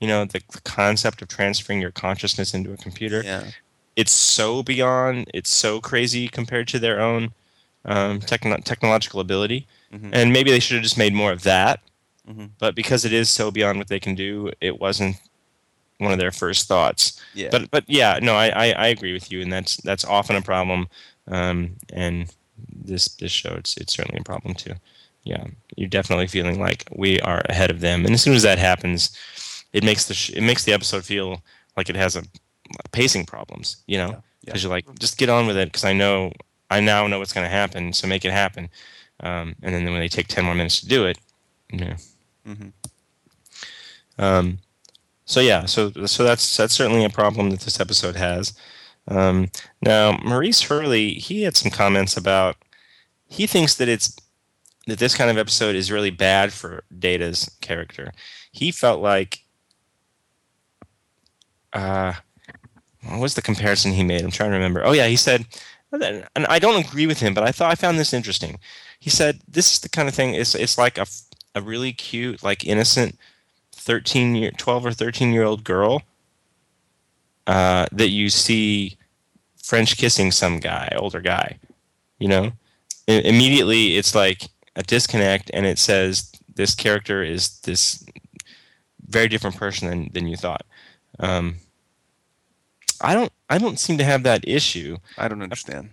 you 0.00 0.08
know, 0.08 0.24
the, 0.24 0.40
the 0.52 0.60
concept 0.62 1.22
of 1.22 1.28
transferring 1.28 1.80
your 1.80 1.90
consciousness 1.92 2.52
into 2.54 2.72
a 2.72 2.76
computer, 2.76 3.22
Yeah. 3.24 3.50
it's 3.96 4.12
so 4.12 4.62
beyond, 4.62 5.30
it's 5.34 5.52
so 5.54 5.80
crazy 5.80 6.28
compared 6.28 6.68
to 6.68 6.78
their 6.78 7.00
own 7.00 7.32
um, 7.86 8.20
techno- 8.20 8.58
technological 8.58 9.20
ability, 9.20 9.66
Mhm. 9.92 10.10
and 10.12 10.32
maybe 10.34 10.50
they 10.50 10.60
should 10.60 10.74
have 10.74 10.82
just 10.82 10.98
made 10.98 11.14
more 11.14 11.32
of 11.32 11.42
that. 11.44 11.80
Mhm. 12.28 12.50
But 12.58 12.74
because 12.74 13.06
it 13.06 13.12
is 13.14 13.30
so 13.30 13.50
beyond 13.50 13.78
what 13.78 13.88
they 13.88 13.98
can 14.00 14.14
do, 14.14 14.52
it 14.60 14.78
wasn't 14.78 15.16
one 15.96 16.12
of 16.12 16.18
their 16.18 16.30
first 16.32 16.68
thoughts. 16.68 17.18
Yeah. 17.34 17.48
But 17.50 17.70
but 17.70 17.84
yeah, 17.88 18.18
no, 18.20 18.34
I, 18.34 18.48
I, 18.48 18.66
I 18.72 18.86
agree 18.88 19.14
with 19.14 19.32
you, 19.32 19.40
and 19.40 19.50
that's 19.50 19.76
that's 19.78 20.04
often 20.04 20.36
a 20.36 20.42
problem. 20.42 20.88
Um, 21.26 21.76
and 21.92 22.30
this 22.70 23.08
this 23.16 23.32
show, 23.32 23.54
it's 23.54 23.76
it's 23.78 23.94
certainly 23.94 24.20
a 24.20 24.24
problem 24.24 24.54
too. 24.54 24.74
Yeah, 25.22 25.44
you're 25.76 25.88
definitely 25.88 26.26
feeling 26.28 26.58
like 26.60 26.84
we 26.96 27.20
are 27.20 27.42
ahead 27.48 27.70
of 27.70 27.80
them, 27.80 28.04
and 28.06 28.14
as 28.14 28.22
soon 28.22 28.34
as 28.34 28.42
that 28.42 28.58
happens, 28.58 29.10
it 29.72 29.84
makes 29.84 30.06
the 30.06 30.14
sh- 30.14 30.30
it 30.30 30.40
makes 30.42 30.64
the 30.64 30.72
episode 30.72 31.04
feel 31.04 31.42
like 31.76 31.90
it 31.90 31.96
has 31.96 32.16
a 32.16 32.22
pacing 32.92 33.26
problems. 33.26 33.76
You 33.86 33.98
know, 33.98 34.08
Yeah. 34.10 34.20
because 34.46 34.62
you're 34.62 34.70
like, 34.72 34.86
just 34.98 35.18
get 35.18 35.28
on 35.28 35.46
with 35.46 35.56
it, 35.58 35.66
because 35.68 35.84
I 35.84 35.92
know 35.92 36.32
I 36.70 36.80
now 36.80 37.06
know 37.06 37.18
what's 37.18 37.32
going 37.34 37.44
to 37.44 37.50
happen, 37.50 37.92
so 37.92 38.06
make 38.06 38.24
it 38.24 38.32
happen. 38.32 38.68
Um, 39.20 39.54
and 39.62 39.74
then 39.74 39.84
when 39.84 40.00
they 40.00 40.08
take 40.08 40.28
ten 40.28 40.44
more 40.44 40.54
minutes 40.54 40.80
to 40.80 40.86
do 40.88 41.04
it, 41.06 41.18
yeah. 41.72 41.96
Mhm. 42.48 42.72
Um, 44.18 44.58
so 45.26 45.40
yeah, 45.40 45.66
so 45.66 45.90
so 46.06 46.24
that's 46.24 46.56
that's 46.56 46.74
certainly 46.74 47.04
a 47.04 47.10
problem 47.10 47.50
that 47.50 47.60
this 47.60 47.78
episode 47.80 48.16
has. 48.16 48.52
Um, 49.08 49.50
now 49.82 50.18
Maurice 50.24 50.62
Hurley, 50.62 51.14
he 51.14 51.42
had 51.42 51.56
some 51.56 51.70
comments 51.70 52.16
about 52.16 52.56
he 53.28 53.46
thinks 53.46 53.74
that 53.76 53.88
it's 53.88 54.16
that 54.90 54.98
this 54.98 55.14
kind 55.14 55.30
of 55.30 55.38
episode 55.38 55.74
is 55.74 55.90
really 55.90 56.10
bad 56.10 56.52
for 56.52 56.84
Data's 56.98 57.50
character. 57.60 58.12
He 58.52 58.70
felt 58.70 59.00
like 59.00 59.44
uh, 61.72 62.12
what 63.08 63.20
was 63.20 63.34
the 63.34 63.42
comparison 63.42 63.92
he 63.92 64.04
made? 64.04 64.22
I'm 64.22 64.30
trying 64.30 64.50
to 64.50 64.56
remember. 64.56 64.84
Oh 64.84 64.92
yeah, 64.92 65.06
he 65.06 65.16
said, 65.16 65.46
and 65.92 66.26
I 66.36 66.58
don't 66.58 66.84
agree 66.84 67.06
with 67.06 67.20
him, 67.20 67.34
but 67.34 67.44
I 67.44 67.52
thought 67.52 67.70
I 67.72 67.74
found 67.74 67.98
this 67.98 68.12
interesting. 68.12 68.58
He 68.98 69.10
said 69.10 69.40
this 69.48 69.72
is 69.72 69.80
the 69.80 69.88
kind 69.88 70.08
of 70.08 70.14
thing. 70.14 70.34
It's 70.34 70.54
it's 70.54 70.76
like 70.76 70.98
a 70.98 71.06
a 71.54 71.60
really 71.62 71.92
cute, 71.92 72.42
like 72.44 72.64
innocent 72.64 73.18
13 73.72 74.34
year 74.36 74.50
12 74.52 74.86
or 74.86 74.92
13 74.92 75.32
year 75.32 75.42
old 75.42 75.64
girl 75.64 76.02
uh, 77.46 77.86
that 77.92 78.08
you 78.08 78.30
see 78.30 78.96
french 79.62 79.96
kissing 79.96 80.30
some 80.32 80.58
guy 80.58 80.92
older 80.96 81.20
guy 81.20 81.56
you 82.18 82.26
know 82.28 82.52
I- 83.08 83.12
immediately 83.24 83.96
it's 83.96 84.14
like 84.14 84.48
a 84.76 84.82
disconnect 84.82 85.50
and 85.52 85.66
it 85.66 85.78
says 85.78 86.32
this 86.54 86.74
character 86.74 87.22
is 87.22 87.60
this 87.60 88.04
very 89.08 89.28
different 89.28 89.56
person 89.56 89.88
than, 89.88 90.10
than 90.12 90.26
you 90.26 90.36
thought 90.36 90.64
um, 91.18 91.56
i 93.00 93.14
don't 93.14 93.32
i 93.48 93.58
don't 93.58 93.78
seem 93.78 93.98
to 93.98 94.04
have 94.04 94.22
that 94.22 94.46
issue 94.46 94.96
I 95.18 95.28
don't 95.28 95.42
understand. 95.42 95.90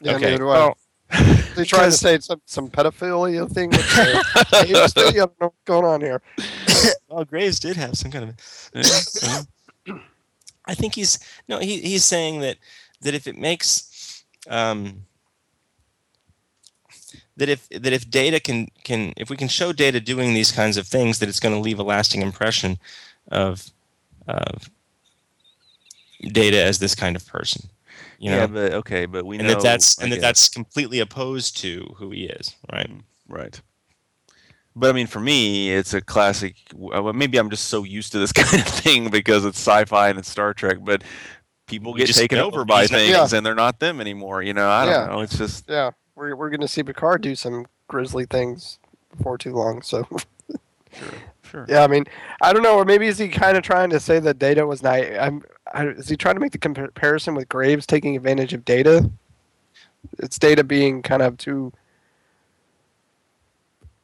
Yeah, 0.00 0.16
okay 0.16 0.26
neither 0.26 0.38
do 0.38 0.48
I. 0.48 0.58
well 0.58 0.78
They 1.56 1.64
try 1.64 1.86
to 1.86 1.92
say 1.92 2.18
some 2.20 2.40
some 2.44 2.68
pedophilia 2.68 3.50
thing. 3.50 3.70
With 3.70 3.78
the. 3.96 4.22
I 4.52 4.64
don't 5.12 5.40
know 5.40 5.46
what's 5.46 5.56
going 5.64 5.84
on 5.84 6.00
here. 6.00 6.22
well 7.08 7.24
graves 7.24 7.58
did 7.58 7.76
have 7.76 7.96
some 7.96 8.10
kind 8.10 8.28
of 8.28 8.36
I 10.66 10.74
think 10.74 10.94
he's 10.94 11.18
no 11.48 11.58
he 11.58 11.80
he's 11.80 12.04
saying 12.04 12.40
that 12.40 12.58
that 13.00 13.14
if 13.14 13.26
it 13.26 13.36
makes 13.36 14.22
um, 14.48 15.04
that 17.38 17.48
if 17.48 17.68
that 17.70 17.92
if 17.92 18.08
data 18.10 18.38
can 18.38 18.68
can 18.84 19.12
if 19.16 19.30
we 19.30 19.36
can 19.36 19.48
show 19.48 19.72
data 19.72 20.00
doing 20.00 20.34
these 20.34 20.52
kinds 20.52 20.76
of 20.76 20.86
things 20.86 21.18
that 21.18 21.28
it's 21.28 21.40
going 21.40 21.54
to 21.54 21.60
leave 21.60 21.78
a 21.78 21.82
lasting 21.82 22.22
impression 22.22 22.78
of 23.28 23.70
of 24.28 24.70
data 26.20 26.62
as 26.62 26.78
this 26.78 26.94
kind 26.94 27.16
of 27.16 27.26
person 27.26 27.68
you 28.18 28.30
know 28.30 28.38
yeah, 28.38 28.46
but 28.46 28.72
okay, 28.74 29.06
but 29.06 29.24
we 29.24 29.38
and 29.38 29.46
know 29.46 29.54
that 29.54 29.62
that's 29.62 29.98
I 29.98 30.02
and 30.04 30.12
that 30.12 30.16
guess. 30.16 30.22
that's 30.22 30.48
completely 30.48 30.98
opposed 31.00 31.56
to 31.58 31.94
who 31.96 32.10
he 32.10 32.24
is 32.24 32.54
right 32.72 32.90
mm, 32.90 33.02
Right. 33.28 33.60
But 34.74 34.90
I 34.90 34.92
mean, 34.92 35.06
for 35.08 35.20
me, 35.20 35.70
it's 35.72 35.92
a 35.92 36.00
classic. 36.00 36.54
Uh, 36.72 37.02
well, 37.02 37.12
maybe 37.12 37.36
I'm 37.36 37.50
just 37.50 37.64
so 37.66 37.82
used 37.84 38.12
to 38.12 38.18
this 38.20 38.32
kind 38.42 38.62
of 38.62 38.66
thing 38.68 39.10
because 39.10 39.44
it's 39.44 39.58
sci-fi 39.58 40.08
and 40.08 40.18
it's 40.18 40.30
Star 40.30 40.54
Trek. 40.54 40.78
But 40.80 41.02
people 41.66 41.92
We 41.92 41.98
get 42.04 42.14
taken 42.14 42.38
over 42.38 42.64
by 42.64 42.82
he's 42.82 42.90
not- 42.92 42.98
things, 42.98 43.32
Yeah. 43.32 43.36
and 43.36 43.44
they're 43.44 43.54
not 43.56 43.80
them 43.80 44.00
anymore. 44.00 44.40
You 44.42 44.54
know, 44.54 44.68
I 44.68 44.84
don't 44.86 44.94
Yeah. 44.94 45.06
know. 45.14 45.20
It's 45.20 45.36
just 45.36 45.64
Yeah, 45.68 45.90
we're 46.18 46.36
we're 46.36 46.50
gonna 46.50 46.68
see 46.68 46.82
Picard 46.82 47.22
do 47.22 47.34
some 47.34 47.66
grisly 47.86 48.26
things 48.26 48.78
before 49.16 49.38
too 49.38 49.52
long. 49.54 49.80
So 49.82 50.06
sure. 51.42 51.64
yeah, 51.68 51.82
I 51.82 51.86
mean, 51.86 52.04
I 52.42 52.52
don't 52.52 52.62
know, 52.62 52.76
or 52.76 52.84
maybe 52.84 53.06
is 53.06 53.18
he 53.18 53.28
kind 53.28 53.56
of 53.56 53.62
trying 53.62 53.90
to 53.90 54.00
say 54.00 54.18
that 54.18 54.38
Data 54.38 54.66
was 54.66 54.82
not? 54.82 54.98
I'm, 55.00 55.42
I, 55.72 55.86
is 55.86 56.08
he 56.08 56.16
trying 56.16 56.34
to 56.34 56.40
make 56.40 56.52
the 56.52 56.58
comparison 56.58 57.34
with 57.34 57.48
Graves 57.48 57.86
taking 57.86 58.16
advantage 58.16 58.52
of 58.52 58.64
Data? 58.64 59.10
It's 60.18 60.38
Data 60.38 60.64
being 60.64 61.02
kind 61.02 61.22
of 61.22 61.38
too. 61.38 61.72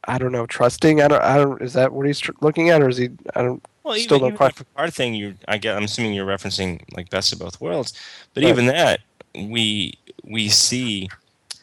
I 0.07 0.19
don't 0.19 0.33
know, 0.33 0.45
trusting. 0.47 1.01
I 1.01 1.09
don't. 1.09 1.23
I 1.23 1.37
don't. 1.37 1.63
Is 1.63 1.73
that 1.73 1.93
what 1.93 2.07
he's 2.07 2.21
tr- 2.21 2.33
looking 2.43 2.69
at, 2.69 2.83
or 2.83 2.89
is 2.89 2.99
he? 2.99 3.09
I 3.35 3.43
don't. 3.43 3.65
Well, 3.83 3.95
Still 3.95 4.17
even, 4.17 4.19
don't 4.19 4.27
even 4.29 4.37
quite- 4.37 4.57
Picard 4.57 4.95
thing, 4.95 5.15
you 5.15 5.35
I 5.49 5.57
get. 5.59 5.77
I'm 5.77 5.85
assuming 5.85 6.15
you're 6.15 6.27
referencing 6.27 6.83
like 6.95 7.09
best 7.11 7.33
of 7.33 7.39
both 7.39 7.61
worlds, 7.61 7.93
but 8.35 8.43
Right. 8.43 8.51
even 8.51 8.67
that, 8.67 9.01
we 9.35 9.95
we 10.25 10.49
see 10.49 11.09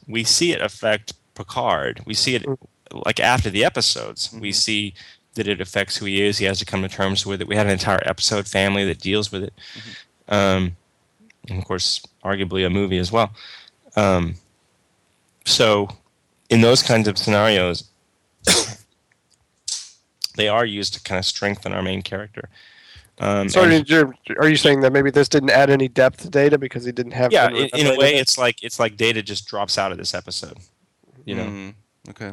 we 0.07 0.23
see 0.23 0.51
it 0.51 0.61
affect 0.61 1.13
Picard. 1.35 2.01
We 2.05 2.13
see 2.13 2.35
it 2.35 2.45
like 2.91 3.19
after 3.19 3.49
the 3.49 3.63
episodes. 3.63 4.31
We 4.33 4.51
Mhm. 4.51 4.55
see 4.55 4.93
that 5.35 5.47
it 5.47 5.61
affects 5.61 5.95
who 5.97 6.05
he 6.05 6.21
is. 6.21 6.37
He 6.39 6.45
has 6.45 6.59
to 6.59 6.65
come 6.65 6.81
to 6.81 6.89
terms 6.89 7.25
with 7.25 7.41
it. 7.41 7.47
We 7.47 7.55
have 7.55 7.67
an 7.67 7.71
entire 7.71 8.01
episode 8.05 8.47
family 8.47 8.83
that 8.85 8.99
deals 8.99 9.31
with 9.31 9.43
it, 9.43 9.53
um, 10.27 10.75
and 11.47 11.57
of 11.59 11.65
course, 11.65 12.01
arguably 12.23 12.65
a 12.65 12.69
movie 12.69 12.97
as 12.97 13.11
well. 13.11 13.31
Um, 13.95 14.35
so, 15.45 15.87
in 16.49 16.61
those 16.61 16.83
kinds 16.83 17.07
of 17.07 17.17
scenarios, 17.17 17.85
they 20.35 20.47
are 20.49 20.65
used 20.65 20.93
to 20.95 21.01
kind 21.01 21.19
of 21.19 21.25
strengthen 21.25 21.73
our 21.73 21.81
main 21.81 22.01
character. 22.01 22.49
Um, 23.21 23.47
So 23.49 23.61
and- 23.63 23.89
are 24.39 24.49
you 24.49 24.55
saying 24.55 24.81
that 24.81 24.91
maybe 24.91 25.11
this 25.11 25.29
didn't 25.29 25.51
add 25.51 25.69
any 25.69 25.87
depth 25.87 26.17
to 26.23 26.29
Data 26.29 26.57
because 26.57 26.83
he 26.85 26.91
didn't 26.91 27.11
have? 27.13 27.31
yeah, 27.31 27.49
in, 27.49 27.69
in 27.75 27.87
a 27.87 27.95
way, 27.95 28.15
it's 28.15 28.37
like 28.37 28.63
it's 28.63 28.79
like 28.79 28.97
Data 28.97 29.21
just 29.21 29.45
drops 29.47 29.77
out 29.77 29.91
of 29.91 29.97
this 29.99 30.13
episode. 30.15 30.57
You 31.25 31.35
know, 31.35 31.43
Mm, 31.45 31.73
okay. 32.09 32.31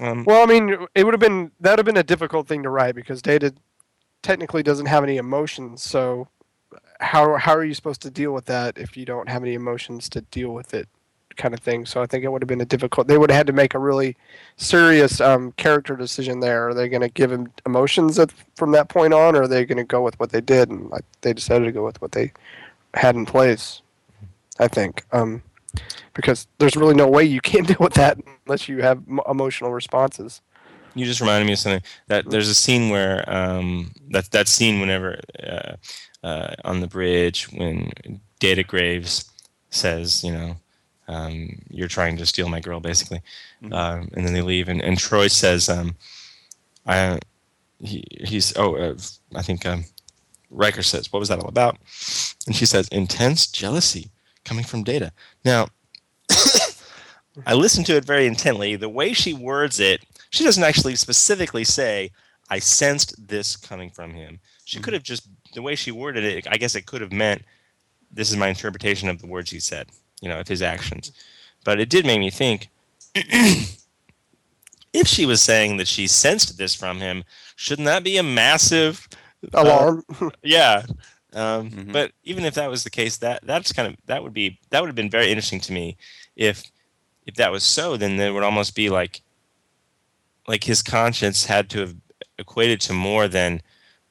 um, 0.00 0.24
Well, 0.24 0.42
I 0.42 0.46
mean, 0.46 0.76
it 0.96 1.04
would 1.04 1.14
have 1.14 1.20
been 1.20 1.52
that 1.60 1.70
would 1.72 1.78
have 1.78 1.86
been 1.86 1.96
a 1.96 2.02
difficult 2.02 2.48
thing 2.48 2.64
to 2.64 2.70
write 2.70 2.96
because 2.96 3.22
Data 3.22 3.54
technically 4.22 4.64
doesn't 4.64 4.86
have 4.86 5.04
any 5.04 5.18
emotions. 5.18 5.82
So 5.84 6.26
how 6.98 7.36
how 7.36 7.54
are 7.54 7.64
you 7.64 7.74
supposed 7.74 8.02
to 8.02 8.10
deal 8.10 8.32
with 8.32 8.46
that 8.46 8.76
if 8.78 8.96
you 8.96 9.04
don't 9.04 9.28
have 9.28 9.42
any 9.44 9.54
emotions 9.54 10.08
to 10.10 10.20
deal 10.20 10.50
with 10.52 10.74
it, 10.74 10.88
kind 11.36 11.54
of 11.54 11.60
thing? 11.60 11.86
So 11.86 12.02
I 12.02 12.06
think 12.06 12.24
it 12.24 12.32
would 12.32 12.42
have 12.42 12.48
been 12.48 12.60
a 12.60 12.66
difficult. 12.66 13.06
They 13.06 13.18
would 13.18 13.30
have 13.30 13.38
had 13.38 13.46
to 13.48 13.52
make 13.52 13.74
a 13.74 13.78
really 13.78 14.16
serious 14.56 15.20
um, 15.20 15.52
character 15.52 15.96
decision 15.96 16.40
there. 16.40 16.68
Are 16.68 16.74
they 16.74 16.88
going 16.88 17.02
to 17.02 17.08
give 17.08 17.32
him 17.32 17.52
emotions 17.64 18.18
at, 18.18 18.32
from 18.56 18.72
that 18.72 18.88
point 18.88 19.14
on, 19.14 19.36
or 19.36 19.42
are 19.42 19.48
they 19.48 19.64
going 19.64 19.78
to 19.78 19.84
go 19.84 20.02
with 20.02 20.18
what 20.18 20.30
they 20.30 20.40
did? 20.40 20.70
And 20.70 20.90
like, 20.90 21.04
they 21.20 21.32
decided 21.32 21.64
to 21.64 21.72
go 21.72 21.84
with 21.84 22.00
what 22.00 22.12
they 22.12 22.32
had 22.94 23.14
in 23.14 23.26
place. 23.26 23.82
I 24.58 24.68
think. 24.68 25.04
Um, 25.12 25.42
because 26.14 26.46
there's 26.58 26.76
really 26.76 26.94
no 26.94 27.08
way 27.08 27.24
you 27.24 27.40
can 27.40 27.64
deal 27.70 27.76
with 27.80 27.94
that 27.94 28.18
unless 28.46 28.68
you 28.68 28.82
have 28.82 28.98
m- 29.08 29.20
emotional 29.28 29.72
responses. 29.72 30.40
you 30.94 31.04
just 31.04 31.20
reminded 31.20 31.46
me 31.46 31.52
of 31.52 31.58
something. 31.58 31.82
That 32.08 32.28
there's 32.30 32.48
a 32.48 32.54
scene 32.54 32.88
where 32.88 33.28
um, 33.28 33.92
that 34.10 34.30
that 34.30 34.48
scene 34.48 34.80
whenever 34.80 35.20
uh, 35.42 35.76
uh, 36.26 36.54
on 36.64 36.80
the 36.80 36.86
bridge 36.86 37.52
when 37.52 37.92
Data 38.40 38.62
Graves 38.62 39.30
says, 39.70 40.24
you 40.24 40.32
know, 40.32 40.56
um, 41.08 41.62
you're 41.70 41.88
trying 41.88 42.16
to 42.16 42.26
steal 42.26 42.48
my 42.48 42.60
girl, 42.60 42.80
basically, 42.80 43.20
um, 43.72 44.08
and 44.14 44.26
then 44.26 44.32
they 44.32 44.42
leave, 44.42 44.68
and, 44.68 44.82
and 44.82 44.96
Troi 44.98 45.30
says, 45.30 45.68
um, 45.68 45.96
I, 46.86 47.18
he, 47.78 48.04
he's 48.10 48.56
oh, 48.56 48.76
uh, 48.76 48.96
I 49.34 49.42
think 49.42 49.66
um, 49.66 49.84
Riker 50.50 50.82
says, 50.82 51.12
what 51.12 51.20
was 51.20 51.28
that 51.28 51.38
all 51.38 51.48
about? 51.48 51.76
And 52.46 52.54
she 52.54 52.66
says, 52.66 52.88
intense 52.88 53.46
jealousy 53.46 54.10
coming 54.44 54.64
from 54.64 54.84
Data. 54.84 55.12
Now. 55.44 55.68
I 57.44 57.52
listened 57.52 57.84
to 57.86 57.96
it 57.96 58.04
very 58.06 58.26
intently. 58.26 58.76
The 58.76 58.88
way 58.88 59.12
she 59.12 59.34
words 59.34 59.78
it, 59.78 60.02
she 60.30 60.42
doesn't 60.42 60.62
actually 60.62 60.96
specifically 60.96 61.64
say, 61.64 62.10
I 62.48 62.58
sensed 62.60 63.28
this 63.28 63.56
coming 63.56 63.90
from 63.90 64.12
him. 64.12 64.40
She 64.64 64.80
could 64.80 64.94
have 64.94 65.02
just, 65.02 65.28
the 65.54 65.62
way 65.62 65.74
she 65.74 65.90
worded 65.90 66.24
it, 66.24 66.46
I 66.50 66.56
guess 66.56 66.74
it 66.74 66.86
could 66.86 67.00
have 67.00 67.12
meant, 67.12 67.42
this 68.10 68.30
is 68.30 68.36
my 68.36 68.48
interpretation 68.48 69.08
of 69.08 69.20
the 69.20 69.26
words 69.26 69.50
he 69.50 69.60
said, 69.60 69.88
you 70.20 70.28
know, 70.28 70.40
of 70.40 70.48
his 70.48 70.62
actions. 70.62 71.12
But 71.64 71.80
it 71.80 71.88
did 71.88 72.06
make 72.06 72.20
me 72.20 72.30
think, 72.30 72.68
if 73.14 75.06
she 75.06 75.26
was 75.26 75.42
saying 75.42 75.76
that 75.76 75.88
she 75.88 76.06
sensed 76.06 76.56
this 76.58 76.74
from 76.74 76.98
him, 77.00 77.24
shouldn't 77.56 77.86
that 77.86 78.04
be 78.04 78.16
a 78.18 78.22
massive 78.22 79.08
uh, 79.54 79.62
Alarm. 79.62 80.04
yeah. 80.42 80.82
Um, 81.32 81.70
Mhm. 81.70 81.92
But 81.92 82.12
even 82.24 82.44
if 82.44 82.54
that 82.54 82.70
was 82.70 82.82
the 82.84 82.90
case, 82.90 83.18
that 83.18 83.40
that's 83.44 83.72
kind 83.72 83.88
of 83.88 83.96
that 84.06 84.22
would 84.22 84.32
be 84.32 84.58
that 84.70 84.80
would 84.80 84.88
have 84.88 84.96
been 84.96 85.10
very 85.10 85.28
interesting 85.28 85.60
to 85.60 85.72
me. 85.72 85.96
If 86.34 86.70
if 87.26 87.34
that 87.34 87.52
was 87.52 87.62
so, 87.62 87.96
then 87.96 88.16
there 88.16 88.32
would 88.32 88.42
almost 88.42 88.74
be 88.74 88.88
like 88.88 89.22
like 90.48 90.64
his 90.64 90.82
conscience 90.82 91.44
had 91.44 91.68
to 91.70 91.80
have 91.80 91.94
equated 92.38 92.80
to 92.82 92.92
more 92.92 93.28
than 93.28 93.60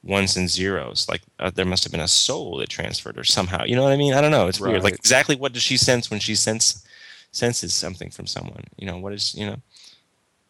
ones 0.06 0.38
and 0.38 0.50
zeros. 0.50 1.10
Like 1.10 1.22
uh, 1.40 1.52
there 1.54 1.66
must 1.66 1.84
have 1.84 1.92
been 1.92 2.00
a 2.00 2.08
soul 2.08 2.58
that 2.58 2.70
transferred 2.70 3.18
or 3.18 3.24
somehow. 3.24 3.66
You 3.66 3.76
know 3.76 3.84
what 3.84 3.92
I 3.92 3.98
mean? 3.98 4.14
I 4.14 4.22
don't 4.22 4.32
know. 4.32 4.48
It's 4.48 4.60
weird. 4.60 4.84
Like 4.84 4.96
exactly 4.96 5.36
what 5.36 5.54
does 5.54 5.64
she 5.64 5.78
sense 5.78 6.10
when 6.10 6.20
she 6.20 6.36
sense 6.36 6.86
senses 7.32 7.74
something 7.74 8.10
from 8.10 8.28
someone? 8.28 8.64
You 8.78 8.88
know 8.88 8.98
what 8.98 9.14
is 9.14 9.36
you 9.36 9.48
know. 9.48 9.58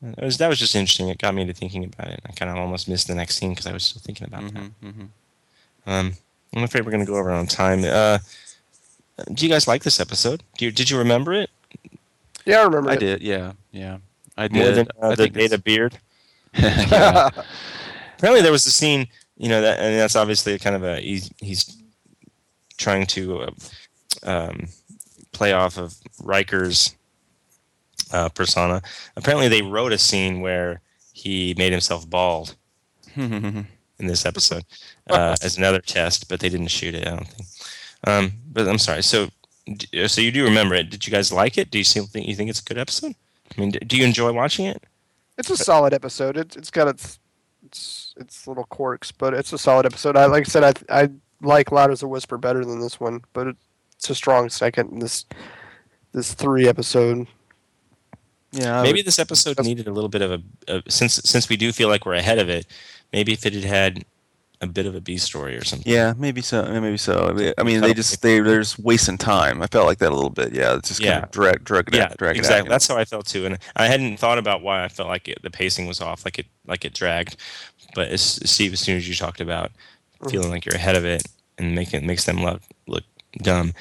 That 0.02 0.24
was, 0.24 0.38
that 0.38 0.50
was 0.50 0.60
just 0.60 0.76
interesting. 0.76 1.10
It 1.10 1.18
got 1.18 1.34
me 1.34 1.46
to 1.46 1.54
thinking 1.54 1.84
about 1.84 2.10
it. 2.10 2.20
I 2.28 2.32
kind 2.34 2.52
of 2.52 2.58
almost 2.58 2.88
missed 2.88 3.08
the 3.08 3.16
next 3.16 3.38
scene 3.38 3.52
because 3.52 3.66
I 3.66 3.74
was 3.74 3.84
still 3.84 4.02
thinking 4.02 4.28
about 4.28 4.44
that. 4.44 4.54
Mm-hmm, 4.54 4.88
mm-hmm. 4.88 5.90
Um, 5.90 6.14
I'm 6.54 6.64
afraid 6.64 6.86
we're 6.86 6.92
going 6.92 7.06
to 7.06 7.12
go 7.12 7.18
over 7.18 7.32
on 7.32 7.48
time. 7.48 7.84
Uh, 7.84 8.20
do 9.34 9.46
you 9.46 9.52
guys 9.52 9.68
like 9.68 9.84
this 9.84 10.00
episode? 10.00 10.44
Do 10.58 10.66
you, 10.66 10.72
did 10.72 10.90
you 10.90 10.98
remember 10.98 11.34
it 11.34 11.50
Yeah, 12.46 12.60
I 12.60 12.64
remember. 12.64 12.92
I 12.92 12.94
it. 12.94 13.00
did. 13.00 13.22
Yeah, 13.24 13.54
yeah. 13.72 13.98
I 14.38 14.48
more 14.50 14.66
did. 14.66 14.76
than 14.76 14.88
uh, 15.02 15.08
I 15.08 15.10
the 15.16 15.24
think 15.24 15.34
Data 15.34 15.58
Beard? 15.58 15.98
Apparently, 16.56 18.42
there 18.42 18.52
was 18.52 18.66
a 18.66 18.72
scene. 18.72 19.08
You 19.38 19.50
know 19.50 19.62
that, 19.62 19.80
and 19.80 20.00
that's 20.00 20.16
obviously 20.16 20.54
a 20.54 20.60
kind 20.60 20.76
of 20.76 20.84
a 20.84 21.00
he's 21.02 21.30
he's 21.42 21.78
trying 22.78 23.06
to 23.08 23.42
uh, 23.42 23.52
um, 24.24 24.68
play 25.32 25.52
off 25.52 25.78
of 25.78 25.96
Riker's 26.24 26.96
uh, 28.12 28.30
persona. 28.30 28.82
Apparently, 29.16 29.48
they 29.48 29.62
wrote 29.62 29.92
a 29.92 29.98
scene 29.98 30.42
where 30.42 30.82
he 31.14 31.54
made 31.58 31.72
himself 31.72 32.10
bald 32.10 32.56
in 33.16 33.68
this 34.00 34.26
episode 34.26 34.66
uh, 35.10 35.36
as 35.42 35.58
another 35.58 35.80
test, 35.80 36.30
but 36.30 36.40
they 36.40 36.50
didn't 36.50 36.68
shoot 36.68 36.96
it. 36.96 37.08
I 37.08 37.12
don't 37.12 37.28
think. 37.28 37.50
Um, 38.08 38.34
but 38.52 38.68
I'm 38.68 38.78
sorry. 38.78 39.04
So, 39.04 39.30
so 40.08 40.22
you 40.22 40.32
do 40.32 40.44
remember 40.44 40.76
it? 40.76 40.90
Did 40.90 41.08
you 41.08 41.12
guys 41.12 41.32
like 41.32 41.58
it? 41.58 41.72
Do 41.72 41.78
you 41.78 41.84
still 41.84 42.06
think 42.06 42.28
you 42.28 42.36
think 42.36 42.50
it's 42.50 42.62
a 42.62 42.64
good 42.64 42.78
episode? 42.78 43.16
I 43.56 43.62
mean, 43.62 43.72
do 43.72 43.98
you 43.98 44.06
enjoy 44.06 44.32
watching 44.32 44.66
it? 44.66 44.84
It's 45.38 45.50
a 45.50 45.58
solid 45.58 45.94
episode. 45.94 46.38
It, 46.38 46.56
it's 46.56 46.72
got 46.72 46.88
its 46.88 47.20
its 47.66 48.05
its 48.18 48.48
little 48.48 48.66
quirks, 48.66 49.12
but 49.12 49.34
it's 49.34 49.54
a 49.54 49.58
solid 49.58 49.86
episode. 49.86 50.16
I 50.16 50.26
like 50.26 50.42
I 50.48 50.50
said, 50.50 50.64
I 50.90 51.04
I 51.04 51.10
like 51.42 51.72
Loud 51.72 51.92
as 51.92 52.02
a 52.04 52.08
Whisper 52.08 52.38
better 52.38 52.64
than 52.66 52.80
this 52.80 53.00
one, 53.00 53.22
but 53.34 53.48
it's 53.98 54.10
a 54.10 54.16
strong 54.16 54.50
second. 54.50 54.92
in 54.94 55.00
This 55.00 55.26
this 56.14 56.34
three 56.34 56.68
episode. 56.68 57.28
yeah. 58.52 58.82
Maybe 58.82 59.00
would- 59.00 59.06
this 59.08 59.20
episode 59.20 59.60
needed 59.64 59.88
a 59.88 59.92
little 59.92 60.10
bit 60.10 60.22
of 60.22 60.32
a, 60.32 60.42
a 60.78 60.84
since 60.90 61.16
since 61.16 61.50
we 61.50 61.58
do 61.58 61.72
feel 61.72 61.90
like 61.90 62.06
we're 62.06 62.14
ahead 62.16 62.40
of 62.40 62.50
it. 62.50 62.66
Maybe 63.14 63.34
if 63.34 63.46
it 63.46 63.54
had 63.54 63.64
had 63.64 64.06
a 64.62 64.68
bit 64.68 64.86
of 64.86 64.96
a 64.96 65.02
B 65.02 65.18
story 65.18 65.58
or 65.58 65.64
something. 65.66 65.92
Yeah, 65.92 66.14
maybe 66.18 66.42
so. 66.42 66.64
Maybe 66.64 66.96
so. 66.98 67.54
I 67.58 67.64
mean, 67.64 67.82
they 67.82 67.94
just 67.94 68.22
they 68.22 68.40
they're 68.40 68.60
just 68.60 68.80
wasting 68.80 69.18
time. 69.18 69.62
I 69.62 69.68
felt 69.68 69.86
like 69.86 69.98
that 70.00 70.12
a 70.12 70.16
little 70.16 70.30
bit. 70.30 70.54
Yeah, 70.54 70.76
it's 70.78 70.88
just 70.88 71.04
kind 71.04 71.24
of 71.24 71.32
drag 71.32 71.64
drag 71.66 71.90
it 71.90 71.96
Yeah, 71.96 72.06
out, 72.06 72.18
drag 72.18 72.38
exactly. 72.38 72.60
it 72.60 72.62
out. 72.62 72.70
That's 72.70 72.88
how 72.88 72.96
I 72.98 73.04
felt 73.04 73.26
too, 73.28 73.46
and 73.46 73.58
I 73.76 73.88
hadn't 73.88 74.18
thought 74.18 74.38
about 74.38 74.62
why 74.62 74.86
I 74.86 74.88
felt 74.88 75.10
like 75.10 75.28
it, 75.28 75.42
the 75.44 75.52
pacing 75.52 75.88
was 75.88 76.00
off, 76.00 76.24
like 76.24 76.40
it 76.40 76.46
like 76.66 76.86
it 76.86 76.94
dragged. 76.94 77.36
But 77.96 78.10
as, 78.10 78.22
Steve, 78.48 78.74
as 78.74 78.80
soon 78.82 78.98
as 78.98 79.10
you 79.10 79.16
talked 79.16 79.42
about 79.42 79.72
Mm-hmm. 80.22 80.30
feeling 80.30 80.50
like 80.52 80.66
you're 80.66 80.76
ahead 80.76 80.96
of 80.96 81.04
it 81.06 81.24
and 81.58 81.76
make 81.76 81.94
it 81.94 82.04
makes 82.04 82.24
them 82.26 82.44
look 82.44 82.62
look 82.88 83.04
dumb, 83.44 83.74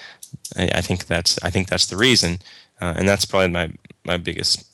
I, 0.57 0.69
I 0.77 0.81
think 0.81 1.07
that's 1.07 1.39
I 1.45 1.51
think 1.51 1.69
that's 1.69 1.87
the 1.87 1.97
reason, 1.97 2.39
uh, 2.81 2.95
and 2.97 3.07
that's 3.09 3.25
probably 3.25 3.49
my 3.51 3.71
my 4.05 4.17
biggest 4.17 4.65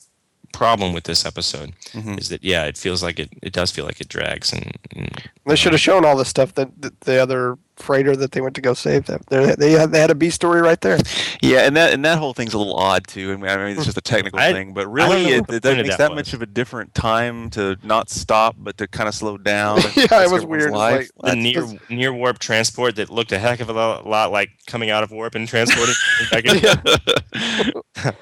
problem 0.53 0.93
with 0.95 1.05
this 1.05 1.25
episode 1.27 1.73
Mhm. 1.93 2.19
is 2.19 2.29
that 2.31 2.43
yeah, 2.43 2.65
it 2.65 2.79
feels 2.79 3.03
like 3.03 3.19
it 3.21 3.29
it 3.43 3.53
does 3.53 3.71
feel 3.71 3.85
like 3.85 4.01
it 4.01 4.09
drags 4.09 4.53
and, 4.53 4.73
and 4.97 5.29
They 5.47 5.57
should 5.57 5.73
have 5.73 5.81
shown 5.81 6.05
all 6.05 6.17
the 6.17 6.25
stuff 6.25 6.55
that, 6.55 6.69
that 6.83 7.01
the 7.03 7.19
other 7.23 7.57
freighter 7.81 8.15
that 8.17 8.33
they 8.33 8.41
went 8.41 8.55
to 8.57 8.61
go 8.61 8.75
save 8.75 9.07
them. 9.07 9.21
They 9.29 9.55
they 9.55 9.73
had, 9.73 9.93
they 9.93 10.01
had 10.01 10.11
a 10.11 10.15
B 10.15 10.31
story 10.31 10.61
right 10.61 10.81
there. 10.81 10.99
Yeah, 11.43 11.61
and 11.61 11.77
that 11.77 11.93
and 11.93 12.05
that 12.05 12.19
whole 12.19 12.35
thing's 12.35 12.55
a 12.55 12.59
little 12.59 12.77
odd 12.77 13.07
too. 13.07 13.33
I 13.33 13.37
mean, 13.37 13.51
I 13.51 13.57
mean 13.57 13.77
it's 13.77 13.85
just 13.85 13.97
a 13.97 14.01
technical 14.01 14.39
I- 14.39 14.53
thing, 14.53 14.73
but 14.73 14.87
really, 14.89 15.27
it, 15.33 15.41
what 15.41 15.49
the 15.49 15.57
it, 15.57 15.63
point 15.63 15.81
of 15.81 15.87
makes 15.87 15.97
that 15.97 16.09
that 16.11 16.15
much 16.15 16.33
of 16.35 16.43
a 16.43 16.47
different 16.47 16.95
time 16.95 17.51
to 17.51 17.77
not 17.83 18.11
stop, 18.11 18.57
but 18.59 18.77
to 18.79 18.87
kind 18.89 19.09
of 19.09 19.15
slow 19.15 19.39
down. 19.39 19.81
Yeah, 19.97 20.25
it 20.25 20.31
was 20.31 20.45
weird. 20.45 20.73
Life. 20.73 21.11
like- 21.17 21.35
the 21.37 21.53
That's- 21.53 21.71
near 21.71 21.81
near 21.89 22.13
warp 22.13 22.39
transport 22.39 22.97
that 22.97 23.11
looked 23.11 23.33
a 23.33 23.39
heck 23.39 23.61
of 23.61 23.69
a 23.69 23.73
lo- 23.73 24.03
lot 24.07 24.31
like 24.33 24.51
coming 24.67 24.91
out 24.91 25.03
of 25.03 25.11
warp 25.11 25.35
and 25.35 25.47
transporting 25.49 25.95
back 26.31 26.45
in. 26.45 28.13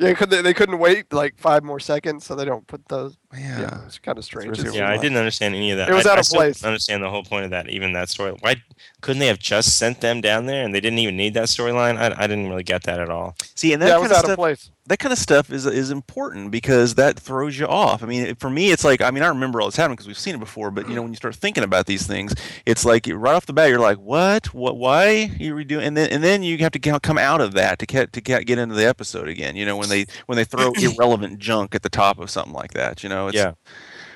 Yeah, 0.00 0.14
could 0.14 0.30
they, 0.30 0.42
they 0.42 0.54
couldn't 0.54 0.78
wait 0.78 1.12
like 1.12 1.36
five 1.38 1.64
more 1.64 1.80
seconds 1.80 2.24
so 2.24 2.36
they 2.36 2.44
don't 2.44 2.64
put 2.68 2.86
those. 2.88 3.16
Yeah, 3.34 3.60
yeah. 3.60 3.80
it's 3.86 3.98
kind 3.98 4.16
of 4.16 4.24
strange. 4.24 4.48
risk 4.48 4.60
It's- 4.60 4.74
Yeah, 4.74 4.88
I 4.88 4.96
didn't 4.96 5.18
understand 5.18 5.54
any 5.54 5.70
of 5.70 5.76
that. 5.78 5.90
It 5.90 5.94
was 5.94 6.06
I, 6.06 6.12
out 6.12 6.16
I 6.16 6.20
of 6.20 6.26
still 6.26 6.40
place. 6.40 6.64
understand 6.64 7.02
the 7.02 7.10
whole 7.10 7.24
point 7.24 7.44
of 7.44 7.50
that, 7.50 7.68
even 7.68 7.92
that 7.92 8.08
story. 8.08 8.32
Why 8.40 8.56
couldn't 9.02 9.20
they 9.20 9.26
have 9.26 9.38
just 9.38 9.76
sent 9.76 10.00
them 10.00 10.20
down 10.22 10.46
there 10.46 10.64
and 10.64 10.74
they 10.74 10.80
didn't 10.80 10.98
even 11.00 11.16
need 11.16 11.34
that 11.34 11.48
storyline? 11.48 11.98
I, 11.98 12.14
I 12.16 12.26
didn't 12.26 12.48
really 12.48 12.62
get 12.62 12.84
that 12.84 13.00
at 13.00 13.10
all. 13.10 13.36
See, 13.54 13.72
and 13.74 13.82
that 13.82 13.88
yeah, 13.88 13.92
kind 13.92 14.02
was 14.02 14.10
of 14.12 14.16
out 14.16 14.24
of 14.24 14.28
stuff, 14.28 14.36
place. 14.36 14.70
that 14.86 14.98
kind 14.98 15.12
of 15.12 15.18
stuff 15.18 15.50
is 15.52 15.66
is 15.66 15.90
important 15.90 16.50
because 16.50 16.94
that 16.94 17.18
throws 17.20 17.58
you 17.58 17.66
off. 17.66 18.02
I 18.02 18.06
mean, 18.06 18.34
for 18.36 18.48
me, 18.48 18.70
it's 18.70 18.84
like 18.84 19.02
I 19.02 19.10
mean, 19.10 19.22
I 19.22 19.28
remember 19.28 19.60
all 19.60 19.66
this 19.68 19.76
happening 19.76 19.96
because 19.96 20.06
we've 20.06 20.18
seen 20.18 20.34
it 20.36 20.38
before. 20.40 20.70
But 20.70 20.88
you 20.88 20.94
know, 20.94 21.02
when 21.02 21.10
you 21.10 21.16
start 21.16 21.34
thinking 21.36 21.64
about 21.64 21.84
these 21.84 22.06
things, 22.06 22.32
it's 22.64 22.86
like 22.86 23.06
right 23.12 23.34
off 23.34 23.44
the 23.44 23.52
bat, 23.52 23.68
you're 23.68 23.78
like, 23.78 23.98
"What? 23.98 24.54
What? 24.54 24.78
Why 24.78 25.30
are 25.42 25.54
we 25.54 25.64
doing?" 25.64 25.84
And 25.84 25.96
then 25.98 26.08
and 26.10 26.24
then 26.24 26.42
you 26.42 26.56
have 26.58 26.72
to 26.72 26.78
come 26.78 27.18
out 27.18 27.42
of 27.42 27.52
that 27.54 27.78
to 27.80 27.86
get 27.86 28.12
to 28.14 28.22
get, 28.22 28.46
get 28.46 28.58
into 28.58 28.74
the 28.74 28.86
episode 28.86 29.28
again. 29.28 29.54
You 29.54 29.66
know, 29.66 29.76
when 29.76 29.90
they 29.90 30.06
when 30.26 30.36
they 30.36 30.44
throw 30.44 30.72
irrelevant 30.80 31.40
junk 31.40 31.74
at 31.74 31.82
the 31.82 31.90
top 31.90 32.18
of 32.18 32.30
something 32.30 32.54
like 32.54 32.72
that. 32.72 33.02
You 33.02 33.08
know, 33.10 33.17
it's, 33.26 33.36
Yeah. 33.36 33.54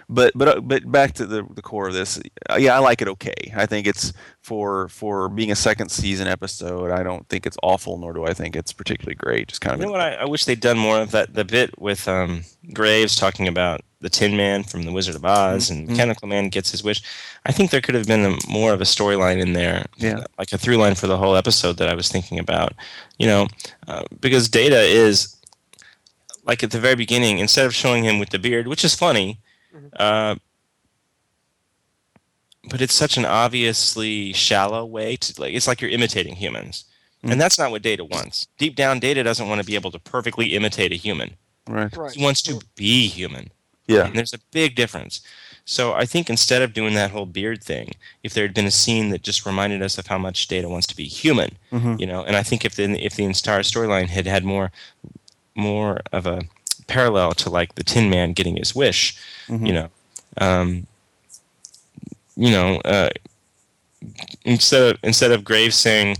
But 0.08 0.32
but 0.34 0.48
uh, 0.48 0.60
but 0.60 0.90
back 0.92 1.14
to 1.14 1.26
the 1.26 1.42
the 1.54 1.62
core 1.62 1.88
of 1.88 1.94
this, 1.94 2.20
uh, 2.50 2.56
yeah, 2.56 2.74
I 2.76 2.80
like 2.80 3.00
it. 3.00 3.08
Okay, 3.08 3.52
I 3.56 3.64
think 3.66 3.86
it's 3.86 4.12
for 4.42 4.88
for 4.88 5.28
being 5.30 5.50
a 5.50 5.54
second 5.56 5.88
season 5.90 6.26
episode. 6.26 6.90
I 6.90 7.02
don't 7.02 7.26
think 7.30 7.46
it's 7.46 7.56
awful, 7.62 7.96
nor 7.96 8.12
do 8.12 8.24
I 8.24 8.34
think 8.34 8.54
it's 8.54 8.72
particularly 8.74 9.14
great. 9.14 9.48
Just 9.48 9.62
kind 9.62 9.74
of 9.74 9.80
You 9.80 9.86
know 9.86 9.92
what? 9.92 10.00
I, 10.02 10.14
I 10.14 10.24
wish 10.26 10.44
they'd 10.44 10.60
done 10.60 10.76
more 10.76 11.00
of 11.00 11.12
that. 11.12 11.32
The 11.32 11.44
bit 11.44 11.80
with 11.80 12.06
um, 12.08 12.42
Graves 12.74 13.16
talking 13.16 13.48
about 13.48 13.80
the 14.00 14.10
Tin 14.10 14.36
Man 14.36 14.64
from 14.64 14.82
The 14.82 14.92
Wizard 14.92 15.14
of 15.14 15.24
Oz 15.24 15.70
and 15.70 15.86
Mhm. 15.86 15.90
Mechanical 15.92 16.28
Man 16.28 16.48
gets 16.50 16.72
his 16.72 16.82
wish. 16.84 17.00
I 17.46 17.52
think 17.52 17.70
there 17.70 17.80
could 17.80 17.94
have 17.94 18.08
been 18.08 18.24
a, 18.26 18.36
more 18.50 18.72
of 18.74 18.80
a 18.80 18.84
storyline 18.84 19.40
in 19.40 19.52
there, 19.54 19.86
Yeah. 19.96 20.24
like 20.38 20.52
a 20.52 20.58
through 20.58 20.76
line 20.76 20.96
for 20.96 21.06
the 21.06 21.16
whole 21.16 21.36
episode 21.36 21.76
that 21.78 21.88
I 21.88 21.94
was 21.94 22.08
thinking 22.08 22.38
about. 22.40 22.74
You 23.18 23.28
know, 23.28 23.46
uh, 23.86 24.02
because 24.20 24.48
Data 24.50 24.80
is 24.80 25.36
like 26.44 26.62
at 26.62 26.70
the 26.70 26.80
very 26.80 26.94
beginning, 26.96 27.38
instead 27.38 27.66
of 27.66 27.74
showing 27.74 28.04
him 28.04 28.18
with 28.18 28.30
the 28.30 28.38
beard, 28.38 28.66
which 28.66 28.84
is 28.84 28.94
funny, 28.94 29.38
uh, 29.96 30.34
but 32.68 32.80
it's 32.80 32.94
such 32.94 33.16
an 33.16 33.24
obviously 33.24 34.32
shallow 34.32 34.84
way 34.84 35.16
to 35.16 35.40
like. 35.40 35.54
It's 35.54 35.66
like 35.66 35.80
you're 35.80 35.90
imitating 35.90 36.36
humans. 36.36 36.84
Mm. 37.24 37.32
And 37.32 37.40
that's 37.40 37.58
not 37.58 37.70
what 37.70 37.82
Data 37.82 38.04
wants. 38.04 38.46
Deep 38.58 38.76
down, 38.76 38.98
Data 39.00 39.22
doesn't 39.22 39.48
want 39.48 39.60
to 39.60 39.66
be 39.66 39.74
able 39.74 39.90
to 39.92 39.98
perfectly 39.98 40.46
imitate 40.54 40.92
a 40.92 40.96
human. 40.96 41.36
right. 41.68 41.94
Right. 41.96 42.12
He 42.12 42.22
wants 42.22 42.42
to 42.42 42.60
be 42.76 43.06
human. 43.08 43.50
Yeah. 43.86 44.06
And 44.06 44.16
there's 44.16 44.32
a 44.34 44.38
big 44.52 44.74
difference. 44.74 45.20
So 45.64 45.92
I 45.92 46.06
think 46.06 46.28
instead 46.28 46.62
of 46.62 46.72
doing 46.72 46.94
that 46.94 47.10
whole 47.12 47.26
beard 47.26 47.62
thing, 47.62 47.92
if 48.24 48.34
there 48.34 48.44
had 48.44 48.54
been 48.54 48.66
a 48.66 48.70
scene 48.70 49.10
that 49.10 49.22
just 49.22 49.46
reminded 49.46 49.80
us 49.82 49.96
of 49.98 50.08
how 50.08 50.18
much 50.18 50.48
Data 50.48 50.68
wants 50.68 50.86
to 50.88 50.96
be 50.96 51.04
human, 51.04 51.56
Mhm. 51.72 52.00
you 52.00 52.06
know, 52.06 52.24
and 52.24 52.34
I 52.36 52.42
think 52.42 52.64
if 52.64 52.74
the 52.74 52.84
if 53.04 53.14
the 53.14 53.24
entire 53.24 53.62
storyline 53.62 54.08
had 54.08 54.26
had 54.26 54.44
more 54.44 54.72
more 55.54 56.00
of 56.12 56.26
a 56.26 56.42
parallel 56.86 57.32
to 57.32 57.50
like 57.50 57.74
the 57.74 57.84
Tin 57.84 58.10
Man 58.10 58.32
getting 58.32 58.56
his 58.56 58.74
wish, 58.74 59.16
Mhm. 59.48 59.66
you 59.66 59.72
know, 59.72 59.88
um, 60.38 60.86
you 62.36 62.50
know, 62.50 62.76
uh, 62.84 63.10
instead 64.44 64.82
of 64.94 64.98
instead 65.02 65.30
of 65.32 65.44
Graves 65.44 65.76
saying, 65.76 66.16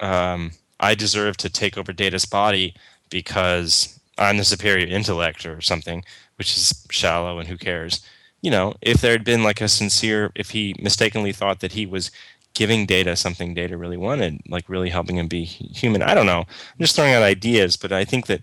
um, 0.00 0.52
"I 0.80 0.94
deserve 0.94 1.36
to 1.38 1.48
take 1.48 1.76
over 1.78 1.92
Data's 1.92 2.24
body 2.24 2.74
because 3.10 3.98
I'm 4.18 4.36
the 4.38 4.44
superior 4.44 4.86
intellect" 4.86 5.46
or 5.46 5.60
something, 5.60 6.04
which 6.36 6.56
is 6.56 6.86
shallow 6.90 7.38
and 7.38 7.48
who 7.48 7.56
cares, 7.56 8.00
you 8.42 8.50
know, 8.50 8.74
if 8.82 9.00
there 9.00 9.12
had 9.12 9.24
been 9.24 9.42
like 9.44 9.60
a 9.60 9.68
sincere, 9.68 10.32
if 10.34 10.50
he 10.50 10.74
mistakenly 10.78 11.32
thought 11.32 11.60
that 11.60 11.72
he 11.72 11.86
was 11.86 12.10
giving 12.54 12.86
Data 12.86 13.16
something 13.16 13.54
Data 13.54 13.76
really 13.76 13.96
wanted, 13.96 14.40
like 14.48 14.68
really 14.68 14.90
helping 14.90 15.16
him 15.16 15.28
be 15.28 15.44
human. 15.44 16.02
I 16.02 16.14
don't 16.14 16.26
know. 16.26 16.40
I'm 16.40 16.78
just 16.78 16.96
throwing 16.96 17.14
out 17.14 17.22
ideas, 17.22 17.76
but 17.76 17.92
I 17.92 18.04
think 18.04 18.26
that. 18.26 18.42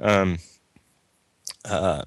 Um, 0.00 0.38
uh, 1.64 2.02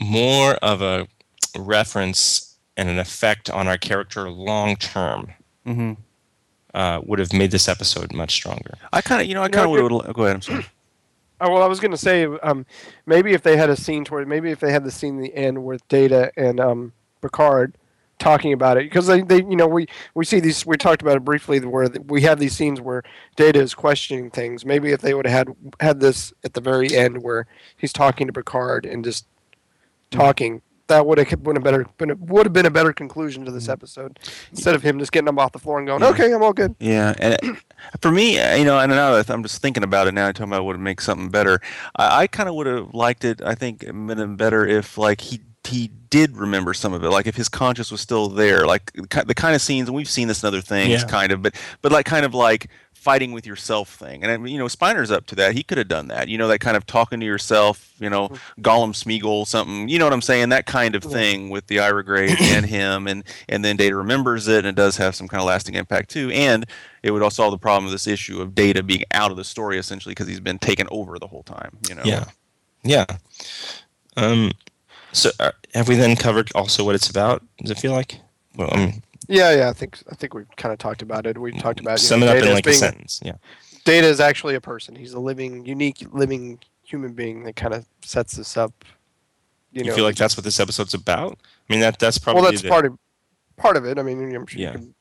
more 0.00 0.54
of 0.56 0.82
a 0.82 1.08
reference 1.56 2.56
and 2.76 2.88
an 2.88 2.98
effect 2.98 3.50
on 3.50 3.66
our 3.66 3.78
character 3.78 4.30
long 4.30 4.76
term 4.76 5.32
hmm 5.64 5.92
uh, 6.74 7.00
would 7.04 7.18
have 7.18 7.32
made 7.32 7.50
this 7.50 7.66
episode 7.66 8.12
much 8.12 8.30
stronger. 8.32 8.74
I 8.92 9.00
kind 9.00 9.22
of, 9.22 9.26
you 9.26 9.34
know, 9.34 9.42
I 9.42 9.48
kind 9.48 9.64
of 9.64 9.70
would. 9.70 10.04
have 10.04 10.14
Go 10.14 10.24
ahead. 10.24 10.36
I'm 10.36 10.42
sorry. 10.42 10.66
Oh, 11.40 11.50
well, 11.50 11.62
I 11.62 11.66
was 11.66 11.80
going 11.80 11.92
to 11.92 11.96
say, 11.96 12.24
um, 12.24 12.66
maybe 13.06 13.32
if 13.32 13.42
they 13.42 13.56
had 13.56 13.70
a 13.70 13.76
scene 13.76 14.04
toward, 14.04 14.28
maybe 14.28 14.50
if 14.50 14.60
they 14.60 14.70
had 14.70 14.84
the 14.84 14.90
scene 14.90 15.16
in 15.16 15.22
the 15.22 15.34
end 15.34 15.64
with 15.64 15.86
Data 15.88 16.30
and 16.36 16.60
um, 16.60 16.92
Picard 17.22 17.74
talking 18.18 18.52
about 18.52 18.76
it, 18.76 18.84
because 18.84 19.06
they, 19.06 19.22
they, 19.22 19.38
you 19.38 19.56
know, 19.56 19.66
we 19.66 19.86
we 20.14 20.24
see 20.24 20.40
these. 20.40 20.66
We 20.66 20.76
talked 20.76 21.02
about 21.02 21.16
it 21.16 21.24
briefly, 21.24 21.60
where 21.60 21.88
we 22.06 22.22
have 22.22 22.38
these 22.38 22.56
scenes 22.56 22.80
where 22.80 23.02
Data 23.36 23.60
is 23.60 23.74
questioning 23.74 24.30
things. 24.30 24.64
Maybe 24.64 24.92
if 24.92 25.00
they 25.00 25.14
would 25.14 25.26
have 25.26 25.48
had 25.48 25.56
had 25.80 26.00
this 26.00 26.32
at 26.44 26.54
the 26.54 26.60
very 26.60 26.96
end, 26.96 27.22
where 27.22 27.46
he's 27.76 27.92
talking 27.92 28.26
to 28.26 28.32
Picard 28.32 28.84
and 28.86 29.04
just 29.04 29.26
talking, 30.10 30.62
that 30.88 31.06
would 31.06 31.18
have 31.18 31.42
been 31.42 31.56
a 31.56 31.60
better, 31.60 31.86
been 31.98 32.10
a, 32.10 32.14
would 32.16 32.46
have 32.46 32.52
been 32.52 32.66
a 32.66 32.70
better 32.70 32.92
conclusion 32.92 33.44
to 33.44 33.50
this 33.52 33.68
episode, 33.68 34.18
instead 34.50 34.74
of 34.74 34.82
him 34.82 34.98
just 34.98 35.12
getting 35.12 35.28
up 35.28 35.38
off 35.38 35.52
the 35.52 35.58
floor 35.58 35.78
and 35.78 35.86
going, 35.86 36.00
Yeah. 36.02 36.08
"Okay, 36.08 36.32
I'm 36.32 36.42
all 36.42 36.52
good." 36.52 36.74
Yeah, 36.80 37.14
and 37.18 37.58
for 38.00 38.10
me, 38.10 38.38
uh, 38.38 38.56
you 38.56 38.64
know, 38.64 38.78
and 38.78 38.90
now 38.90 39.14
I'm 39.14 39.42
just 39.42 39.62
thinking 39.62 39.82
about 39.82 40.06
it 40.08 40.14
now, 40.14 40.28
i'm 40.28 40.32
talking 40.32 40.52
about 40.52 40.64
what 40.64 40.74
would 40.74 40.80
make 40.80 41.00
something 41.00 41.28
better. 41.28 41.60
I, 41.96 42.22
I 42.22 42.26
kind 42.26 42.48
of 42.48 42.54
would 42.54 42.66
have 42.66 42.94
liked 42.94 43.24
it. 43.24 43.42
I 43.42 43.54
think 43.54 43.82
it 43.82 43.94
would 43.94 44.18
have 44.18 44.28
been 44.28 44.36
better 44.36 44.66
if, 44.66 44.96
like, 44.98 45.20
he 45.20 45.40
he 45.68 45.88
did 46.10 46.36
remember 46.36 46.74
some 46.74 46.92
of 46.92 47.04
it, 47.04 47.10
like 47.10 47.26
if 47.26 47.36
his 47.36 47.48
conscience 47.48 47.90
was 47.90 48.00
still 48.00 48.28
there, 48.28 48.66
like 48.66 48.92
the 48.92 49.34
kind 49.34 49.54
of 49.54 49.62
scenes, 49.62 49.88
and 49.88 49.96
we've 49.96 50.08
seen 50.08 50.28
this 50.28 50.42
in 50.42 50.46
other 50.46 50.60
things, 50.60 51.02
Yeah. 51.02 51.08
kind 51.08 51.32
of, 51.32 51.42
but 51.42 51.54
but 51.82 51.92
like 51.92 52.06
kind 52.06 52.24
of 52.26 52.34
like 52.34 52.68
fighting 52.92 53.30
with 53.30 53.46
yourself 53.46 53.94
thing. 53.94 54.22
And 54.24 54.32
I 54.32 54.36
mean, 54.36 54.52
you 54.52 54.58
know, 54.58 54.66
Spiner's 54.66 55.10
up 55.12 55.24
to 55.26 55.34
that. 55.36 55.54
He 55.54 55.62
could 55.62 55.78
have 55.78 55.86
done 55.86 56.08
that. 56.08 56.26
You 56.28 56.36
know, 56.36 56.48
that 56.48 56.58
kind 56.58 56.76
of 56.76 56.84
talking 56.84 57.20
to 57.20 57.26
yourself. 57.26 57.92
You 58.00 58.10
know, 58.10 58.28
Gollum 58.60 58.92
Smeagol, 58.92 59.46
something. 59.46 59.88
You 59.88 59.98
know 59.98 60.04
what 60.06 60.12
I'm 60.12 60.20
saying? 60.22 60.48
That 60.48 60.66
kind 60.66 60.94
of 60.96 61.04
thing 61.04 61.48
with 61.50 61.66
the 61.68 61.78
Ira 61.80 62.04
Grave 62.04 62.36
and 62.40 62.66
him, 62.66 63.06
and 63.06 63.22
and 63.48 63.64
then 63.64 63.76
Data 63.76 63.94
remembers 63.96 64.48
it, 64.48 64.58
and 64.58 64.66
it 64.68 64.74
does 64.74 64.96
have 64.96 65.14
some 65.14 65.28
kind 65.28 65.40
of 65.40 65.46
lasting 65.46 65.74
impact 65.76 66.10
too. 66.10 66.30
And 66.30 66.66
it 67.02 67.12
would 67.12 67.22
also 67.22 67.42
solve 67.42 67.52
the 67.52 67.58
problem 67.58 67.86
of 67.86 67.92
this 67.92 68.06
issue 68.08 68.40
of 68.42 68.54
Data 68.54 68.82
being 68.82 69.04
out 69.12 69.30
of 69.30 69.36
the 69.36 69.44
story 69.44 69.78
essentially 69.78 70.12
because 70.12 70.26
he's 70.26 70.40
been 70.40 70.58
taken 70.58 70.88
over 70.90 71.18
the 71.18 71.26
whole 71.28 71.44
time. 71.44 71.76
You 71.88 71.94
know. 71.94 72.02
Yeah, 72.04 72.24
yeah. 72.82 73.04
Um, 74.16 74.50
so 75.12 75.30
uh, 75.40 75.52
have 75.74 75.88
we 75.88 75.94
then 75.96 76.16
covered 76.16 76.50
also 76.54 76.84
what 76.84 76.94
it's 76.94 77.08
about? 77.10 77.42
Does 77.58 77.70
it 77.70 77.78
feel 77.78 77.92
like? 77.92 78.20
Well, 78.56 78.70
um, 78.72 79.02
Yeah, 79.28 79.54
yeah. 79.54 79.68
I 79.68 79.72
think 79.72 79.98
I 80.10 80.14
think 80.14 80.34
we've 80.34 80.46
kind 80.56 80.72
of 80.72 80.78
talked 80.78 81.02
about 81.02 81.26
it. 81.26 81.38
We 81.38 81.52
talked 81.52 81.80
about 81.80 82.00
sum 82.00 82.20
know, 82.20 82.26
it 82.26 82.30
up 82.30 82.36
in 82.42 82.48
as 82.48 82.54
like 82.54 82.66
a 82.66 82.72
sentence. 82.74 83.20
Yeah. 83.22 83.34
Data 83.84 84.06
is 84.06 84.20
actually 84.20 84.54
a 84.54 84.60
person. 84.60 84.94
He's 84.94 85.12
a 85.14 85.20
living, 85.20 85.64
unique, 85.64 86.04
living 86.12 86.58
human 86.82 87.12
being 87.12 87.44
that 87.44 87.56
kind 87.56 87.74
of 87.74 87.86
sets 88.02 88.36
this 88.36 88.56
up. 88.56 88.84
You, 89.72 89.82
You, 89.84 89.90
know, 89.90 89.96
feel 89.96 90.04
like 90.04 90.16
that's 90.16 90.36
what 90.36 90.44
this 90.44 90.58
episode's 90.60 90.94
about? 90.94 91.38
I 91.68 91.72
mean, 91.72 91.80
that 91.80 91.98
that's 91.98 92.18
probably 92.18 92.42
well, 92.42 92.50
that's 92.50 92.62
the- 92.62 92.68
part 92.68 92.86
of 92.86 92.98
part 93.56 93.76
of 93.76 93.84
it. 93.84 93.98
I 93.98 94.02
mean, 94.02 94.34
I'm 94.34 94.46
sure 94.46 94.60
Yeah. 94.60 94.72
you 94.72 94.78
can 94.78 94.94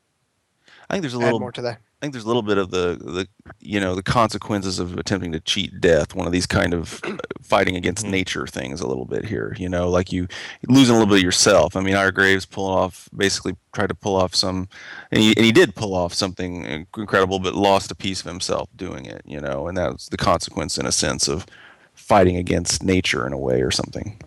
I 0.89 0.93
think 0.93 1.01
there's 1.01 1.14
a 1.14 1.20
little 1.20 1.39
more 1.39 1.51
to 1.51 1.62
that. 1.64 1.82
I 2.00 2.06
think 2.06 2.14
there's 2.14 2.26
a 2.26 2.28
little 2.28 2.43
bit 2.43 2.60
of 2.60 2.70
the 2.70 2.95
the 3.02 3.28
you 3.60 3.80
know 3.80 3.95
the 3.95 4.04
consequences 4.04 4.78
of 4.78 4.98
attempting 4.98 5.32
to 5.32 5.39
cheat 5.39 5.82
death. 5.82 6.14
One 6.14 6.28
of 6.28 6.32
these 6.32 6.45
kind 6.45 6.76
of 6.76 7.02
uh, 7.04 7.18
fighting 7.41 7.76
against 7.76 8.06
Mhm. 8.06 8.12
nature 8.12 8.45
things 8.45 8.82
a 8.82 8.88
little 8.88 9.06
bit 9.06 9.26
here. 9.26 9.56
You 9.58 9.68
know, 9.68 9.89
like 9.89 10.12
you 10.12 10.28
losing 10.68 10.95
a 10.95 11.00
little 11.00 11.12
bit 11.12 11.22
of 11.22 11.24
yourself. 11.24 11.76
I 11.76 11.82
mean, 11.82 11.95
our 11.95 12.12
Graves 12.12 12.45
pulling 12.45 12.78
off 12.78 13.10
basically 13.18 13.56
tried 13.74 13.89
to 13.89 13.95
pull 13.95 14.16
off 14.16 14.36
some, 14.36 14.70
and 15.12 15.22
he, 15.24 15.36
and 15.36 15.43
he 15.43 15.52
did 15.52 15.74
pull 15.74 15.95
off 15.95 16.14
something 16.14 16.86
incredible, 16.95 17.39
but 17.39 17.56
lost 17.56 17.89
a 17.89 17.95
piece 17.95 18.20
of 18.22 18.28
himself 18.28 18.70
doing 18.76 19.06
it. 19.06 19.24
You 19.26 19.41
know, 19.41 19.68
and 19.68 19.76
that 19.78 19.93
was 19.93 20.08
the 20.10 20.18
consequence 20.18 20.78
in 20.78 20.86
a 20.86 20.91
sense 20.91 21.28
of 21.28 21.48
fighting 21.95 22.38
against 22.38 22.84
nature 22.84 23.26
in 23.26 23.34
a 23.34 23.38
way 23.39 23.64
or 23.64 23.72
something. 23.72 24.22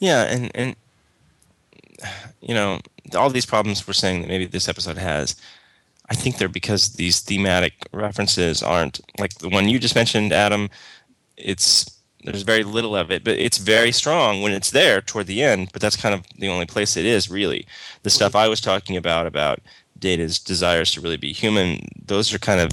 Yeah, 0.00 0.24
and 0.24 0.50
and 0.56 0.74
you 2.40 2.52
know 2.54 2.80
all 3.14 3.30
these 3.30 3.46
problems 3.46 3.86
we're 3.86 3.94
saying 3.94 4.22
that 4.22 4.28
maybe 4.28 4.46
this 4.46 4.68
episode 4.68 4.98
has. 4.98 5.36
I 6.08 6.14
think 6.14 6.38
they're 6.38 6.48
because 6.48 6.94
these 6.94 7.20
thematic 7.20 7.74
references 7.92 8.62
aren't 8.62 9.00
like 9.18 9.34
the 9.38 9.48
one 9.48 9.68
you 9.68 9.78
just 9.78 9.94
mentioned, 9.94 10.32
Adam. 10.32 10.70
It's 11.36 11.90
there's 12.24 12.42
very 12.42 12.64
little 12.64 12.96
of 12.96 13.10
it, 13.10 13.24
but 13.24 13.38
it's 13.38 13.58
very 13.58 13.92
strong 13.92 14.42
when 14.42 14.52
it's 14.52 14.70
there 14.70 15.00
toward 15.00 15.26
the 15.26 15.42
end. 15.42 15.70
But 15.72 15.82
that's 15.82 15.96
kind 15.96 16.14
of 16.14 16.22
the 16.38 16.48
only 16.48 16.66
place 16.66 16.96
it 16.96 17.06
is 17.06 17.30
really. 17.30 17.66
The 18.02 18.10
stuff 18.10 18.34
I 18.34 18.48
was 18.48 18.60
talking 18.60 18.96
about 18.96 19.26
about 19.26 19.60
Data's 19.98 20.38
desires 20.38 20.92
to 20.92 21.00
really 21.00 21.16
be 21.16 21.32
human, 21.32 21.86
those 22.04 22.32
are 22.34 22.38
kind 22.38 22.60
of 22.60 22.70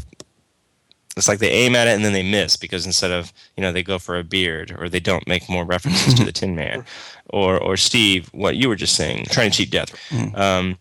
it's 1.15 1.27
like 1.27 1.39
they 1.39 1.51
aim 1.51 1.75
at 1.75 1.87
it 1.87 1.91
and 1.91 2.03
then 2.03 2.13
they 2.13 2.23
miss 2.23 2.57
because 2.57 2.85
instead 2.85 3.11
of 3.11 3.31
you 3.55 3.61
know 3.61 3.71
they 3.71 3.83
go 3.83 3.99
for 3.99 4.17
a 4.17 4.23
beard 4.23 4.75
or 4.77 4.89
they 4.89 4.99
don't 4.99 5.27
make 5.27 5.47
more 5.49 5.63
references 5.63 6.13
to 6.15 6.25
the 6.25 6.31
Tin 6.39 6.55
Man, 6.55 6.85
or 7.29 7.59
or 7.59 7.77
Steve, 7.77 8.29
what 8.33 8.55
you 8.55 8.67
were 8.67 8.75
just 8.75 8.95
saying, 8.95 9.25
trying 9.29 9.51
to 9.51 9.57
cheat 9.57 9.71
death, 9.71 9.93
um, 10.35 10.77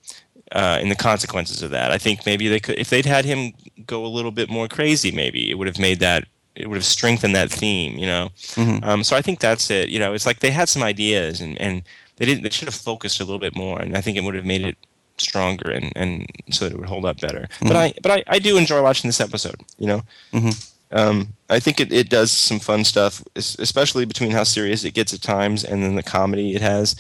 uh, 0.53 0.78
and 0.80 0.90
the 0.90 0.96
consequences 0.96 1.62
of 1.62 1.70
that. 1.70 1.90
I 1.90 1.98
think 1.98 2.24
maybe 2.26 2.48
they 2.48 2.61
could 2.61 2.78
if 2.78 2.90
they'd 2.90 3.07
had 3.07 3.24
him 3.24 3.53
go 3.86 4.05
a 4.05 4.14
little 4.16 4.30
bit 4.30 4.48
more 4.50 4.68
crazy, 4.68 5.11
maybe 5.11 5.50
it 5.50 5.55
would 5.59 5.66
have 5.66 5.78
made 5.78 6.00
that 6.00 6.24
it 6.55 6.68
would 6.68 6.76
have 6.76 6.84
strengthened 6.84 7.34
that 7.34 7.50
theme, 7.50 7.96
you 7.98 8.07
know. 8.07 8.28
Mhm. 8.55 8.84
Um, 8.84 9.05
so 9.05 9.16
I 9.16 9.22
think 9.22 9.40
that's 9.40 9.70
it. 9.70 9.88
You 9.88 9.98
know, 9.98 10.12
it's 10.12 10.26
like 10.26 10.40
they 10.40 10.50
had 10.50 10.68
some 10.68 10.82
ideas 10.82 11.40
and 11.40 11.59
and 11.61 11.82
they 12.16 12.26
didn't 12.26 12.42
they 12.42 12.50
should 12.50 12.68
have 12.68 12.74
focused 12.74 13.20
a 13.20 13.24
little 13.24 13.38
bit 13.40 13.57
more, 13.57 13.80
and 13.80 13.96
I 13.96 14.00
think 14.03 14.16
it 14.16 14.24
would 14.24 14.34
have 14.34 14.44
made 14.44 14.62
it 14.62 14.76
stronger 15.18 15.70
and 15.70 15.92
and 15.96 16.26
so 16.50 16.64
that 16.64 16.74
it 16.74 16.78
would 16.78 16.88
hold 16.88 17.05
up 17.05 17.20
better. 17.20 17.48
But 17.61 17.76
I 17.76 17.94
but 18.03 18.12
I, 18.12 18.24
I 18.26 18.38
do 18.38 18.57
enjoy 18.57 18.82
watching 18.82 19.09
this 19.09 19.20
episode. 19.20 19.57
You 19.78 19.86
know. 19.86 20.03
Mhm. 20.32 20.68
Um, 20.94 21.32
I 21.48 21.59
think 21.59 21.80
it, 21.80 21.90
it 21.90 22.11
does 22.11 22.30
some 22.30 22.61
fun 22.61 22.84
stuff, 22.84 23.24
especially 23.34 24.05
between 24.05 24.30
how 24.30 24.44
serious 24.44 24.84
it 24.84 24.92
gets 24.92 25.14
at 25.14 25.22
times 25.22 25.64
and 25.64 25.82
then 25.82 25.94
the 25.94 26.03
comedy 26.03 26.55
it 26.55 26.61
has, 26.61 26.96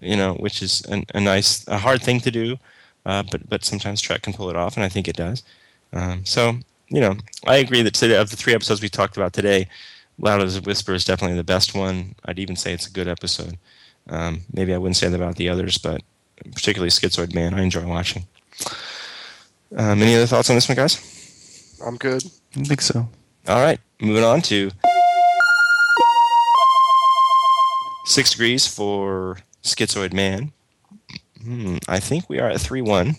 you 0.00 0.16
know, 0.16 0.32
which 0.40 0.62
is 0.62 0.80
an, 0.86 1.04
a 1.14 1.20
nice, 1.20 1.62
a 1.68 1.76
hard 1.76 2.02
thing 2.02 2.18
to 2.20 2.30
do, 2.30 2.56
uh, 3.06 3.22
but 3.30 3.48
but 3.48 3.64
sometimes 3.64 4.00
Trek 4.02 4.22
can 4.22 4.34
pull 4.34 4.50
it 4.50 4.56
off, 4.56 4.76
and 4.76 4.84
I 4.84 4.88
think 4.88 5.08
it 5.08 5.16
does. 5.16 5.42
Um, 5.92 6.26
so 6.26 6.58
you 6.88 7.00
know, 7.00 7.16
I 7.46 7.56
agree 7.56 7.82
that 7.82 7.94
today 7.94 8.16
of 8.16 8.30
the 8.30 8.36
three 8.36 8.52
episodes 8.52 8.82
we 8.82 8.88
talked 8.88 9.16
about 9.16 9.32
today, 9.32 9.68
Loud 10.18 10.42
as 10.42 10.56
a 10.56 10.60
Whisper 10.60 10.92
is 10.92 11.04
definitely 11.04 11.36
the 11.36 11.44
best 11.44 11.74
one. 11.74 12.16
I'd 12.24 12.38
even 12.38 12.56
say 12.56 12.72
it's 12.72 12.86
a 12.86 12.92
good 12.92 13.08
episode. 13.08 13.58
Um, 14.08 14.42
maybe 14.52 14.74
I 14.74 14.78
wouldn't 14.78 14.96
say 14.96 15.08
that 15.08 15.16
about 15.16 15.36
the 15.36 15.48
others, 15.48 15.78
but 15.78 16.02
particularly 16.52 16.90
Schizoid 16.90 17.34
Man, 17.34 17.54
I 17.54 17.62
enjoy 17.62 17.86
watching. 17.86 18.24
Um, 19.76 20.02
any 20.02 20.14
other 20.14 20.26
thoughts 20.26 20.50
on 20.50 20.56
this 20.56 20.68
one, 20.68 20.76
guys? 20.76 21.78
I'm 21.84 21.96
good. 21.96 22.24
I 22.56 22.64
think 22.64 22.80
so. 22.80 23.08
All 23.48 23.62
right, 23.62 23.80
moving 24.00 24.24
on 24.24 24.42
to 24.42 24.70
six 28.06 28.30
degrees 28.32 28.66
for 28.66 29.38
Schizoid 29.62 30.12
Man. 30.12 30.52
Hmm, 31.46 31.76
I 31.88 32.00
think 32.00 32.28
we 32.28 32.40
are 32.40 32.48
at 32.50 32.60
three 32.60 32.82
one. 32.82 33.14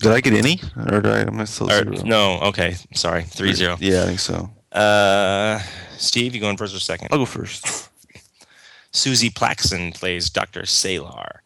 Did 0.00 0.12
I 0.12 0.20
get 0.20 0.32
any, 0.32 0.60
or 0.76 1.00
did 1.02 1.06
I? 1.06 1.20
Am 1.20 1.38
I 1.40 1.44
still 1.44 1.70
Or, 1.70 1.84
zero? 1.94 2.02
no, 2.04 2.40
okay, 2.40 2.76
sorry, 2.94 3.22
three 3.24 3.52
zero. 3.52 3.76
Yeah, 3.80 4.02
I 4.02 4.06
think 4.06 4.18
so. 4.20 4.50
Uh, 4.72 5.60
Steve, 5.98 6.34
you 6.34 6.40
going 6.40 6.56
first 6.56 6.74
or 6.74 6.80
second? 6.80 7.08
I'll 7.12 7.18
go 7.18 7.26
first. 7.26 7.64
Suzie 8.92 9.32
Plakson 9.32 9.92
plays 9.94 10.30
Dr. 10.30 10.62
Selar, 10.62 11.40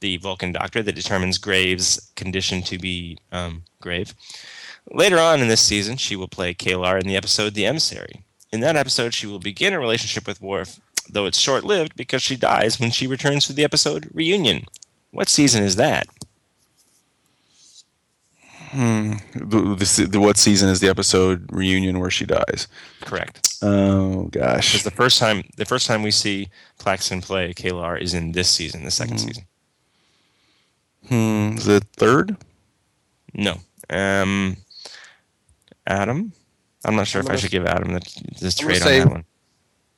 the 0.00 0.16
Vulcan 0.18 0.52
doctor 0.52 0.82
that 0.82 0.94
determines 0.94 1.38
Graves' 1.38 2.10
condition 2.16 2.62
to 2.62 2.78
be 2.78 3.18
um, 3.30 3.62
grave. 3.80 4.14
Later 4.90 5.18
on 5.18 5.40
in 5.40 5.48
this 5.48 5.60
season, 5.60 5.96
she 5.98 6.16
will 6.16 6.28
play 6.28 6.54
K'Ehleyr 6.54 7.00
in 7.00 7.06
the 7.06 7.16
episode 7.16 7.54
The 7.54 7.66
Emissary. 7.66 8.22
In 8.52 8.60
that 8.60 8.76
episode, 8.76 9.12
she 9.14 9.26
will 9.26 9.38
begin 9.38 9.74
a 9.74 9.78
relationship 9.78 10.26
with 10.26 10.40
Worf, 10.40 10.80
though 11.10 11.26
it's 11.26 11.38
short 11.38 11.62
lived 11.64 11.94
because 11.94 12.22
she 12.22 12.36
dies 12.36 12.80
when 12.80 12.90
she 12.90 13.06
returns 13.06 13.44
for 13.46 13.52
the 13.52 13.64
episode 13.64 14.08
Reunion. 14.12 14.64
What 15.10 15.28
season 15.28 15.62
is 15.64 15.76
that? 15.76 16.06
The, 18.74 19.18
the, 19.34 20.08
the 20.10 20.20
what 20.20 20.36
season 20.36 20.68
is 20.68 20.80
the 20.80 20.88
episode 20.88 21.48
reunion 21.50 22.00
where 22.00 22.10
she 22.10 22.26
dies? 22.26 22.68
Correct. 23.00 23.56
Oh 23.62 24.24
gosh. 24.24 24.72
Because 24.72 24.84
the 24.84 24.90
first 24.90 25.18
time 25.18 25.42
the 25.56 25.64
first 25.64 25.86
time 25.86 26.02
we 26.02 26.10
see 26.10 26.48
Plakson 26.78 27.22
play 27.22 27.54
K'Ehleyr 27.54 28.00
is 28.00 28.12
in 28.12 28.32
this 28.32 28.50
season, 28.50 28.84
the 28.84 28.90
2nd 28.90 29.20
season. 29.20 29.44
Hmm. 31.08 31.56
Is 31.56 31.66
it 31.66 31.84
third? 31.96 32.36
No. 33.32 33.56
Um, 33.88 34.58
Adam? 35.86 36.32
I'm 36.84 36.94
not 36.94 37.06
sure 37.06 37.20
I'm 37.22 37.26
if 37.26 37.30
I 37.30 37.32
gonna- 37.32 37.40
should 37.40 37.50
give 37.50 37.66
Adam 37.66 37.92
the, 37.94 38.00
the 38.40 38.50
trade 38.52 38.76
on 38.76 38.82
say- 38.82 38.98
that 39.00 39.10
one. 39.10 39.24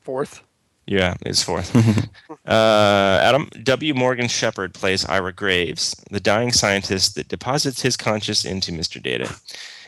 Fourth. 0.03 0.43
Yeah, 0.87 1.15
it's 1.23 1.43
fourth. 1.43 1.75
uh, 2.47 3.19
Adam 3.23 3.49
W. 3.63 3.95
Morgan 3.95 4.29
Sheppard 4.29 4.75
plays 4.75 5.05
Ira 5.05 5.33
Graves, 5.33 5.95
the 6.11 6.21
dying 6.21 6.53
scientist 6.53 7.15
that 7.15 7.29
deposits 7.29 7.83
his 7.83 7.97
conscience 7.97 8.45
into 8.45 8.73
Mr. 8.73 9.01
Data. 9.03 9.37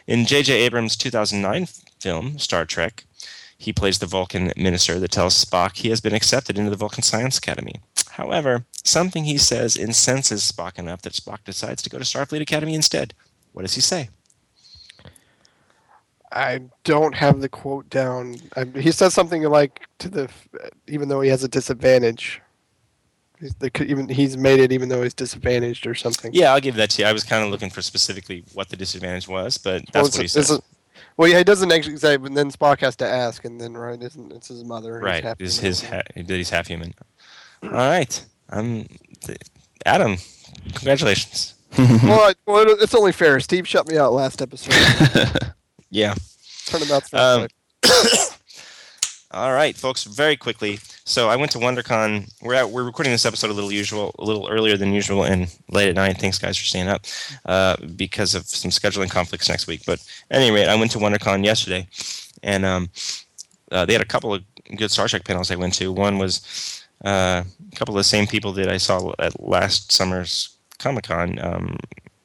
In 0.06 0.27
J.J. 0.27 0.52
Abrams' 0.52 0.97
2009 0.97 1.66
film 2.01 2.39
Star 2.39 2.64
Trek, 2.64 3.05
he 3.56 3.73
plays 3.73 3.98
the 3.98 4.06
Vulcan 4.06 4.52
minister 4.56 4.98
that 4.98 5.12
tells 5.12 5.44
Spock 5.44 5.77
he 5.77 5.89
has 5.90 6.01
been 6.01 6.14
accepted 6.14 6.59
into 6.59 6.70
the 6.70 6.77
Vulcan 6.77 7.02
Science 7.02 7.39
Academy. 7.39 7.77
However, 8.10 8.64
something 8.85 9.24
he 9.24 9.39
says 9.39 9.77
incenses 9.77 10.51
Spock 10.51 10.78
enough 10.78 11.02
that 11.02 11.14
Spock 11.14 11.44
decides 11.44 11.82
to 11.82 11.90
go 11.90 11.98
to 11.98 12.05
Starfleet 12.05 12.40
Academy 12.40 12.74
instead. 12.74 13.14
What 13.52 13.62
does 13.62 13.74
he 13.74 13.81
say? 13.81 14.09
I 16.33 16.61
don't 16.85 17.15
have 17.15 17.41
the 17.41 17.49
quote 17.49 17.89
down. 17.91 18.37
I, 18.57 18.65
he 18.65 18.91
says 18.91 19.13
something 19.15 19.43
like 19.45 19.87
to 19.99 20.09
the, 20.09 20.31
even 20.89 21.09
though 21.09 21.21
he 21.21 21.29
has 21.31 21.45
a 21.45 21.49
disadvantage. 21.49 22.41
He's 23.39 23.55
the, 23.57 23.71
even 23.85 24.09
he's 24.09 24.37
made 24.37 24.61
it 24.61 24.73
even 24.73 24.89
though 24.89 25.03
he's 25.03 25.15
disadvantaged 25.15 25.87
or 25.87 25.95
something. 25.95 26.33
Yeah, 26.33 26.53
I'll 26.53 26.61
give 26.61 26.77
that 26.77 26.91
to 26.91 27.03
you. 27.03 27.09
I 27.09 27.13
was 27.13 27.25
kind 27.25 27.45
of 27.45 27.51
looking 27.51 27.71
for 27.71 27.83
specifically 27.83 28.45
what 28.55 28.69
the 28.69 28.77
disadvantage 28.77 29.29
was, 29.29 29.59
but 29.59 29.83
that's 29.93 30.09
it's- 30.09 30.17
what 30.17 30.23
he 30.23 30.29
said. 30.29 30.59
a- 30.59 30.63
well, 31.19 31.29
yeah, 31.29 31.39
he 31.39 31.45
doesn't 31.45 31.71
actually 31.71 31.99
say, 31.99 32.17
but 32.17 32.33
then 32.35 32.51
Spock 32.51 32.81
has 32.81 32.97
to 32.97 33.07
ask, 33.07 33.45
and 33.45 33.61
then 33.61 33.75
right, 33.75 34.01
isn't 34.03 34.33
it's 34.33 34.49
his 34.49 34.65
mother? 34.65 34.99
Right, 34.99 35.23
happy 35.23 35.45
is 35.45 35.59
his 35.59 35.83
ha- 35.85 36.01
that 36.17 36.29
he's 36.31 36.49
half 36.49 36.69
human. 36.69 36.95
All 37.63 37.71
right, 37.71 38.25
I'm 38.49 38.87
Adam. 39.85 40.17
Congratulations. 40.75 41.55
well, 41.79 42.21
I, 42.31 42.35
well, 42.47 42.65
it's 42.81 42.95
only 42.95 43.13
fair. 43.13 43.41
Steve 43.41 43.69
shut 43.69 43.89
me 43.89 43.99
out 43.99 44.13
last 44.15 44.41
episode. 44.41 44.73
Yeah. 45.93 46.14
Turn 46.64 46.82
out. 46.90 47.12
Um, 47.12 47.48
All 49.31 49.52
right, 49.52 49.77
folks. 49.77 50.05
Very 50.05 50.36
quickly. 50.39 50.78
So 51.05 51.28
I 51.28 51.36
went 51.36 51.52
to 51.52 51.59
WonderCon. 51.59 52.32
We're 52.40 52.55
at, 52.55 52.70
we're 52.70 52.82
recording 52.82 53.12
this 53.12 53.27
episode 53.27 53.51
a 53.51 53.52
little 53.52 53.70
usual, 53.70 54.14
a 54.19 54.24
little 54.24 54.48
earlier 54.48 54.78
than 54.78 54.94
usual, 54.94 55.24
and 55.24 55.55
late 55.70 55.90
at 55.90 55.97
night. 55.97 56.16
Thanks, 56.16 56.39
guys, 56.39 56.56
for 56.56 56.64
staying 56.64 56.89
up 56.89 57.05
uh, 57.44 57.77
because 57.94 58.35
of 58.35 58.47
some 58.47 58.70
scheduling 58.70 59.10
conflicts 59.10 59.51
next 59.51 59.66
week. 59.66 59.82
But 59.86 60.02
anyway, 60.31 60.64
I 60.64 60.77
went 60.77 60.93
to 60.93 60.98
WonderCon 60.98 61.44
yesterday, 61.44 61.86
and 62.43 62.64
um, 62.64 62.89
uh, 63.70 63.85
they 63.85 63.93
had 63.93 64.02
a 64.02 64.06
couple 64.06 64.32
of 64.32 64.43
good 64.77 64.90
Star 64.90 65.09
Trek 65.09 65.24
panels 65.24 65.51
I 65.51 65.56
went 65.56 65.74
to. 65.74 65.93
One 65.93 66.16
was 66.16 66.82
uh, 67.05 67.44
a 67.70 67.77
couple 67.77 67.94
of 67.94 68.01
the 68.01 68.05
same 68.05 68.27
people 68.27 68.52
that 68.52 68.69
I 68.69 68.78
saw 68.78 69.12
at 69.19 69.39
last 69.43 69.93
summer's 69.93 70.56
Comic 70.78 71.05
Con. 71.05 71.39
Um, 71.39 71.77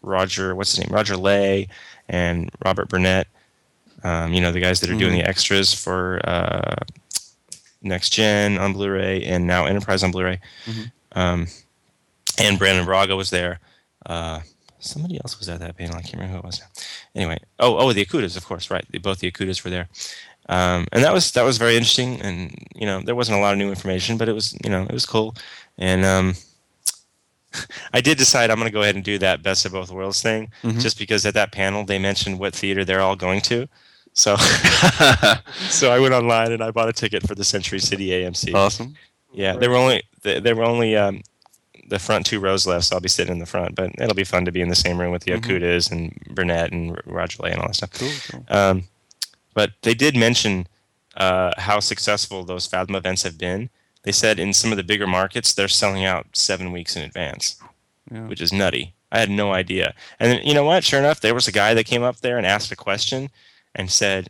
Roger, 0.01 0.55
what's 0.55 0.73
his 0.73 0.85
name? 0.85 0.95
Roger 0.95 1.17
Lay 1.17 1.67
and 2.07 2.49
Robert 2.63 2.87
Burnett. 2.87 3.27
Um, 4.07 4.33
you 4.33 4.41
know, 4.41 4.51
the 4.51 4.61
guys 4.67 4.79
that 4.81 4.89
are 4.89 4.95
doing 5.03 5.13
Mhm. 5.13 5.21
the 5.23 5.27
extras 5.29 5.73
for 5.73 6.21
uh, 6.23 6.75
Next 7.81 8.09
Gen 8.11 8.57
on 8.57 8.73
Blu-ray 8.73 9.23
and 9.23 9.45
now 9.45 9.65
Enterprise 9.65 10.01
on 10.03 10.11
Blu-ray. 10.11 10.39
Mhm. 10.65 10.91
Um, 11.21 11.47
and 12.39 12.57
Brannon 12.59 12.85
Braga 12.85 13.15
was 13.15 13.29
there. 13.29 13.59
Uh, 14.05 14.39
somebody 14.79 15.15
else 15.23 15.39
was 15.39 15.49
at 15.49 15.59
that 15.59 15.75
panel. 15.77 15.95
I 15.97 16.01
can't 16.01 16.13
remember 16.15 16.33
who 16.33 16.39
it 16.39 16.45
was. 16.45 16.61
Anyway, 17.15 17.37
oh, 17.59 17.77
oh, 17.77 17.93
the 17.93 18.05
Okudas, 18.05 18.37
of 18.37 18.45
course, 18.45 18.69
right? 18.71 18.85
Both 19.01 19.19
the 19.19 19.31
Okudas 19.31 19.63
were 19.63 19.71
there, 19.71 19.87
um, 20.47 20.85
and 20.93 21.03
that 21.03 21.13
was 21.13 21.31
that 21.31 21.43
was 21.43 21.57
very 21.57 21.75
interesting. 21.75 22.21
And 22.21 22.37
you 22.75 22.85
know, 22.85 23.01
there 23.01 23.15
wasn't 23.15 23.37
a 23.37 23.41
lot 23.41 23.53
of 23.53 23.57
new 23.57 23.69
information, 23.69 24.17
but 24.17 24.29
it 24.29 24.33
was 24.33 24.55
you 24.63 24.69
know 24.69 24.83
it 24.83 24.93
was 24.93 25.05
cool. 25.05 25.35
And 25.77 26.05
um, 26.05 26.35
I 27.93 28.01
did 28.01 28.17
decide 28.17 28.49
I'm 28.49 28.57
going 28.59 28.69
to 28.71 28.73
go 28.73 28.81
ahead 28.83 28.95
and 28.95 29.03
do 29.03 29.17
that 29.19 29.41
best 29.43 29.65
of 29.65 29.71
both 29.71 29.89
worlds 29.91 30.21
thing, 30.21 30.51
Mhm. 30.63 30.79
just 30.81 30.97
because 30.99 31.25
at 31.25 31.33
that 31.33 31.51
panel 31.51 31.83
they 31.83 31.99
mentioned 31.99 32.39
what 32.39 32.53
theater 32.55 32.85
they're 32.85 33.01
all 33.01 33.15
going 33.15 33.41
to. 33.41 33.67
So, 34.17 34.35
so 35.69 35.91
I 35.91 35.99
went 35.99 36.13
online 36.15 36.51
and 36.51 36.63
I 36.63 36.71
bought 36.71 36.89
a 36.89 36.93
ticket 36.93 37.27
for 37.27 37.35
the 37.35 37.43
Century 37.43 37.77
City 37.79 38.09
AMC. 38.09 38.51
awesome. 38.55 38.95
Yeah, 39.31 39.55
there 39.55 39.69
were 39.69 39.75
only 39.75 40.01
there 40.23 40.55
were 40.55 40.63
only 40.63 40.95
um, 40.95 41.21
the 41.87 41.99
front 41.99 42.25
two 42.25 42.39
rows 42.39 42.65
left, 42.65 42.85
so 42.85 42.95
I'll 42.95 43.01
be 43.01 43.09
sitting 43.09 43.31
in 43.33 43.37
the 43.39 43.45
front. 43.45 43.75
But 43.75 43.91
it'll 43.99 44.15
be 44.15 44.23
fun 44.23 44.43
to 44.45 44.51
be 44.51 44.61
in 44.61 44.69
the 44.69 44.75
same 44.75 44.99
room 44.99 45.11
with 45.11 45.23
the 45.23 45.33
Mhm. 45.33 45.41
Okudas 45.41 45.91
and 45.91 46.19
Burnett 46.33 46.71
and 46.71 46.99
Roger 47.05 47.43
Lay 47.43 47.51
and 47.51 47.61
all 47.61 47.67
that 47.67 47.75
stuff. 47.75 47.91
Cool. 47.93 48.09
cool. 48.31 48.45
Um, 48.49 48.83
but 49.53 49.71
they 49.83 49.93
did 49.93 50.15
mention 50.17 50.67
uh, 51.15 51.51
how 51.57 51.79
successful 51.79 52.43
those 52.43 52.65
Fathom 52.65 52.95
events 52.95 53.21
have 53.23 53.37
been. 53.37 53.69
They 54.03 54.11
said 54.11 54.39
in 54.39 54.51
some 54.53 54.71
of 54.71 54.77
the 54.77 54.83
bigger 54.83 55.07
markets, 55.07 55.53
they're 55.53 55.67
selling 55.67 56.05
out 56.05 56.25
seven 56.33 56.71
weeks 56.71 56.95
in 56.95 57.03
advance, 57.03 57.55
Yeah. 58.11 58.27
which 58.27 58.41
is 58.41 58.51
nutty. 58.53 58.93
I 59.11 59.19
had 59.19 59.29
no 59.29 59.51
idea. 59.53 59.93
And 60.19 60.31
then, 60.31 60.45
you 60.45 60.53
know 60.53 60.63
what? 60.63 60.83
Sure 60.83 60.99
enough, 60.99 61.19
there 61.21 61.33
was 61.35 61.47
a 61.47 61.51
guy 61.51 61.73
that 61.75 61.85
came 61.85 62.03
up 62.03 62.17
there 62.21 62.37
and 62.37 62.45
asked 62.47 62.71
a 62.71 62.75
question 62.75 63.29
and 63.77 63.89
said, 63.89 64.29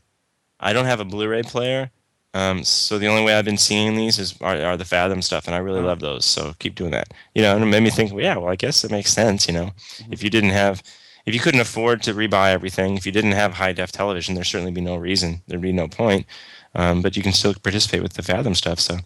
I 0.59 0.73
don't 0.73 0.85
have 0.85 0.99
a 0.99 1.05
Blu 1.05 1.27
ray 1.27 1.43
player. 1.43 1.91
Um, 2.33 2.63
so 2.63 2.99
the 2.99 3.07
only 3.07 3.23
way 3.23 3.33
I've 3.33 3.45
been 3.45 3.57
seeing 3.57 3.95
these 3.95 4.19
is 4.19 4.35
are, 4.41 4.61
are 4.61 4.77
the 4.77 4.85
Fathom 4.85 5.21
stuff, 5.21 5.47
and 5.47 5.55
I 5.55 5.59
really 5.59 5.81
love 5.81 6.01
those. 6.01 6.25
So 6.25 6.53
keep 6.59 6.75
doing 6.75 6.91
that. 6.91 7.13
You 7.33 7.41
know, 7.41 7.55
and 7.55 7.63
it 7.63 7.67
made 7.67 7.81
me 7.81 7.89
think, 7.89 8.11
well, 8.11 8.23
yeah, 8.23 8.37
well, 8.37 8.51
I 8.51 8.55
guess 8.55 8.83
it 8.83 8.91
makes 8.91 9.11
sense. 9.11 9.47
You 9.47 9.53
know, 9.53 9.71
if 10.11 10.21
you 10.23 10.29
didn't 10.29 10.51
have, 10.51 10.83
if 11.25 11.33
you 11.33 11.39
couldn't 11.39 11.61
afford 11.61 12.03
to 12.03 12.13
rebuy 12.13 12.51
everything, 12.51 12.95
if 12.95 13.05
you 13.05 13.11
didn't 13.11 13.31
have 13.31 13.53
high 13.53 13.73
def 13.73 13.91
television, 13.91 14.35
there'd 14.35 14.45
certainly 14.45 14.71
be 14.71 14.81
no 14.81 14.97
reason. 14.97 15.41
There'd 15.47 15.61
be 15.61 15.71
no 15.71 15.87
point. 15.87 16.27
Um, 16.75 17.01
but 17.01 17.17
you 17.17 17.23
can 17.23 17.33
still 17.33 17.55
participate 17.55 18.03
with 18.03 18.13
the 18.13 18.21
Fathom 18.21 18.53
stuff. 18.53 18.79
So 18.79 18.99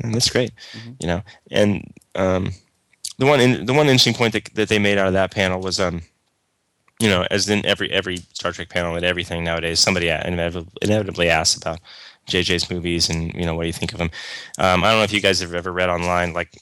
and 0.00 0.14
that's 0.14 0.30
great. 0.30 0.52
You 1.00 1.06
know, 1.08 1.22
and 1.50 1.92
um, 2.14 2.52
the 3.18 3.26
one 3.26 3.40
in, 3.40 3.66
the 3.66 3.72
one 3.72 3.86
interesting 3.86 4.14
point 4.14 4.32
that 4.34 4.54
that 4.54 4.68
they 4.68 4.78
made 4.78 4.98
out 4.98 5.08
of 5.08 5.12
that 5.14 5.30
panel 5.30 5.60
was 5.60 5.80
um, 5.80 6.02
you 7.00 7.08
know, 7.08 7.26
as 7.30 7.48
in 7.48 7.64
every 7.64 7.90
every 7.90 8.18
Star 8.32 8.52
Trek 8.52 8.68
panel 8.68 8.96
and 8.96 9.04
everything 9.04 9.44
nowadays, 9.44 9.80
somebody 9.80 10.08
inevitably, 10.08 11.28
asks 11.28 11.56
about 11.56 11.80
JJ's 12.28 12.70
movies 12.70 13.08
and 13.08 13.32
you 13.34 13.44
know 13.44 13.54
what 13.54 13.62
do 13.62 13.68
you 13.68 13.72
think 13.72 13.92
of 13.92 13.98
them. 13.98 14.10
Um, 14.58 14.82
I 14.84 14.90
don't 14.90 14.98
know 14.98 15.04
if 15.04 15.12
you 15.12 15.20
guys 15.20 15.40
have 15.40 15.54
ever 15.54 15.72
read 15.72 15.88
online 15.88 16.32
like 16.32 16.58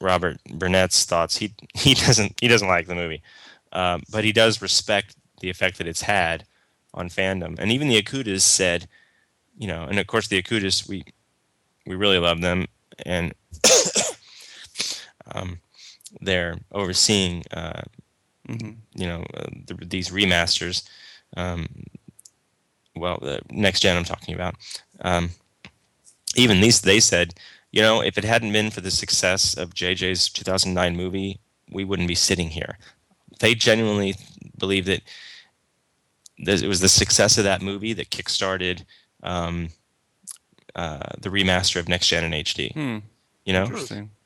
Robert 0.00 0.38
Burnett's 0.44 1.04
thoughts. 1.04 1.36
He 1.36 1.54
he 1.74 1.94
doesn't 1.94 2.38
he 2.40 2.48
doesn't 2.48 2.68
like 2.68 2.86
the 2.86 2.94
movie, 2.94 3.22
um, 3.72 4.02
but 4.10 4.24
he 4.24 4.32
does 4.32 4.62
respect 4.62 5.16
the 5.40 5.50
effect 5.50 5.78
that 5.78 5.88
it's 5.88 6.02
had 6.02 6.44
on 6.94 7.08
fandom. 7.08 7.58
And 7.58 7.72
even 7.72 7.88
the 7.88 8.00
Okudas 8.00 8.42
said, 8.42 8.86
you 9.56 9.66
know, 9.66 9.84
and 9.84 9.98
of 9.98 10.06
course 10.06 10.28
the 10.28 10.42
Okudas 10.42 10.88
we 10.88 11.04
we 11.86 11.94
really 11.94 12.18
love 12.18 12.40
them 12.40 12.66
and 13.04 13.32
um, 15.34 15.58
they're 16.20 16.58
overseeing 16.72 17.44
uh, 17.50 17.82
Mhm. 18.48 18.76
you 18.94 19.06
know 19.06 19.24
uh, 19.34 19.46
the, 19.66 19.74
these 19.86 20.10
remasters 20.10 20.82
um, 21.36 21.68
well 22.96 23.18
the 23.22 23.40
next 23.50 23.80
gen 23.80 23.96
i'm 23.96 24.04
talking 24.04 24.34
about 24.34 24.54
um, 25.02 25.30
even 26.36 26.60
these 26.60 26.80
they 26.80 27.00
said 27.00 27.34
you 27.70 27.80
know 27.80 28.00
if 28.02 28.18
it 28.18 28.24
hadn't 28.24 28.52
been 28.52 28.70
for 28.70 28.80
the 28.80 28.90
success 28.90 29.54
of 29.56 29.74
jj's 29.74 30.28
2009 30.28 30.96
movie 30.96 31.38
we 31.70 31.84
wouldn't 31.84 32.08
be 32.08 32.14
sitting 32.14 32.50
here 32.50 32.78
they 33.40 33.54
genuinely 33.54 34.14
believe 34.58 34.86
that 34.86 35.02
it 36.38 36.66
was 36.66 36.80
the 36.80 36.88
success 36.88 37.38
of 37.38 37.44
that 37.44 37.62
movie 37.62 37.92
that 37.92 38.10
kickstarted 38.10 38.84
um, 39.22 39.68
uh, 40.74 40.98
the 41.20 41.28
remaster 41.28 41.76
of 41.78 41.88
next 41.88 42.08
gen 42.08 42.24
in 42.24 42.32
hd 42.44 42.72
Hmm. 42.72 42.98
you 43.44 43.52
know. 43.52 43.66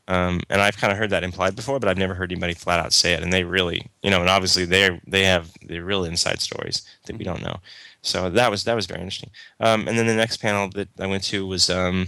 Um, 0.09 0.41
and 0.51 0.61
I've 0.61 0.77
kind 0.77 0.93
of 0.93 0.99
heard 0.99 1.11
that 1.11 1.25
implied 1.25 1.57
before, 1.57 1.81
but 1.81 1.89
I've 1.89 1.99
never 1.99 2.15
heard 2.15 2.31
anybody 2.31 2.55
flat 2.55 2.81
out 2.81 2.93
say 2.93 3.13
it. 3.15 3.23
And 3.23 3.33
they 3.33 3.45
really, 3.45 3.87
you 4.03 4.11
know, 4.11 4.21
and 4.21 4.31
obviously 4.31 4.65
they 4.65 5.01
they 5.07 5.25
have 5.25 5.53
the 5.63 5.81
real 5.81 6.05
inside 6.05 6.41
stories 6.41 6.83
that 7.07 7.17
we 7.17 7.25
don't 7.25 7.43
know. 7.43 7.57
So 8.03 8.31
that 8.31 8.51
was 8.51 8.65
that 8.65 8.77
was 8.77 8.87
very 8.87 9.01
interesting. 9.01 9.31
Um, 9.61 9.89
and 9.89 9.99
then 9.99 10.07
the 10.07 10.15
next 10.15 10.39
panel 10.39 10.69
that 10.71 10.89
I 11.01 11.07
went 11.07 11.25
to 11.25 11.47
was 11.47 11.69
um, 11.71 12.07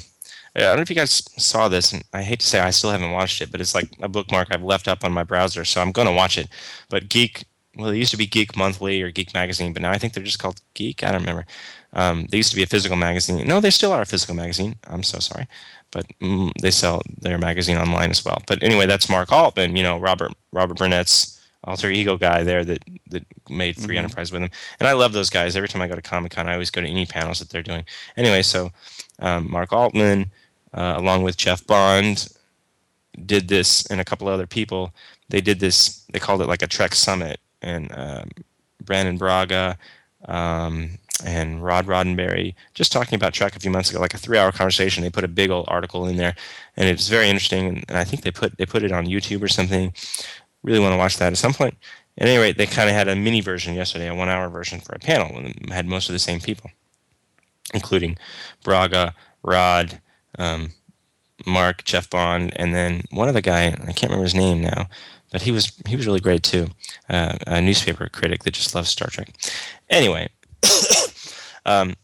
I 0.55 0.61
don't 0.61 0.77
know 0.77 0.83
if 0.83 0.91
you 0.91 0.97
guys 0.97 1.23
saw 1.43 1.69
this, 1.69 1.93
and 1.93 2.05
I 2.13 2.23
hate 2.23 2.41
to 2.41 2.47
say 2.47 2.61
I 2.61 2.71
still 2.71 2.91
haven't 2.91 3.13
watched 3.13 3.41
it, 3.43 3.51
but 3.51 3.61
it's 3.61 3.75
like 3.75 3.91
a 4.01 4.09
bookmark 4.09 4.49
I've 4.51 4.63
left 4.63 4.89
up 4.89 5.05
on 5.05 5.13
my 5.13 5.25
browser, 5.25 5.65
so 5.65 5.81
I'm 5.81 5.93
going 5.93 6.09
to 6.09 6.15
watch 6.15 6.39
it. 6.39 6.49
But 6.89 7.09
Geek, 7.09 7.45
well, 7.79 7.91
it 7.91 7.97
used 7.99 8.11
to 8.11 8.17
be 8.17 8.27
Geek 8.27 8.57
Monthly 8.57 9.01
or 9.03 9.11
Geek 9.11 9.33
Magazine, 9.35 9.73
but 9.73 9.83
now 9.83 9.91
I 9.93 9.99
think 9.99 10.13
they're 10.13 10.25
just 10.25 10.39
called 10.41 10.61
Geek. 10.75 11.03
I 11.05 11.13
don't 11.13 11.21
remember. 11.21 11.47
Um, 11.93 12.27
they 12.31 12.37
used 12.39 12.51
to 12.51 12.57
be 12.57 12.63
a 12.63 12.67
physical 12.67 12.97
magazine. 12.97 13.47
No, 13.47 13.61
they 13.61 13.71
still 13.71 13.93
are 13.93 14.03
a 14.03 14.07
physical 14.07 14.35
magazine. 14.35 14.77
I'm 14.89 15.03
so 15.03 15.19
sorry, 15.21 15.47
but 15.91 16.07
mm, 16.21 16.53
they 16.61 16.71
sell 16.71 17.03
their 17.21 17.39
magazine 17.39 17.79
online 17.79 18.11
as 18.11 18.25
well. 18.25 18.43
But 18.47 18.63
anyway, 18.63 18.87
that's 18.87 19.09
Mark 19.09 19.33
Altman. 19.33 19.77
You 19.77 19.83
know, 19.83 19.99
Robert 19.99 20.33
Robert 20.53 20.77
Burnett's 20.77 21.41
alter 21.65 21.91
ego 21.91 22.17
guy 22.17 22.43
there 22.43 22.65
that 22.65 22.85
that 23.11 23.25
made 23.49 23.77
Free 23.77 23.97
Mhm. 23.97 24.05
Enterprise 24.05 24.31
with 24.33 24.43
him. 24.43 24.51
And 24.81 24.89
I 24.89 24.93
love 24.93 25.13
those 25.13 25.31
guys. 25.31 25.57
Every 25.57 25.69
time 25.69 25.83
I 25.83 25.89
go 25.89 25.95
to 25.95 26.03
Comic 26.03 26.33
Con, 26.33 26.49
I 26.49 26.53
always 26.55 26.71
go 26.71 26.81
to 26.81 26.89
any 26.89 27.07
panels 27.07 27.39
that 27.39 27.51
they're 27.51 27.63
doing. 27.63 27.85
Anyway, 28.17 28.43
so 28.43 28.71
um, 29.21 29.51
Mark 29.51 29.73
Altman, 29.73 30.31
uh, 30.75 30.95
along 30.97 31.23
with 31.23 31.37
Jeff 31.37 31.67
Bond, 31.67 32.29
did 33.27 33.49
this, 33.49 33.87
and 33.87 34.01
a 34.01 34.05
couple 34.05 34.29
other 34.29 34.47
people. 34.47 34.95
They 35.29 35.41
did 35.41 35.61
this. 35.61 36.05
They 36.13 36.19
called 36.19 36.41
it 36.43 36.47
like 36.49 36.63
a 36.63 36.67
Trek 36.67 36.95
Summit, 36.95 37.41
and 37.63 37.91
um, 37.97 38.31
Brannon 38.85 39.19
Braga. 39.19 39.79
Um, 40.25 40.99
and 41.25 41.63
Rod 41.63 41.87
Roddenberry 41.87 42.55
just 42.75 42.93
talking 42.93 43.17
about 43.17 43.33
Trek 43.33 43.57
a 43.57 43.61
few 43.61 43.71
months 43.71 43.91
ago, 43.91 44.01
like 44.01 44.15
a 44.15 44.19
three-hour 44.19 44.53
conversation. 44.53 45.03
They 45.03 45.11
put 45.11 45.25
a 45.25 45.29
big 45.29 45.51
old 45.51 45.67
article 45.69 46.07
in 46.07 46.17
there, 46.17 46.35
and 46.77 46.89
it's 46.89 47.09
very 47.09 47.29
interesting. 47.29 47.67
And, 47.67 47.85
and 47.89 47.99
I 47.99 48.05
think 48.05 48.23
they 48.23 48.31
put 48.31 48.57
they 48.57 48.67
put 48.67 48.83
it 48.83 48.93
on 48.93 49.07
YouTube 49.07 49.43
or 49.43 49.49
something. 49.49 49.93
Really 50.63 50.81
want 50.81 50.93
to 50.93 50.97
watch 50.97 51.19
that 51.19 51.33
at 51.33 51.39
some 51.39 51.55
point. 51.55 51.75
At 52.19 52.29
any 52.29 52.39
rate, 52.39 52.57
they 52.57 52.67
kind 52.67 52.89
of 52.89 52.95
had 52.95 53.09
a 53.09 53.17
mini 53.17 53.41
version 53.41 53.75
yesterday, 53.75 54.09
a 54.09 54.15
one-hour 54.15 54.49
version 54.49 54.81
for 54.81 54.95
a 54.95 54.99
panel, 54.99 55.37
and 55.37 55.71
had 55.71 55.87
most 55.87 56.09
of 56.09 56.13
the 56.13 56.19
same 56.19 56.41
people, 56.41 56.71
including 57.73 58.19
Braga, 58.65 59.15
Rod, 59.43 60.01
um, 60.39 60.73
Mark, 61.47 61.85
Jeff 61.85 62.11
Bond, 62.11 62.53
and 62.57 62.75
then 62.75 63.03
one 63.11 63.29
other 63.29 63.41
guy. 63.41 63.69
I 63.69 63.93
can't 63.93 64.11
remember 64.11 64.25
his 64.25 64.35
name 64.35 64.63
now, 64.63 64.89
but 65.31 65.43
he 65.43 65.53
was 65.53 65.73
he 65.87 65.97
was 65.97 66.07
really 66.07 66.21
great 66.21 66.43
too. 66.43 66.69
Uh, 67.09 67.37
a 67.47 67.61
newspaper 67.61 68.09
critic 68.09 68.45
that 68.45 68.55
just 68.55 68.75
loves 68.75 68.89
Star 68.89 69.09
Trek. 69.09 69.35
Anyway, 69.91 70.29
um, 71.67 71.95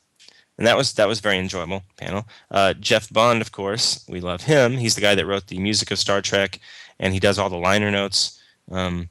and 0.59 0.67
that 0.67 0.77
was 0.77 0.93
that 0.95 1.09
was 1.09 1.21
very 1.21 1.39
enjoyable 1.39 1.83
panel. 1.97 2.27
Uh, 2.51 2.75
Jeff 2.75 3.11
Bond, 3.13 3.41
of 3.41 3.53
course, 3.53 4.05
we 4.09 4.21
love 4.21 4.43
him. 4.43 4.79
He's 4.79 4.95
the 4.95 5.01
guy 5.01 5.15
that 5.15 5.27
wrote 5.27 5.49
the 5.49 5.59
music 5.59 5.91
of 5.91 5.99
Star 5.99 6.21
Trek, 6.21 6.61
and 6.99 7.13
he 7.13 7.21
does 7.21 7.39
all 7.39 7.51
the 7.51 7.57
liner 7.57 7.91
notes 7.91 8.41
um, 8.71 9.09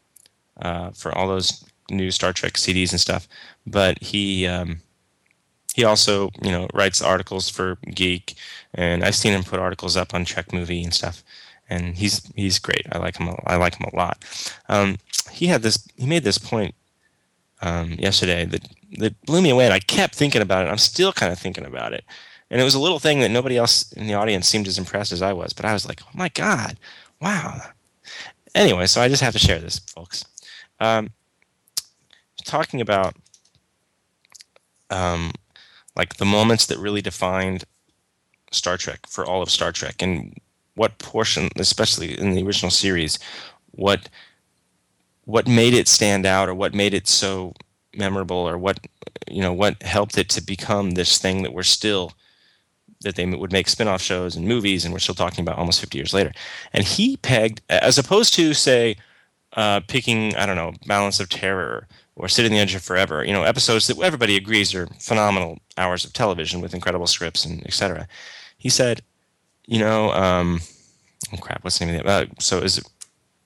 uh, 0.62 0.92
for 0.92 1.16
all 1.18 1.28
those 1.28 1.66
new 1.90 2.12
Star 2.12 2.34
Trek 2.34 2.54
CDs 2.54 2.92
and 2.92 3.00
stuff. 3.00 3.28
But 3.68 4.02
he 4.02 4.48
um, 4.48 4.82
he 5.74 5.84
also 5.84 6.30
you 6.42 6.52
know 6.52 6.68
writes 6.74 7.02
articles 7.02 7.50
for 7.50 7.78
Geek, 7.94 8.36
and 8.74 9.04
I've 9.04 9.16
seen 9.16 9.34
him 9.34 9.44
put 9.44 9.60
articles 9.60 9.98
up 9.98 10.14
on 10.14 10.26
Trek 10.26 10.54
Movie 10.54 10.84
and 10.84 10.94
stuff. 10.94 11.24
And 11.74 11.96
he's 11.96 12.32
he's 12.36 12.60
great. 12.60 12.86
I 12.92 13.00
like 13.00 13.18
him. 13.18 13.30
A, 13.30 13.36
I 13.48 13.56
like 13.56 13.76
him 13.76 13.90
a 13.92 13.96
lot. 13.96 14.24
Um, 14.70 14.98
he 15.32 15.48
had 15.48 15.64
this. 15.64 15.88
He 15.98 16.06
made 16.06 16.24
this 16.24 16.38
point 16.38 16.76
um, 17.62 17.94
yesterday 17.94 18.46
that 18.46 18.68
that 19.00 19.20
blew 19.26 19.42
me 19.42 19.50
away, 19.50 19.66
and 19.66 19.74
I 19.74 19.80
kept 19.80 20.14
thinking 20.14 20.42
about 20.42 20.68
it. 20.68 20.70
I'm 20.70 20.78
still 20.78 21.12
kind 21.12 21.32
of 21.32 21.40
thinking 21.40 21.66
about 21.66 21.94
it, 21.94 22.04
and 22.52 22.62
it 22.62 22.64
was 22.64 22.76
a 22.76 22.80
little 22.80 23.00
thing 23.00 23.20
that 23.22 23.32
nobody 23.32 23.58
else 23.58 23.92
in 23.94 24.06
the 24.06 24.14
audience 24.14 24.48
seemed 24.48 24.68
as 24.68 24.78
impressed 24.78 25.12
as 25.12 25.22
I 25.22 25.34
was. 25.34 25.54
But 25.54 25.66
I 25.66 25.74
was 25.74 25.88
like, 25.88 26.02
oh 26.04 26.12
my 26.14 26.30
god, 26.30 26.78
wow. 27.20 27.62
Anyway, 28.54 28.86
so 28.86 29.02
I 29.02 29.08
just 29.08 29.24
have 29.24 29.34
to 29.34 29.40
share 29.40 29.60
this, 29.60 29.80
folks. 29.80 30.26
Um, 30.80 31.10
talking 32.46 32.82
about 32.82 33.16
um, 34.92 35.32
like 35.96 36.18
the 36.18 36.26
moments 36.26 36.68
that 36.68 36.78
really 36.78 37.02
defined 37.02 37.64
Star 38.52 38.78
Trek 38.78 39.08
for 39.08 39.26
all 39.26 39.42
of 39.42 39.50
Star 39.50 39.72
Trek, 39.72 40.02
and 40.02 40.38
what 40.76 40.98
portion, 40.98 41.50
especially 41.58 42.18
in 42.18 42.34
the 42.34 42.44
original 42.44 42.72
series, 42.72 43.20
what 43.72 44.10
what 45.26 45.48
made 45.48 45.74
it 45.74 45.88
stand 45.88 46.26
out, 46.26 46.50
or 46.50 46.54
what 46.54 46.74
made 46.74 46.94
it 46.94 47.08
so 47.08 47.54
memorable, 47.96 48.38
or 48.38 48.58
what 48.58 48.80
you 49.30 49.42
know 49.42 49.54
what 49.54 49.82
helped 49.84 50.18
it 50.18 50.30
to 50.30 50.42
become 50.42 50.92
this 50.92 51.18
thing 51.18 51.44
that 51.44 51.54
we're 51.54 51.64
still 51.64 52.14
that 53.02 53.16
they 53.16 53.26
would 53.26 53.52
make 53.52 53.68
spin-off 53.68 54.02
shows 54.02 54.36
and 54.36 54.48
movies, 54.48 54.86
and 54.86 54.94
we're 54.94 55.00
still 55.00 55.16
talking 55.16 55.42
about 55.42 55.58
almost 55.58 55.82
50 55.82 55.98
years 55.98 56.14
later. 56.14 56.32
And 56.72 56.86
he 56.86 57.18
pegged, 57.18 57.62
as 57.70 57.98
opposed 57.98 58.34
to 58.36 58.54
say, 58.54 58.96
uh, 59.54 59.82
picking 59.88 60.36
I 60.36 60.46
don't 60.46 60.56
know, 60.56 60.74
Balance 60.88 61.20
of 61.20 61.30
Terror 61.30 61.88
or 62.16 62.28
City 62.28 62.48
on 62.48 62.54
the 62.54 62.60
Edge 62.60 62.76
of 62.76 62.84
Forever, 62.84 63.24
you 63.24 63.34
know, 63.34 63.44
episodes 63.44 63.88
that 63.88 64.00
everybody 64.00 64.36
agrees 64.36 64.74
are 64.74 64.88
phenomenal 65.00 65.60
hours 65.78 66.06
of 66.06 66.14
television 66.14 66.62
with 66.62 66.74
incredible 66.74 67.08
scripts 67.08 67.46
and 67.46 67.66
etc. 67.66 68.08
He 68.58 68.70
said, 68.70 69.02
you 69.66 69.80
know, 69.80 70.12
um, 70.12 70.60
oh 71.34 71.38
crap, 71.38 71.64
what's 71.64 71.80
the 71.80 71.86
name 71.86 72.00
of 72.00 72.06
the 72.06 72.12
uh, 72.12 72.26
so 72.40 72.60
is 72.60 72.78
it 72.80 72.86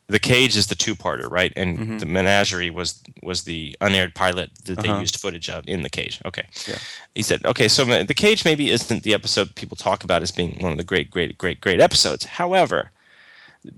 the 0.10 0.19
cage 0.19 0.56
is 0.56 0.68
the 0.68 0.76
two-parter, 0.76 1.30
right? 1.30 1.52
And 1.57 1.77
Mhm. 1.80 1.99
the 1.99 2.06
menagerie 2.06 2.69
was 2.69 3.02
was 3.23 3.44
the 3.44 3.76
unaired 3.81 4.15
pilot 4.15 4.49
that 4.65 4.80
they 4.81 4.89
Uh-huh. 4.89 5.02
used 5.02 5.19
footage 5.19 5.49
of 5.49 5.68
in 5.68 5.81
the 5.84 5.89
cage. 5.89 6.22
Okay. 6.26 6.45
Yeah. 6.65 6.77
He 7.14 7.23
said, 7.23 7.45
okay, 7.45 7.68
so 7.68 7.84
the 7.84 8.14
cage 8.14 8.45
maybe 8.45 8.69
isn't 8.72 9.03
the 9.03 9.14
episode 9.14 9.53
people 9.56 9.76
talk 9.76 10.03
about 10.06 10.22
as 10.22 10.31
being 10.31 10.57
one 10.60 10.72
of 10.72 10.77
the 10.77 10.84
great, 10.85 11.11
great, 11.11 11.38
great, 11.38 11.60
great 11.60 11.81
episodes. 11.81 12.23
However, 12.26 12.91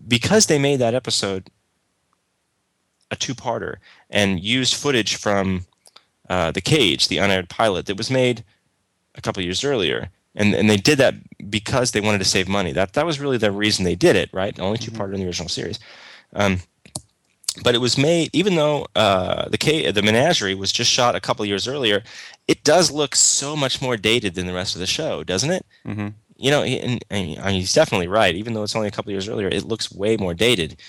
because 0.08 0.46
they 0.46 0.60
made 0.60 0.78
that 0.80 0.94
episode 0.94 1.50
a 3.12 3.16
two-parter 3.16 3.78
and 4.12 4.40
used 4.40 4.76
footage 4.76 5.16
from 5.16 5.66
uh, 6.30 6.52
the 6.52 6.62
cage, 6.62 7.08
the 7.08 7.18
unaired 7.18 7.50
pilot 7.50 7.88
that 7.88 7.98
was 7.98 8.12
made 8.12 8.44
a 9.16 9.22
couple 9.22 9.42
years 9.42 9.64
earlier, 9.64 10.10
and 10.36 10.54
and 10.54 10.70
they 10.70 10.78
did 10.78 10.98
that 11.00 11.16
because 11.50 11.92
they 11.92 12.02
wanted 12.02 12.20
to 12.20 12.26
save 12.26 12.48
money. 12.48 12.72
That 12.72 12.94
that 12.94 13.06
was 13.06 13.20
really 13.20 13.38
the 13.38 13.52
reason 13.52 13.86
they 13.86 13.96
did 13.96 14.16
it, 14.16 14.30
right? 14.34 14.58
Only 14.60 14.78
two-parter 14.78 15.14
in 15.14 15.20
the 15.20 15.28
original 15.28 15.50
series. 15.50 15.80
Um, 16.34 16.60
but 17.64 17.76
it 17.76 17.80
was 17.80 17.98
made 17.98 18.30
even 18.34 18.56
though 18.56 18.88
uh, 18.96 19.50
the 19.50 19.58
K, 19.58 19.92
the 19.92 20.02
menagerie 20.02 20.56
was 20.56 20.72
just 20.72 20.92
shot 20.92 21.16
a 21.16 21.20
couple 21.20 21.46
years 21.46 21.68
earlier. 21.68 22.04
It 22.48 22.64
does 22.64 22.92
look 22.92 23.16
so 23.16 23.56
much 23.56 23.82
more 23.82 23.98
dated 23.98 24.36
than 24.36 24.48
the 24.48 24.54
rest 24.54 24.76
of 24.76 24.80
the 24.80 24.88
show, 24.88 25.24
doesn't 25.24 25.52
it? 25.52 25.66
Mm-hmm. 25.86 26.10
You 26.38 26.52
know, 26.52 26.64
and, 26.64 27.04
and 27.10 27.56
he's 27.56 27.74
definitely 27.74 28.08
right. 28.08 28.34
Even 28.36 28.54
though 28.54 28.64
it's 28.64 28.76
only 28.76 28.88
a 28.88 28.92
couple 28.92 29.12
years 29.12 29.28
earlier, 29.28 29.50
it 29.50 29.66
looks 29.66 29.92
way 29.92 30.16
more 30.16 30.34
dated, 30.34 30.80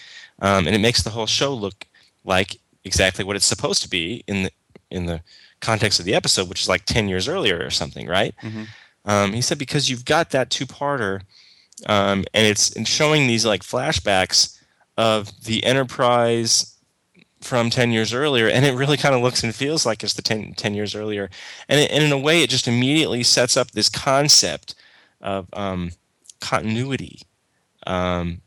um, 0.41 0.67
and 0.67 0.77
it 0.77 0.81
makes 0.81 1.03
the 1.03 1.11
whole 1.11 1.27
show 1.27 1.53
look 1.53 1.87
like 2.25 2.57
exactly 2.85 3.25
what 3.25 3.37
it's 3.37 3.47
supposed 3.47 3.83
to 3.83 3.89
be 3.89 4.23
in 4.29 4.45
the 4.45 4.51
in 4.91 5.07
the 5.07 5.21
context 5.61 5.99
of 5.99 6.05
the 6.05 6.15
episode, 6.15 6.49
which 6.49 6.61
is 6.61 6.69
like 6.69 6.85
ten 6.85 7.09
years 7.09 7.27
earlier 7.27 7.65
or 7.65 7.71
something, 7.71 8.07
right? 8.07 8.35
Mhm. 8.43 8.69
Um, 9.11 9.33
he 9.33 9.41
said 9.41 9.59
because 9.59 9.91
you've 9.91 10.05
got 10.05 10.31
that 10.31 10.51
two-parter, 10.51 11.23
um, 11.87 12.25
and 12.33 12.47
it's 12.47 12.71
and 12.77 12.87
showing 12.87 13.27
these 13.27 13.45
like 13.45 13.63
flashbacks 13.63 14.57
of 14.97 15.45
the 15.45 15.65
Enterprise 15.65 16.77
from 17.41 17.71
10 17.71 17.91
years 17.91 18.13
earlier 18.13 18.49
and 18.49 18.67
it 18.67 18.75
really 18.75 18.99
kind 18.99 19.15
of 19.15 19.23
looks 19.23 19.43
and 19.43 19.55
feels 19.55 19.87
like 19.87 20.05
it's 20.05 20.13
the 20.13 20.21
10, 20.21 20.53
10 20.55 20.75
years 20.75 20.95
earlier. 20.95 21.31
And, 21.69 21.81
it, 21.81 21.91
and 21.91 22.05
in 22.05 22.13
a 22.13 22.19
way 22.19 22.43
it 22.43 22.51
just 22.51 22.69
immediately 22.69 23.23
sets 23.23 23.57
up 23.57 23.71
this 23.71 23.89
concept 23.89 24.75
of 25.23 25.49
um, 25.55 25.93
continuity 26.41 27.23
um, 27.87 28.43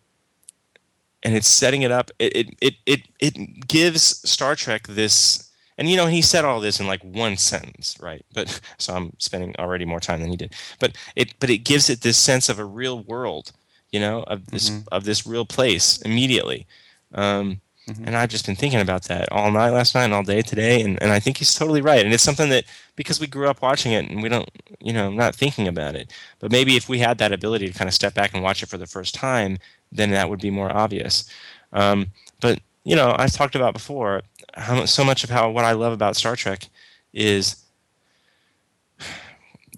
and 1.24 1.36
it's 1.36 1.48
setting 1.48 1.82
it 1.82 1.92
up. 1.92 2.12
It, 2.20 2.36
it, 2.36 2.56
it, 2.62 2.74
it, 2.86 3.02
it 3.20 3.68
gives 3.68 4.04
star 4.30 4.56
trek 4.56 4.88
this 4.88 5.50
and 5.78 5.90
you 5.90 5.98
know 5.98 6.08
he 6.08 6.22
said 6.22 6.46
all 6.46 6.60
this 6.60 6.80
in 6.80 6.88
like 6.88 7.02
one 7.04 7.38
sentence 7.38 7.98
right? 8.02 8.24
But 8.34 8.62
so 8.78 8.94
i'm 8.94 9.14
spending 9.20 9.56
already 9.60 9.86
more 9.86 10.00
time 10.00 10.22
than 10.22 10.30
he 10.30 10.38
did. 10.38 10.54
But 10.80 10.96
it 11.16 11.34
but 11.40 11.50
it 11.50 11.60
gives 11.60 11.90
it 11.90 12.02
this 12.02 12.18
sense 12.18 12.50
of 12.50 12.60
a 12.60 12.66
real 12.66 13.00
world 13.02 13.52
you 13.92 14.00
know 14.00 14.24
of 14.24 14.48
this 14.48 14.70
Mhm. 14.70 14.88
of 14.92 15.04
this 15.06 15.26
real 15.28 15.46
place 15.46 16.02
immediately. 16.02 16.66
Um, 17.14 17.62
Mhm. 17.90 18.08
and 18.08 18.16
i've 18.16 18.30
just 18.30 18.46
been 18.46 18.56
thinking 18.56 18.80
about 18.80 19.04
that 19.04 19.30
all 19.32 19.52
night 19.52 19.72
last 19.72 19.94
night 19.94 20.06
and 20.06 20.14
all 20.14 20.24
day 20.24 20.42
today 20.42 20.82
and, 20.82 20.98
and 21.04 21.12
i 21.12 21.20
think 21.20 21.38
he's 21.38 21.54
totally 21.54 21.82
right. 21.82 22.06
And 22.06 22.14
it's 22.14 22.24
something 22.24 22.50
that 22.50 22.64
because 22.96 23.20
we 23.20 23.28
grew 23.28 23.50
up 23.50 23.62
watching 23.62 23.92
it 23.92 24.10
and 24.10 24.24
we 24.24 24.30
don't 24.30 24.50
you 24.80 24.94
know 24.94 25.12
not 25.12 25.36
thinking 25.36 25.68
about 25.68 25.96
it 25.96 26.14
but 26.40 26.50
maybe 26.52 26.78
if 26.78 26.88
we 26.88 27.00
had 27.00 27.18
that 27.18 27.34
ability 27.34 27.68
to 27.68 27.78
kind 27.78 27.90
of 27.90 27.94
step 27.94 28.14
back 28.14 28.34
and 28.34 28.42
watch 28.42 28.64
it 28.64 28.70
for 28.70 28.78
the 28.78 28.88
first 28.88 29.14
time 29.14 29.58
then 29.92 30.12
that 30.12 30.30
would 30.30 30.40
be 30.42 30.50
more 30.50 30.72
obvious. 30.76 31.26
Um, 31.74 32.08
but 32.40 32.60
you 32.86 32.96
know 32.96 33.16
i've 33.20 33.34
talked 33.34 33.56
about 33.56 33.74
before 33.74 34.22
how 34.54 34.86
so 34.86 35.04
much 35.04 35.24
of 35.24 35.30
how 35.30 35.50
what 35.50 35.66
i 35.66 35.72
love 35.72 35.94
about 35.94 36.16
star 36.16 36.36
trek 36.36 36.68
is 37.14 37.64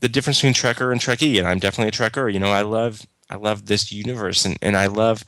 the 0.01 0.09
difference 0.09 0.39
between 0.39 0.53
trekker 0.53 0.91
and 0.91 1.01
trekkie 1.01 1.37
and 1.37 1.47
i'm 1.47 1.59
definitely 1.59 1.89
a 1.89 1.91
trekker. 1.91 2.31
You 2.31 2.39
know 2.39 2.51
i 2.51 2.61
love 2.61 3.05
i 3.29 3.35
love 3.35 3.65
this 3.65 3.91
universe 3.91 4.45
and, 4.45 4.57
and 4.61 4.75
i 4.75 4.87
love 4.87 5.23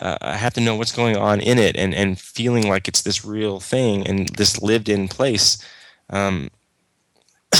uh, 0.00 0.18
i 0.20 0.36
have 0.36 0.54
to 0.54 0.60
know 0.60 0.76
what's 0.76 0.92
going 0.92 1.16
on 1.16 1.40
in 1.40 1.58
it 1.58 1.76
and, 1.76 1.94
and 1.94 2.18
feeling 2.18 2.68
like 2.68 2.88
it's 2.88 3.02
this 3.02 3.24
real 3.24 3.60
thing 3.60 4.06
and 4.06 4.28
this 4.30 4.62
lived 4.62 4.88
in 4.88 5.08
place. 5.08 5.62
Um, 6.08 6.50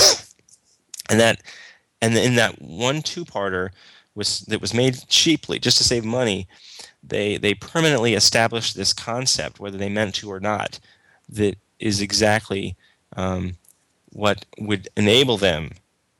and 1.09 1.19
that 1.19 1.41
and 2.01 2.17
in 2.17 2.35
that 2.35 2.61
one 2.61 3.01
two 3.01 3.25
parter 3.25 3.69
was 4.15 4.41
that 4.41 4.61
was 4.61 4.73
made 4.73 5.07
cheaply 5.07 5.59
just 5.59 5.77
to 5.77 5.83
save 5.83 6.03
money 6.03 6.47
they 7.11 7.37
they 7.37 7.53
permanently 7.53 8.15
established 8.15 8.75
this 8.75 8.91
concept 8.93 9.59
whether 9.59 9.77
they 9.77 9.89
meant 9.89 10.15
to 10.15 10.31
or 10.31 10.39
not 10.39 10.79
that 11.29 11.55
is 11.79 12.01
exactly 12.01 12.75
um, 13.15 13.53
what 14.11 14.45
would 14.59 14.87
enable 14.97 15.37
them 15.37 15.71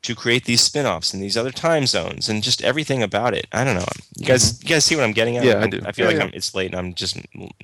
to 0.04 0.16
create 0.16 0.46
these 0.46 0.62
spin-offs 0.62 1.14
in 1.14 1.20
these 1.22 1.38
other 1.38 1.52
time 1.52 1.86
zones 1.86 2.28
and 2.30 2.42
just 2.44 2.64
everything 2.64 3.04
about 3.04 3.34
it 3.34 3.46
i 3.52 3.64
don't 3.64 3.76
know 3.76 3.86
you 4.18 4.26
guys 4.26 4.62
you 4.64 4.70
guys 4.70 4.84
see 4.86 4.96
what 4.96 5.04
i'm 5.04 5.12
getting 5.12 5.38
at 5.38 5.44
Yeah, 5.44 5.56
I 5.56 5.62
I'm- 5.62 5.70
do. 5.70 5.82
i 5.86 5.92
feel 5.92 6.06
Yeah, 6.06 6.12
like 6.12 6.18
yeah. 6.18 6.24
I'm, 6.30 6.34
it's 6.34 6.54
late 6.56 6.72
and 6.72 6.76
i'm 6.80 6.94
just 6.94 7.18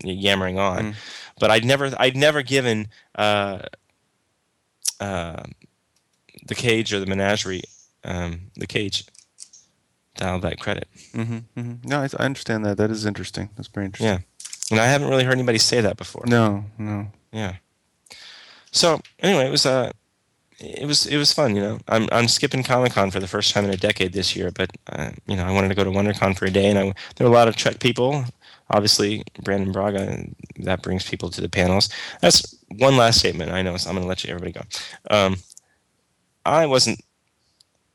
yammering 0.03 0.57
on 0.59 0.79
Mhm. 0.83 0.95
but 1.39 1.49
i'd 1.51 1.65
never 1.65 1.91
i'd 1.99 2.15
never 2.17 2.41
given 2.43 2.87
uh, 3.15 3.59
uh, 4.99 5.43
the 6.47 6.55
cage 6.55 6.93
or 6.93 6.99
the 6.99 7.05
menagerie 7.05 7.63
um, 8.03 8.51
the 8.55 8.67
cage 8.67 9.05
all 10.21 10.39
that 10.39 10.59
credit 10.59 10.87
Mm-hmm. 11.13 11.37
Mm-hmm. 11.59 11.87
No, 11.89 12.01
I, 12.01 12.09
I 12.19 12.25
understand 12.25 12.65
that. 12.65 12.77
That 12.77 12.91
is 12.91 13.05
interesting. 13.05 13.49
That's 13.55 13.67
very 13.69 13.85
interesting. 13.85 14.07
yeah 14.07 14.19
and 14.71 14.79
i 14.81 14.85
haven't 14.85 15.09
really 15.09 15.23
heard 15.23 15.33
anybody 15.33 15.57
say 15.59 15.79
that 15.81 15.97
before 15.97 16.23
No, 16.27 16.65
no. 16.77 17.07
Yeah. 17.31 17.55
So 18.71 18.99
anyway, 19.19 19.47
it 19.47 19.51
was 19.51 19.65
uh, 19.65 19.91
it 20.59 20.85
was 20.85 21.05
it 21.07 21.17
was 21.17 21.33
fun. 21.33 21.55
You 21.55 21.61
know, 21.61 21.79
I'm 21.87 22.07
I'm 22.11 22.27
skipping 22.27 22.63
Comic 22.63 22.93
Con 22.93 23.11
for 23.11 23.19
the 23.19 23.27
first 23.27 23.53
time 23.53 23.63
in 23.65 23.71
a 23.71 23.77
decade 23.77 24.13
this 24.13 24.35
year, 24.35 24.51
but 24.51 24.69
uh, 24.91 25.11
you 25.27 25.35
know, 25.35 25.45
I 25.45 25.51
wanted 25.51 25.69
to 25.69 25.75
go 25.75 25.83
to 25.83 25.89
WonderCon 25.89 26.37
for 26.37 26.45
a 26.45 26.49
day, 26.51 26.67
and 26.69 26.77
I, 26.79 26.93
there 27.15 27.27
were 27.27 27.33
a 27.33 27.37
lot 27.37 27.47
of 27.47 27.55
Trek 27.55 27.79
people. 27.79 28.25
Obviously, 28.69 29.23
Brannon 29.43 29.71
Braga, 29.71 30.01
and 30.01 30.35
that 30.57 30.81
brings 30.83 31.07
people 31.09 31.29
to 31.29 31.41
the 31.41 31.49
panels. 31.49 31.89
That's 32.21 32.55
one 32.75 32.97
last 32.97 33.19
statement. 33.19 33.51
I 33.51 33.61
know, 33.61 33.77
so 33.77 33.89
I'm 33.89 33.95
going 33.95 34.03
to 34.03 34.09
let 34.09 34.23
you 34.23 34.33
everybody 34.33 34.51
go. 34.51 34.61
Um, 35.09 35.37
I 36.45 36.65
wasn't 36.65 36.99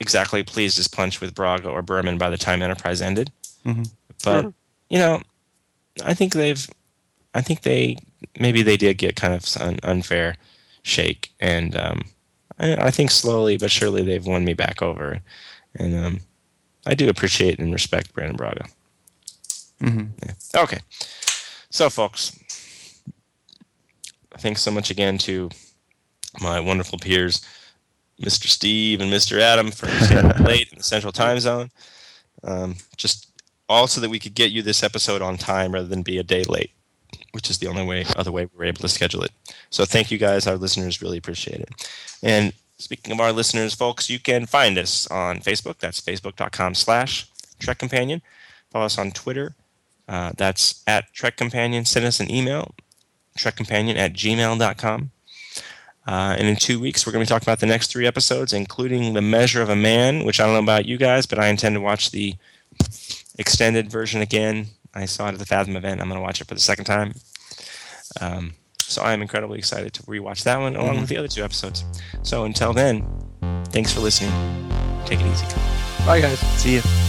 exactly 0.03 0.43
pleased 0.43 0.79
as 0.79 0.89
punch 0.89 1.21
with 1.21 1.35
Braga 1.35 1.69
or 1.69 1.81
Berman 1.83 2.19
by 2.19 2.29
the 2.29 2.37
time 2.37 2.61
Enterprise 2.63 3.01
ended, 3.01 3.31
Mhm. 3.65 3.89
but 4.25 4.43
Sure. 4.43 4.55
you 4.91 4.99
know, 4.99 5.23
I 6.05 6.13
think 6.15 6.35
they've, 6.35 6.69
I 7.35 7.41
think 7.41 7.63
they 7.63 7.97
maybe 8.39 8.63
they 8.63 8.77
did 8.77 8.99
get 8.99 9.17
kind 9.17 9.33
of 9.35 9.45
an 9.61 9.79
unfair 9.83 10.37
shake, 10.83 11.33
and 11.41 11.77
um, 11.77 12.03
I, 12.59 12.75
I 12.89 12.91
think 12.91 13.11
slowly 13.11 13.57
but 13.57 13.71
surely 13.71 14.03
they've 14.03 14.27
won 14.27 14.45
me 14.45 14.53
back 14.55 14.83
over, 14.83 15.21
and 15.77 15.95
um, 16.05 16.21
I 16.87 16.95
do 16.95 17.09
appreciate 17.09 17.59
and 17.59 17.73
respect 17.73 18.13
Brannon 18.13 18.37
Braga. 18.37 18.67
Mm-hmm. 19.81 20.07
Yeah. 20.25 20.63
Okay, 20.63 20.79
so 21.71 21.89
folks, 21.91 22.39
thanks 24.39 24.63
so 24.63 24.71
much 24.71 24.91
again 24.91 25.19
to 25.19 25.51
my 26.41 26.61
wonderful 26.61 26.99
peers, 26.99 27.43
Mr. 28.21 28.47
Steve 28.47 29.01
and 29.01 29.13
Mr. 29.13 29.41
Adam, 29.41 29.71
for 29.71 29.89
staying 30.05 30.29
late 30.45 30.71
in 30.71 30.79
the 30.79 30.85
Central 30.85 31.13
Time 31.13 31.41
Zone. 31.41 31.71
Um, 32.45 32.77
just 32.97 33.29
also 33.69 34.01
that 34.01 34.11
we 34.11 34.19
could 34.19 34.35
get 34.35 34.51
you 34.51 34.63
this 34.63 34.83
episode 34.83 35.23
on 35.23 35.37
time 35.37 35.73
rather 35.73 35.87
than 35.89 36.03
be 36.03 36.19
a 36.19 36.23
day 36.23 36.45
late, 36.45 36.73
which 37.33 37.49
is 37.51 37.59
the 37.59 37.69
only 37.69 37.85
way 37.85 38.05
other 38.17 38.33
way 38.33 38.45
we 38.47 38.59
were 38.59 38.65
able 38.65 38.81
to 38.81 38.89
schedule 38.89 39.23
it. 39.23 39.33
So 39.71 39.85
thank 39.85 40.11
you 40.11 40.19
guys, 40.19 40.47
our 40.47 40.57
listeners, 40.57 41.01
really 41.01 41.19
appreciate 41.19 41.61
it. 41.61 41.71
And 42.23 42.53
speaking 42.79 43.13
of 43.13 43.21
our 43.21 43.33
listeners, 43.33 43.75
folks, 43.75 44.11
you 44.11 44.19
can 44.19 44.47
find 44.47 44.77
us 44.79 45.07
on 45.07 45.41
Facebook. 45.41 45.79
That's 45.79 46.01
facebook.com 46.01 46.75
slash 46.75 47.29
Trek 47.59 47.79
Companion. 47.79 48.23
Follow 48.71 48.87
us 48.87 48.99
on 48.99 49.11
Twitter. 49.13 49.55
Uh, 50.09 50.33
that's 50.37 50.83
at 50.87 51.13
Trek 51.13 51.37
Companion. 51.37 51.85
Send 51.85 52.05
us 52.05 52.21
an 52.21 52.31
email, 52.31 52.75
trekcompanion 53.39 53.97
at 53.97 54.13
gmail.com. 54.13 55.11
Uh, 56.07 56.35
and 56.39 56.49
in 56.49 56.57
two 56.57 56.81
weeks, 56.81 57.07
we're 57.07 57.13
going 57.13 57.25
to 57.25 57.29
be 57.29 57.33
talking 57.33 57.47
about 57.47 57.61
the 57.61 57.67
next 57.67 57.91
three 57.91 58.07
episodes, 58.07 58.53
including 58.53 59.15
The 59.15 59.23
Measure 59.23 59.63
of 59.63 59.69
a 59.69 59.77
Man, 59.77 60.25
which 60.25 60.41
I 60.41 60.45
don't 60.45 60.55
know 60.55 60.63
about 60.63 60.87
you 60.87 60.97
guys, 60.97 61.27
but 61.27 61.39
I 61.39 61.47
intend 61.47 61.77
to 61.77 61.81
watch 61.81 62.11
the 62.11 62.35
extended 63.39 63.91
version 63.91 64.21
again. 64.21 64.67
I 64.95 65.05
saw 65.07 65.29
it 65.29 65.35
at 65.35 65.39
the 65.39 65.47
Fathom 65.47 65.77
event. 65.77 66.01
I'm 66.01 66.09
going 66.09 66.19
to 66.21 66.25
watch 66.25 66.41
it 66.41 66.49
for 66.49 66.55
the 66.55 66.61
second 66.61 66.85
time. 66.87 67.15
Um, 68.21 68.55
so 68.79 69.03
I 69.03 69.13
am 69.13 69.23
incredibly 69.23 69.59
excited 69.59 69.95
to 69.95 70.03
rewatch 70.03 70.43
that 70.45 70.59
one 70.59 70.77
along 70.77 71.01
with 71.01 71.09
the 71.09 71.17
other 71.17 71.29
two 71.29 71.45
episodes. 71.45 71.85
So 72.23 72.45
until 72.45 72.73
then, 72.73 73.07
thanks 73.67 73.93
for 73.93 74.01
listening. 74.01 74.33
Take 75.07 75.21
it 75.21 75.27
easy. 75.27 75.47
Bye, 76.05 76.21
guys. 76.21 76.39
See 76.61 76.75
you. 76.75 77.02